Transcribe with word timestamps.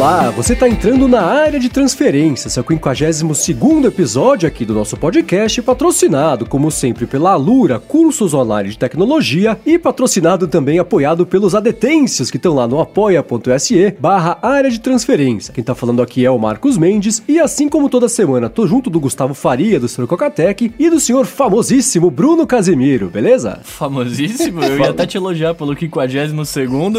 Olá, 0.00 0.30
você 0.30 0.54
está 0.54 0.66
entrando 0.66 1.06
na 1.06 1.20
área 1.20 1.60
de 1.60 1.68
transferência, 1.68 2.48
seu 2.48 2.64
52 2.64 3.84
episódio 3.84 4.48
aqui 4.48 4.64
do 4.64 4.72
nosso 4.72 4.96
podcast, 4.96 5.60
patrocinado, 5.60 6.46
como 6.46 6.70
sempre, 6.70 7.06
pela 7.06 7.32
Alura, 7.32 7.78
cursos 7.78 8.32
online 8.32 8.70
de 8.70 8.78
tecnologia, 8.78 9.60
e 9.66 9.78
patrocinado 9.78 10.48
também, 10.48 10.78
apoiado 10.78 11.26
pelos 11.26 11.54
adetêncios 11.54 12.30
que 12.30 12.38
estão 12.38 12.54
lá 12.54 12.66
no 12.66 12.80
apoia.se 12.80 13.94
barra 14.00 14.38
área 14.40 14.70
de 14.70 14.80
transferência. 14.80 15.52
Quem 15.52 15.60
está 15.60 15.74
falando 15.74 16.00
aqui 16.00 16.24
é 16.24 16.30
o 16.30 16.38
Marcos 16.38 16.78
Mendes, 16.78 17.22
e 17.28 17.38
assim 17.38 17.68
como 17.68 17.90
toda 17.90 18.08
semana, 18.08 18.48
tô 18.48 18.66
junto 18.66 18.88
do 18.88 18.98
Gustavo 18.98 19.34
Faria, 19.34 19.78
do 19.78 19.86
Sr. 19.86 20.06
Cocatec, 20.06 20.72
e 20.78 20.88
do 20.88 20.98
senhor 20.98 21.26
famosíssimo 21.26 22.10
Bruno 22.10 22.46
Casemiro, 22.46 23.10
beleza? 23.10 23.60
Famosíssimo? 23.64 24.64
Eu 24.64 24.78
ia 24.78 24.90
até 24.92 25.06
te 25.06 25.18
elogiar 25.18 25.54
pelo 25.54 25.78
52 25.78 26.32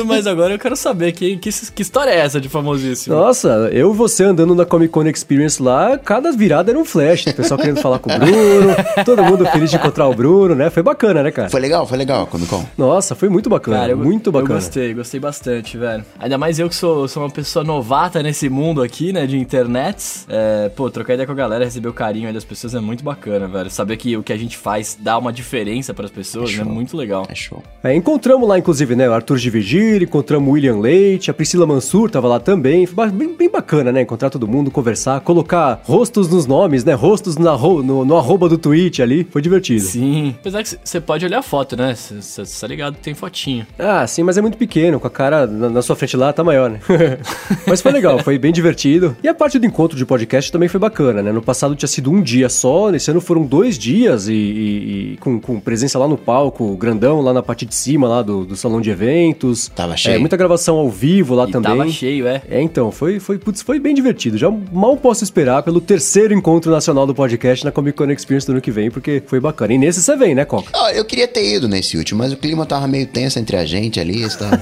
mas 0.05 0.27
agora 0.27 0.54
eu 0.54 0.60
quero 0.60 0.76
saber 0.76 1.13
que, 1.13 1.38
que, 1.38 1.49
que 1.49 1.82
história 1.82 2.12
é 2.12 2.20
essa 2.20 2.40
de 2.40 2.48
famosíssimo? 2.48 2.91
Nossa, 3.08 3.70
eu 3.72 3.94
e 3.94 3.95
você 3.95 4.23
andando 4.23 4.55
na 4.55 4.66
Comic 4.66 4.91
Con 4.91 5.05
Experience 5.08 5.62
lá, 5.62 5.98
cada 5.98 6.32
virada 6.32 6.72
era 6.72 6.80
um 6.80 6.86
flash. 6.86 7.27
O 7.27 7.36
pessoal 7.36 7.59
querendo 7.59 7.82
falar 7.82 7.99
com 7.99 8.12
o 8.12 8.20
Bruno, 8.20 8.76
todo 9.05 9.23
mundo 9.23 9.45
feliz 9.45 9.70
de 9.70 9.76
encontrar 9.76 10.08
o 10.08 10.13
Bruno, 10.13 10.55
né? 10.55 10.70
Foi 10.70 10.84
bacana, 10.84 11.23
né, 11.23 11.32
cara? 11.32 11.49
Foi 11.49 11.59
legal, 11.59 11.85
foi 11.88 11.98
legal 11.98 12.23
a 12.23 12.27
Comic 12.27 12.49
Con. 12.49 12.66
Nossa, 12.77 13.16
foi 13.16 13.30
muito 13.30 13.49
bacana, 13.49 13.80
cara, 13.80 13.91
eu, 13.91 13.98
muito 13.98 14.32
bacana. 14.32 14.54
Eu 14.54 14.55
gostei, 14.55 14.94
gostei 14.94 15.20
bastante, 15.20 15.77
velho. 15.77 16.04
Ainda 16.20 16.38
mais 16.38 16.59
eu 16.59 16.70
que 16.70 16.76
sou, 16.76 17.08
sou 17.08 17.23
uma 17.23 17.30
pessoa 17.30 17.63
novata 17.63 18.22
nesse 18.22 18.49
mundo 18.49 18.82
aqui, 18.82 19.13
né, 19.13 19.26
de 19.26 19.38
internet. 19.38 20.26
É, 20.27 20.70
pô, 20.70 20.90
trocar 20.90 21.13
ideia 21.13 21.26
com 21.26 21.34
a 21.34 21.35
galera, 21.35 21.66
receber 21.66 21.90
o 21.90 21.94
carinho 21.94 22.27
aí 22.27 22.34
das 22.34 22.44
pessoas 22.44 22.76
é 22.76 22.80
muito 22.80 23.04
bacana, 23.04 23.48
velho. 23.48 23.70
Saber 23.70 23.98
que 23.98 24.16
o 24.18 24.23
que 24.23 24.34
a 24.34 24.38
gente 24.38 24.58
faz 24.58 24.98
dá 24.99 25.18
uma 25.18 25.32
diferença 25.32 25.94
para 25.94 26.05
as 26.05 26.12
pessoas 26.12 26.51
é, 26.51 26.62
é, 26.62 26.63
muito 26.63 26.96
legal. 26.96 27.26
É 27.29 27.35
show. 27.35 27.62
É, 27.84 27.96
encontramos 27.96 28.48
lá, 28.48 28.57
inclusive, 28.57 28.96
né, 28.96 29.10
o 29.10 29.13
Arthur 29.13 29.38
de 29.38 29.49
Virgílio, 29.49 30.04
encontramos 30.05 30.48
o 30.49 30.51
William 30.54 30.77
Leite, 30.77 31.32
a 31.32 31.34
Priscila 31.34 31.66
Mansur 31.66 32.10
tava 32.10 32.27
lá 32.27 32.40
também. 32.40 32.80
Foi 32.85 33.10
bem, 33.10 33.35
bem 33.35 33.49
bacana, 33.49 33.91
né? 33.91 34.01
Encontrar 34.01 34.29
todo 34.29 34.48
mundo, 34.48 34.71
conversar, 34.71 35.20
colocar 35.21 35.82
rostos 35.84 36.27
nos 36.29 36.46
nomes, 36.46 36.84
né? 36.84 36.93
Rostos 36.93 37.38
no, 37.38 37.84
no, 37.84 38.05
no 38.05 38.18
arroba 38.18 38.48
do 38.48 38.57
tweet 38.57 39.01
ali. 39.01 39.27
Foi 39.29 39.41
divertido. 39.41 39.82
Sim. 39.82 40.35
Apesar 40.40 40.63
que 40.63 40.77
você 40.84 40.99
pode 40.99 41.26
olhar 41.26 41.40
a 41.40 41.43
foto, 41.43 41.76
né? 41.76 41.96
Você 41.96 42.43
tá 42.60 42.68
ligado 42.68 42.96
tem 43.01 43.13
fotinho. 43.13 43.65
Ah, 43.77 44.05
sim, 44.07 44.23
mas 44.23 44.38
é 44.38 44.41
muito 44.41 44.57
pequeno. 44.57 44.99
Com 44.99 45.07
a 45.07 45.10
cara 45.10 45.48
na, 45.48 45.70
na 45.70 45.82
sua 45.82 45.96
frente 45.96 46.15
lá, 46.15 46.32
tá 46.32 46.43
maior, 46.43 46.70
né? 46.70 46.79
mas 47.68 47.82
foi 47.82 47.91
legal, 47.91 48.20
foi 48.20 48.38
bem 48.38 48.51
divertido. 48.51 49.16
E 49.23 49.27
a 49.27 49.34
parte 49.34 49.57
do 49.60 49.66
encontro 49.66 49.98
de 49.98 50.05
podcast 50.05 50.51
também 50.51 50.70
foi 50.70 50.79
bacana, 50.79 51.21
né? 51.21 51.32
No 51.32 51.41
passado 51.41 51.76
tinha 51.76 51.88
sido 51.88 52.12
um 52.12 52.21
dia 52.21 52.49
só, 52.49 52.90
nesse 52.90 53.12
ano 53.12 53.21
foram 53.21 53.43
dois 53.43 53.77
dias 53.77 54.27
e, 54.27 54.34
e, 54.34 55.13
e 55.13 55.18
com, 55.18 55.40
com, 55.40 55.60
presença 55.60 55.98
lá 55.98 56.07
no 56.07 56.18
palco, 56.18 56.76
grandão, 56.76 57.21
lá 57.21 57.34
na 57.34 57.41
parte 57.41 57.66
de 57.66 57.76
cima 57.76 58.07
lá 58.07 58.21
do, 58.21 58.45
do 58.45 58.55
salão 58.55 58.82
de 58.82 58.90
eventos. 58.90 59.70
Tava 59.76 59.95
cheio. 59.98 60.16
É, 60.16 60.20
muita 60.20 60.38
gravação 60.38 60.77
ao 60.77 60.90
vivo 60.90 61.35
lá 61.35 61.48
e 61.48 61.51
também. 61.51 61.77
Tava 61.77 61.90
cheio, 61.90 62.27
é. 62.27 62.41
É, 62.49 62.62
então, 62.72 62.90
foi, 62.90 63.20
foi 63.20 63.38
putz, 63.38 63.62
foi 63.62 63.82
bem 63.82 63.94
divertido. 63.94 64.38
Já 64.38 64.50
mal 64.50 64.96
posso 64.96 65.25
esperar 65.25 65.62
pelo 65.62 65.81
terceiro 65.81 66.34
encontro 66.34 66.72
nacional 66.72 67.06
do 67.06 67.13
podcast 67.13 67.66
na 67.66 67.72
Comic 67.72 67.97
Con 67.97 68.09
Experience 68.09 68.47
do 68.47 68.53
ano 68.53 68.62
que 68.62 68.72
vem, 68.72 68.90
porque 68.90 69.22
foi 69.28 69.41
bacana. 69.41 69.74
E 69.74 69.78
nesse 69.78 70.02
você 70.02 70.16
vem, 70.16 70.34
né, 70.34 70.46
Coca? 70.46 70.72
Oh, 70.74 70.88
eu 70.88 71.03
queria 71.03 71.28
ter 71.28 71.56
ido 71.56 71.68
nesse 71.68 71.97
último, 71.97 72.19
mas 72.19 72.31
o 72.31 72.38
clima 72.38 72.66
tava 72.66 72.88
meio 72.88 73.06
tenso 73.06 73.38
entre 73.40 73.58
a 73.58 73.66
gente 73.66 74.00
ali. 74.00 74.25
Tava... 74.30 74.62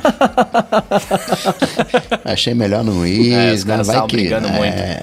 Achei 2.26 2.56
melhor 2.56 2.84
não 2.84 3.06
ir. 3.06 3.32
É, 3.32 3.54
os 3.54 3.64
caras 3.64 3.86
vai 3.86 4.08
que. 4.08 4.34
É, 4.34 4.40
muito. 4.40 4.54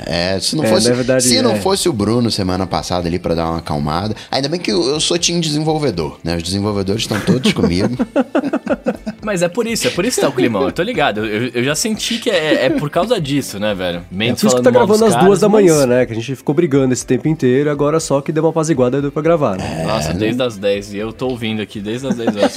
é, 0.08 0.40
se 0.40 0.56
não 0.56 0.64
é, 0.64 0.68
fosse, 0.68 0.92
verdade, 0.92 1.22
se 1.22 1.40
não 1.40 1.52
é. 1.52 1.60
fosse 1.60 1.88
o 1.88 1.92
Bruno 1.92 2.28
semana 2.28 2.66
passada 2.66 3.06
ali 3.06 3.20
para 3.20 3.36
dar 3.36 3.50
uma 3.50 3.58
acalmada. 3.58 4.16
Ainda 4.32 4.48
bem 4.48 4.58
que 4.58 4.72
eu, 4.72 4.82
eu 4.88 4.98
sou 4.98 5.16
time 5.16 5.40
desenvolvedor, 5.40 6.18
né? 6.24 6.36
Os 6.36 6.42
desenvolvedores 6.42 7.02
estão 7.02 7.20
todos 7.20 7.52
comigo. 7.52 7.96
Mas 9.26 9.42
é 9.42 9.48
por 9.48 9.66
isso, 9.66 9.88
é 9.88 9.90
por 9.90 10.04
isso 10.04 10.20
que 10.20 10.20
tá 10.20 10.28
o 10.28 10.32
climão. 10.32 10.62
Eu 10.62 10.70
tô 10.70 10.84
ligado. 10.84 11.26
Eu, 11.26 11.48
eu 11.48 11.64
já 11.64 11.74
senti 11.74 12.18
que 12.18 12.30
é, 12.30 12.66
é, 12.66 12.70
por 12.70 12.88
causa 12.88 13.20
disso, 13.20 13.58
né, 13.58 13.74
velho? 13.74 14.04
Mendes 14.08 14.38
é 14.38 14.40
por 14.42 14.46
isso 14.46 14.56
que 14.58 14.62
tá 14.62 14.70
gravando 14.70 15.04
às 15.04 15.16
duas 15.16 15.40
da 15.40 15.48
manhã, 15.48 15.78
mas... 15.78 15.86
né? 15.86 16.06
Que 16.06 16.12
a 16.12 16.14
gente 16.14 16.36
ficou 16.36 16.54
brigando 16.54 16.92
esse 16.92 17.04
tempo 17.04 17.26
inteiro, 17.26 17.68
agora 17.68 17.98
só 17.98 18.20
que 18.20 18.30
deu 18.30 18.44
uma 18.44 18.50
apaziguada 18.50 18.98
e 18.98 19.00
deu 19.02 19.10
pra 19.10 19.22
gravar, 19.22 19.56
né? 19.56 19.82
Nossa, 19.84 20.14
desde 20.14 20.40
as 20.40 20.56
10. 20.56 20.92
E 20.94 20.98
eu 20.98 21.12
tô 21.12 21.26
ouvindo 21.26 21.60
aqui 21.60 21.80
desde 21.80 22.06
as 22.06 22.14
10 22.14 22.36
horas. 22.36 22.54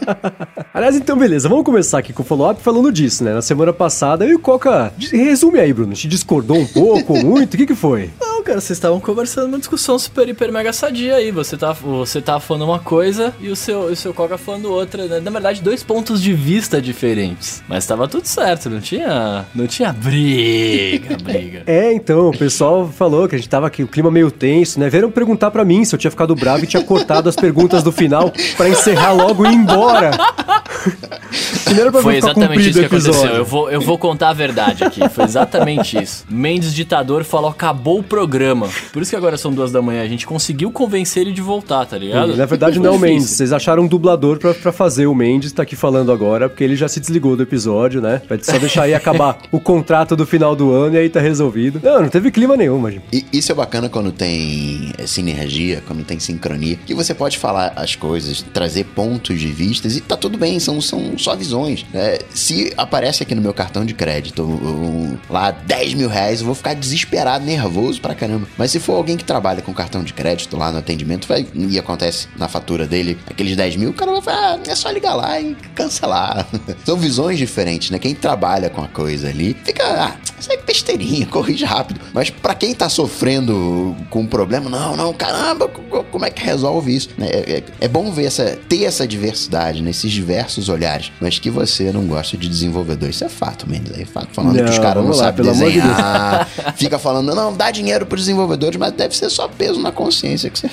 Aliás, 0.72 0.96
então, 0.96 1.18
beleza. 1.18 1.46
Vamos 1.46 1.66
começar 1.66 1.98
aqui 1.98 2.14
com 2.14 2.22
o 2.22 2.24
follow-up 2.24 2.62
falando 2.62 2.90
disso, 2.90 3.22
né? 3.22 3.34
Na 3.34 3.42
semana 3.42 3.72
passada, 3.74 4.24
eu 4.24 4.30
e 4.30 4.34
o 4.36 4.38
Coca. 4.38 4.90
Resume 5.12 5.60
aí, 5.60 5.74
Bruno. 5.74 5.92
Te 5.92 6.08
discordou 6.08 6.56
um 6.56 6.66
pouco, 6.66 7.18
muito? 7.22 7.52
O 7.52 7.56
que 7.58 7.66
que 7.66 7.74
foi? 7.74 8.08
Não, 8.18 8.42
cara, 8.42 8.62
vocês 8.62 8.78
estavam 8.78 8.98
conversando 8.98 9.48
uma 9.48 9.58
discussão 9.58 9.98
super, 9.98 10.26
hiper, 10.26 10.50
mega 10.50 10.72
sadia 10.72 11.16
aí. 11.16 11.30
Você 11.30 11.54
tá, 11.54 11.72
você 11.72 12.22
tá 12.22 12.40
falando 12.40 12.64
uma 12.64 12.78
coisa 12.78 13.34
e 13.40 13.50
o 13.50 13.56
seu, 13.56 13.80
o 13.80 13.96
seu 13.96 14.14
Coca 14.14 14.38
falando 14.38 14.72
outra. 14.72 15.06
Né? 15.06 15.20
Na 15.20 15.30
verdade, 15.30 15.60
dois 15.60 15.82
pontos 15.82 15.97
de 16.02 16.32
vista 16.32 16.80
diferentes. 16.80 17.62
Mas 17.68 17.86
tava 17.86 18.08
tudo 18.08 18.26
certo, 18.26 18.70
não 18.70 18.80
tinha, 18.80 19.44
não 19.54 19.66
tinha 19.66 19.92
briga, 19.92 21.16
briga. 21.22 21.62
É, 21.66 21.92
então, 21.92 22.28
o 22.28 22.36
pessoal 22.36 22.88
falou 22.88 23.28
que 23.28 23.34
a 23.34 23.38
gente 23.38 23.48
tava 23.48 23.66
aqui, 23.66 23.82
o 23.82 23.88
clima 23.88 24.10
meio 24.10 24.30
tenso, 24.30 24.80
né? 24.80 24.88
Vieram 24.88 25.10
perguntar 25.10 25.50
para 25.50 25.64
mim 25.64 25.84
se 25.84 25.94
eu 25.94 25.98
tinha 25.98 26.10
ficado 26.10 26.34
bravo 26.34 26.64
e 26.64 26.66
tinha 26.66 26.82
cortado 26.82 27.28
as 27.28 27.36
perguntas 27.36 27.82
do 27.82 27.92
final 27.92 28.32
para 28.56 28.68
encerrar 28.68 29.12
logo 29.12 29.46
e 29.46 29.50
ir 29.50 29.54
embora. 29.54 30.10
Primeiro 31.64 31.92
pra 31.92 32.02
Foi 32.02 32.16
exatamente 32.16 32.70
isso 32.70 32.78
que 32.80 32.86
aconteceu. 32.86 33.30
Eu 33.30 33.44
vou, 33.44 33.70
eu 33.70 33.80
vou 33.80 33.98
contar 33.98 34.30
a 34.30 34.32
verdade 34.32 34.84
aqui. 34.84 35.06
Foi 35.08 35.24
exatamente 35.24 36.02
isso. 36.02 36.24
Mendes 36.28 36.74
ditador 36.74 37.24
falou: 37.24 37.50
acabou 37.50 37.98
o 37.98 38.02
programa. 38.02 38.68
Por 38.92 39.02
isso 39.02 39.10
que 39.10 39.16
agora 39.16 39.36
são 39.36 39.52
duas 39.52 39.70
da 39.70 39.82
manhã. 39.82 40.02
A 40.02 40.08
gente 40.08 40.26
conseguiu 40.26 40.70
convencer 40.70 41.22
ele 41.22 41.32
de 41.32 41.42
voltar, 41.42 41.84
tá 41.86 41.98
ligado? 41.98 42.36
na 42.36 42.46
verdade, 42.46 42.78
não 42.78 42.86
é 42.86 42.96
o 42.96 42.98
Mendes. 42.98 43.30
Vocês 43.30 43.52
acharam 43.52 43.84
um 43.84 43.86
dublador 43.86 44.38
pra, 44.38 44.54
pra 44.54 44.72
fazer. 44.72 45.06
O 45.06 45.14
Mendes 45.14 45.52
tá 45.52 45.62
aqui 45.62 45.76
falando 45.76 45.87
agora, 45.96 46.48
porque 46.48 46.62
ele 46.62 46.76
já 46.76 46.88
se 46.88 47.00
desligou 47.00 47.36
do 47.36 47.42
episódio, 47.42 48.00
né? 48.00 48.20
Vai 48.28 48.38
só 48.42 48.58
deixar 48.58 48.82
aí 48.82 48.94
acabar 48.94 49.38
o 49.50 49.60
contrato 49.60 50.14
do 50.14 50.26
final 50.26 50.54
do 50.54 50.72
ano 50.72 50.96
e 50.96 50.98
aí 50.98 51.08
tá 51.08 51.20
resolvido. 51.20 51.80
Não, 51.82 52.02
não 52.02 52.08
teve 52.08 52.30
clima 52.30 52.56
nenhum, 52.56 52.78
imagina. 52.78 53.02
E 53.12 53.24
isso 53.32 53.52
é 53.52 53.54
bacana 53.54 53.88
quando 53.88 54.12
tem 54.12 54.92
sinergia, 55.06 55.82
quando 55.86 56.04
tem 56.04 56.18
sincronia, 56.18 56.78
que 56.86 56.94
você 56.94 57.14
pode 57.14 57.38
falar 57.38 57.72
as 57.76 57.94
coisas, 57.94 58.42
trazer 58.52 58.84
pontos 58.84 59.38
de 59.38 59.48
vistas 59.48 59.96
e 59.96 60.00
tá 60.00 60.16
tudo 60.16 60.36
bem, 60.36 60.60
são, 60.60 60.80
são 60.80 61.16
só 61.16 61.34
visões. 61.34 61.86
É, 61.94 62.20
se 62.30 62.72
aparece 62.76 63.22
aqui 63.22 63.34
no 63.34 63.42
meu 63.42 63.54
cartão 63.54 63.84
de 63.84 63.94
crédito 63.94 64.42
um, 64.42 65.16
lá 65.30 65.50
10 65.50 65.94
mil 65.94 66.08
reais, 66.08 66.40
eu 66.40 66.46
vou 66.46 66.54
ficar 66.54 66.74
desesperado, 66.74 67.44
nervoso 67.44 68.00
pra 68.00 68.14
caramba. 68.14 68.46
Mas 68.56 68.70
se 68.70 68.80
for 68.80 68.94
alguém 68.94 69.16
que 69.16 69.24
trabalha 69.24 69.62
com 69.62 69.72
cartão 69.72 70.02
de 70.02 70.12
crédito 70.12 70.56
lá 70.56 70.70
no 70.70 70.78
atendimento, 70.78 71.26
vai, 71.26 71.46
e 71.54 71.78
acontece 71.78 72.28
na 72.36 72.48
fatura 72.48 72.86
dele 72.86 73.18
aqueles 73.26 73.56
10 73.56 73.76
mil, 73.76 73.90
o 73.90 73.94
cara 73.94 74.12
vai 74.12 74.22
falar, 74.22 74.54
ah, 74.54 74.58
é 74.66 74.74
só 74.74 74.90
ligar 74.90 75.14
lá 75.14 75.40
e 75.40 75.56
cancelar. 75.78 76.46
São 76.84 76.96
visões 76.96 77.38
diferentes, 77.38 77.90
né? 77.90 77.98
Quem 78.00 78.14
trabalha 78.14 78.68
com 78.68 78.82
a 78.82 78.88
coisa 78.88 79.28
ali 79.28 79.56
fica, 79.64 79.84
ah, 79.84 80.16
isso 80.38 80.52
é 80.52 80.56
besteirinha, 80.56 81.26
corrige 81.30 81.64
rápido. 81.64 82.00
Mas 82.12 82.30
para 82.30 82.54
quem 82.54 82.74
tá 82.74 82.88
sofrendo 82.88 83.94
com 84.10 84.20
um 84.20 84.26
problema, 84.26 84.68
não, 84.68 84.96
não, 84.96 85.12
caramba, 85.12 85.68
como 85.68 86.24
é 86.24 86.30
que 86.30 86.44
resolve 86.44 86.94
isso? 86.94 87.10
É, 87.20 87.58
é, 87.58 87.62
é 87.80 87.88
bom 87.88 88.10
ver 88.10 88.24
essa, 88.24 88.58
ter 88.68 88.84
essa 88.84 89.06
diversidade, 89.06 89.82
nesses 89.82 90.04
né? 90.04 90.18
diversos 90.18 90.68
olhares, 90.68 91.12
mas 91.20 91.38
que 91.38 91.50
você 91.50 91.92
não 91.92 92.06
gosta 92.06 92.36
de 92.36 92.48
desenvolvedor. 92.48 93.08
Isso 93.08 93.24
é 93.24 93.28
fato, 93.28 93.68
Mendes. 93.68 93.96
Aí 93.96 94.04
fato 94.04 94.28
falando 94.32 94.56
não, 94.56 94.64
que 94.64 94.70
os 94.70 94.78
caras 94.78 95.04
não 95.04 95.12
sabem 95.12 95.46
desenhar. 95.46 96.48
De 96.56 96.72
fica 96.78 96.98
falando, 96.98 97.34
não, 97.34 97.54
dá 97.54 97.70
dinheiro 97.70 98.04
pros 98.04 98.22
desenvolvedores, 98.22 98.76
mas 98.76 98.92
deve 98.92 99.16
ser 99.16 99.30
só 99.30 99.46
peso 99.46 99.80
na 99.80 99.92
consciência 99.92 100.50
que 100.50 100.58
você. 100.58 100.70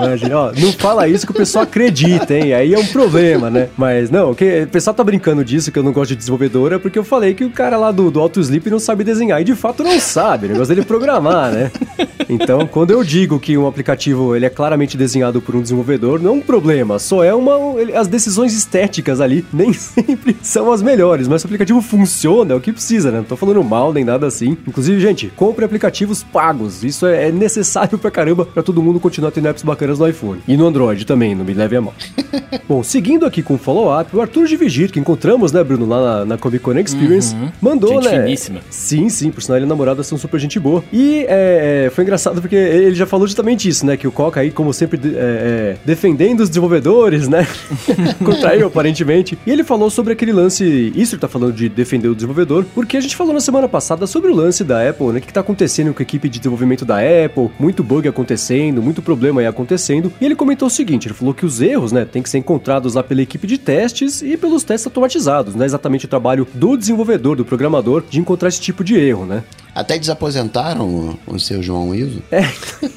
Imagina, 0.00 0.38
ó, 0.38 0.52
não 0.52 0.72
fala 0.72 1.06
isso 1.06 1.26
que 1.26 1.32
o 1.32 1.34
pessoal 1.34 1.64
acredita, 1.64 2.34
hein? 2.34 2.54
Aí 2.54 2.72
é 2.72 2.78
um 2.78 2.86
problema, 2.86 3.50
né? 3.50 3.68
Mas 3.76 4.05
não, 4.10 4.34
que, 4.34 4.62
o 4.62 4.68
pessoal 4.68 4.94
tá 4.94 5.04
brincando 5.04 5.44
disso, 5.44 5.70
que 5.70 5.78
eu 5.78 5.82
não 5.82 5.92
gosto 5.92 6.10
de 6.10 6.16
desenvolvedor, 6.16 6.72
é 6.72 6.78
porque 6.78 6.98
eu 6.98 7.04
falei 7.04 7.34
que 7.34 7.44
o 7.44 7.50
cara 7.50 7.76
lá 7.76 7.90
do, 7.90 8.10
do 8.10 8.20
Auto 8.20 8.40
Sleep 8.40 8.68
não 8.70 8.78
sabe 8.78 9.04
desenhar. 9.04 9.40
E 9.40 9.44
de 9.44 9.54
fato 9.54 9.82
não 9.82 9.98
sabe, 10.00 10.46
o 10.46 10.50
negócio 10.50 10.68
dele 10.68 10.80
é 10.82 10.84
programar, 10.84 11.52
né? 11.52 11.70
Então, 12.28 12.66
quando 12.66 12.90
eu 12.90 13.02
digo 13.04 13.38
que 13.38 13.56
um 13.56 13.66
aplicativo 13.66 14.34
ele 14.34 14.46
é 14.46 14.50
claramente 14.50 14.96
desenhado 14.96 15.40
por 15.40 15.54
um 15.54 15.62
desenvolvedor, 15.62 16.20
não 16.20 16.30
é 16.30 16.34
um 16.34 16.40
problema, 16.40 16.98
só 16.98 17.22
é 17.22 17.34
uma. 17.34 17.56
As 17.94 18.08
decisões 18.08 18.54
estéticas 18.54 19.20
ali 19.20 19.44
nem 19.52 19.72
sempre 19.72 20.36
são 20.42 20.72
as 20.72 20.82
melhores, 20.82 21.28
mas 21.28 21.40
se 21.40 21.46
o 21.46 21.48
aplicativo 21.48 21.80
funciona, 21.80 22.52
é 22.52 22.56
o 22.56 22.60
que 22.60 22.72
precisa, 22.72 23.10
né? 23.10 23.18
Não 23.18 23.24
tô 23.24 23.36
falando 23.36 23.62
mal 23.62 23.92
nem 23.92 24.04
nada 24.04 24.26
assim. 24.26 24.56
Inclusive, 24.66 25.00
gente, 25.00 25.32
compre 25.36 25.64
aplicativos 25.64 26.22
pagos. 26.22 26.82
Isso 26.82 27.06
é, 27.06 27.28
é 27.28 27.32
necessário 27.32 27.98
pra 27.98 28.10
caramba 28.10 28.44
pra 28.44 28.62
todo 28.62 28.82
mundo 28.82 28.98
continuar 28.98 29.30
tendo 29.30 29.48
apps 29.48 29.62
bacanas 29.62 29.98
no 29.98 30.08
iPhone. 30.08 30.40
E 30.46 30.56
no 30.56 30.66
Android 30.66 31.04
também, 31.04 31.34
não 31.34 31.44
me 31.44 31.54
leve 31.54 31.76
a 31.76 31.80
mal. 31.80 31.94
Bom, 32.68 32.82
seguindo 32.82 33.24
aqui 33.24 33.42
com 33.42 33.54
o 33.54 33.58
follow-up, 33.58 34.14
o 34.14 34.20
Arthur 34.20 34.46
de 34.46 34.56
Vigir, 34.56 34.90
que 34.90 34.98
encontramos, 34.98 35.52
né, 35.52 35.62
Bruno, 35.62 35.86
lá 35.86 36.18
na, 36.18 36.24
na 36.24 36.38
Comic 36.38 36.62
Con 36.62 36.76
Experience, 36.78 37.34
uhum. 37.34 37.50
mandou, 37.60 38.02
gente 38.02 38.12
né? 38.12 38.22
Finíssima. 38.24 38.60
Sim, 38.70 39.08
sim, 39.08 39.30
por 39.30 39.42
sinal 39.42 39.58
ele 39.58 39.64
e 39.64 39.66
a 39.66 39.68
namorada 39.68 40.02
são 40.02 40.18
super 40.18 40.40
gente 40.40 40.58
boa. 40.58 40.82
E 40.92 41.24
é, 41.28 41.86
é 41.86 41.90
foi 41.90 42.04
engraçado 42.04 42.15
engraçado 42.16 42.40
porque 42.40 42.56
ele 42.56 42.94
já 42.94 43.06
falou 43.06 43.26
justamente 43.26 43.68
isso, 43.68 43.84
né? 43.84 43.96
Que 43.96 44.08
o 44.08 44.12
Coca 44.12 44.40
aí, 44.40 44.50
como 44.50 44.72
sempre, 44.72 44.98
é, 45.04 45.10
é, 45.14 45.76
defendendo 45.84 46.40
os 46.40 46.48
desenvolvedores, 46.48 47.28
né? 47.28 47.46
Contra 48.24 48.56
eu, 48.56 48.68
aparentemente. 48.68 49.38
E 49.46 49.50
ele 49.50 49.62
falou 49.62 49.90
sobre 49.90 50.14
aquele 50.14 50.32
lance. 50.32 50.92
Isso 50.96 51.14
ele 51.14 51.20
tá 51.20 51.28
falando 51.28 51.52
de 51.52 51.68
defender 51.68 52.08
o 52.08 52.14
desenvolvedor, 52.14 52.64
porque 52.74 52.96
a 52.96 53.00
gente 53.00 53.14
falou 53.14 53.34
na 53.34 53.40
semana 53.40 53.68
passada 53.68 54.06
sobre 54.06 54.30
o 54.30 54.34
lance 54.34 54.64
da 54.64 54.88
Apple, 54.88 55.08
né? 55.08 55.18
O 55.18 55.22
que, 55.22 55.32
tá 55.36 55.40
acontecendo 55.40 55.92
com 55.92 56.00
a 56.00 56.02
equipe 56.02 56.28
de 56.28 56.38
desenvolvimento 56.38 56.84
da 56.84 56.96
Apple, 56.96 57.50
muito 57.58 57.82
bug 57.82 58.08
acontecendo, 58.08 58.82
muito 58.82 59.02
problema 59.02 59.40
aí 59.40 59.46
acontecendo. 59.46 60.10
E 60.20 60.24
ele 60.24 60.34
comentou 60.34 60.68
o 60.68 60.70
seguinte: 60.70 61.06
ele 61.06 61.14
falou 61.14 61.34
que 61.34 61.44
os 61.44 61.60
erros, 61.60 61.92
né, 61.92 62.06
tem 62.06 62.22
que 62.22 62.30
ser 62.30 62.38
encontrados 62.38 62.94
lá 62.94 63.02
pela 63.02 63.20
equipe 63.20 63.46
de 63.46 63.58
testes 63.58 64.22
e 64.22 64.36
pelos 64.36 64.64
testes 64.64 64.86
automatizados. 64.86 65.54
Não 65.54 65.62
é 65.62 65.66
exatamente 65.66 66.06
o 66.06 66.08
trabalho 66.08 66.46
do 66.54 66.76
desenvolvedor, 66.76 67.36
do 67.36 67.44
programador, 67.44 68.02
de 68.08 68.18
encontrar 68.18 68.48
esse 68.48 68.60
tipo 68.60 68.82
de 68.82 68.96
erro, 68.96 69.26
né? 69.26 69.42
Até 69.76 69.98
desaposentaram 69.98 70.88
o, 70.88 71.18
o 71.34 71.38
seu 71.38 71.62
João 71.62 71.94
Ivo. 71.94 72.22
É, 72.30 72.40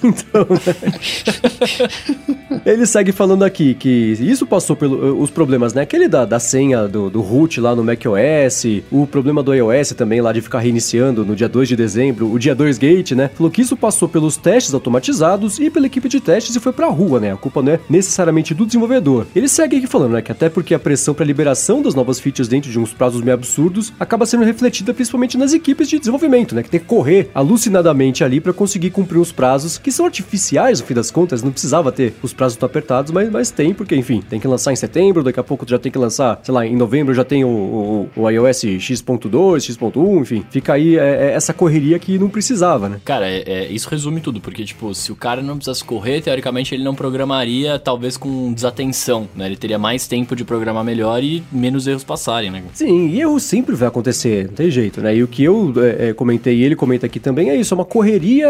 então. 0.01 0.47
né? 0.49 2.61
Ele 2.65 2.85
segue 2.85 3.11
falando 3.11 3.43
aqui 3.43 3.73
que 3.73 4.15
isso 4.17 4.45
passou 4.45 4.77
pelos 4.77 5.29
problemas, 5.29 5.73
né? 5.73 5.81
Aquele 5.81 6.07
da, 6.07 6.23
da 6.23 6.39
senha 6.39 6.87
do, 6.87 7.09
do 7.09 7.19
root 7.19 7.59
lá 7.59 7.75
no 7.75 7.83
macOS, 7.83 8.63
o 8.89 9.05
problema 9.05 9.43
do 9.43 9.53
iOS 9.53 9.89
também 9.89 10.21
lá 10.21 10.31
de 10.31 10.39
ficar 10.39 10.59
reiniciando 10.59 11.25
no 11.25 11.35
dia 11.35 11.49
2 11.49 11.67
de 11.67 11.75
dezembro, 11.75 12.31
o 12.31 12.39
dia 12.39 12.55
2 12.55 12.77
gate, 12.77 13.11
né? 13.11 13.29
Falou 13.33 13.51
que 13.51 13.61
isso 13.61 13.75
passou 13.75 14.07
pelos 14.07 14.37
testes 14.37 14.73
automatizados 14.73 15.59
e 15.59 15.69
pela 15.69 15.85
equipe 15.85 16.07
de 16.07 16.21
testes 16.21 16.55
e 16.55 16.61
foi 16.61 16.71
pra 16.71 16.87
rua, 16.87 17.19
né? 17.19 17.33
A 17.33 17.37
culpa 17.37 17.61
não 17.61 17.73
é 17.73 17.79
necessariamente 17.89 18.53
do 18.53 18.65
desenvolvedor. 18.65 19.27
Ele 19.35 19.49
segue 19.49 19.75
aqui 19.75 19.87
falando, 19.87 20.13
né? 20.13 20.21
Que 20.21 20.31
até 20.31 20.47
porque 20.47 20.73
a 20.73 20.79
pressão 20.79 21.13
pra 21.13 21.25
liberação 21.25 21.81
das 21.81 21.93
novas 21.93 22.21
features 22.21 22.47
dentro 22.47 22.71
de 22.71 22.79
uns 22.79 22.93
prazos 22.93 23.21
meio 23.21 23.33
absurdos 23.33 23.91
acaba 23.99 24.25
sendo 24.25 24.45
refletida 24.45 24.93
principalmente 24.93 25.37
nas 25.37 25.51
equipes 25.51 25.89
de 25.89 25.99
desenvolvimento, 25.99 26.55
né? 26.55 26.63
Que 26.69 26.73
tem 26.73 26.79
que 26.79 26.85
correr 26.85 27.29
alucinadamente 27.33 28.23
ali 28.23 28.39
pra 28.39 28.53
conseguir 28.53 28.91
cumprir 28.91 29.17
os 29.19 29.31
prazos 29.31 29.77
que 29.77 29.91
são 29.91 30.05
artificiais, 30.05 30.79
no 30.79 30.85
fim 30.85 30.93
das 30.93 31.09
contas, 31.09 31.41
não 31.41 31.51
precisava 31.51 31.91
ter 31.91 32.13
os 32.21 32.31
prazos 32.31 32.57
tão 32.57 32.67
apertados, 32.67 33.11
mas, 33.11 33.29
mas 33.31 33.49
tem, 33.51 33.73
porque, 33.73 33.95
enfim, 33.95 34.21
tem 34.21 34.39
que 34.39 34.47
lançar 34.47 34.71
em 34.71 34.75
setembro, 34.75 35.23
daqui 35.23 35.39
a 35.39 35.43
pouco 35.43 35.65
já 35.67 35.79
tem 35.79 35.91
que 35.91 35.97
lançar, 35.97 36.39
sei 36.43 36.53
lá, 36.53 36.65
em 36.65 36.75
novembro 36.75 37.13
já 37.13 37.23
tem 37.23 37.43
o, 37.43 37.49
o, 37.49 38.09
o 38.15 38.29
iOS 38.29 38.65
X.2, 38.79 39.61
X.1, 39.61 40.21
enfim, 40.21 40.45
fica 40.49 40.73
aí 40.73 40.97
é, 40.97 41.29
é 41.29 41.31
essa 41.33 41.53
correria 41.53 41.97
que 41.97 42.17
não 42.19 42.29
precisava, 42.29 42.87
né? 42.87 42.99
Cara, 43.03 43.27
é, 43.27 43.43
é- 43.45 43.67
isso 43.71 43.89
resume 43.89 44.21
tudo, 44.21 44.39
porque, 44.39 44.63
tipo, 44.63 44.93
se 44.93 45.11
o 45.11 45.15
cara 45.15 45.41
não 45.41 45.55
precisasse 45.55 45.83
correr, 45.83 46.21
teoricamente 46.21 46.75
ele 46.75 46.83
não 46.83 46.93
programaria, 46.95 47.79
talvez 47.79 48.15
com 48.17 48.53
desatenção, 48.53 49.27
né? 49.35 49.45
Ele 49.47 49.57
teria 49.57 49.79
mais 49.79 50.07
tempo 50.07 50.35
de 50.35 50.43
programar 50.43 50.83
melhor 50.83 51.23
e 51.23 51.43
menos 51.51 51.87
erros 51.87 52.03
passarem, 52.03 52.51
né? 52.51 52.63
Sim, 52.73 53.09
e 53.09 53.21
erro 53.21 53.39
sempre 53.39 53.75
vai 53.75 53.87
acontecer, 53.87 54.47
não 54.47 54.53
tem 54.53 54.69
jeito, 54.69 55.01
né? 55.01 55.15
E 55.15 55.23
o 55.23 55.27
que 55.27 55.43
eu 55.43 55.73
é, 55.77 56.09
é, 56.09 56.13
comentei 56.13 56.58
e 56.59 56.63
ele 56.63 56.75
comenta 56.75 57.05
aqui 57.05 57.21
também 57.21 57.49
é 57.49 57.55
isso, 57.55 57.73
é 57.73 57.75
uma 57.75 57.85
correria 57.85 58.49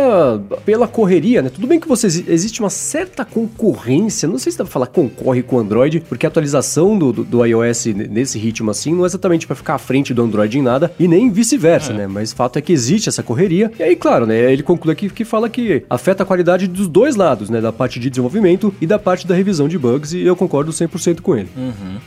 pela 0.66 0.88
correria, 0.88 1.44
né? 1.44 1.50
Tudo 1.50 1.68
bem 1.68 1.80
que 1.80 1.88
você 1.88 2.08
existe 2.08 2.60
uma 2.60 2.70
certa 2.70 3.24
concorrência, 3.24 4.28
não 4.28 4.40
sei 4.40 4.52
se 4.52 4.58
dá 4.58 4.64
pra 4.64 4.74
falar 4.74 4.88
concorre 4.88 5.44
com 5.44 5.58
o 5.58 5.60
Android, 5.60 6.00
porque 6.10 6.26
a 6.26 6.30
atualização 6.30 6.98
do, 6.98 7.14
do, 7.14 7.24
do 7.24 7.46
iOS 7.46 7.86
nesse 8.10 8.40
ritmo 8.40 8.72
assim 8.72 8.96
não 8.96 9.04
é 9.04 9.06
exatamente 9.06 9.46
pra 9.46 9.56
ficar 9.56 9.76
à 9.76 9.78
frente 9.78 10.12
do 10.12 10.24
Android 10.24 10.58
em 10.58 10.62
nada 10.64 10.92
e 11.00 11.08
nem 11.08 11.30
vice-versa, 11.30 11.94
né? 11.94 12.08
Mas 12.08 12.34
fato 12.34 12.58
é 12.58 12.62
que 12.62 12.74
existe 12.74 13.10
essa 13.10 13.22
correria. 13.22 13.72
E 13.78 13.84
aí, 13.84 13.96
claro, 13.96 14.26
né? 14.26 14.52
Ele 14.52 14.64
conclui 14.64 14.94
aqui 14.94 15.08
que 15.08 15.24
fala 15.24 15.48
que 15.48 15.84
afeta 15.88 16.24
a 16.24 16.26
qualidade 16.26 16.68
dos 16.68 16.88
dois 16.88 17.16
lados, 17.16 17.50
né? 17.50 17.62
Da 17.62 17.72
parte 17.72 18.00
de 18.00 18.10
desenvolvimento 18.10 18.74
e 18.82 18.88
da 18.88 18.98
parte 18.98 19.28
da 19.28 19.36
revisão 19.36 19.68
de 19.68 19.78
bugs, 19.78 20.14
e 20.14 20.26
eu 20.26 20.36
concordo 20.36 20.72
100% 20.72 21.22
com 21.22 21.36
ele. 21.36 21.50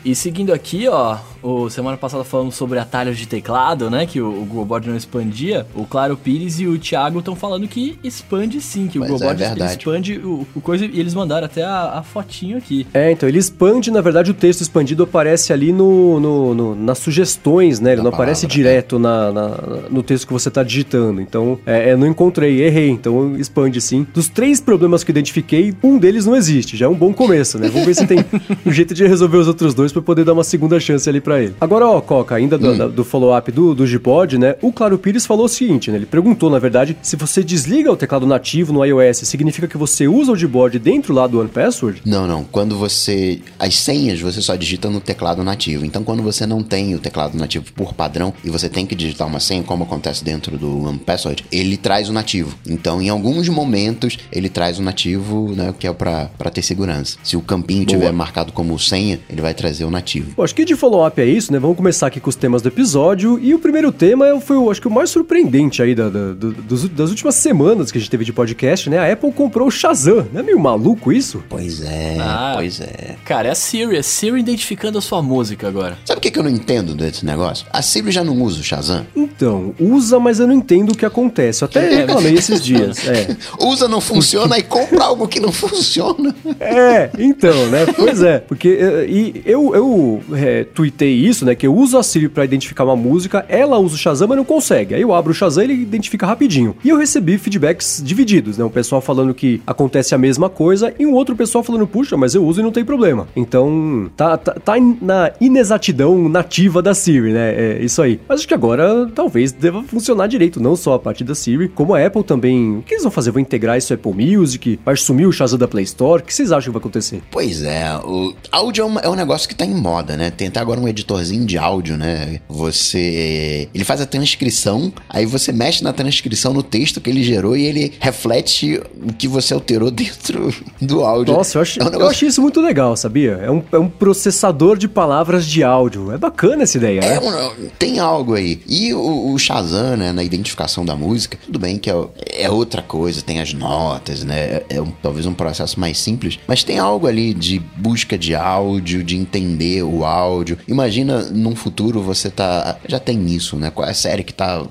E 0.04 0.16
seguindo 0.16 0.52
aqui, 0.52 0.88
ó, 0.88 1.18
o 1.42 1.70
semana 1.70 1.96
passada 1.96 2.24
falamos 2.24 2.56
sobre 2.56 2.78
atalhos 2.78 3.16
de 3.16 3.26
teclado, 3.26 3.88
né? 3.88 4.04
Que 4.04 4.20
o, 4.20 4.28
o 4.28 4.44
Google 4.44 4.64
Board 4.64 4.88
não 4.88 4.96
expandia. 4.96 5.66
O 5.74 5.86
Claro 5.92 6.16
Pires 6.16 6.58
e 6.58 6.66
o 6.66 6.78
Thiago 6.78 7.18
estão 7.18 7.36
falando 7.36 7.68
que 7.68 7.98
expande 8.02 8.62
sim, 8.62 8.86
que 8.88 8.96
o 8.96 9.00
Mas 9.02 9.10
Google 9.10 9.24
é 9.24 9.26
Board 9.28 9.42
ele 9.42 9.50
verdade. 9.50 9.78
expande 9.78 10.16
o, 10.24 10.46
o 10.56 10.60
coisa 10.62 10.86
e 10.86 10.98
eles 10.98 11.12
mandaram 11.12 11.44
até 11.44 11.62
a, 11.62 11.98
a 11.98 12.02
fotinho 12.02 12.56
aqui. 12.56 12.86
É, 12.94 13.12
então 13.12 13.28
ele 13.28 13.38
expande, 13.38 13.90
na 13.90 14.00
verdade 14.00 14.30
o 14.30 14.34
texto 14.34 14.62
expandido 14.62 15.02
aparece 15.02 15.52
ali 15.52 15.70
no, 15.70 16.18
no- 16.18 16.54
no- 16.54 16.74
nas 16.74 16.96
sugestões, 16.96 17.78
né? 17.78 17.90
Ele 17.90 17.96
Da 17.98 18.04
não 18.04 18.10
aparece 18.10 18.46
palavra, 18.46 18.56
direto 18.56 18.98
na, 18.98 19.30
na- 19.32 19.58
no 19.90 20.02
texto 20.02 20.26
que 20.26 20.32
você 20.32 20.50
tá 20.50 20.62
digitando. 20.62 21.20
Então, 21.20 21.58
é, 21.66 21.90
é, 21.90 21.96
não 21.96 22.06
encontrei, 22.06 22.62
errei. 22.62 22.88
Então 22.88 23.36
expande 23.36 23.78
sim. 23.78 24.06
Dos 24.14 24.28
três 24.28 24.62
problemas 24.62 25.04
que 25.04 25.10
eu 25.10 25.12
identifiquei, 25.12 25.74
um 25.82 25.98
deles 25.98 26.24
não 26.24 26.34
existe. 26.34 26.74
Já 26.74 26.86
é 26.86 26.88
um 26.88 26.94
bom 26.94 27.12
começo, 27.12 27.58
né? 27.58 27.68
Vamos 27.68 27.84
ver 27.86 27.94
se 27.94 28.06
tem 28.06 28.24
um 28.64 28.72
jeito 28.72 28.94
de 28.94 29.06
resolver 29.06 29.36
os 29.36 29.46
outros 29.46 29.74
dois 29.74 29.92
pra 29.92 30.00
poder 30.00 30.24
dar 30.24 30.32
uma 30.32 30.44
segunda 30.44 30.80
chance 30.80 31.06
ali 31.06 31.20
pra 31.20 31.38
ele. 31.42 31.54
Agora, 31.60 31.86
ó, 31.86 32.00
Coca, 32.00 32.34
ainda 32.34 32.56
do, 32.56 32.74
da- 32.78 32.88
do 32.88 33.04
follow-up 33.04 33.52
do, 33.52 33.74
do 33.74 33.84
Gpod, 33.86 34.38
né? 34.38 34.56
O 34.62 34.72
Claro 34.72 34.96
Pires 34.96 35.26
falou 35.26 35.44
o 35.44 35.48
seguinte, 35.48 35.71
né? 35.90 35.96
Ele 35.96 36.06
perguntou, 36.06 36.50
na 36.50 36.58
verdade, 36.58 36.96
se 37.02 37.16
você 37.16 37.42
desliga 37.42 37.90
o 37.90 37.96
teclado 37.96 38.26
nativo 38.26 38.72
no 38.72 38.84
iOS, 38.84 39.18
significa 39.18 39.68
que 39.68 39.76
você 39.76 40.06
usa 40.08 40.32
o 40.32 40.36
Gboard 40.36 40.78
dentro 40.78 41.12
lá 41.14 41.26
do 41.26 41.40
OnePassword? 41.40 42.02
Não, 42.04 42.26
não. 42.26 42.44
Quando 42.44 42.76
você. 42.76 43.40
As 43.58 43.76
senhas 43.76 44.20
você 44.20 44.40
só 44.40 44.54
digita 44.54 44.88
no 44.90 45.00
teclado 45.00 45.42
nativo. 45.42 45.84
Então, 45.84 46.02
quando 46.04 46.22
você 46.22 46.46
não 46.46 46.62
tem 46.62 46.94
o 46.94 46.98
teclado 46.98 47.36
nativo 47.36 47.64
por 47.74 47.94
padrão 47.94 48.32
e 48.44 48.50
você 48.50 48.68
tem 48.68 48.86
que 48.86 48.94
digitar 48.94 49.26
uma 49.26 49.40
senha, 49.40 49.62
como 49.62 49.84
acontece 49.84 50.24
dentro 50.24 50.56
do 50.58 50.84
OnePassword, 50.84 51.44
ele 51.50 51.76
traz 51.76 52.08
o 52.08 52.12
nativo. 52.12 52.56
Então, 52.66 53.00
em 53.00 53.08
alguns 53.08 53.48
momentos, 53.48 54.18
ele 54.30 54.48
traz 54.48 54.78
o 54.78 54.82
nativo, 54.82 55.52
né? 55.54 55.74
Que 55.78 55.86
é 55.86 55.92
pra, 55.92 56.26
pra 56.38 56.50
ter 56.50 56.62
segurança. 56.62 57.16
Se 57.22 57.36
o 57.36 57.40
campinho 57.40 57.84
Boa. 57.84 57.98
tiver 57.98 58.12
marcado 58.12 58.52
como 58.52 58.78
senha, 58.78 59.20
ele 59.28 59.40
vai 59.40 59.54
trazer 59.54 59.84
o 59.84 59.90
nativo. 59.90 60.32
Bom, 60.36 60.42
acho 60.42 60.54
que 60.54 60.64
de 60.64 60.74
follow-up 60.76 61.20
é 61.20 61.26
isso, 61.26 61.52
né? 61.52 61.58
Vamos 61.58 61.76
começar 61.76 62.06
aqui 62.06 62.20
com 62.20 62.28
os 62.30 62.36
temas 62.36 62.62
do 62.62 62.68
episódio. 62.68 63.38
E 63.40 63.54
o 63.54 63.58
primeiro 63.58 63.92
tema 63.92 64.26
é- 64.28 64.40
foi, 64.40 64.56
acho 64.70 64.80
que 64.80 64.88
o 64.88 64.90
mais 64.90 65.10
surpreendente 65.10 65.61
aí 65.82 65.94
da- 65.94 66.08
da- 66.08 66.32
do- 66.32 66.52
dos- 66.52 66.88
das 66.88 67.10
últimas 67.10 67.34
semanas 67.34 67.90
que 67.92 67.98
a 67.98 68.00
gente 68.00 68.10
teve 68.10 68.24
de 68.24 68.32
podcast, 68.32 68.88
né? 68.90 68.98
A 68.98 69.12
Apple 69.12 69.30
comprou 69.32 69.68
o 69.68 69.70
Shazam. 69.70 70.26
Não 70.32 70.40
é 70.40 70.42
meio 70.42 70.58
maluco 70.58 71.12
isso? 71.12 71.42
Pois 71.48 71.82
é, 71.82 72.16
Ah. 72.20 72.52
pois 72.56 72.80
é. 72.80 73.16
Cara, 73.24 73.48
é 73.48 73.50
a 73.50 73.54
Siri, 73.54 73.96
é 73.96 74.02
Siri 74.02 74.40
identificando 74.40 74.98
a 74.98 75.00
sua 75.00 75.22
música 75.22 75.68
agora. 75.68 75.96
Sabe 76.04 76.18
o 76.18 76.20
que, 76.20 76.30
que 76.30 76.38
eu 76.38 76.42
não 76.42 76.50
entendo 76.50 76.94
desse 76.94 77.24
negócio? 77.24 77.66
A 77.72 77.82
Siri 77.82 78.10
já 78.10 78.24
não 78.24 78.40
usa 78.42 78.60
o 78.60 78.62
Shazam? 78.64 79.06
Então, 79.14 79.74
usa, 79.78 80.18
mas 80.18 80.40
eu 80.40 80.46
não 80.46 80.54
entendo 80.54 80.92
o 80.92 80.96
que 80.96 81.04
acontece. 81.06 81.62
Eu 81.62 81.66
até 81.66 81.88
reclamei 82.06 82.34
esses 82.34 82.62
dias. 82.62 82.98
É. 83.12 83.36
Usa, 83.66 83.86
não 83.88 84.00
funciona 84.00 84.56
e 84.58 84.62
compra 84.62 85.04
algo 85.04 85.28
que 85.28 85.38
não 85.40 85.52
funciona. 85.52 86.34
É, 86.60 87.10
então, 87.18 87.66
né? 87.68 87.86
Pois 87.94 88.22
é. 88.22 88.38
Porque 88.38 88.68
eh, 88.80 89.06
e 89.08 89.42
eu, 89.44 89.74
eu 89.74 90.22
é, 90.34 90.64
tuitei 90.64 91.12
isso, 91.12 91.44
né? 91.44 91.54
Que 91.54 91.66
eu 91.66 91.74
uso 91.74 91.98
a 91.98 92.02
Siri 92.02 92.28
pra 92.28 92.44
identificar 92.44 92.84
uma 92.84 92.96
música, 92.96 93.44
ela 93.48 93.78
usa 93.78 93.94
o 93.94 93.98
Shazam, 93.98 94.28
mas 94.28 94.36
não 94.38 94.44
consegue. 94.44 94.94
Aí 94.94 95.02
eu 95.02 95.12
abro 95.12 95.32
o 95.32 95.34
Shazam 95.34 95.51
e 95.60 95.64
ele 95.64 95.74
identifica 95.74 96.26
rapidinho. 96.26 96.76
E 96.84 96.88
eu 96.88 96.96
recebi 96.96 97.38
feedbacks 97.38 98.02
divididos, 98.04 98.58
né? 98.58 98.64
Um 98.64 98.70
pessoal 98.70 99.00
falando 99.00 99.34
que 99.34 99.60
acontece 99.66 100.14
a 100.14 100.18
mesma 100.18 100.48
coisa 100.48 100.94
e 100.98 101.06
um 101.06 101.12
outro 101.12 101.34
pessoal 101.34 101.64
falando, 101.64 101.86
puxa, 101.86 102.16
mas 102.16 102.34
eu 102.34 102.44
uso 102.44 102.60
e 102.60 102.62
não 102.62 102.72
tem 102.72 102.84
problema. 102.84 103.26
Então, 103.34 104.10
tá, 104.16 104.36
tá, 104.36 104.52
tá 104.52 104.74
na 105.00 105.32
inexatidão 105.40 106.28
nativa 106.28 106.80
da 106.80 106.94
Siri, 106.94 107.32
né? 107.32 107.54
É 107.54 107.82
isso 107.82 108.00
aí. 108.00 108.20
Mas 108.28 108.40
acho 108.40 108.48
que 108.48 108.54
agora 108.54 109.10
talvez 109.14 109.52
deva 109.52 109.82
funcionar 109.82 110.26
direito, 110.26 110.60
não 110.60 110.76
só 110.76 110.94
a 110.94 110.98
parte 110.98 111.24
da 111.24 111.34
Siri, 111.34 111.68
como 111.68 111.94
a 111.94 112.04
Apple 112.04 112.22
também. 112.22 112.78
O 112.78 112.82
que 112.82 112.94
eles 112.94 113.02
vão 113.02 113.12
fazer? 113.12 113.30
Vão 113.30 113.40
integrar 113.40 113.76
isso 113.76 113.92
Apple 113.92 114.12
Music? 114.12 114.78
Vai 114.84 114.96
sumir 114.96 115.26
o 115.26 115.32
Shazam 115.32 115.58
da 115.58 115.66
Play 115.66 115.84
Store? 115.84 116.22
O 116.22 116.24
que 116.24 116.34
vocês 116.34 116.52
acham 116.52 116.72
que 116.72 116.78
vai 116.78 116.80
acontecer? 116.80 117.22
Pois 117.30 117.62
é, 117.62 117.96
o 117.96 118.34
áudio 118.50 118.84
é, 118.84 119.06
é 119.06 119.08
um 119.08 119.14
negócio 119.14 119.48
que 119.48 119.54
tá 119.54 119.64
em 119.64 119.74
moda, 119.74 120.16
né? 120.16 120.28
Até 120.28 120.60
agora 120.60 120.80
um 120.80 120.88
editorzinho 120.88 121.44
de 121.44 121.58
áudio, 121.58 121.96
né? 121.96 122.40
Você. 122.48 123.68
Ele 123.74 123.84
faz 123.84 124.00
a 124.00 124.06
transcrição, 124.06 124.92
aí 125.08 125.26
você 125.26 125.41
mexe 125.50 125.82
na 125.82 125.92
transcrição 125.92 126.52
no 126.52 126.62
texto 126.62 127.00
que 127.00 127.08
ele 127.08 127.22
gerou 127.22 127.56
e 127.56 127.64
ele 127.64 127.92
reflete 127.98 128.80
o 129.02 129.12
que 129.12 129.26
você 129.26 129.54
alterou 129.54 129.90
dentro 129.90 130.54
do 130.80 131.02
áudio. 131.02 131.34
Nossa, 131.34 131.56
eu, 131.58 131.62
achei, 131.62 131.80
é 131.80 131.84
um 131.84 131.88
eu 131.88 131.92
negócio 131.92 132.10
achei 132.12 132.28
isso 132.28 132.42
muito 132.42 132.60
legal, 132.60 132.94
sabia? 132.96 133.32
É 133.42 133.50
um, 133.50 133.62
é 133.72 133.78
um 133.78 133.88
processador 133.88 134.76
de 134.76 134.86
palavras 134.86 135.46
de 135.46 135.64
áudio. 135.64 136.12
É 136.12 136.18
bacana 136.18 136.64
essa 136.64 136.76
ideia, 136.76 137.00
É 137.00 137.18
né? 137.18 137.20
um- 137.20 137.68
tem 137.78 137.98
algo 137.98 138.34
aí. 138.34 138.60
E 138.68 138.92
o, 138.92 139.32
o 139.32 139.38
Shazam, 139.38 139.96
né, 139.96 140.12
na 140.12 140.22
identificação 140.22 140.84
da 140.84 140.94
música, 140.94 141.38
tudo 141.42 141.58
bem 141.58 141.78
que 141.78 141.90
é, 141.90 141.94
é 142.32 142.50
outra 142.50 142.82
coisa, 142.82 143.22
tem 143.22 143.40
as 143.40 143.54
notas, 143.54 144.22
né? 144.24 144.38
É, 144.40 144.64
é 144.70 144.82
um- 144.82 144.92
talvez 145.02 145.24
um 145.24 145.32
processo 145.32 145.80
mais 145.80 145.96
simples, 145.98 146.38
mas 146.46 146.62
tem 146.62 146.78
algo 146.78 147.06
ali 147.06 147.32
de 147.32 147.58
busca 147.76 148.18
de 148.18 148.34
áudio, 148.34 149.02
de 149.02 149.16
entender 149.16 149.82
o 149.82 150.04
áudio. 150.04 150.58
Imagina 150.68 151.22
num 151.30 151.56
futuro 151.56 152.02
você 152.02 152.28
tá. 152.28 152.76
Já 152.88 152.98
tem 152.98 153.24
isso, 153.26 153.56
né? 153.56 153.70
Qual 153.70 153.86
é 153.86 153.90
a 153.92 153.94
série 153.94 154.22
que 154.24 154.34
tá 154.34 154.64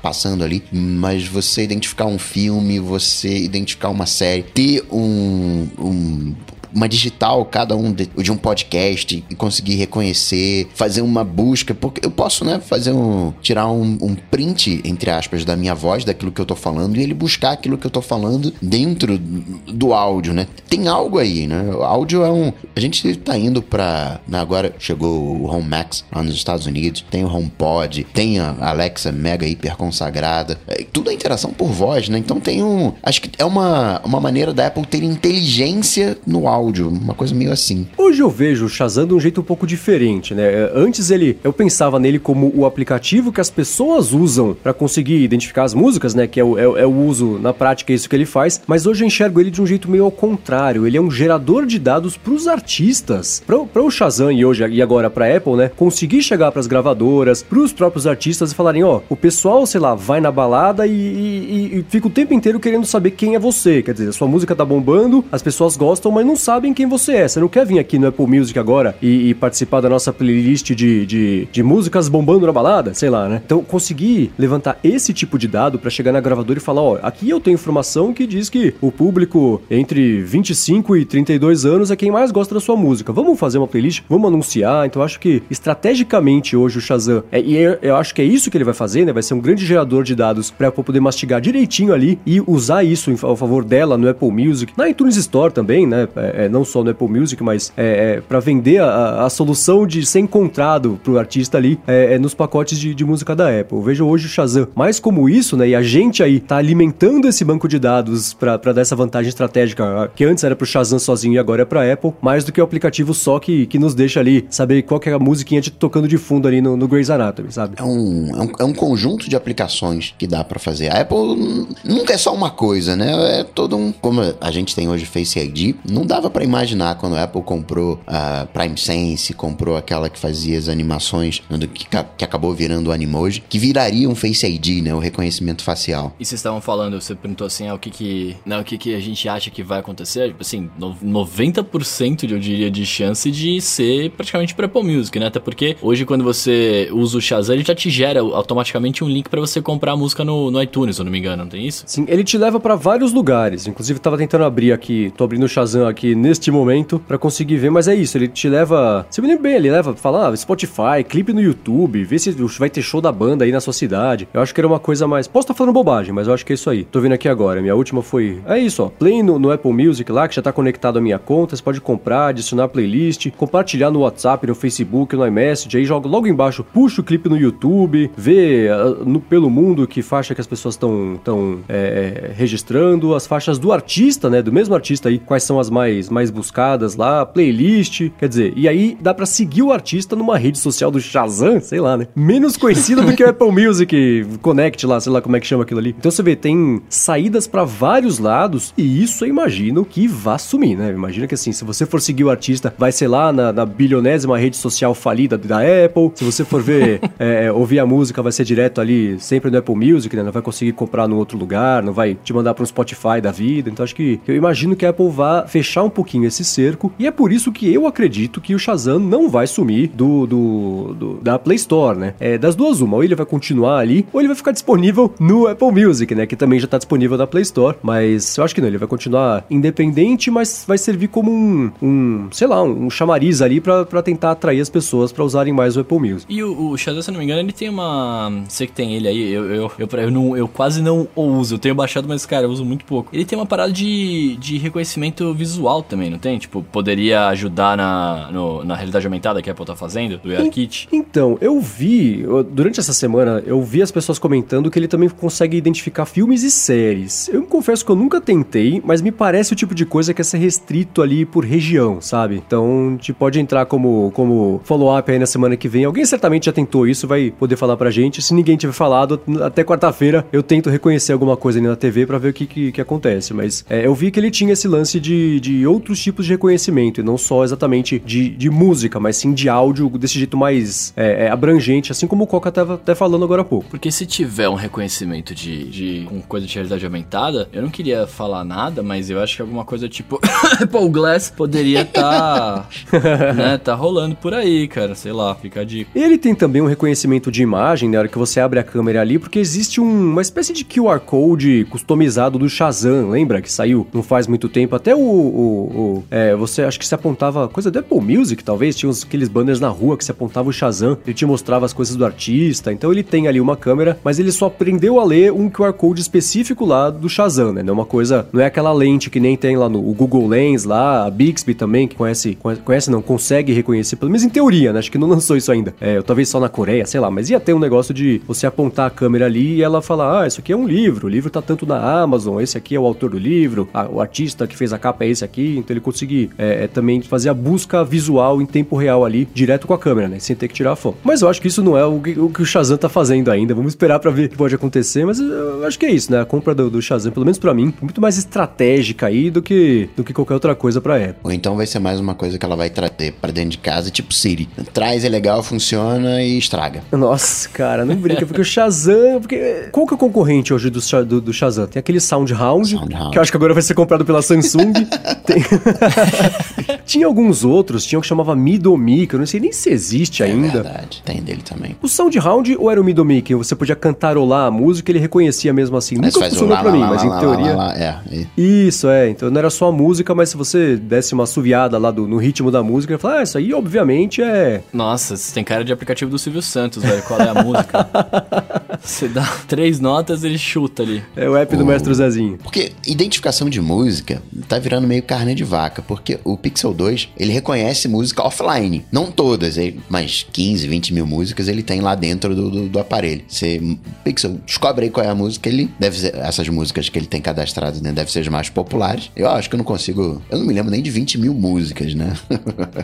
passando 0.00 0.15
ali, 0.44 0.62
mas 0.72 1.26
você 1.26 1.62
identificar 1.62 2.06
um 2.06 2.18
filme, 2.18 2.78
você 2.78 3.36
identificar 3.36 3.88
uma 3.90 4.06
série, 4.06 4.42
ter 4.42 4.84
um. 4.90 5.68
um 5.78 6.34
uma 6.74 6.88
digital, 6.88 7.44
cada 7.44 7.76
um 7.76 7.92
de, 7.92 8.06
de 8.06 8.32
um 8.32 8.36
podcast 8.36 9.24
e 9.28 9.34
conseguir 9.34 9.76
reconhecer, 9.76 10.68
fazer 10.74 11.02
uma 11.02 11.24
busca, 11.24 11.74
porque 11.74 12.04
eu 12.04 12.10
posso, 12.10 12.44
né, 12.44 12.60
fazer 12.60 12.92
um 12.92 13.32
tirar 13.40 13.70
um, 13.70 13.98
um 14.00 14.14
print 14.14 14.80
entre 14.84 15.10
aspas 15.10 15.44
da 15.44 15.56
minha 15.56 15.74
voz, 15.74 16.04
daquilo 16.04 16.32
que 16.32 16.40
eu 16.40 16.46
tô 16.46 16.56
falando 16.56 16.96
e 16.96 17.02
ele 17.02 17.14
buscar 17.14 17.52
aquilo 17.52 17.78
que 17.78 17.86
eu 17.86 17.90
tô 17.90 18.00
falando 18.00 18.52
dentro 18.60 19.18
do 19.18 19.92
áudio, 19.92 20.32
né? 20.32 20.46
Tem 20.68 20.88
algo 20.88 21.18
aí, 21.18 21.46
né? 21.46 21.70
O 21.74 21.82
áudio 21.82 22.22
é 22.22 22.30
um, 22.30 22.52
a 22.74 22.80
gente 22.80 23.16
tá 23.16 23.36
indo 23.36 23.62
para 23.62 24.20
né, 24.26 24.38
agora 24.38 24.74
chegou 24.78 25.40
o 25.40 25.46
Home 25.50 25.68
Max 25.68 26.04
lá 26.12 26.22
nos 26.22 26.34
Estados 26.34 26.66
Unidos, 26.66 27.04
tem 27.10 27.24
o 27.24 27.32
HomePod, 27.32 28.04
tem 28.12 28.38
a 28.38 28.54
Alexa 28.60 29.12
mega 29.12 29.46
hiper 29.46 29.76
consagrada, 29.76 30.58
é, 30.66 30.84
tudo 30.92 31.10
é 31.10 31.12
interação 31.12 31.52
por 31.52 31.68
voz, 31.68 32.08
né? 32.08 32.18
Então 32.18 32.40
tem 32.40 32.62
um, 32.62 32.92
acho 33.02 33.22
que 33.22 33.30
é 33.38 33.44
uma, 33.44 34.00
uma 34.04 34.20
maneira 34.20 34.52
da 34.52 34.66
Apple 34.66 34.86
ter 34.86 35.02
inteligência 35.02 36.18
no 36.26 36.48
áudio, 36.48 36.55
uma 36.56 37.14
coisa 37.14 37.34
meio 37.34 37.52
assim. 37.52 37.86
Hoje 37.96 38.22
eu 38.22 38.30
vejo 38.30 38.66
o 38.66 38.68
Shazam 38.68 39.06
de 39.06 39.14
um 39.14 39.20
jeito 39.20 39.40
um 39.40 39.44
pouco 39.44 39.66
diferente, 39.66 40.34
né? 40.34 40.42
É, 40.42 40.72
antes 40.74 41.10
ele, 41.10 41.38
eu 41.42 41.52
pensava 41.52 41.98
nele 41.98 42.18
como 42.18 42.52
o 42.54 42.66
aplicativo 42.66 43.32
que 43.32 43.40
as 43.40 43.50
pessoas 43.50 44.12
usam 44.12 44.56
para 44.62 44.72
conseguir 44.72 45.22
identificar 45.22 45.64
as 45.64 45.74
músicas, 45.74 46.14
né? 46.14 46.26
Que 46.26 46.40
é 46.40 46.44
o, 46.44 46.58
é, 46.58 46.82
é, 46.82 46.86
o 46.86 47.06
uso 47.06 47.38
na 47.38 47.52
prática, 47.52 47.92
é 47.92 47.96
isso 47.96 48.08
que 48.08 48.16
ele 48.16 48.26
faz. 48.26 48.60
Mas 48.66 48.86
hoje 48.86 49.04
eu 49.04 49.06
enxergo 49.06 49.40
ele 49.40 49.50
de 49.50 49.60
um 49.60 49.66
jeito 49.66 49.90
meio 49.90 50.04
ao 50.04 50.10
contrário. 50.10 50.86
Ele 50.86 50.96
é 50.96 51.00
um 51.00 51.10
gerador 51.10 51.66
de 51.66 51.78
dados 51.78 52.16
para 52.16 52.32
os 52.32 52.46
artistas. 52.46 53.42
Para 53.46 53.82
o 53.82 53.90
Shazam 53.90 54.32
e 54.32 54.44
hoje 54.44 54.66
e 54.68 54.82
agora 54.82 55.10
para 55.10 55.34
Apple, 55.36 55.54
né? 55.54 55.70
Conseguir 55.76 56.22
chegar 56.22 56.50
para 56.50 56.60
as 56.60 56.66
gravadoras, 56.66 57.42
para 57.42 57.58
os 57.58 57.72
próprios 57.72 58.06
artistas 58.06 58.52
e 58.52 58.54
falarem, 58.54 58.82
ó, 58.82 59.00
o 59.08 59.16
pessoal, 59.16 59.66
sei 59.66 59.80
lá, 59.80 59.94
vai 59.94 60.20
na 60.20 60.30
balada 60.30 60.86
e, 60.86 60.90
e, 60.92 61.78
e, 61.78 61.86
fica 61.88 62.06
o 62.06 62.10
tempo 62.10 62.34
inteiro 62.34 62.60
querendo 62.60 62.86
saber 62.86 63.12
quem 63.12 63.34
é 63.34 63.38
você. 63.38 63.82
Quer 63.82 63.92
dizer, 63.92 64.08
a 64.08 64.12
sua 64.12 64.28
música 64.28 64.54
tá 64.54 64.64
bombando, 64.64 65.24
as 65.30 65.42
pessoas 65.42 65.76
gostam, 65.76 66.10
mas 66.10 66.26
não 66.26 66.36
sabem 66.46 66.72
quem 66.72 66.86
você 66.86 67.12
é. 67.16 67.28
Você 67.28 67.40
não 67.40 67.48
quer 67.48 67.66
vir 67.66 67.80
aqui 67.80 67.98
no 67.98 68.06
Apple 68.06 68.24
Music 68.24 68.56
agora 68.56 68.94
e, 69.02 69.30
e 69.30 69.34
participar 69.34 69.80
da 69.80 69.88
nossa 69.88 70.12
playlist 70.12 70.72
de, 70.74 71.04
de, 71.04 71.48
de 71.50 71.60
músicas 71.60 72.08
bombando 72.08 72.46
na 72.46 72.52
balada? 72.52 72.94
Sei 72.94 73.10
lá, 73.10 73.28
né? 73.28 73.42
Então, 73.44 73.64
conseguir 73.64 74.30
levantar 74.38 74.78
esse 74.84 75.12
tipo 75.12 75.40
de 75.40 75.48
dado 75.48 75.76
para 75.76 75.90
chegar 75.90 76.12
na 76.12 76.20
gravadora 76.20 76.60
e 76.60 76.62
falar, 76.62 76.82
ó, 76.82 76.98
aqui 77.02 77.28
eu 77.28 77.40
tenho 77.40 77.56
informação 77.56 78.14
que 78.14 78.28
diz 78.28 78.48
que 78.48 78.72
o 78.80 78.92
público 78.92 79.60
entre 79.68 80.22
25 80.22 80.96
e 80.96 81.04
32 81.04 81.66
anos 81.66 81.90
é 81.90 81.96
quem 81.96 82.12
mais 82.12 82.30
gosta 82.30 82.54
da 82.54 82.60
sua 82.60 82.76
música. 82.76 83.12
Vamos 83.12 83.40
fazer 83.40 83.58
uma 83.58 83.66
playlist? 83.66 84.04
Vamos 84.08 84.28
anunciar? 84.28 84.86
Então, 84.86 85.02
acho 85.02 85.18
que 85.18 85.42
estrategicamente 85.50 86.56
hoje 86.56 86.78
o 86.78 86.80
Shazam, 86.80 87.24
é, 87.32 87.40
e 87.40 87.56
eu, 87.56 87.76
eu 87.82 87.96
acho 87.96 88.14
que 88.14 88.22
é 88.22 88.24
isso 88.24 88.52
que 88.52 88.56
ele 88.56 88.62
vai 88.62 88.74
fazer, 88.74 89.04
né? 89.04 89.12
Vai 89.12 89.24
ser 89.24 89.34
um 89.34 89.40
grande 89.40 89.66
gerador 89.66 90.04
de 90.04 90.14
dados 90.14 90.48
para 90.48 90.70
poder 90.70 91.00
mastigar 91.00 91.40
direitinho 91.40 91.92
ali 91.92 92.20
e 92.24 92.40
usar 92.46 92.84
isso 92.84 93.12
ao 93.22 93.34
favor 93.34 93.64
dela 93.64 93.98
no 93.98 94.08
Apple 94.08 94.30
Music, 94.30 94.72
na 94.76 94.88
iTunes 94.88 95.16
Store 95.16 95.52
também, 95.52 95.88
né? 95.88 96.06
É, 96.36 96.48
não 96.48 96.64
só 96.64 96.84
no 96.84 96.90
Apple 96.90 97.08
Music, 97.08 97.42
mas 97.42 97.72
é, 97.76 98.16
é 98.16 98.20
para 98.20 98.40
vender 98.40 98.78
a, 98.78 99.24
a, 99.24 99.30
solução 99.30 99.86
de 99.86 100.04
ser 100.04 100.20
encontrado 100.20 101.00
pro 101.02 101.18
artista 101.18 101.56
ali 101.56 101.80
é, 101.86 102.14
é, 102.14 102.18
nos 102.18 102.34
pacotes 102.34 102.78
de, 102.78 102.94
de, 102.94 103.04
música 103.04 103.34
da 103.34 103.48
Apple. 103.48 103.78
Eu 103.78 103.82
vejo 103.82 104.06
hoje 104.06 104.26
o 104.26 104.28
Shazam 104.28 104.68
mais 104.74 105.00
como 105.00 105.28
isso, 105.28 105.56
né? 105.56 105.68
E 105.68 105.74
a 105.74 105.82
gente 105.82 106.22
aí 106.22 106.38
tá 106.38 106.58
alimentando 106.58 107.26
esse 107.26 107.42
banco 107.42 107.66
de 107.66 107.78
dados 107.78 108.34
para 108.34 108.56
dar 108.56 108.82
essa 108.82 108.94
vantagem 108.94 109.30
estratégica 109.30 110.10
que 110.14 110.24
antes 110.24 110.44
era 110.44 110.54
pro 110.54 110.66
Shazam 110.66 110.98
sozinho 110.98 111.34
e 111.34 111.38
agora 111.38 111.62
é 111.62 111.64
pra 111.64 111.90
Apple, 111.90 112.12
mais 112.20 112.44
do 112.44 112.52
que 112.52 112.60
o 112.60 112.64
aplicativo 112.64 113.14
só 113.14 113.38
que, 113.38 113.66
que 113.66 113.78
nos 113.78 113.94
deixa 113.94 114.20
ali 114.20 114.46
saber 114.50 114.82
qual 114.82 115.00
que 115.00 115.08
é 115.08 115.12
a 115.12 115.18
musiquinha 115.18 115.60
de, 115.60 115.70
tocando 115.70 116.06
de 116.06 116.18
fundo 116.18 116.46
ali 116.46 116.60
no, 116.60 116.76
no 116.76 116.86
Grey's 116.86 117.08
Anatomy, 117.08 117.50
sabe? 117.50 117.76
É 117.78 117.82
um, 117.82 118.28
é 118.36 118.42
um, 118.42 118.52
é 118.60 118.64
um 118.64 118.74
conjunto 118.74 119.28
de 119.28 119.36
aplicações 119.36 120.14
que 120.18 120.26
dá 120.26 120.44
para 120.44 120.58
fazer. 120.58 120.88
A 120.88 121.00
Apple 121.00 121.66
nunca 121.84 122.12
é 122.12 122.18
só 122.18 122.34
uma 122.34 122.50
coisa, 122.50 122.94
né? 122.94 123.40
É 123.40 123.44
todo 123.44 123.76
um. 123.76 123.92
Como 123.92 124.20
a 124.40 124.50
gente 124.50 124.74
tem 124.74 124.88
hoje 124.88 125.06
Face 125.06 125.38
ID, 125.38 125.76
não 125.88 126.04
dava 126.04 126.25
para 126.30 126.44
imaginar 126.44 126.96
quando 126.96 127.16
a 127.16 127.22
Apple 127.22 127.42
comprou 127.42 128.00
a 128.06 128.46
Prime 128.52 128.76
Sense, 128.76 129.32
comprou 129.34 129.76
aquela 129.76 130.08
que 130.08 130.18
fazia 130.18 130.58
as 130.58 130.68
animações, 130.68 131.42
que, 131.72 131.86
que 132.16 132.24
acabou 132.24 132.54
virando 132.54 132.88
o 132.88 132.92
Animoji, 132.92 133.42
que 133.48 133.58
viraria 133.58 134.08
um 134.08 134.14
Face 134.14 134.46
ID, 134.46 134.82
né? 134.82 134.94
O 134.94 134.98
reconhecimento 134.98 135.62
facial. 135.62 136.14
E 136.18 136.24
vocês 136.24 136.38
estavam 136.38 136.60
falando, 136.60 137.00
você 137.00 137.14
perguntou 137.14 137.46
assim, 137.46 137.68
ah, 137.68 137.74
o 137.74 137.78
que 137.78 137.90
que. 137.90 138.36
Não, 138.44 138.60
o 138.60 138.64
que 138.64 138.78
que 138.78 138.94
a 138.94 139.00
gente 139.00 139.28
acha 139.28 139.50
que 139.50 139.62
vai 139.62 139.80
acontecer? 139.80 140.28
Tipo 140.28 140.42
assim, 140.42 140.70
90% 140.80 142.30
eu 142.30 142.38
diria 142.38 142.70
de 142.70 142.84
chance 142.84 143.30
de 143.30 143.60
ser 143.60 144.10
praticamente 144.10 144.54
para 144.54 144.66
Apple 144.66 144.82
Music, 144.82 145.18
né? 145.18 145.26
Até 145.26 145.38
porque 145.38 145.76
hoje 145.80 146.04
quando 146.04 146.24
você 146.24 146.88
usa 146.92 147.18
o 147.18 147.20
Shazam, 147.20 147.54
ele 147.54 147.64
já 147.64 147.74
te 147.74 147.90
gera 147.90 148.20
automaticamente 148.20 149.04
um 149.04 149.08
link 149.08 149.28
para 149.28 149.40
você 149.40 149.60
comprar 149.60 149.92
a 149.92 149.96
música 149.96 150.24
no, 150.24 150.50
no 150.50 150.62
iTunes, 150.62 150.96
se 150.96 151.02
eu 151.02 151.04
não 151.04 151.12
me 151.12 151.18
engano, 151.18 151.44
não 151.44 151.50
tem 151.50 151.66
isso? 151.66 151.84
Sim, 151.86 152.04
ele 152.08 152.24
te 152.24 152.36
leva 152.36 152.58
para 152.58 152.74
vários 152.74 153.12
lugares. 153.12 153.66
Inclusive, 153.66 153.98
tava 154.00 154.18
tentando 154.18 154.44
abrir 154.44 154.72
aqui, 154.72 155.12
tô 155.16 155.24
abrindo 155.24 155.44
o 155.44 155.48
Shazam 155.48 155.86
aqui 155.86 156.14
neste 156.16 156.50
momento 156.50 156.98
para 156.98 157.18
conseguir 157.18 157.56
ver, 157.58 157.70
mas 157.70 157.88
é 157.88 157.94
isso, 157.94 158.16
ele 158.16 158.28
te 158.28 158.48
leva. 158.48 159.06
Você 159.10 159.20
me 159.20 159.28
lembra 159.28 159.44
bem, 159.44 159.54
ele 159.54 159.70
leva, 159.70 159.94
fala, 159.94 160.28
ah, 160.28 160.36
Spotify, 160.36 161.04
clipe 161.06 161.32
no 161.32 161.40
YouTube, 161.40 162.04
vê 162.04 162.18
se 162.18 162.32
vai 162.58 162.70
ter 162.70 162.82
show 162.82 163.00
da 163.00 163.12
banda 163.12 163.44
aí 163.44 163.52
na 163.52 163.60
sua 163.60 163.72
cidade. 163.72 164.28
Eu 164.32 164.40
acho 164.40 164.54
que 164.54 164.60
era 164.60 164.66
uma 164.66 164.78
coisa 164.78 165.06
mais. 165.06 165.26
Posso 165.26 165.44
estar 165.44 165.54
tá 165.54 165.58
falando 165.58 165.74
bobagem, 165.74 166.12
mas 166.12 166.28
eu 166.28 166.34
acho 166.34 166.44
que 166.44 166.52
é 166.52 166.54
isso 166.54 166.70
aí. 166.70 166.84
Tô 166.84 167.00
vendo 167.00 167.12
aqui 167.12 167.28
agora. 167.28 167.60
Minha 167.60 167.74
última 167.74 168.02
foi. 168.02 168.40
É 168.46 168.58
isso, 168.58 168.82
ó. 168.82 168.88
Play 168.88 169.22
no, 169.22 169.38
no 169.38 169.50
Apple 169.50 169.72
Music 169.72 170.10
lá, 170.10 170.28
que 170.28 170.34
já 170.34 170.42
tá 170.42 170.52
conectado 170.52 170.98
à 170.98 171.00
minha 171.00 171.18
conta. 171.18 171.56
Você 171.56 171.62
pode 171.62 171.80
comprar, 171.80 172.28
adicionar 172.28 172.68
playlist, 172.68 173.30
compartilhar 173.36 173.90
no 173.90 174.00
WhatsApp, 174.00 174.46
no 174.46 174.54
Facebook, 174.54 175.14
no 175.16 175.26
iMessage. 175.26 175.76
Aí 175.76 175.84
joga 175.84 176.08
logo 176.08 176.26
embaixo, 176.26 176.64
puxa 176.64 177.00
o 177.00 177.04
clipe 177.04 177.28
no 177.28 177.36
YouTube, 177.36 178.10
vê 178.16 178.68
uh, 178.70 179.04
no, 179.04 179.20
pelo 179.20 179.50
mundo 179.50 179.86
que 179.86 180.02
faixa 180.02 180.34
que 180.34 180.40
as 180.40 180.46
pessoas 180.46 180.74
estão 180.74 181.18
tão, 181.22 181.60
é, 181.68 182.30
é, 182.30 182.32
registrando, 182.32 183.14
as 183.14 183.26
faixas 183.26 183.58
do 183.58 183.72
artista, 183.72 184.30
né? 184.30 184.42
Do 184.42 184.52
mesmo 184.52 184.74
artista 184.74 185.08
aí, 185.08 185.18
quais 185.18 185.42
são 185.42 185.58
as 185.58 185.70
mais, 185.70 186.05
mais 186.10 186.30
buscadas 186.30 186.96
lá, 186.96 187.24
playlist. 187.24 188.10
Quer 188.18 188.28
dizer, 188.28 188.52
e 188.56 188.68
aí 188.68 188.96
dá 189.00 189.12
para 189.12 189.26
seguir 189.26 189.62
o 189.62 189.72
artista 189.72 190.16
numa 190.16 190.38
rede 190.38 190.58
social 190.58 190.90
do 190.90 191.00
Shazam, 191.00 191.60
sei 191.60 191.80
lá, 191.80 191.96
né? 191.96 192.08
Menos 192.14 192.56
conhecida 192.56 193.02
do 193.02 193.14
que 193.14 193.22
o 193.22 193.28
Apple 193.28 193.52
Music 193.52 194.26
Connect 194.42 194.86
lá, 194.86 195.00
sei 195.00 195.12
lá 195.12 195.20
como 195.20 195.36
é 195.36 195.40
que 195.40 195.46
chama 195.46 195.62
aquilo 195.62 195.80
ali. 195.80 195.94
Então 195.98 196.10
você 196.10 196.22
vê, 196.22 196.36
tem 196.36 196.82
saídas 196.88 197.46
para 197.46 197.64
vários 197.64 198.18
lados 198.18 198.72
e 198.76 199.02
isso 199.02 199.24
eu 199.24 199.28
imagino 199.28 199.84
que 199.84 200.06
vá 200.06 200.38
sumir, 200.38 200.76
né? 200.76 200.90
Imagina 200.90 201.26
que 201.26 201.34
assim, 201.34 201.52
se 201.52 201.64
você 201.64 201.86
for 201.86 202.00
seguir 202.00 202.24
o 202.24 202.30
artista, 202.30 202.74
vai 202.78 202.92
ser 202.92 203.08
lá 203.08 203.32
na, 203.32 203.52
na 203.52 203.66
bilionésima 203.66 204.38
rede 204.38 204.56
social 204.56 204.94
falida 204.94 205.36
da 205.36 205.60
Apple. 205.60 206.12
Se 206.14 206.24
você 206.24 206.44
for 206.44 206.62
ver, 206.62 207.00
é, 207.18 207.50
ouvir 207.52 207.78
a 207.78 207.86
música, 207.86 208.22
vai 208.22 208.32
ser 208.32 208.44
direto 208.44 208.80
ali, 208.80 209.18
sempre 209.20 209.50
no 209.50 209.58
Apple 209.58 209.74
Music, 209.74 210.14
né? 210.14 210.22
Não 210.22 210.32
vai 210.32 210.42
conseguir 210.42 210.72
comprar 210.72 211.06
no 211.08 211.16
outro 211.16 211.38
lugar, 211.38 211.82
não 211.82 211.92
vai 211.92 212.14
te 212.14 212.32
mandar 212.32 212.54
para 212.54 212.62
um 212.62 212.66
Spotify 212.66 213.20
da 213.20 213.30
vida. 213.30 213.70
Então 213.70 213.84
acho 213.84 213.94
que 213.94 214.20
eu 214.26 214.34
imagino 214.34 214.76
que 214.76 214.86
a 214.86 214.90
Apple 214.90 215.10
vá 215.10 215.46
fechar 215.46 215.82
um 215.82 215.90
pouquinho 215.96 216.26
esse 216.26 216.44
cerco 216.44 216.92
e 216.98 217.06
é 217.06 217.10
por 217.10 217.32
isso 217.32 217.50
que 217.50 217.72
eu 217.72 217.86
acredito 217.86 218.40
que 218.40 218.54
o 218.54 218.58
Shazam 218.58 218.98
não 218.98 219.28
vai 219.28 219.46
sumir 219.46 219.88
do, 219.88 220.26
do, 220.26 220.94
do 220.94 221.14
da 221.22 221.38
Play 221.38 221.56
Store, 221.56 221.98
né? 221.98 222.14
É 222.20 222.36
das 222.36 222.54
duas 222.54 222.80
uma, 222.80 222.96
ou 222.96 223.04
ele 223.04 223.14
vai 223.14 223.24
continuar 223.24 223.78
ali, 223.78 224.06
ou 224.12 224.20
ele 224.20 224.28
vai 224.28 224.36
ficar 224.36 224.52
disponível 224.52 225.12
no 225.18 225.46
Apple 225.46 225.72
Music, 225.72 226.14
né? 226.14 226.26
Que 226.26 226.36
também 226.36 226.60
já 226.60 226.66
tá 226.66 226.76
disponível 226.76 227.16
na 227.16 227.26
Play 227.26 227.42
Store, 227.42 227.76
mas 227.82 228.36
eu 228.36 228.44
acho 228.44 228.54
que 228.54 228.60
não, 228.60 228.68
ele 228.68 228.78
vai 228.78 228.88
continuar 228.88 229.44
independente, 229.50 230.30
mas 230.30 230.64
vai 230.66 230.76
servir 230.76 231.08
como 231.08 231.30
um, 231.30 231.72
um 231.80 232.28
sei 232.30 232.46
lá, 232.46 232.62
um 232.62 232.90
chamariz 232.90 233.40
ali 233.40 233.60
para 233.60 234.02
tentar 234.02 234.32
atrair 234.32 234.60
as 234.60 234.68
pessoas 234.68 235.12
para 235.12 235.24
usarem 235.24 235.52
mais 235.52 235.76
o 235.76 235.80
Apple 235.80 235.98
Music. 235.98 236.32
E 236.32 236.42
o, 236.42 236.70
o 236.70 236.76
Shazam, 236.76 237.02
se 237.02 237.10
não 237.10 237.18
me 237.18 237.24
engano, 237.24 237.40
ele 237.40 237.52
tem 237.52 237.68
uma. 237.68 238.30
Você 238.48 238.66
que 238.66 238.72
tem 238.72 238.94
ele 238.94 239.08
aí, 239.08 239.32
eu, 239.32 239.44
eu, 239.46 239.72
eu, 239.78 239.88
eu, 239.92 240.10
não, 240.10 240.36
eu 240.36 240.48
quase 240.48 240.82
não 240.82 241.08
uso. 241.16 241.54
Eu 241.54 241.58
tenho 241.58 241.74
baixado, 241.74 242.06
mas, 242.06 242.26
cara, 242.26 242.46
eu 242.46 242.50
uso 242.50 242.64
muito 242.64 242.84
pouco. 242.84 243.10
Ele 243.12 243.24
tem 243.24 243.38
uma 243.38 243.46
parada 243.46 243.72
de, 243.72 244.36
de 244.36 244.58
reconhecimento 244.58 245.32
visual 245.34 245.82
também, 245.86 246.10
não 246.10 246.18
tem? 246.18 246.38
Tipo, 246.38 246.62
poderia 246.62 247.28
ajudar 247.28 247.76
na, 247.76 248.30
no, 248.30 248.64
na 248.64 248.74
realidade 248.74 249.06
aumentada 249.06 249.40
que 249.40 249.48
a 249.48 249.52
Apple 249.52 249.66
tá 249.66 249.76
fazendo, 249.76 250.18
do 250.18 250.34
ARKit? 250.34 250.88
Então, 250.92 251.38
eu 251.40 251.60
vi, 251.60 252.24
durante 252.50 252.80
essa 252.80 252.92
semana, 252.92 253.42
eu 253.46 253.62
vi 253.62 253.82
as 253.82 253.90
pessoas 253.90 254.18
comentando 254.18 254.70
que 254.70 254.78
ele 254.78 254.88
também 254.88 255.08
consegue 255.08 255.56
identificar 255.56 256.06
filmes 256.06 256.42
e 256.42 256.50
séries. 256.50 257.28
Eu 257.28 257.42
confesso 257.44 257.84
que 257.84 257.90
eu 257.90 257.96
nunca 257.96 258.20
tentei, 258.20 258.82
mas 258.84 259.00
me 259.00 259.12
parece 259.12 259.52
o 259.52 259.56
tipo 259.56 259.74
de 259.74 259.86
coisa 259.86 260.12
que 260.12 260.20
é 260.20 260.24
ser 260.24 260.38
restrito 260.38 261.02
ali 261.02 261.24
por 261.24 261.44
região, 261.44 262.00
sabe? 262.00 262.36
Então, 262.36 262.96
gente 262.96 263.12
pode 263.12 263.38
entrar 263.38 263.66
como, 263.66 264.10
como 264.12 264.60
follow-up 264.64 265.10
aí 265.10 265.18
na 265.18 265.26
semana 265.26 265.56
que 265.56 265.68
vem. 265.68 265.84
Alguém 265.84 266.04
certamente 266.04 266.46
já 266.46 266.52
tentou 266.52 266.86
isso, 266.86 267.06
vai 267.06 267.30
poder 267.30 267.56
falar 267.56 267.76
pra 267.76 267.90
gente. 267.90 268.20
Se 268.20 268.34
ninguém 268.34 268.56
tiver 268.56 268.72
falado, 268.72 269.20
até 269.42 269.62
quarta-feira 269.62 270.26
eu 270.32 270.42
tento 270.42 270.70
reconhecer 270.70 271.12
alguma 271.12 271.36
coisa 271.36 271.58
ali 271.58 271.68
na 271.68 271.76
TV 271.76 272.06
para 272.06 272.18
ver 272.18 272.30
o 272.30 272.32
que, 272.32 272.46
que, 272.46 272.72
que 272.72 272.80
acontece. 272.80 273.32
Mas 273.32 273.64
é, 273.68 273.86
eu 273.86 273.94
vi 273.94 274.10
que 274.10 274.18
ele 274.18 274.30
tinha 274.30 274.52
esse 274.52 274.66
lance 274.66 274.98
de, 274.98 275.40
de 275.40 275.66
outros 275.76 276.02
tipos 276.02 276.26
de 276.26 276.32
reconhecimento, 276.32 277.00
e 277.00 277.04
não 277.04 277.16
só 277.16 277.44
exatamente 277.44 277.98
de, 277.98 278.28
de 278.30 278.50
música, 278.50 278.98
mas 278.98 279.16
sim 279.16 279.32
de 279.32 279.48
áudio 279.48 279.88
desse 279.90 280.18
jeito 280.18 280.36
mais 280.36 280.92
é, 280.96 281.26
é, 281.26 281.30
abrangente, 281.30 281.92
assim 281.92 282.06
como 282.06 282.24
o 282.24 282.26
Coca 282.26 282.50
tava 282.50 282.74
até 282.74 282.94
falando 282.94 283.24
agora 283.24 283.42
há 283.42 283.44
pouco. 283.44 283.68
Porque 283.70 283.90
se 283.90 284.06
tiver 284.06 284.48
um 284.48 284.54
reconhecimento 284.54 285.34
de, 285.34 285.64
de 285.64 286.06
com 286.08 286.20
coisa 286.22 286.46
de 286.46 286.54
realidade 286.54 286.84
aumentada, 286.84 287.48
eu 287.52 287.62
não 287.62 287.70
queria 287.70 288.06
falar 288.06 288.44
nada, 288.44 288.82
mas 288.82 289.10
eu 289.10 289.20
acho 289.20 289.36
que 289.36 289.42
alguma 289.42 289.64
coisa 289.64 289.88
tipo 289.88 290.20
Apple 290.60 290.88
Glass 290.88 291.30
poderia 291.30 291.82
estar 291.82 292.68
tá, 292.90 293.32
né, 293.34 293.58
tá 293.58 293.74
rolando 293.74 294.16
por 294.16 294.34
aí, 294.34 294.66
cara, 294.68 294.94
sei 294.94 295.12
lá, 295.12 295.34
fica 295.34 295.60
a 295.60 295.64
dica. 295.64 295.90
Ele 295.94 296.18
tem 296.18 296.34
também 296.34 296.62
um 296.62 296.66
reconhecimento 296.66 297.30
de 297.30 297.42
imagem 297.42 297.88
na 297.88 297.98
hora 297.98 298.08
que 298.08 298.18
você 298.18 298.40
abre 298.40 298.58
a 298.58 298.64
câmera 298.64 299.00
ali, 299.00 299.18
porque 299.18 299.38
existe 299.38 299.80
um, 299.80 300.10
uma 300.12 300.22
espécie 300.22 300.52
de 300.52 300.64
QR 300.64 301.00
Code 301.00 301.66
customizado 301.70 302.38
do 302.38 302.48
Shazam, 302.48 303.10
lembra? 303.10 303.40
Que 303.40 303.50
saiu 303.50 303.86
não 303.92 304.02
faz 304.02 304.26
muito 304.26 304.48
tempo. 304.48 304.74
Até 304.74 304.94
o, 304.94 304.98
o 304.98 305.55
o, 305.56 306.04
é, 306.10 306.34
você 306.34 306.62
acho 306.62 306.78
que 306.78 306.86
se 306.86 306.94
apontava 306.94 307.48
coisa 307.48 307.70
do 307.70 307.78
Apple 307.78 308.00
Music, 308.00 308.42
talvez, 308.42 308.76
tinha 308.76 308.88
uns, 308.88 309.04
aqueles 309.04 309.28
banners 309.28 309.60
na 309.60 309.68
rua 309.68 309.96
que 309.96 310.04
se 310.04 310.10
apontava 310.10 310.48
o 310.48 310.52
Shazam, 310.52 310.96
ele 311.04 311.14
te 311.14 311.26
mostrava 311.26 311.66
as 311.66 311.72
coisas 311.72 311.96
do 311.96 312.04
artista, 312.04 312.72
então 312.72 312.92
ele 312.92 313.02
tem 313.02 313.28
ali 313.28 313.40
uma 313.40 313.56
câmera, 313.56 313.98
mas 314.02 314.18
ele 314.18 314.32
só 314.32 314.46
aprendeu 314.46 315.00
a 315.00 315.04
ler 315.04 315.32
um 315.32 315.50
QR 315.50 315.72
Code 315.72 316.00
específico 316.00 316.64
lá 316.64 316.90
do 316.90 317.08
Shazam, 317.08 317.52
né? 317.52 317.62
Não 317.62 317.70
é 317.70 317.74
uma 317.74 317.84
coisa, 317.84 318.28
não 318.32 318.40
é 318.40 318.46
aquela 318.46 318.72
lente 318.72 319.10
que 319.10 319.20
nem 319.20 319.36
tem 319.36 319.56
lá 319.56 319.68
no 319.68 319.80
Google 319.92 320.26
Lens, 320.26 320.64
lá, 320.64 321.06
a 321.06 321.10
Bixby 321.10 321.54
também, 321.54 321.88
que 321.88 321.96
conhece, 321.96 322.36
conhece 322.64 322.90
não, 322.90 323.02
consegue 323.02 323.52
reconhecer, 323.52 323.96
pelo 323.96 324.10
menos 324.10 324.24
em 324.24 324.28
teoria, 324.28 324.72
né? 324.72 324.78
Acho 324.78 324.90
que 324.90 324.98
não 324.98 325.08
lançou 325.16 325.36
isso 325.36 325.50
ainda. 325.52 325.74
É, 325.80 326.00
talvez 326.02 326.28
só 326.28 326.40
na 326.40 326.48
Coreia, 326.48 326.86
sei 326.86 327.00
lá, 327.00 327.10
mas 327.10 327.30
ia 327.30 327.40
ter 327.40 327.54
um 327.54 327.58
negócio 327.58 327.92
de 327.92 328.20
você 328.26 328.46
apontar 328.46 328.86
a 328.86 328.90
câmera 328.90 329.26
ali 329.26 329.56
e 329.56 329.62
ela 329.62 329.82
falar, 329.82 330.22
ah, 330.22 330.26
isso 330.26 330.40
aqui 330.40 330.52
é 330.52 330.56
um 330.56 330.66
livro, 330.66 331.06
o 331.06 331.10
livro 331.10 331.30
tá 331.30 331.42
tanto 331.42 331.66
na 331.66 332.00
Amazon, 332.02 332.40
esse 332.40 332.56
aqui 332.56 332.74
é 332.74 332.80
o 332.80 332.84
autor 332.84 333.10
do 333.10 333.18
livro, 333.18 333.68
a, 333.72 333.86
o 333.86 334.00
artista 334.00 334.46
que 334.46 334.56
fez 334.56 334.72
a 334.72 334.78
capa 334.78 335.04
é 335.04 335.08
esse 335.08 335.24
aqui, 335.24 335.45
então 335.56 335.74
ele 335.74 335.80
conseguir 335.80 336.30
é, 336.38 336.64
é, 336.64 336.68
também 336.68 337.00
fazer 337.02 337.28
a 337.28 337.34
busca 337.34 337.84
visual 337.84 338.40
em 338.40 338.46
tempo 338.46 338.76
real 338.76 339.04
ali, 339.04 339.28
direto 339.32 339.66
com 339.66 339.74
a 339.74 339.78
câmera, 339.78 340.08
né? 340.08 340.18
Sem 340.18 340.34
ter 340.34 340.48
que 340.48 340.54
tirar 340.54 340.72
a 340.72 340.76
foto. 340.76 340.98
Mas 341.04 341.22
eu 341.22 341.28
acho 341.28 341.40
que 341.40 341.48
isso 341.48 341.62
não 341.62 341.76
é 341.76 341.84
o 341.84 342.00
que 342.00 342.18
o, 342.18 342.28
que 342.30 342.42
o 342.42 342.46
Shazam 342.46 342.76
tá 342.76 342.88
fazendo 342.88 343.30
ainda. 343.30 343.54
Vamos 343.54 343.72
esperar 343.72 343.98
para 343.98 344.10
ver 344.10 344.26
o 344.26 344.28
que 344.28 344.36
pode 344.36 344.54
acontecer, 344.54 345.04
mas 345.04 345.18
eu 345.18 345.64
acho 345.66 345.78
que 345.78 345.86
é 345.86 345.90
isso, 345.90 346.10
né? 346.10 346.20
A 346.20 346.24
compra 346.24 346.54
do, 346.54 346.70
do 346.70 346.80
Shazam, 346.80 347.12
pelo 347.12 347.24
menos 347.24 347.38
para 347.38 347.52
mim, 347.54 347.72
muito 347.80 348.00
mais 348.00 348.18
estratégica 348.18 349.06
aí 349.06 349.30
do 349.30 349.42
que, 349.42 349.88
do 349.96 350.02
que 350.02 350.12
qualquer 350.12 350.34
outra 350.34 350.54
coisa 350.54 350.80
pra 350.80 350.96
Apple. 350.96 351.16
Ou 351.22 351.32
então 351.32 351.56
vai 351.56 351.66
ser 351.66 351.78
mais 351.78 352.00
uma 352.00 352.14
coisa 352.14 352.38
que 352.38 352.44
ela 352.44 352.56
vai 352.56 352.70
trazer 352.70 353.12
para 353.20 353.32
dentro 353.32 353.50
de 353.50 353.58
casa, 353.58 353.90
tipo 353.90 354.12
Siri. 354.12 354.48
Traz, 354.72 355.04
é 355.04 355.08
legal, 355.08 355.42
funciona 355.42 356.22
e 356.22 356.38
estraga. 356.38 356.82
Nossa, 356.92 357.48
cara, 357.48 357.84
não 357.84 357.96
brinca, 357.96 358.26
porque 358.26 358.40
o 358.40 358.44
Shazam. 358.44 359.20
Porque... 359.20 359.68
Qual 359.72 359.86
que 359.86 359.94
é 359.94 359.96
o 359.96 359.98
concorrente 359.98 360.52
hoje 360.52 360.70
do, 360.70 360.80
do, 361.04 361.20
do 361.20 361.32
Shazam? 361.32 361.66
Tem 361.66 361.80
aquele 361.80 362.00
SoundHound, 362.00 362.70
Sound 362.70 362.96
que 363.12 363.18
eu 363.18 363.22
acho 363.22 363.30
que 363.30 363.36
agora 363.36 363.52
vai 363.52 363.62
ser 363.62 363.74
comprado 363.74 364.04
pela 364.04 364.22
Samsung. 364.22 364.72
Tinha 366.86 367.06
alguns 367.06 367.44
outros, 367.44 367.84
tinha 367.84 367.98
um 367.98 368.02
que 368.02 368.06
chamava 368.06 368.34
Midomi, 368.36 369.06
que 369.06 369.14
eu 369.14 369.18
não 369.18 369.26
sei 369.26 369.40
nem 369.40 369.52
se 369.52 369.70
existe 369.70 370.22
é 370.22 370.26
ainda. 370.26 370.46
É 370.46 370.62
verdade, 370.62 371.02
tem 371.04 371.20
dele 371.20 371.42
também. 371.42 371.76
O 371.82 371.88
SoundHound 371.88 372.56
ou 372.58 372.70
era 372.70 372.80
o 372.80 372.84
Midomi, 372.84 373.22
que 373.22 373.34
você 373.34 373.56
podia 373.56 373.74
cantarolar 373.74 374.46
a 374.46 374.50
música 374.50 374.90
e 374.90 374.92
ele 374.92 375.00
reconhecia 375.00 375.52
mesmo 375.52 375.76
assim? 375.76 375.96
Mas 376.00 376.14
Nunca 376.14 376.28
funcionou 376.28 376.54
lá, 376.54 376.60
pra 376.60 376.70
lá, 376.70 376.76
mim, 376.76 376.82
lá, 376.82 376.88
mas 376.88 377.04
em 377.04 377.18
teoria. 377.18 377.56
é, 377.76 378.16
é. 378.20 378.26
Isso, 378.40 378.88
é. 378.88 379.08
Então 379.10 379.30
não 379.30 379.38
era 379.38 379.50
só 379.50 379.68
a 379.68 379.72
música, 379.72 380.14
mas 380.14 380.28
se 380.28 380.36
você 380.36 380.76
desse 380.76 381.12
uma 381.12 381.24
assoviada 381.24 381.76
lá 381.76 381.90
do, 381.90 382.06
no 382.06 382.18
ritmo 382.18 382.50
da 382.50 382.62
música, 382.62 382.92
ele 382.92 383.00
fala, 383.00 383.18
ah, 383.18 383.22
isso 383.24 383.36
aí 383.36 383.52
obviamente 383.52 384.22
é. 384.22 384.62
Nossa, 384.72 385.16
você 385.16 385.34
tem 385.34 385.42
cara 385.42 385.64
de 385.64 385.72
aplicativo 385.72 386.10
do 386.10 386.18
Silvio 386.18 386.42
Santos, 386.42 386.82
velho. 386.82 387.02
Qual 387.02 387.20
é 387.20 387.28
a 387.28 387.42
música? 387.42 387.88
você 388.80 389.08
dá 389.08 389.26
três 389.48 389.80
notas, 389.80 390.22
ele 390.22 390.38
chuta 390.38 390.82
ali. 390.82 391.02
É 391.16 391.28
o 391.28 391.36
app 391.36 391.56
do 391.56 391.66
Mestre 391.66 391.92
Zezinho. 391.94 392.38
Porque 392.42 392.72
identificação 392.86 393.48
de 393.50 393.60
música 393.60 394.22
tá 394.48 394.58
virando 394.58 394.86
meio 394.86 395.02
carne 395.02 395.25
de 395.34 395.44
vaca, 395.44 395.82
porque 395.82 396.18
o 396.24 396.36
Pixel 396.36 396.72
2, 396.72 397.08
ele 397.18 397.32
reconhece 397.32 397.88
música 397.88 398.22
offline. 398.22 398.84
Não 398.90 399.10
todas, 399.10 399.56
mas 399.88 400.26
15, 400.32 400.66
20 400.66 400.94
mil 400.94 401.06
músicas 401.06 401.48
ele 401.48 401.62
tem 401.62 401.80
lá 401.80 401.94
dentro 401.94 402.34
do, 402.34 402.50
do, 402.50 402.68
do 402.68 402.78
aparelho. 402.78 403.22
Você, 403.28 403.60
Pixel, 404.04 404.38
descobre 404.44 404.86
aí 404.86 404.90
qual 404.90 405.04
é 405.04 405.08
a 405.08 405.14
música, 405.14 405.48
ele 405.48 405.70
deve 405.78 405.98
ser, 405.98 406.14
essas 406.16 406.48
músicas 406.48 406.88
que 406.88 406.98
ele 406.98 407.06
tem 407.06 407.20
cadastradas, 407.20 407.80
né, 407.80 407.92
deve 407.92 408.10
ser 408.10 408.20
as 408.20 408.28
mais 408.28 408.48
populares. 408.48 409.10
Eu 409.16 409.28
acho 409.30 409.48
que 409.48 409.54
eu 409.54 409.58
não 409.58 409.64
consigo, 409.64 410.22
eu 410.30 410.38
não 410.38 410.46
me 410.46 410.54
lembro 410.54 410.70
nem 410.70 410.82
de 410.82 410.90
20 410.90 411.18
mil 411.18 411.34
músicas, 411.34 411.94
né? 411.94 412.12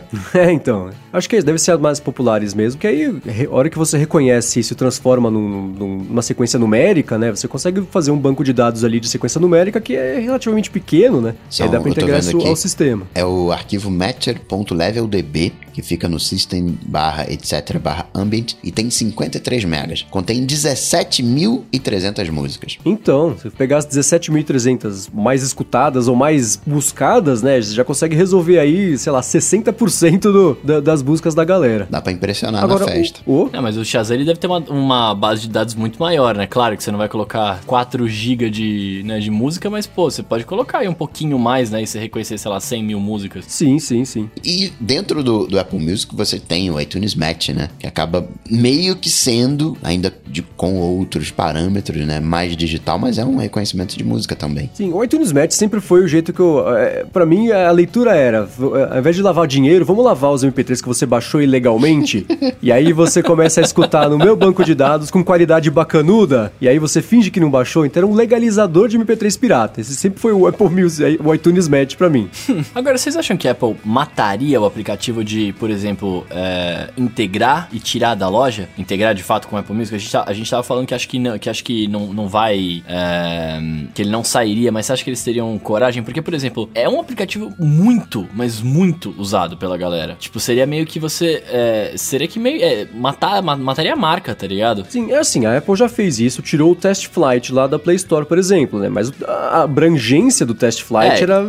é, 0.33 0.51
então, 0.51 0.89
acho 1.11 1.29
que 1.29 1.41
deve 1.41 1.57
ser 1.57 1.71
as 1.71 1.79
mais 1.79 1.99
populares 1.99 2.53
mesmo, 2.53 2.79
que 2.79 2.87
aí, 2.87 3.05
a 3.49 3.55
hora 3.55 3.69
que 3.69 3.77
você 3.77 3.97
reconhece 3.97 4.59
e 4.59 4.63
se 4.63 4.75
transforma 4.75 5.29
num, 5.29 5.67
numa 5.67 6.21
sequência 6.21 6.59
numérica, 6.59 7.17
né, 7.17 7.31
você 7.31 7.47
consegue 7.47 7.81
fazer 7.91 8.11
um 8.11 8.17
banco 8.17 8.43
de 8.43 8.53
dados 8.53 8.83
ali 8.83 8.99
de 8.99 9.07
sequência 9.07 9.39
numérica 9.39 9.79
que 9.79 9.95
é 9.95 10.19
relativamente 10.19 10.69
pequeno, 10.69 11.21
né? 11.21 11.35
São, 11.49 11.65
aí 11.65 11.71
dá 11.71 11.79
pra 11.79 11.89
integrar 11.89 12.21
isso 12.39 12.47
ao 12.47 12.55
sistema. 12.55 13.07
É 13.13 13.25
o 13.25 13.51
arquivo 13.51 13.89
matcher.leveldb, 13.89 15.53
que 15.73 15.81
fica 15.81 16.07
no 16.07 16.19
system 16.19 16.77
barra 16.85 17.25
etc 17.31 17.77
barra 17.79 18.07
ambient 18.13 18.55
e 18.63 18.71
tem 18.71 18.89
53 18.89 19.65
megas. 19.65 20.05
Contém 20.09 20.45
17.300 20.45 22.29
músicas. 22.29 22.77
Então, 22.85 23.35
se 23.37 23.49
pegar 23.49 23.77
as 23.77 23.87
17.300 23.87 25.09
mais 25.11 25.41
escutadas 25.43 26.07
ou 26.07 26.15
mais 26.15 26.55
buscadas, 26.55 27.41
né, 27.41 27.61
você 27.61 27.73
já 27.73 27.83
consegue 27.83 28.15
resolver 28.15 28.59
aí, 28.59 28.97
sei 28.97 29.11
lá, 29.11 29.21
60% 29.21 30.19
do, 30.19 30.57
da, 30.63 30.79
das 30.79 31.01
buscas 31.01 31.33
da 31.33 31.43
galera. 31.43 31.87
Dá 31.89 32.01
pra 32.01 32.11
impressionar 32.11 32.63
Agora, 32.63 32.85
na 32.85 32.91
festa. 32.91 33.21
O, 33.25 33.45
o... 33.45 33.49
É, 33.51 33.59
mas 33.59 33.77
o 33.77 33.83
Shazam 33.83 34.15
ele 34.15 34.25
deve 34.25 34.39
ter 34.39 34.47
uma, 34.47 34.59
uma, 34.59 35.15
base 35.15 35.41
de 35.41 35.49
dados 35.49 35.75
muito 35.75 35.99
maior, 35.99 36.35
né? 36.35 36.45
Claro 36.45 36.77
que 36.77 36.83
você 36.83 36.91
não 36.91 36.99
vai 36.99 37.09
colocar 37.09 37.61
4 37.65 38.07
GB 38.07 38.49
de, 38.49 39.01
né, 39.05 39.19
de 39.19 39.31
música, 39.31 39.69
mas, 39.69 39.87
pô, 39.87 40.09
você 40.09 40.21
pode 40.21 40.45
colocar 40.45 40.79
aí 40.79 40.87
um 40.87 40.93
pouquinho 40.93 41.39
mais, 41.39 41.71
né? 41.71 41.81
E 41.81 41.87
você 41.87 41.99
reconhecer, 41.99 42.22
sei 42.23 42.37
lá, 42.45 42.59
100 42.59 42.83
mil 42.83 42.99
músicas. 42.99 43.45
Sim, 43.47 43.79
sim, 43.79 44.05
sim. 44.05 44.29
E 44.43 44.71
dentro 44.79 45.23
do, 45.23 45.47
do 45.47 45.59
Apple 45.59 45.79
Music 45.79 46.15
você 46.15 46.39
tem 46.39 46.69
o 46.69 46.79
iTunes 46.79 47.15
Match, 47.15 47.49
né? 47.49 47.69
Que 47.79 47.87
acaba 47.87 48.27
meio 48.49 48.95
que 48.95 49.09
sendo, 49.09 49.77
ainda 49.83 50.13
de, 50.27 50.41
com 50.41 50.75
outros 50.79 51.31
parâmetros, 51.31 52.05
né? 52.05 52.19
Mais 52.19 52.55
digital, 52.55 52.97
mas 52.99 53.17
é 53.17 53.25
um 53.25 53.37
reconhecimento 53.37 53.97
de 53.97 54.03
música 54.03 54.35
também. 54.35 54.69
Sim, 54.73 54.91
o 54.91 55.03
iTunes 55.03 55.31
Match 55.31 55.51
sempre 55.51 55.79
foi 55.79 56.03
o 56.03 56.07
jeito 56.07 56.33
que 56.33 56.39
eu. 56.39 56.67
É, 56.75 57.05
para 57.05 57.25
mim, 57.25 57.51
a 57.51 57.71
leitura 57.71 58.15
era: 58.15 58.47
ao 58.91 58.99
invés 58.99 59.15
de 59.15 59.21
lavar 59.21 59.47
dinheiro, 59.47 59.85
vamos 59.85 60.03
lavar 60.03 60.31
os 60.31 60.43
MP3 60.43 60.81
que 60.81 60.87
você 60.87 61.05
baixou 61.05 61.41
ilegalmente. 61.41 62.25
e 62.61 62.71
aí 62.71 62.93
você 62.93 63.21
começa 63.21 63.61
a 63.61 63.63
escutar 63.63 64.09
no 64.09 64.17
meu 64.17 64.35
banco 64.35 64.63
de 64.63 64.73
dados 64.73 65.11
com 65.11 65.23
qualidade 65.23 65.69
bacanuda. 65.69 66.51
E 66.59 66.67
aí 66.67 66.79
você 66.79 67.01
finge 67.01 67.31
que 67.31 67.39
não 67.39 67.49
baixou. 67.49 67.85
Então 67.85 68.01
era 68.01 68.07
um 68.07 68.15
legalizador 68.15 68.87
de 68.87 68.97
MP3 68.97 69.39
pirata. 69.39 69.81
Esse 69.81 69.95
sempre 69.95 70.19
foi 70.19 70.31
o 70.31 70.47
Apple 70.47 70.69
Music, 70.69 71.19
o 71.23 71.33
iTunes 71.33 71.67
Match 71.67 71.95
para 71.95 72.09
mim. 72.09 72.12
Agora, 72.73 72.97
vocês 72.97 73.15
acham 73.15 73.35
que 73.37 73.47
a 73.47 73.51
Apple 73.51 73.75
mataria 73.83 74.59
o 74.59 74.65
aplicativo 74.65 75.23
de, 75.23 75.53
por 75.53 75.69
exemplo, 75.69 76.25
é, 76.29 76.89
integrar 76.97 77.69
e 77.71 77.79
tirar 77.79 78.15
da 78.15 78.27
loja? 78.27 78.69
Integrar 78.77 79.13
de 79.13 79.23
fato 79.23 79.47
com 79.47 79.55
o 79.55 79.59
Apple 79.59 79.75
Music? 79.75 79.95
A 79.95 79.99
gente, 79.99 80.11
tá, 80.11 80.23
a 80.27 80.33
gente 80.33 80.49
tava 80.49 80.63
falando 80.63 80.87
que 80.87 80.93
acho 80.93 81.07
que 81.07 81.19
não, 81.19 81.37
que 81.37 81.49
acho 81.49 81.63
que 81.63 81.87
não, 81.87 82.13
não 82.13 82.27
vai. 82.27 82.83
É, 82.87 83.59
que 83.93 84.01
ele 84.01 84.09
não 84.09 84.23
sairia, 84.23 84.71
mas 84.71 84.85
você 84.85 84.93
acha 84.93 85.03
que 85.03 85.09
eles 85.09 85.23
teriam 85.23 85.57
coragem? 85.59 86.03
Porque, 86.03 86.21
por 86.21 86.33
exemplo, 86.33 86.69
é 86.73 86.87
um 86.87 86.99
aplicativo 86.99 87.53
muito, 87.59 88.27
mas 88.33 88.61
muito 88.61 89.13
usado 89.17 89.57
pela 89.57 89.77
galera. 89.77 90.15
Tipo, 90.19 90.39
seria 90.39 90.65
meio 90.65 90.85
que 90.85 90.99
você. 90.99 91.43
É, 91.47 91.93
seria 91.95 92.27
que 92.27 92.39
meio. 92.39 92.61
É, 92.63 92.87
matar, 92.93 93.41
mataria 93.41 93.93
a 93.93 93.95
marca, 93.95 94.35
tá 94.35 94.47
ligado? 94.47 94.85
Sim, 94.89 95.11
é 95.11 95.17
assim, 95.17 95.45
a 95.45 95.57
Apple 95.57 95.75
já 95.75 95.89
fez 95.89 96.19
isso, 96.19 96.41
tirou 96.41 96.71
o 96.71 96.75
Test 96.75 97.07
Flight 97.07 97.51
lá 97.53 97.67
da 97.67 97.79
Play 97.79 97.95
Store, 97.95 98.25
por 98.25 98.37
exemplo, 98.37 98.79
né? 98.79 98.89
Mas 98.89 99.11
a 99.27 99.63
abrangência 99.63 100.45
do 100.45 100.53
Test 100.53 100.83
Flight 100.83 101.19
é, 101.19 101.23
era 101.23 101.43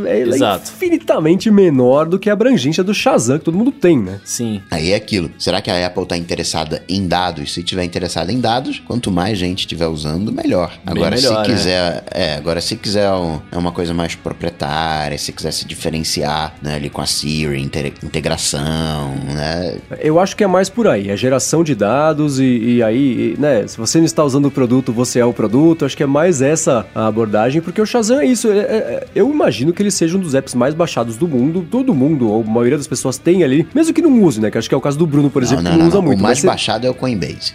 é, 0.57 0.63
infinitamente 0.63 1.51
menor 1.51 2.07
do 2.07 2.19
que 2.19 2.31
a 2.31 2.33
abrangência 2.33 2.83
do 2.83 2.95
Shazam 2.95 3.39
que 3.39 3.45
todo 3.45 3.57
mundo 3.57 3.73
tem, 3.73 3.99
né? 3.99 4.21
Sim. 4.25 4.63
Aí 4.71 4.93
é 4.93 4.97
aquilo. 4.97 5.31
Será 5.39 5.61
que 5.61 5.71
a 5.71 5.87
Apple 5.87 6.07
tá 6.07 6.17
interessada 6.17 6.83
em 6.89 7.07
dados? 7.07 7.53
Se 7.53 7.63
tiver 7.63 7.85
interessada 7.85 8.33
em 8.33 8.41
dados, 8.41 8.81
quanto 8.87 9.11
mais 9.11 9.39
gente 9.39 9.61
estiver 9.61 9.87
usando, 9.87 10.33
melhor. 10.33 10.73
Agora, 10.87 11.17
melhor, 11.17 11.45
se 11.45 11.49
né? 11.51 11.55
quiser, 11.55 12.05
é, 12.11 12.35
agora 12.37 12.61
se 12.61 12.77
quiser 12.77 13.11
um, 13.13 13.41
é 13.51 13.57
uma 13.57 13.73
coisa 13.73 13.93
mais 13.95 14.15
proprietária, 14.15 15.17
se 15.19 15.33
quiser 15.33 15.53
se 15.53 15.67
diferenciar, 15.67 16.55
né, 16.63 16.77
ali 16.77 16.91
com 16.91 17.01
a 17.01 17.07
Siri, 17.07 17.61
integração, 17.61 19.15
né? 19.27 19.79
Eu 20.01 20.19
acho 20.19 20.37
que 20.37 20.45
é 20.45 20.47
mais 20.47 20.69
por 20.69 20.87
aí, 20.87 21.11
a 21.11 21.17
geração 21.17 21.65
de 21.65 21.75
dados 21.75 22.39
e, 22.39 22.45
e 22.45 22.83
aí, 22.83 23.35
e, 23.35 23.41
né, 23.41 23.67
se 23.67 23.77
você 23.77 23.99
não 23.99 24.05
está 24.05 24.25
usando 24.25 24.47
o 24.47 24.51
produto, 24.51 24.93
você 24.93 25.19
é 25.19 25.25
o 25.25 25.33
produto. 25.33 25.85
Acho 25.85 25.97
que 25.97 26.03
é 26.03 26.07
mais 26.07 26.43
essa 26.43 26.87
a 26.95 27.07
abordagem, 27.07 27.61
porque 27.61 27.81
o 27.81 27.87
Shazam 27.87 28.21
é 28.21 28.27
isso. 28.27 28.51
É, 28.51 28.59
é, 28.59 29.07
eu 29.15 29.31
imagino 29.31 29.73
que 29.73 29.83
ele 29.83 29.91
seja 29.91 30.17
um 30.17 30.21
dos 30.21 30.34
apps 30.35 30.55
mais 30.55 30.75
baixados 30.75 31.17
do 31.17 31.27
mundo. 31.29 31.67
Todo 31.71 31.95
mundo, 31.95 32.29
ou 32.29 32.43
a 32.43 32.47
maioria 32.47 32.77
das 32.77 32.87
pessoas 32.87 33.19
tem 33.19 33.43
ali, 33.43 33.67
mesmo 33.75 33.93
que 33.93 34.03
não 34.03 34.23
use, 34.23 34.41
né? 34.41 34.51
Que 34.51 34.59
acho 34.59 34.69
que 34.69 34.75
é 34.75 34.79
o 34.79 34.81
caso 34.81 34.99
do 34.99 35.07
Bruno, 35.07 35.31
por 35.31 35.43
exemplo, 35.43 35.65
não, 35.65 35.71
não, 35.71 35.77
que 35.77 35.83
não, 35.83 35.89
usa 35.89 35.97
não. 35.99 36.05
muito. 36.05 36.21
O 36.21 36.23
mais 36.23 36.41
ser... 36.41 36.47
baixado 36.47 36.87
é 36.87 36.91
o 36.91 36.95
Coinbase. 36.95 37.55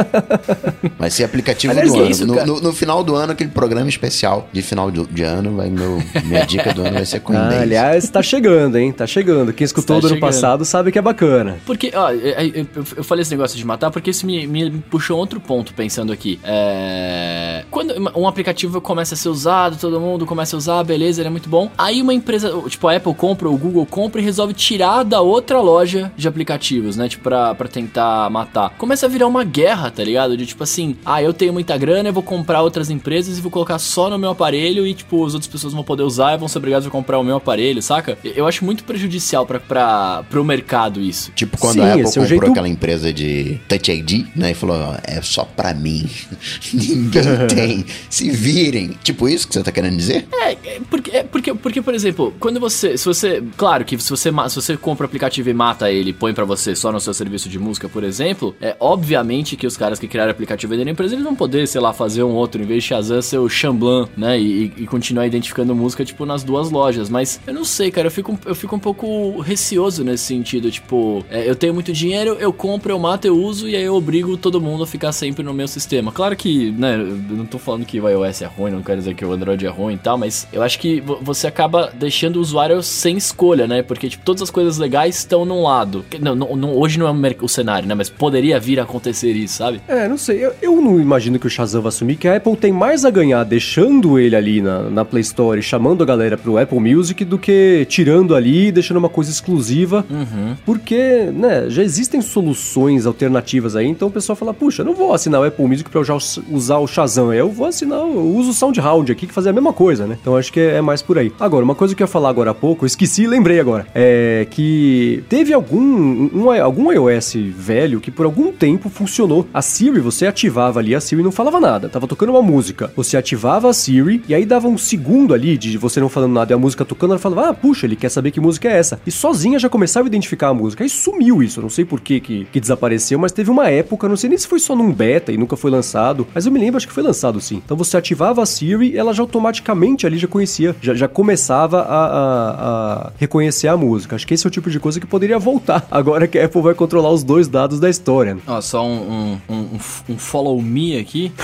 vai 0.98 1.10
ser 1.10 1.24
aplicativo 1.24 1.72
Aliás, 1.72 1.90
do 1.90 1.98
ano. 1.98 2.10
Isso, 2.10 2.26
no, 2.26 2.46
no, 2.46 2.60
no, 2.60 2.72
final 2.72 3.02
do 3.02 3.14
ano, 3.14 3.32
aquele 3.32 3.50
programa 3.50 3.88
especial 3.88 4.48
de 4.52 4.62
final 4.62 4.90
de, 4.90 5.04
de 5.06 5.22
ano, 5.22 5.56
vai 5.56 5.70
meu, 5.70 6.02
minha 6.24 6.44
dica 6.44 6.72
do 6.72 6.82
ano 6.82 6.94
vai 6.94 7.06
ser 7.06 7.20
Coinbase. 7.20 7.56
Ah, 7.56 7.60
aliás, 7.62 8.08
tá 8.08 8.22
chegando, 8.22 8.76
hein? 8.76 8.92
Tá 8.92 9.06
chegando. 9.06 9.52
Quem 9.52 9.64
escutou 9.64 10.00
do 10.00 10.06
ano 10.06 10.20
passado 10.20 10.64
sabe 10.64 10.92
que 10.92 10.98
é 10.98 11.02
bacana. 11.02 11.58
Porque, 11.66 11.92
ó, 11.94 12.10
eu, 12.10 12.54
eu, 12.54 12.66
eu, 12.96 13.04
falei 13.04 13.22
esse 13.22 13.30
negócio 13.30 13.56
de 13.56 13.64
matar 13.64 13.90
porque 13.90 14.10
isso 14.10 14.26
me, 14.26 14.46
me 14.46 14.70
puxou 14.70 15.18
outro 15.18 15.40
ponto 15.40 15.72
pensando 15.74 16.12
aqui. 16.12 16.38
É... 16.44 17.64
Quando 17.70 17.94
um 18.16 18.26
aplicativo 18.26 18.80
começa 18.80 19.14
a 19.14 19.16
ser 19.16 19.28
usado, 19.28 19.76
todo 19.76 20.00
mundo 20.00 20.26
começa 20.26 20.56
a 20.56 20.58
usar, 20.58 20.82
beleza, 20.84 21.20
ele 21.20 21.28
é 21.28 21.30
muito 21.30 21.48
bom. 21.48 21.70
Aí 21.84 22.00
uma 22.00 22.14
empresa, 22.14 22.50
tipo 22.68 22.88
a 22.88 22.96
Apple 22.96 23.14
compra, 23.14 23.48
o 23.50 23.56
Google 23.58 23.84
compra 23.84 24.20
e 24.20 24.24
resolve 24.24 24.54
tirar 24.54 25.02
da 25.02 25.20
outra 25.20 25.60
loja 25.60 26.10
de 26.16 26.26
aplicativos, 26.26 26.96
né? 26.96 27.08
Tipo, 27.08 27.24
pra, 27.24 27.54
pra 27.54 27.68
tentar 27.68 28.30
matar. 28.30 28.70
Começa 28.78 29.04
a 29.04 29.08
virar 29.08 29.26
uma 29.26 29.44
guerra, 29.44 29.90
tá 29.90 30.02
ligado? 30.02 30.36
De 30.36 30.46
tipo 30.46 30.62
assim, 30.64 30.96
ah, 31.04 31.22
eu 31.22 31.34
tenho 31.34 31.52
muita 31.52 31.76
grana, 31.76 32.08
eu 32.08 32.12
vou 32.12 32.22
comprar 32.22 32.62
outras 32.62 32.88
empresas 32.88 33.36
e 33.38 33.40
vou 33.42 33.50
colocar 33.50 33.78
só 33.78 34.08
no 34.08 34.18
meu 34.18 34.30
aparelho 34.30 34.86
e, 34.86 34.94
tipo, 34.94 35.26
as 35.26 35.34
outras 35.34 35.46
pessoas 35.50 35.74
vão 35.74 35.84
poder 35.84 36.04
usar 36.04 36.34
e 36.34 36.38
vão 36.38 36.48
ser 36.48 36.58
obrigadas 36.58 36.86
a 36.86 36.90
comprar 36.90 37.18
o 37.18 37.22
meu 37.24 37.36
aparelho, 37.36 37.82
saca? 37.82 38.16
Eu 38.24 38.46
acho 38.46 38.64
muito 38.64 38.82
prejudicial 38.84 39.44
pra, 39.44 39.60
pra, 39.60 40.24
pro 40.30 40.42
mercado 40.44 41.00
isso. 41.02 41.32
Tipo 41.32 41.58
quando 41.58 41.74
Sim, 41.74 41.80
a 41.82 41.88
Apple 41.94 42.00
é 42.00 42.04
comprou 42.06 42.26
jeito- 42.26 42.50
aquela 42.50 42.68
empresa 42.68 43.12
de 43.12 43.60
Touch 43.68 43.92
ID, 43.92 44.26
né? 44.34 44.52
E 44.52 44.54
falou, 44.54 44.76
é 45.02 45.20
só 45.20 45.44
pra 45.44 45.74
mim. 45.74 46.08
Ninguém 46.72 47.46
tem. 47.54 47.84
Se 48.08 48.30
virem. 48.30 48.92
Tipo 49.02 49.28
isso 49.28 49.46
que 49.46 49.54
você 49.54 49.62
tá 49.62 49.72
querendo 49.72 49.96
dizer? 49.96 50.26
É, 50.32 50.52
é 50.52 50.80
porque, 50.90 51.10
é 51.10 51.22
porque, 51.22 51.54
porque, 51.54 51.73
por 51.82 51.94
exemplo, 51.94 52.32
quando 52.40 52.58
você. 52.60 52.96
Se 52.96 53.04
você. 53.04 53.42
Claro 53.56 53.84
que 53.84 53.98
se 53.98 54.10
você, 54.10 54.30
se 54.48 54.54
você 54.56 54.76
compra 54.76 55.04
o 55.04 55.06
aplicativo 55.06 55.48
e 55.48 55.54
mata 55.54 55.90
ele 55.90 56.10
e 56.10 56.12
põe 56.12 56.32
pra 56.34 56.44
você 56.44 56.74
só 56.74 56.90
no 56.92 57.00
seu 57.00 57.14
serviço 57.14 57.48
de 57.48 57.58
música, 57.58 57.88
por 57.88 58.04
exemplo, 58.04 58.54
é 58.60 58.76
obviamente 58.80 59.56
que 59.56 59.66
os 59.66 59.76
caras 59.76 59.98
que 59.98 60.08
criaram 60.08 60.30
o 60.30 60.32
aplicativo 60.32 60.72
e 60.72 60.76
venderam 60.76 60.90
a 60.90 60.92
empresa, 60.92 61.14
eles 61.14 61.24
vão 61.24 61.34
poder, 61.34 61.66
sei 61.68 61.80
lá, 61.80 61.92
fazer 61.92 62.22
um 62.22 62.32
outro, 62.32 62.62
em 62.62 62.66
vez 62.66 62.82
de 62.82 62.88
Shazam, 62.88 63.22
ser 63.22 63.38
o 63.38 63.48
Shamblan, 63.48 64.08
né? 64.16 64.38
E, 64.40 64.72
e 64.76 64.86
continuar 64.86 65.26
identificando 65.26 65.74
música, 65.74 66.04
tipo, 66.04 66.24
nas 66.26 66.42
duas 66.42 66.70
lojas. 66.70 67.08
Mas 67.08 67.40
eu 67.46 67.54
não 67.54 67.64
sei, 67.64 67.90
cara, 67.90 68.06
eu 68.08 68.10
fico, 68.10 68.38
eu 68.44 68.54
fico 68.54 68.74
um 68.76 68.78
pouco 68.78 69.40
receoso 69.40 70.02
nesse 70.04 70.24
sentido. 70.24 70.70
Tipo, 70.70 71.24
é, 71.30 71.48
eu 71.48 71.54
tenho 71.54 71.72
muito 71.74 71.92
dinheiro, 71.92 72.36
eu 72.40 72.52
compro, 72.52 72.92
eu 72.92 72.98
mato, 72.98 73.26
eu 73.26 73.36
uso, 73.36 73.68
e 73.68 73.76
aí 73.76 73.82
eu 73.84 73.94
obrigo 73.94 74.36
todo 74.36 74.60
mundo 74.60 74.82
a 74.84 74.86
ficar 74.86 75.12
sempre 75.12 75.42
no 75.42 75.52
meu 75.54 75.68
sistema. 75.68 76.10
Claro 76.12 76.36
que, 76.36 76.70
né, 76.72 76.94
eu 76.96 77.36
não 77.36 77.46
tô 77.46 77.58
falando 77.58 77.84
que 77.84 78.00
o 78.00 78.08
iOS 78.08 78.42
é 78.42 78.46
ruim, 78.46 78.70
não 78.70 78.82
quero 78.82 78.98
dizer 78.98 79.14
que 79.14 79.24
o 79.24 79.32
Android 79.32 79.64
é 79.64 79.68
ruim 79.70 79.94
e 79.94 79.98
tal, 79.98 80.16
mas 80.18 80.46
eu 80.52 80.62
acho 80.62 80.78
que 80.78 81.00
vo- 81.00 81.18
você 81.22 81.46
acaba 81.46 81.63
deixando 81.94 82.36
o 82.36 82.40
usuário 82.40 82.82
sem 82.82 83.16
escolha, 83.16 83.66
né? 83.66 83.82
Porque, 83.82 84.08
tipo, 84.08 84.24
todas 84.24 84.42
as 84.42 84.50
coisas 84.50 84.78
legais 84.78 85.16
estão 85.18 85.44
num 85.44 85.62
lado. 85.62 86.04
Não, 86.20 86.34
não- 86.34 86.56
não- 86.56 86.76
hoje 86.76 86.98
não 86.98 87.06
é 87.08 87.34
o 87.40 87.48
cenário, 87.48 87.88
né? 87.88 87.94
Mas 87.94 88.08
poderia 88.10 88.58
vir 88.60 88.78
a 88.78 88.82
acontecer 88.84 89.32
isso, 89.32 89.56
sabe? 89.58 89.80
É, 89.88 90.06
não 90.08 90.16
sei. 90.18 90.44
Eu, 90.44 90.52
eu 90.62 90.80
não 90.80 91.00
imagino 91.00 91.38
que 91.38 91.46
o 91.46 91.50
Shazam 91.50 91.82
vai 91.82 91.88
assumir 91.88 92.16
que 92.16 92.28
a 92.28 92.36
Apple 92.36 92.56
tem 92.56 92.72
mais 92.72 93.04
a 93.04 93.10
ganhar 93.10 93.44
deixando 93.44 94.18
ele 94.18 94.36
ali 94.36 94.60
na, 94.60 94.82
na 94.90 95.04
Play 95.04 95.22
Store 95.22 95.58
e 95.58 95.62
chamando 95.62 96.02
a 96.02 96.06
galera 96.06 96.36
pro 96.36 96.58
Apple 96.58 96.78
Music 96.80 97.24
do 97.24 97.38
que 97.38 97.86
tirando 97.88 98.34
ali 98.34 98.66
e 98.68 98.72
deixando 98.72 98.96
uma 98.98 99.08
coisa 99.08 99.30
exclusiva. 99.30 100.04
Uhum. 100.10 100.54
Porque, 100.64 101.30
né, 101.32 101.66
já 101.68 101.82
existem 101.82 102.20
soluções 102.20 103.06
alternativas 103.06 103.74
aí, 103.76 103.86
então 103.86 104.08
o 104.08 104.10
pessoal 104.10 104.36
fala, 104.36 104.52
puxa, 104.52 104.82
eu 104.82 104.86
não 104.86 104.94
vou 104.94 105.12
assinar 105.14 105.40
o 105.40 105.44
Apple 105.44 105.66
Music 105.66 105.88
pra 105.88 106.00
eu 106.00 106.04
já 106.04 106.14
us- 106.14 106.40
usar 106.50 106.78
o 106.78 106.86
Shazam, 106.86 107.32
eu 107.32 107.48
vou 107.50 107.66
assinar, 107.66 107.98
eu 108.00 108.34
uso 108.36 108.50
o 108.50 108.54
SoundHound 108.54 109.10
aqui 109.10 109.26
que 109.26 109.32
fazia 109.34 109.50
a 109.50 109.54
mesma 109.54 109.72
coisa, 109.72 110.06
né? 110.06 110.16
Então 110.20 110.36
acho 110.36 110.52
que 110.52 110.60
é, 110.60 110.76
é 110.76 110.80
mais 110.80 111.00
por 111.02 111.18
aí. 111.18 111.32
Agora, 111.40 111.53
uma 111.62 111.74
coisa 111.74 111.94
que 111.94 112.02
eu 112.02 112.04
ia 112.04 112.08
falar 112.08 112.30
agora 112.30 112.50
há 112.50 112.54
pouco, 112.54 112.86
esqueci 112.86 113.22
e 113.22 113.26
lembrei 113.26 113.60
agora, 113.60 113.86
é 113.94 114.46
que 114.50 115.22
teve 115.28 115.52
algum, 115.52 115.80
um, 115.80 116.50
algum 116.50 116.90
iOS 116.92 117.34
velho 117.56 118.00
que 118.00 118.10
por 118.10 118.26
algum 118.26 118.50
tempo 118.50 118.88
funcionou. 118.88 119.46
A 119.52 119.62
Siri, 119.62 120.00
você 120.00 120.26
ativava 120.26 120.78
ali, 120.80 120.94
a 120.94 121.00
Siri 121.00 121.22
não 121.22 121.32
falava 121.32 121.60
nada, 121.60 121.88
tava 121.88 122.06
tocando 122.06 122.30
uma 122.30 122.42
música. 122.42 122.92
Você 122.96 123.16
ativava 123.16 123.68
a 123.68 123.72
Siri 123.72 124.22
e 124.28 124.34
aí 124.34 124.44
dava 124.44 124.68
um 124.68 124.78
segundo 124.78 125.34
ali 125.34 125.58
de 125.58 125.76
você 125.76 126.00
não 126.00 126.08
falando 126.08 126.32
nada 126.32 126.52
e 126.52 126.54
a 126.54 126.58
música 126.58 126.84
tocando, 126.84 127.10
ela 127.10 127.18
falava, 127.18 127.50
ah, 127.50 127.54
puxa, 127.54 127.86
ele 127.86 127.96
quer 127.96 128.08
saber 128.08 128.30
que 128.30 128.40
música 128.40 128.68
é 128.68 128.76
essa. 128.76 129.00
E 129.06 129.10
sozinha 129.10 129.58
já 129.58 129.68
começava 129.68 130.06
a 130.06 130.08
identificar 130.08 130.48
a 130.48 130.54
música. 130.54 130.82
Aí 130.82 130.88
sumiu 130.88 131.42
isso, 131.42 131.60
eu 131.60 131.62
não 131.62 131.70
sei 131.70 131.84
por 131.84 132.00
que, 132.00 132.20
que 132.20 132.46
que 132.54 132.60
desapareceu, 132.60 133.18
mas 133.18 133.32
teve 133.32 133.50
uma 133.50 133.68
época, 133.68 134.08
não 134.08 134.16
sei 134.16 134.28
nem 134.28 134.38
se 134.38 134.46
foi 134.46 134.60
só 134.60 134.76
num 134.76 134.92
beta 134.92 135.32
e 135.32 135.36
nunca 135.36 135.56
foi 135.56 135.70
lançado, 135.72 136.26
mas 136.32 136.46
eu 136.46 136.52
me 136.52 136.60
lembro, 136.60 136.76
acho 136.76 136.86
que 136.86 136.92
foi 136.92 137.02
lançado 137.02 137.40
sim. 137.40 137.60
Então 137.64 137.76
você 137.76 137.96
ativava 137.96 138.40
a 138.42 138.46
Siri, 138.46 138.96
ela 138.96 139.12
já 139.12 139.22
automaticamente 139.22 140.06
ali 140.06 140.18
já 140.18 140.28
conhecia, 140.28 140.76
já, 140.80 140.94
já 140.94 141.08
começava 141.08 141.43
a, 141.50 141.82
a- 141.82 143.06
a 143.06 143.12
reconhecer 143.18 143.68
a 143.68 143.76
música. 143.76 144.16
Acho 144.16 144.26
que 144.26 144.34
esse 144.34 144.46
é 144.46 144.48
o 144.48 144.50
tipo 144.50 144.70
de 144.70 144.78
coisa 144.80 144.98
que 145.00 145.06
poderia 145.06 145.38
voltar 145.38 145.86
agora 145.90 146.26
que 146.26 146.38
a 146.38 146.44
Apple 146.46 146.62
vai 146.62 146.74
controlar 146.74 147.10
os 147.10 147.22
dois 147.22 147.48
dados 147.48 147.78
da 147.80 147.88
história. 147.90 148.36
Ó, 148.46 148.60
só 148.60 148.84
um, 148.86 149.38
um, 149.48 149.54
um, 149.54 149.78
um 150.10 150.18
follow 150.18 150.60
me 150.62 150.96
aqui. 150.98 151.32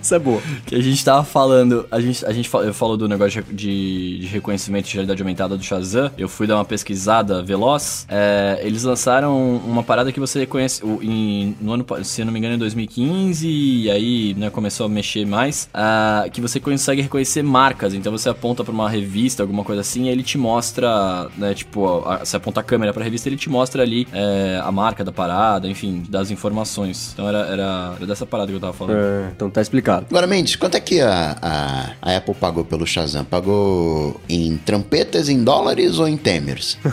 Isso 0.00 0.14
é 0.14 0.18
boa. 0.18 0.40
Que 0.66 0.74
a 0.76 0.82
gente 0.82 1.04
tava 1.04 1.24
falando, 1.24 1.86
a 1.90 2.00
gente, 2.00 2.24
a 2.24 2.32
gente 2.32 2.48
fala- 2.48 2.64
eu 2.64 2.74
falo 2.74 2.96
do 2.96 3.08
negócio 3.08 3.42
de, 3.50 4.18
de- 4.20 4.26
reconhecimento 4.26 4.86
de 4.86 4.94
realidade 4.94 5.22
aumentada 5.22 5.56
do 5.56 5.62
Shazam. 5.62 6.10
Eu 6.18 6.28
fui 6.28 6.46
dar 6.46 6.56
uma 6.56 6.64
pesquisada 6.64 7.42
veloz. 7.42 8.06
É, 8.08 8.60
eles 8.62 8.82
lançaram 8.84 9.56
uma 9.64 9.82
parada 9.82 10.12
que 10.12 10.20
você 10.20 10.40
reconhece 10.40 10.82
em, 11.02 11.56
no 11.60 11.72
ano, 11.72 11.86
se 12.02 12.20
eu 12.22 12.26
não 12.26 12.32
me 12.32 12.38
engano, 12.38 12.54
em 12.54 12.58
2015, 12.58 13.48
e 13.48 13.90
aí 13.90 14.34
né, 14.34 14.50
começou 14.50 14.86
a 14.86 14.88
mexer 14.88 15.26
mais. 15.26 15.68
ah, 15.72 16.24
que 16.32 16.40
você 16.40 16.58
consegue 16.60 17.02
reconhecer 17.02 17.42
marcas. 17.84 17.94
Então 17.94 18.10
você 18.12 18.28
aponta 18.28 18.64
pra 18.64 18.72
uma 18.72 18.88
revista, 18.88 19.42
alguma 19.42 19.62
coisa 19.64 19.80
assim, 19.82 20.04
e 20.04 20.08
ele 20.08 20.22
te 20.22 20.38
mostra, 20.38 21.28
né, 21.36 21.54
tipo, 21.54 22.02
a- 22.06 22.24
você 22.24 22.36
aponta 22.36 22.60
a 22.60 22.62
câmera 22.62 22.92
pra 22.92 23.04
revista, 23.04 23.28
ele 23.28 23.36
te 23.36 23.48
mostra 23.50 23.82
ali 23.82 24.06
é, 24.12 24.60
a 24.62 24.72
marca 24.72 25.04
da 25.04 25.12
parada, 25.12 25.68
enfim, 25.68 26.02
das 26.08 26.30
informações. 26.30 27.10
Então 27.12 27.28
era, 27.28 27.38
era, 27.46 27.92
era 27.96 28.06
dessa 28.06 28.24
parada 28.26 28.48
que 28.50 28.56
eu 28.56 28.60
tava 28.60 28.72
falando. 28.72 28.96
É, 28.98 29.28
então 29.34 29.50
tá 29.50 29.60
explicado. 29.60 30.06
Agora, 30.10 30.26
Mendes, 30.26 30.56
quanto 30.56 30.76
é 30.76 30.80
que 30.80 31.00
a, 31.00 31.36
a, 31.40 31.90
a 32.02 32.16
Apple 32.16 32.34
pagou 32.34 32.64
pelo 32.64 32.86
Shazam? 32.86 33.24
Pagou 33.24 34.20
em 34.28 34.56
trampetas, 34.56 35.28
em 35.28 35.42
dólares 35.42 35.98
ou 35.98 36.08
em 36.08 36.16
temers? 36.16 36.78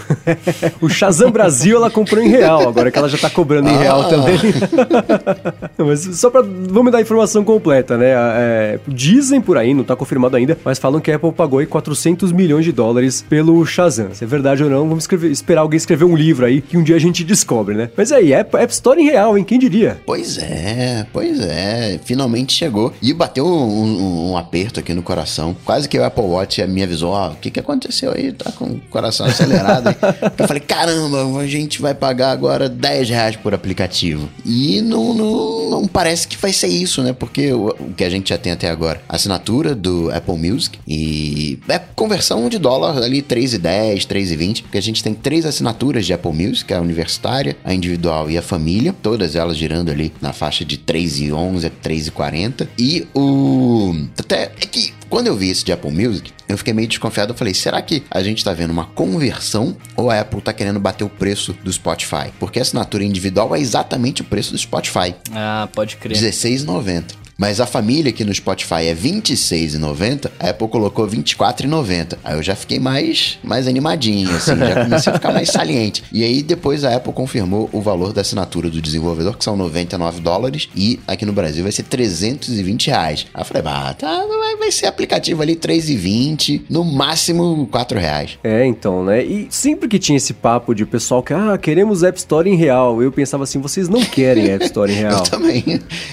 O 0.82 0.90
Shazam 0.90 1.32
Brasil 1.32 1.78
ela 1.78 1.90
comprou 1.90 2.22
em 2.24 2.28
real, 2.30 2.68
agora 2.68 2.90
que 2.92 2.98
ela 2.98 3.08
já 3.08 3.18
tá 3.18 3.30
cobrando 3.30 3.70
em 3.70 3.78
real 3.78 4.02
Ah. 4.02 4.10
também. 4.10 4.38
mas 5.78 6.02
só 6.20 6.30
pra. 6.30 6.42
Vamos 6.42 6.92
dar 6.92 6.98
a 7.00 7.02
informação 7.02 7.44
completa, 7.44 7.98
né? 7.98 8.08
É, 8.12 8.80
dizem 8.88 9.40
por 9.42 9.58
aí, 9.58 9.74
não 9.74 9.84
tá 9.84 9.96
confirmado 9.96 10.36
ainda, 10.36 10.58
mas 10.64 10.80
falam 10.82 11.00
que 11.00 11.12
a 11.12 11.16
Apple 11.16 11.32
pagou 11.32 11.60
aí 11.60 11.66
400 11.66 12.32
milhões 12.32 12.66
de 12.66 12.72
dólares 12.72 13.24
pelo 13.30 13.64
Shazam. 13.66 14.14
Se 14.14 14.24
é 14.24 14.28
verdade 14.28 14.64
ou 14.64 14.70
não, 14.70 14.88
vamos 14.88 15.04
escrever- 15.04 15.32
esperar 15.32 15.62
alguém 15.62 15.78
escrever 15.78 16.06
um 16.06 16.16
livro 16.16 16.46
aí 16.46 16.62
que 16.62 16.76
um 16.78 16.84
dia 16.84 16.96
a 16.96 17.00
gente 17.00 17.24
descobre, 17.24 17.76
né? 17.76 17.90
Mas 17.96 18.12
aí, 18.12 18.34
App, 18.34 18.56
App 18.58 18.74
Store 18.74 19.00
em 19.00 19.06
real, 19.06 19.38
hein? 19.38 19.44
Quem 19.44 19.60
diria? 19.60 20.00
Pois 20.06 20.38
é, 20.38 21.06
pois 21.14 21.40
é. 21.40 22.00
Finalmente 22.04 22.54
chegou. 22.54 22.94
E 23.02 23.14
bateu 23.14 23.46
um, 23.46 23.52
um- 23.52 24.32
um 24.32 24.38
aperto 24.38 24.80
aqui 24.80 24.94
no 24.94 25.04
coração. 25.04 25.56
Quase 25.64 25.88
que 25.88 25.98
o 26.00 26.04
Apple 26.04 26.24
Watch 26.24 26.66
me 26.68 26.82
avisou: 26.84 27.12
ó, 27.12 27.30
o 27.32 27.36
que, 27.36 27.52
que 27.52 27.60
aconteceu 27.60 28.12
aí? 28.12 28.32
Tá 28.32 28.52
com 28.52 28.66
o 28.66 28.82
coração 28.90 29.26
acelerado. 29.26 29.88
aí. 29.90 29.96
Eu 30.38 30.48
falei: 30.48 30.62
caramba, 30.62 31.40
a 31.40 31.48
gente 31.48 31.82
vai 31.82 31.94
pagar 31.94 32.32
agora 32.32 32.68
10 32.68 33.10
reais 33.10 33.36
por 33.36 33.54
aplicativo. 33.54 34.28
E 34.46 34.82
não, 34.82 35.14
não, 35.14 35.70
não 35.70 35.88
parece 35.88 36.28
que 36.28 36.38
vai 36.38 36.52
ser 36.54 36.68
isso, 36.68 37.04
né? 37.04 37.14
Porque 37.14 37.52
o, 37.54 37.68
o 37.80 37.94
que 37.96 38.04
a 38.04 38.10
gente 38.10 38.30
já 38.30 38.38
tem 38.38 38.52
até 38.52 38.70
agora, 38.70 39.02
assinatura 39.08 39.76
do 39.76 40.10
Apple 40.12 40.38
Music 40.38 40.61
e 40.88 41.60
é 41.68 41.80
conversão 41.80 42.50
de 42.50 42.58
dólar 42.58 42.98
ali 42.98 43.22
3,10, 43.22 44.06
3,20, 44.06 44.64
porque 44.64 44.78
a 44.78 44.82
gente 44.82 45.04
tem 45.04 45.14
três 45.14 45.46
assinaturas 45.46 46.06
de 46.06 46.14
Apple 46.14 46.34
Music, 46.34 46.72
a 46.74 46.82
universitária, 46.82 47.56
a 47.64 47.74
individual 47.74 48.30
e 48.30 48.38
a 48.38 48.42
família, 48.42 48.94
todas 49.02 49.36
elas 49.36 49.58
girando 49.58 49.90
ali 49.90 50.14
na 50.22 50.34
faixa 50.34 50.66
de 50.66 50.78
3,11 50.78 51.66
a 51.66 51.88
3,40. 51.88 52.68
E 52.78 53.08
o 53.14 53.96
até 54.18 54.52
é 54.60 54.66
que 54.66 54.94
quando 55.10 55.28
eu 55.28 55.36
vi 55.36 55.50
esse 55.50 55.66
de 55.66 55.74
Apple 55.74 55.92
Music, 55.92 56.32
eu 56.48 56.58
fiquei 56.58 56.74
meio 56.74 56.88
desconfiado. 56.88 57.34
Eu 57.34 57.38
falei, 57.38 57.54
será 57.54 57.82
que 57.82 58.02
a 58.10 58.24
gente 58.24 58.44
tá 58.44 58.54
vendo 58.54 58.72
uma 58.72 58.86
conversão 58.86 59.76
ou 59.96 60.10
a 60.10 60.22
Apple 60.22 60.42
tá 60.42 60.54
querendo 60.54 60.80
bater 60.80 61.04
o 61.04 61.10
preço 61.10 61.54
do 61.64 61.72
Spotify? 61.72 62.32
Porque 62.40 62.60
a 62.60 62.62
assinatura 62.62 63.04
individual 63.04 63.54
é 63.54 63.60
exatamente 63.60 64.22
o 64.22 64.26
preço 64.26 64.52
do 64.54 64.58
Spotify. 64.58 65.14
Ah, 65.34 65.68
pode 65.74 65.98
crer. 65.98 66.18
R$16,90. 66.18 67.21
Mas 67.42 67.60
a 67.60 67.66
família 67.66 68.12
aqui 68.12 68.24
no 68.24 68.32
Spotify 68.32 68.86
é 68.86 68.94
R$26,90, 68.94 70.30
a 70.40 70.52
Apple 70.52 70.68
colocou 70.68 71.08
R$24,90. 71.08 72.20
Aí 72.24 72.36
eu 72.36 72.44
já 72.44 72.56
fiquei 72.56 72.80
mais, 72.80 73.40
mais 73.44 73.68
animadinho, 73.68 74.30
assim, 74.36 74.56
já 74.56 74.84
comecei 74.84 75.12
a 75.12 75.16
ficar 75.16 75.34
mais 75.34 75.50
saliente. 75.50 76.04
E 76.14 76.24
aí 76.24 76.44
depois 76.44 76.84
a 76.84 76.96
Apple 76.96 77.12
confirmou 77.12 77.68
o 77.74 77.82
valor 77.82 78.14
da 78.14 78.22
assinatura 78.22 78.70
do 78.70 78.80
desenvolvedor, 78.80 79.36
que 79.36 79.44
são 79.44 79.58
99 79.58 80.22
dólares, 80.22 80.70
e 80.76 81.00
aqui 81.08 81.26
no 81.26 81.34
Brasil 81.34 81.64
vai 81.64 81.72
ser 81.72 81.82
320 81.82 82.88
reais. 82.92 83.26
Aí 83.34 83.42
eu 83.42 83.46
falei, 83.46 83.64
bah, 83.64 83.96
tá, 83.96 84.24
vai, 84.60 84.72
ser 84.72 84.86
aplicativo 84.86 85.42
ali 85.42 85.56
3,20, 85.56 86.62
no 86.70 86.86
máximo 86.86 87.68
4 87.72 87.98
reais. 87.98 88.38
É, 88.44 88.68
então, 88.68 89.04
né? 89.04 89.24
E 89.24 89.48
sempre 89.50 89.90
que 89.90 89.98
tinha 89.98 90.16
esse 90.16 90.36
papo 90.36 90.76
de 90.76 90.86
pessoal 90.86 91.24
que, 91.24 91.34
ah, 91.34 91.58
queremos 91.60 92.04
App 92.04 92.20
Store 92.20 92.48
em 92.48 92.56
real, 92.56 93.02
eu 93.02 93.12
pensava 93.12 93.46
assim, 93.46 93.60
vocês 93.60 93.90
não 93.90 94.02
querem 94.06 94.52
App 94.52 94.64
Store 94.66 94.92
em 94.92 94.96
real. 95.02 95.18
Eu 95.18 95.24
também, 95.24 95.64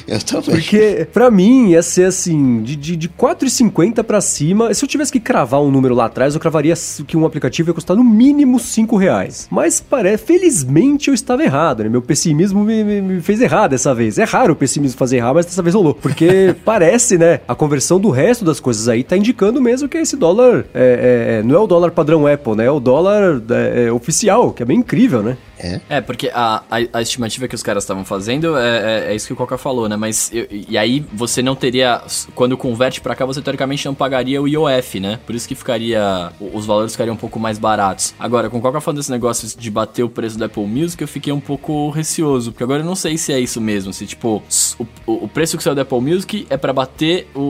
eu 0.08 0.18
também. 0.22 0.54
Porque, 0.54 1.06
pra 1.18 1.32
mim, 1.32 1.70
ia 1.70 1.82
ser 1.82 2.04
assim, 2.04 2.62
de, 2.62 2.76
de, 2.76 2.94
de 2.96 3.08
4,50 3.08 4.04
pra 4.04 4.20
cima. 4.20 4.72
Se 4.72 4.84
eu 4.84 4.88
tivesse 4.88 5.10
que 5.10 5.18
cravar 5.18 5.60
um 5.60 5.68
número 5.68 5.92
lá 5.92 6.04
atrás, 6.04 6.32
eu 6.34 6.40
cravaria 6.40 6.74
que 7.08 7.16
um 7.16 7.26
aplicativo 7.26 7.70
ia 7.70 7.74
custar 7.74 7.96
no 7.96 8.04
mínimo 8.04 8.60
5 8.60 8.96
reais. 8.96 9.48
Mas, 9.50 9.80
parece, 9.80 10.22
felizmente, 10.24 11.08
eu 11.08 11.14
estava 11.14 11.42
errado, 11.42 11.82
né? 11.82 11.88
Meu 11.88 12.00
pessimismo 12.00 12.62
me, 12.62 12.84
me- 12.84 13.02
me 13.02 13.20
fez 13.20 13.40
errar 13.40 13.66
dessa 13.66 13.92
vez. 13.92 14.16
É 14.16 14.22
raro 14.22 14.52
o 14.52 14.56
pessimismo 14.56 14.96
fazer 14.96 15.16
errar, 15.16 15.34
mas 15.34 15.44
dessa 15.46 15.60
vez 15.60 15.74
rolou. 15.74 15.92
Porque 15.92 16.54
parece, 16.64 17.18
né? 17.18 17.40
A 17.48 17.54
conversão 17.56 17.98
do 17.98 18.10
resto 18.10 18.44
das 18.44 18.60
coisas 18.60 18.86
aí 18.88 19.02
tá 19.02 19.16
indicando 19.16 19.60
mesmo 19.60 19.88
que 19.88 19.98
esse 19.98 20.16
dólar 20.16 20.66
é, 20.72 21.34
é- 21.34 21.38
é- 21.38 21.42
não 21.42 21.56
é 21.56 21.58
o 21.58 21.66
dólar 21.66 21.90
padrão 21.90 22.28
Apple, 22.28 22.54
né? 22.54 22.66
É 22.66 22.70
o 22.70 22.78
dólar 22.78 23.42
é, 23.50 23.86
é, 23.86 23.92
oficial, 23.92 24.52
que 24.52 24.62
é 24.62 24.66
bem 24.66 24.78
incrível, 24.78 25.20
né? 25.20 25.36
É. 25.58 25.80
É, 25.88 26.00
porque 26.00 26.30
a, 26.32 26.62
a, 26.70 26.76
a 26.98 27.02
estimativa 27.02 27.48
que 27.48 27.54
os 27.54 27.62
caras 27.62 27.84
estavam 27.84 28.04
fazendo 28.04 28.56
é, 28.56 29.06
é, 29.08 29.12
é 29.12 29.14
isso 29.14 29.26
que 29.26 29.32
o 29.32 29.36
Coca 29.36 29.58
falou, 29.58 29.88
né? 29.88 29.96
Mas 29.96 30.30
eu- 30.32 30.46
e 30.50 30.76
aí 30.78 31.04
você 31.12 31.42
não 31.42 31.54
teria. 31.54 32.00
Quando 32.34 32.56
converte 32.56 33.00
pra 33.00 33.14
cá, 33.14 33.24
você 33.26 33.40
teoricamente 33.42 33.84
não 33.86 33.94
pagaria 33.94 34.40
o 34.40 34.46
IOF, 34.48 35.00
né? 35.00 35.18
Por 35.26 35.34
isso 35.34 35.48
que 35.48 35.54
ficaria. 35.54 36.32
Os 36.40 36.66
valores 36.66 36.92
ficariam 36.92 37.14
um 37.14 37.18
pouco 37.18 37.38
mais 37.40 37.58
baratos. 37.58 38.14
Agora, 38.18 38.48
com 38.50 38.58
o 38.58 38.60
Coca 38.60 38.80
falando 38.80 38.98
desse 38.98 39.10
negócio 39.10 39.58
de 39.58 39.70
bater 39.70 40.02
o 40.02 40.08
preço 40.08 40.38
do 40.38 40.44
Apple 40.44 40.66
Music, 40.66 41.00
eu 41.02 41.08
fiquei 41.08 41.32
um 41.32 41.40
pouco 41.40 41.90
receoso. 41.90 42.52
Porque 42.52 42.62
agora 42.64 42.80
eu 42.82 42.86
não 42.86 42.94
sei 42.94 43.16
se 43.18 43.32
é 43.32 43.40
isso 43.40 43.60
mesmo. 43.60 43.92
Se, 43.92 44.06
tipo, 44.06 44.42
o, 44.78 44.86
o 45.24 45.28
preço 45.28 45.56
que 45.56 45.62
saiu 45.62 45.74
do 45.74 45.80
Apple 45.80 46.00
Music 46.00 46.46
é 46.50 46.56
pra 46.56 46.72
bater 46.72 47.28
o, 47.34 47.40